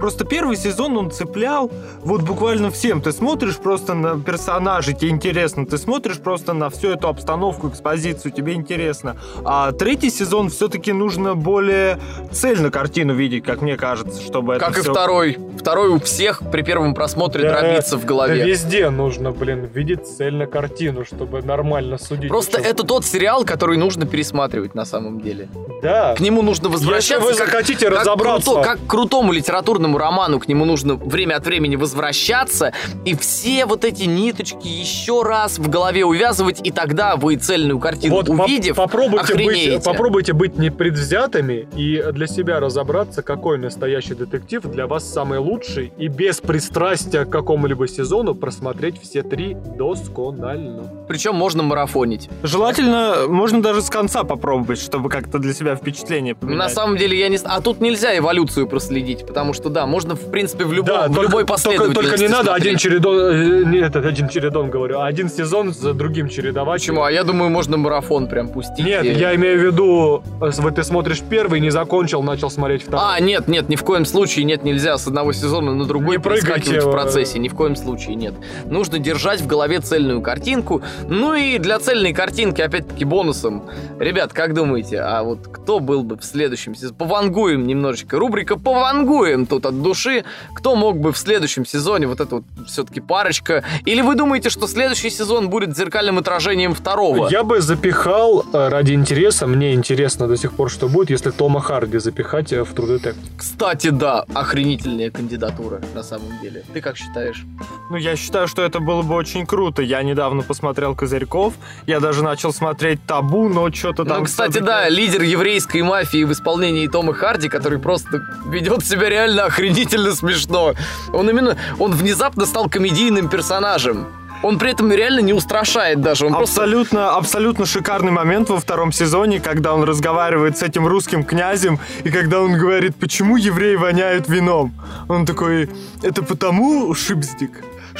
Просто 0.00 0.24
первый 0.24 0.56
сезон 0.56 0.96
он 0.96 1.10
цеплял 1.10 1.70
вот 2.02 2.22
буквально 2.22 2.70
всем. 2.70 3.02
Ты 3.02 3.12
смотришь 3.12 3.58
просто 3.58 3.94
на 3.94 4.18
персонажей, 4.18 4.94
тебе 4.94 5.10
интересно. 5.10 5.66
Ты 5.66 5.76
смотришь 5.78 6.18
просто 6.18 6.54
на 6.54 6.70
всю 6.70 6.88
эту 6.88 7.08
обстановку, 7.08 7.68
экспозицию, 7.68 8.32
тебе 8.32 8.54
интересно. 8.54 9.16
А 9.44 9.72
третий 9.72 10.10
сезон 10.10 10.48
все-таки 10.48 10.92
нужно 10.92 11.34
более 11.34 11.98
цельно 12.32 12.70
картину 12.70 13.14
видеть, 13.14 13.44
как 13.44 13.60
мне 13.60 13.76
кажется, 13.76 14.20
чтобы 14.22 14.56
Как 14.58 14.70
это 14.70 14.80
и 14.80 14.82
всё- 14.82 14.92
второй. 14.92 15.38
Второй 15.58 15.88
у 15.90 16.00
всех 16.00 16.40
при 16.50 16.62
первом 16.62 16.94
просмотре 16.94 17.42
Да, 17.42 17.60
дробится 17.60 17.96
в 17.98 18.00
Да 18.02 18.06
голове. 18.08 18.44
везде 18.44 18.88
нужно, 18.88 19.30
блин, 19.32 19.66
видеть 19.72 20.06
цельно 20.06 20.46
картину, 20.46 21.04
чтобы 21.04 21.42
нормально 21.42 21.98
судить. 21.98 22.28
Просто 22.30 22.56
Причем- 22.58 22.70
это 22.70 22.82
тот 22.84 23.04
сериал, 23.04 23.44
который 23.44 23.76
нужно 23.76 24.06
пересматривать 24.06 24.74
на 24.74 24.86
самом 24.86 25.20
деле. 25.20 25.48
Да. 25.82 26.14
К 26.14 26.20
нему 26.20 26.40
нужно 26.42 26.70
возвращаться. 26.70 27.14
Если 27.28 27.32
вы 27.32 27.38
как- 27.38 27.50
захотите 27.50 27.90
как 27.90 28.00
разобраться... 28.00 28.50
круто- 28.52 28.62
как 28.62 28.78
к 28.80 28.86
крутому 28.86 29.32
литературному 29.32 29.89
роману, 29.98 30.38
к 30.40 30.48
нему 30.48 30.64
нужно 30.64 30.94
время 30.94 31.34
от 31.36 31.46
времени 31.46 31.76
возвращаться 31.76 32.72
и 33.04 33.14
все 33.14 33.66
вот 33.66 33.84
эти 33.84 34.04
ниточки 34.04 34.66
еще 34.68 35.22
раз 35.22 35.58
в 35.58 35.68
голове 35.68 36.04
увязывать, 36.04 36.60
и 36.62 36.70
тогда 36.70 37.16
вы 37.16 37.36
цельную 37.36 37.78
картину 37.78 38.14
Вот 38.16 38.26
поп- 38.26 38.40
увидев, 38.40 38.76
попробуйте 38.76 39.32
охренеете. 39.34 39.74
быть, 39.76 39.84
попробуйте 39.84 40.32
быть 40.32 40.58
непредвзятыми 40.58 41.68
и 41.76 42.02
для 42.12 42.26
себя 42.26 42.60
разобраться, 42.60 43.22
какой 43.22 43.58
настоящий 43.58 44.14
детектив 44.14 44.62
для 44.64 44.86
вас 44.86 45.10
самый 45.10 45.38
лучший, 45.38 45.92
и 45.98 46.08
без 46.08 46.40
пристрастия 46.40 47.24
к 47.24 47.30
какому-либо 47.30 47.86
сезону 47.88 48.34
просмотреть 48.34 49.00
все 49.02 49.22
три 49.22 49.56
досконально. 49.78 51.04
Причем 51.08 51.34
можно 51.34 51.62
марафонить. 51.62 52.28
Желательно, 52.42 53.26
можно 53.28 53.62
даже 53.62 53.82
с 53.82 53.90
конца 53.90 54.24
попробовать, 54.24 54.80
чтобы 54.80 55.08
как-то 55.08 55.38
для 55.38 55.52
себя 55.54 55.74
впечатление 55.76 56.34
На 56.34 56.40
поменять. 56.40 56.72
самом 56.72 56.96
деле 56.96 57.18
я 57.18 57.28
не... 57.28 57.38
А 57.44 57.60
тут 57.60 57.80
нельзя 57.80 58.16
эволюцию 58.16 58.66
проследить, 58.66 59.26
потому 59.26 59.52
что, 59.52 59.68
да, 59.68 59.79
можно, 59.86 60.14
в 60.14 60.30
принципе, 60.30 60.64
в, 60.64 60.72
любом, 60.72 60.86
Да, 60.94 61.02
в 61.08 61.14
только, 61.14 61.22
любой 61.22 61.42
только, 61.42 61.52
последовательности 61.52 62.00
только 62.08 62.18
не 62.22 62.28
надо 62.28 62.44
смотреть. 62.46 62.66
один 62.66 62.78
чередон, 62.78 63.16
э, 63.18 63.64
не 63.66 63.78
этот 63.78 64.04
один 64.06 64.28
чередон 64.28 64.70
говорю, 64.70 64.98
а 65.00 65.06
один 65.06 65.28
сезон 65.28 65.72
за 65.72 65.94
другим 65.94 66.28
чередовать. 66.28 66.80
Почему? 66.80 67.02
А 67.02 67.10
я 67.12 67.24
думаю, 67.24 67.50
можно 67.50 67.76
марафон 67.76 68.28
прям 68.28 68.48
пустить. 68.48 68.84
Нет, 68.84 69.04
и- 69.04 69.12
я 69.12 69.34
имею 69.34 69.58
в 69.60 69.64
виду, 69.64 70.22
э, 70.40 70.50
вот 70.58 70.74
ты 70.74 70.82
смотришь 70.84 71.20
первый, 71.28 71.60
не 71.60 71.70
закончил, 71.70 72.22
начал 72.22 72.50
смотреть 72.50 72.82
второй. 72.82 73.04
А, 73.16 73.20
нет, 73.20 73.48
нет, 73.48 73.68
ни 73.68 73.76
в 73.76 73.84
коем 73.84 74.04
случае 74.04 74.44
нет, 74.44 74.64
нельзя 74.64 74.96
с 74.98 75.06
одного 75.06 75.32
сезона 75.32 75.74
на 75.74 75.84
другой 75.84 76.16
Не 76.16 76.22
перескакивать 76.22 76.84
в 76.84 76.88
э. 76.88 76.92
процессе, 76.92 77.38
ни 77.38 77.48
в 77.48 77.54
коем 77.54 77.76
случае 77.76 78.14
нет. 78.16 78.34
Нужно 78.66 78.98
держать 78.98 79.40
в 79.40 79.46
голове 79.46 79.80
цельную 79.80 80.22
картинку, 80.22 80.82
ну 81.08 81.34
и 81.34 81.58
для 81.58 81.78
цельной 81.78 82.12
картинки, 82.12 82.60
опять-таки, 82.60 83.04
бонусом. 83.04 83.64
Ребят, 83.98 84.32
как 84.32 84.54
думаете, 84.54 85.00
а 85.00 85.22
вот 85.22 85.48
кто 85.50 85.80
был 85.80 86.02
бы 86.02 86.16
в 86.16 86.24
следующем 86.24 86.74
сезоне? 86.74 86.94
Повангуем 86.98 87.66
немножечко. 87.66 88.18
Рубрика 88.18 88.56
«Повангуем» 88.58 89.46
тут 89.46 89.59
от 89.66 89.82
души. 89.82 90.24
Кто 90.54 90.76
мог 90.76 90.98
бы 90.98 91.12
в 91.12 91.18
следующем 91.18 91.66
сезоне, 91.66 92.06
вот 92.06 92.20
это 92.20 92.36
вот 92.36 92.44
все-таки 92.66 93.00
парочка? 93.00 93.64
Или 93.84 94.00
вы 94.02 94.14
думаете, 94.14 94.50
что 94.50 94.66
следующий 94.66 95.10
сезон 95.10 95.50
будет 95.50 95.76
зеркальным 95.76 96.18
отражением 96.18 96.74
второго? 96.74 97.28
Я 97.30 97.42
бы 97.42 97.60
запихал 97.60 98.44
э, 98.52 98.68
ради 98.68 98.92
интереса, 98.92 99.46
мне 99.46 99.74
интересно 99.74 100.28
до 100.28 100.36
сих 100.36 100.52
пор, 100.52 100.70
что 100.70 100.88
будет, 100.88 101.10
если 101.10 101.30
Тома 101.30 101.60
Харди 101.60 101.98
запихать 101.98 102.52
э, 102.52 102.64
в 102.64 102.74
True 102.74 102.98
Detective. 102.98 103.16
Кстати, 103.36 103.88
да, 103.88 104.24
охренительная 104.34 105.10
кандидатура 105.10 105.80
на 105.94 106.02
самом 106.02 106.38
деле. 106.40 106.62
Ты 106.72 106.80
как 106.80 106.96
считаешь? 106.96 107.44
Ну, 107.90 107.96
я 107.96 108.16
считаю, 108.16 108.48
что 108.48 108.62
это 108.62 108.80
было 108.80 109.02
бы 109.02 109.14
очень 109.14 109.46
круто. 109.46 109.82
Я 109.82 110.02
недавно 110.02 110.42
посмотрел 110.42 110.94
«Козырьков», 110.94 111.54
я 111.86 112.00
даже 112.00 112.22
начал 112.22 112.52
смотреть 112.52 113.04
«Табу», 113.06 113.48
но 113.48 113.70
что-то 113.72 114.04
там... 114.04 114.20
Ну, 114.20 114.24
кстати, 114.24 114.58
да, 114.58 114.88
лидер 114.88 115.22
еврейской 115.22 115.82
мафии 115.82 116.24
в 116.24 116.32
исполнении 116.32 116.86
Тома 116.86 117.12
Харди, 117.12 117.48
который 117.48 117.78
просто 117.78 118.22
ведет 118.46 118.84
себя 118.84 119.08
реально 119.08 119.44
охренительно 119.50 120.14
смешно. 120.14 120.74
Он 121.12 121.28
именно, 121.28 121.56
он 121.78 121.92
внезапно 121.92 122.46
стал 122.46 122.68
комедийным 122.68 123.28
персонажем. 123.28 124.06
Он 124.42 124.58
при 124.58 124.70
этом 124.70 124.90
реально 124.90 125.20
не 125.20 125.34
устрашает 125.34 126.00
даже. 126.00 126.24
Он 126.26 126.32
просто... 126.32 126.62
Абсолютно, 126.62 127.14
абсолютно 127.14 127.66
шикарный 127.66 128.10
момент 128.10 128.48
во 128.48 128.58
втором 128.58 128.90
сезоне, 128.90 129.38
когда 129.38 129.74
он 129.74 129.84
разговаривает 129.84 130.56
с 130.56 130.62
этим 130.62 130.86
русским 130.86 131.24
князем, 131.24 131.78
и 132.04 132.10
когда 132.10 132.40
он 132.40 132.56
говорит, 132.56 132.96
почему 132.96 133.36
евреи 133.36 133.76
воняют 133.76 134.28
вином. 134.28 134.72
Он 135.08 135.26
такой, 135.26 135.68
это 136.02 136.22
потому, 136.22 136.94
Шипздик, 136.94 137.50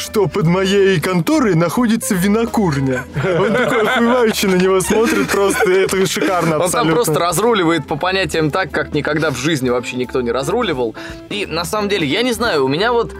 что 0.00 0.26
под 0.26 0.46
моей 0.46 0.98
конторой 1.00 1.54
находится 1.54 2.14
винокурня. 2.14 3.04
Он 3.38 3.52
такой 3.52 3.82
охуевающий 3.82 4.48
на 4.48 4.56
него 4.56 4.80
смотрит 4.80 5.28
просто, 5.28 5.70
это 5.70 6.06
шикарно 6.06 6.56
Он 6.56 6.62
абсолютно. 6.62 6.80
там 6.80 6.90
просто 6.94 7.18
разруливает 7.18 7.86
по 7.86 7.96
понятиям 7.96 8.50
так, 8.50 8.70
как 8.70 8.94
никогда 8.94 9.30
в 9.30 9.36
жизни 9.36 9.68
вообще 9.68 9.96
никто 9.96 10.20
не 10.22 10.32
разруливал. 10.32 10.94
И 11.28 11.46
на 11.46 11.64
самом 11.64 11.88
деле, 11.88 12.06
я 12.06 12.22
не 12.22 12.32
знаю, 12.32 12.64
у 12.64 12.68
меня 12.68 12.92
вот 12.92 13.14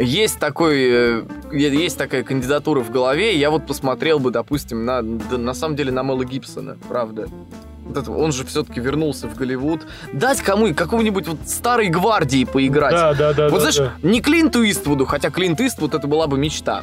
есть 0.00 0.38
такой, 0.38 0.76
э, 0.78 1.22
есть 1.52 1.98
такая 1.98 2.22
кандидатура 2.22 2.80
в 2.80 2.90
голове, 2.90 3.36
я 3.36 3.50
вот 3.50 3.66
посмотрел 3.66 4.18
бы, 4.18 4.30
допустим, 4.30 4.84
на, 4.84 5.02
на 5.02 5.54
самом 5.54 5.76
деле 5.76 5.92
на 5.92 6.02
Мэла 6.02 6.24
Гибсона, 6.24 6.76
правда. 6.88 7.28
Он 8.08 8.32
же 8.32 8.44
все-таки 8.44 8.80
вернулся 8.80 9.28
в 9.28 9.34
Голливуд. 9.34 9.86
Дать 10.12 10.40
кому 10.40 10.74
какому-нибудь 10.74 11.26
вот 11.26 11.38
старой 11.46 11.88
гвардии 11.88 12.44
поиграть. 12.44 12.92
Да, 12.92 13.14
да, 13.14 13.32
да. 13.32 13.48
вот 13.48 13.62
да, 13.62 13.70
знаешь, 13.70 13.76
да. 13.76 14.08
не 14.08 14.20
Клинту 14.20 14.68
Иствуду, 14.68 15.06
хотя 15.06 15.30
Клинт 15.30 15.60
Иствуд 15.60 15.94
это 15.94 16.06
была 16.06 16.26
бы 16.26 16.38
мечта. 16.38 16.82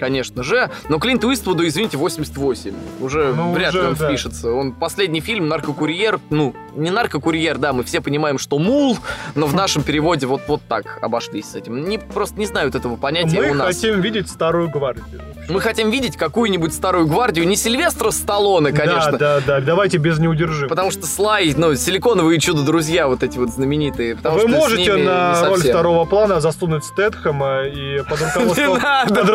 Конечно 0.00 0.42
же, 0.42 0.70
но 0.88 0.98
Клинту 0.98 1.32
Иствуду, 1.32 1.66
извините, 1.66 1.96
88. 1.96 2.74
Уже 3.00 3.32
Ну, 3.34 3.52
вряд 3.52 3.70
уже, 3.70 3.82
ли 3.82 3.88
он 3.88 3.94
да. 3.94 4.08
впишется. 4.08 4.50
Он 4.52 4.72
последний 4.72 5.20
фильм 5.20 5.48
«Наркокурьер», 5.48 6.18
ну, 6.30 6.54
не 6.74 6.90
«Наркокурьер», 6.90 7.58
да, 7.58 7.72
мы 7.72 7.84
все 7.84 8.00
понимаем, 8.00 8.38
что 8.38 8.58
мул, 8.58 8.98
но 9.34 9.46
в 9.46 9.54
нашем 9.54 9.82
переводе 9.82 10.26
вот, 10.26 10.42
вот 10.48 10.62
так 10.68 10.98
обошлись 11.02 11.50
с 11.50 11.54
этим. 11.54 11.88
Не, 11.88 11.98
просто 11.98 12.38
не 12.38 12.46
знают 12.46 12.74
этого 12.74 12.96
понятия 12.96 13.36
Мы 13.40 13.50
у 13.50 13.54
нас. 13.54 13.66
хотим 13.68 14.00
видеть 14.00 14.28
старую 14.28 14.68
гвардию. 14.70 15.20
Мы 15.48 15.60
хотим 15.60 15.90
видеть 15.90 16.16
какую-нибудь 16.16 16.72
старую 16.72 17.06
гвардию, 17.06 17.46
не 17.46 17.56
Сильвестра 17.56 18.10
Сталлоне, 18.10 18.72
конечно, 18.72 19.12
Да, 19.12 19.40
да, 19.40 19.40
да. 19.46 19.60
Давайте 19.60 19.98
без 19.98 20.18
неудержимых. 20.18 20.68
Потому 20.70 20.90
что 20.90 21.06
Слай, 21.06 21.52
ну, 21.56 21.74
силиконовые 21.74 22.40
чудо-друзья 22.40 23.06
вот 23.08 23.22
эти 23.22 23.36
вот 23.36 23.50
знаменитые. 23.50 24.14
Вы 24.22 24.48
можете 24.48 24.96
на 24.96 25.44
роль 25.46 25.60
второго 25.60 26.04
плана 26.06 26.40
засунуть 26.40 26.84
Стэтхэма 26.84 27.64
и 27.66 28.02
под 28.02 28.20
руководством, 28.34 28.78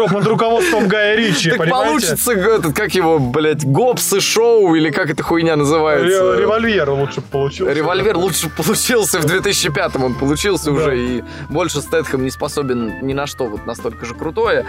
под 0.10 0.26
руководством 0.28 0.55
Гая 0.88 1.16
Ричи, 1.16 1.50
Так 1.50 1.60
понимаете? 1.60 1.88
получится, 1.90 2.32
этот, 2.34 2.74
как 2.76 2.94
его, 2.96 3.20
блядь, 3.20 3.66
Гопсы 3.66 4.20
шоу, 4.22 4.76
или 4.76 4.90
как 4.90 5.10
эта 5.10 5.24
хуйня 5.24 5.56
называется? 5.56 6.34
Ре- 6.36 6.42
Револьвер 6.42 6.90
лучше 6.90 7.22
получился. 7.22 7.74
Револьвер 7.74 8.18
лучше 8.18 8.50
получился 8.50 9.20
в 9.20 9.26
2005-м, 9.26 10.04
он 10.04 10.14
получился 10.16 10.66
Да. 10.66 10.72
уже, 10.72 10.98
и 10.98 11.24
больше 11.50 11.82
Стэтхэм 11.82 12.24
не 12.24 12.32
способен 12.32 13.06
ни 13.06 13.14
на 13.14 13.28
что 13.28 13.46
вот 13.46 13.66
настолько 13.66 14.06
же 14.06 14.14
крутое. 14.16 14.66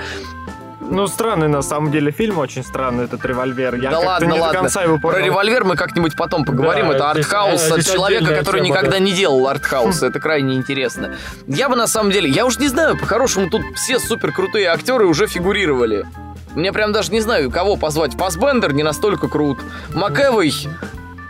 Ну, 0.90 1.06
странный 1.06 1.48
на 1.48 1.62
самом 1.62 1.90
деле 1.90 2.10
фильм, 2.12 2.38
очень 2.38 2.62
странный 2.62 3.04
этот 3.04 3.24
револьвер. 3.24 3.74
Я 3.76 3.90
да 3.90 3.98
ладно, 3.98 4.32
не 4.32 4.40
ладно. 4.40 4.52
до 4.52 4.58
конца 4.60 4.82
его 4.82 4.98
Про 4.98 5.20
револьвер 5.20 5.64
мы 5.64 5.76
как-нибудь 5.76 6.16
потом 6.16 6.44
поговорим. 6.44 6.88
Да, 6.88 6.94
это 6.94 7.10
артхаус 7.10 7.70
э, 7.70 7.74
от 7.74 7.84
человека, 7.84 8.34
который 8.34 8.62
тема, 8.62 8.68
никогда 8.68 8.92
да. 8.92 8.98
не 8.98 9.12
делал 9.12 9.46
артхаус. 9.48 10.02
Это 10.02 10.20
крайне 10.20 10.54
интересно. 10.54 11.14
Я 11.46 11.68
бы 11.68 11.76
на 11.76 11.86
самом 11.86 12.10
деле, 12.10 12.30
я 12.30 12.46
уж 12.46 12.58
не 12.58 12.68
знаю, 12.68 12.96
по-хорошему 12.96 13.50
тут 13.50 13.62
все 13.74 13.98
супер 13.98 14.32
крутые 14.32 14.68
актеры 14.68 15.06
уже 15.06 15.26
фигурировали. 15.26 16.06
Мне 16.54 16.72
прям 16.72 16.92
даже 16.92 17.12
не 17.12 17.20
знаю, 17.20 17.50
кого 17.50 17.76
позвать. 17.76 18.14
Фасбендер 18.14 18.72
не 18.72 18.82
настолько 18.82 19.28
крут. 19.28 19.58
МакЭвой 19.94 20.52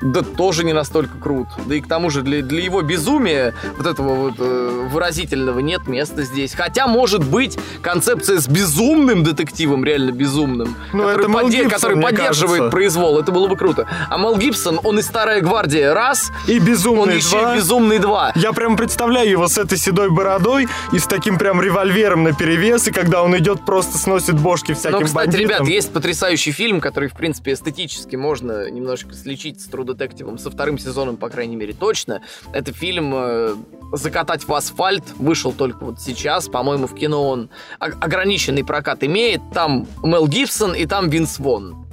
да 0.02 0.22
тоже 0.22 0.64
не 0.64 0.72
настолько 0.72 1.18
крут. 1.18 1.48
Да 1.66 1.74
и 1.74 1.80
к 1.80 1.88
тому 1.88 2.10
же 2.10 2.22
для, 2.22 2.42
для 2.42 2.62
его 2.62 2.82
безумия 2.82 3.54
вот 3.76 3.86
этого 3.86 4.14
вот 4.14 4.34
э, 4.38 4.88
выразительного 4.90 5.58
нет 5.60 5.86
места 5.88 6.22
здесь. 6.22 6.54
Хотя, 6.54 6.86
может 6.86 7.24
быть, 7.26 7.58
концепция 7.82 8.38
с 8.38 8.48
безумным 8.48 9.24
детективом, 9.24 9.84
реально 9.84 10.10
безумным, 10.12 10.76
Ну, 10.92 11.04
который, 11.04 11.20
это 11.20 11.28
Мел 11.28 11.40
подде- 11.40 11.50
Гибсон, 11.62 11.70
который 11.70 12.02
поддерживает 12.02 12.58
кажется. 12.58 12.70
произвол, 12.70 13.18
это 13.20 13.32
было 13.32 13.46
бы 13.48 13.56
круто. 13.56 13.88
А 14.10 14.18
Мел 14.18 14.36
Гибсон, 14.36 14.80
он 14.84 14.98
и 14.98 15.02
старая 15.02 15.40
гвардия 15.40 15.94
раз, 15.94 16.30
И 16.46 16.58
он 16.58 16.64
безумный 16.64 17.16
еще 17.16 17.38
два. 17.40 17.54
и 17.54 17.56
безумный 17.56 17.98
два. 17.98 18.32
Я 18.36 18.52
прям 18.52 18.76
представляю 18.76 19.28
его 19.30 19.48
с 19.48 19.58
этой 19.58 19.78
седой 19.78 20.10
бородой 20.10 20.68
и 20.92 20.98
с 20.98 21.04
таким 21.06 21.38
прям 21.38 21.60
револьвером 21.62 22.22
на 22.22 22.32
перевес, 22.32 22.86
и 22.88 22.92
когда 22.92 23.22
он 23.22 23.36
идет, 23.38 23.64
просто 23.64 23.98
сносит 23.98 24.38
бошки 24.38 24.74
всяким 24.74 24.98
Ну, 25.00 25.04
кстати, 25.04 25.26
бандитам. 25.26 25.40
ребят, 25.40 25.68
есть 25.68 25.92
потрясающий 25.92 26.52
фильм, 26.52 26.80
который, 26.80 27.08
в 27.08 27.14
принципе, 27.14 27.52
эстетически 27.52 28.16
можно 28.16 28.70
немножечко 28.70 29.14
сличить 29.14 29.60
с 29.60 29.68
True 29.68 29.85
Detective, 29.86 30.38
со 30.38 30.50
вторым 30.50 30.78
сезоном, 30.78 31.16
по 31.16 31.28
крайней 31.28 31.56
мере, 31.56 31.72
точно. 31.72 32.22
Это 32.52 32.72
фильм 32.72 33.12
э, 33.14 33.54
«Закатать 33.92 34.46
в 34.46 34.52
асфальт», 34.52 35.04
вышел 35.18 35.52
только 35.52 35.84
вот 35.84 36.00
сейчас, 36.00 36.48
по-моему, 36.48 36.86
в 36.86 36.94
кино 36.94 37.28
он 37.28 37.50
ограниченный 37.78 38.64
прокат 38.64 39.04
имеет. 39.04 39.40
Там 39.52 39.86
Мел 40.02 40.26
Гибсон 40.26 40.74
и 40.74 40.86
там 40.86 41.08
Винс 41.08 41.38
Вон. 41.38 41.85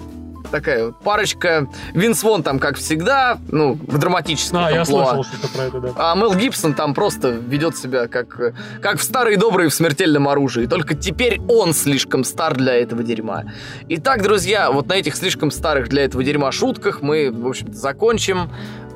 Такая 0.51 0.91
парочка. 0.91 1.67
Винс 1.93 2.23
Вон 2.23 2.43
там, 2.43 2.59
как 2.59 2.77
всегда, 2.77 3.37
ну, 3.49 3.73
в 3.73 3.97
драматическом 3.97 4.65
А, 4.65 4.71
я 4.71 4.85
слышал 4.85 5.23
что-то 5.23 5.47
про 5.47 5.63
это, 5.63 5.79
да. 5.79 5.89
А 5.97 6.15
Мел 6.15 6.33
Гибсон 6.35 6.73
там 6.73 6.93
просто 6.93 7.29
ведет 7.29 7.77
себя 7.77 8.07
как, 8.07 8.53
как 8.81 8.99
в 8.99 9.03
старые 9.03 9.37
добрые 9.37 9.69
в 9.69 9.73
смертельном 9.73 10.27
оружии. 10.27 10.65
Только 10.65 10.95
теперь 10.95 11.41
он 11.47 11.73
слишком 11.73 12.23
стар 12.23 12.55
для 12.55 12.73
этого 12.73 13.03
дерьма. 13.03 13.43
Итак, 13.89 14.21
друзья, 14.21 14.71
вот 14.71 14.87
на 14.87 14.93
этих 14.93 15.15
слишком 15.15 15.51
старых 15.51 15.89
для 15.89 16.03
этого 16.03 16.23
дерьма 16.23 16.51
шутках 16.51 17.01
мы, 17.01 17.31
в 17.31 17.47
общем-то, 17.47 17.73
закончим. 17.73 18.49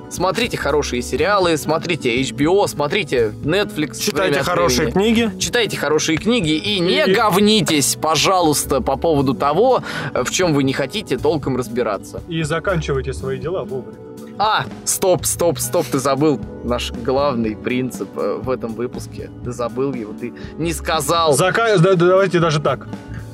Смотрите 0.09 0.57
хорошие 0.57 1.01
сериалы, 1.01 1.57
смотрите 1.57 2.21
HBO, 2.21 2.65
смотрите 2.67 3.33
Netflix. 3.43 3.99
Читайте 3.99 4.41
хорошие 4.41 4.89
книги. 4.91 5.29
Читайте 5.37 5.75
хорошие 5.77 6.17
книги 6.17 6.51
и 6.55 6.79
не 6.79 7.05
И- 7.05 7.13
говнитесь, 7.13 7.97
пожалуйста, 8.01 8.79
по 8.81 8.95
поводу 8.95 9.33
того, 9.33 9.81
э, 10.13 10.23
в 10.23 10.31
чем 10.31 10.53
вы 10.53 10.63
не 10.63 10.71
хотите 10.73 11.17
толком 11.17 11.57
разбираться. 11.57 12.21
И 12.29 12.41
заканчивайте 12.43 13.13
свои 13.13 13.37
дела 13.37 13.63
вовремя. 13.65 13.97
А, 14.39 14.65
стоп, 14.85 15.25
стоп, 15.25 15.59
стоп, 15.59 15.85
ты 15.87 15.99
забыл 15.99 16.39
наш 16.63 16.91
главный 16.91 17.55
принцип 17.57 18.07
э, 18.17 18.39
в 18.41 18.49
этом 18.49 18.75
выпуске. 18.75 19.29
Ты 19.43 19.51
забыл 19.51 19.93
его, 19.93 20.13
ты 20.13 20.33
не 20.57 20.71
сказал. 20.73 21.33
Зака- 21.35 21.77
да- 21.79 21.95
да, 21.95 22.05
Давайте 22.07 22.39
даже 22.39 22.59
так. 22.61 22.87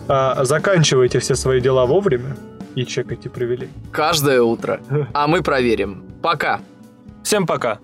А, 0.08 0.44
заканчивайте 0.44 1.20
все 1.20 1.36
свои 1.36 1.62
дела 1.62 1.86
вовремя 1.86 2.36
и 2.76 2.86
чекайте 2.86 3.30
привилегии. 3.30 3.70
Каждое 3.91 4.41
утро. 4.41 4.82
А 5.14 5.28
мы 5.28 5.41
проверим. 5.41 6.04
Пока. 6.22 6.62
Всем 7.24 7.45
пока. 7.45 7.80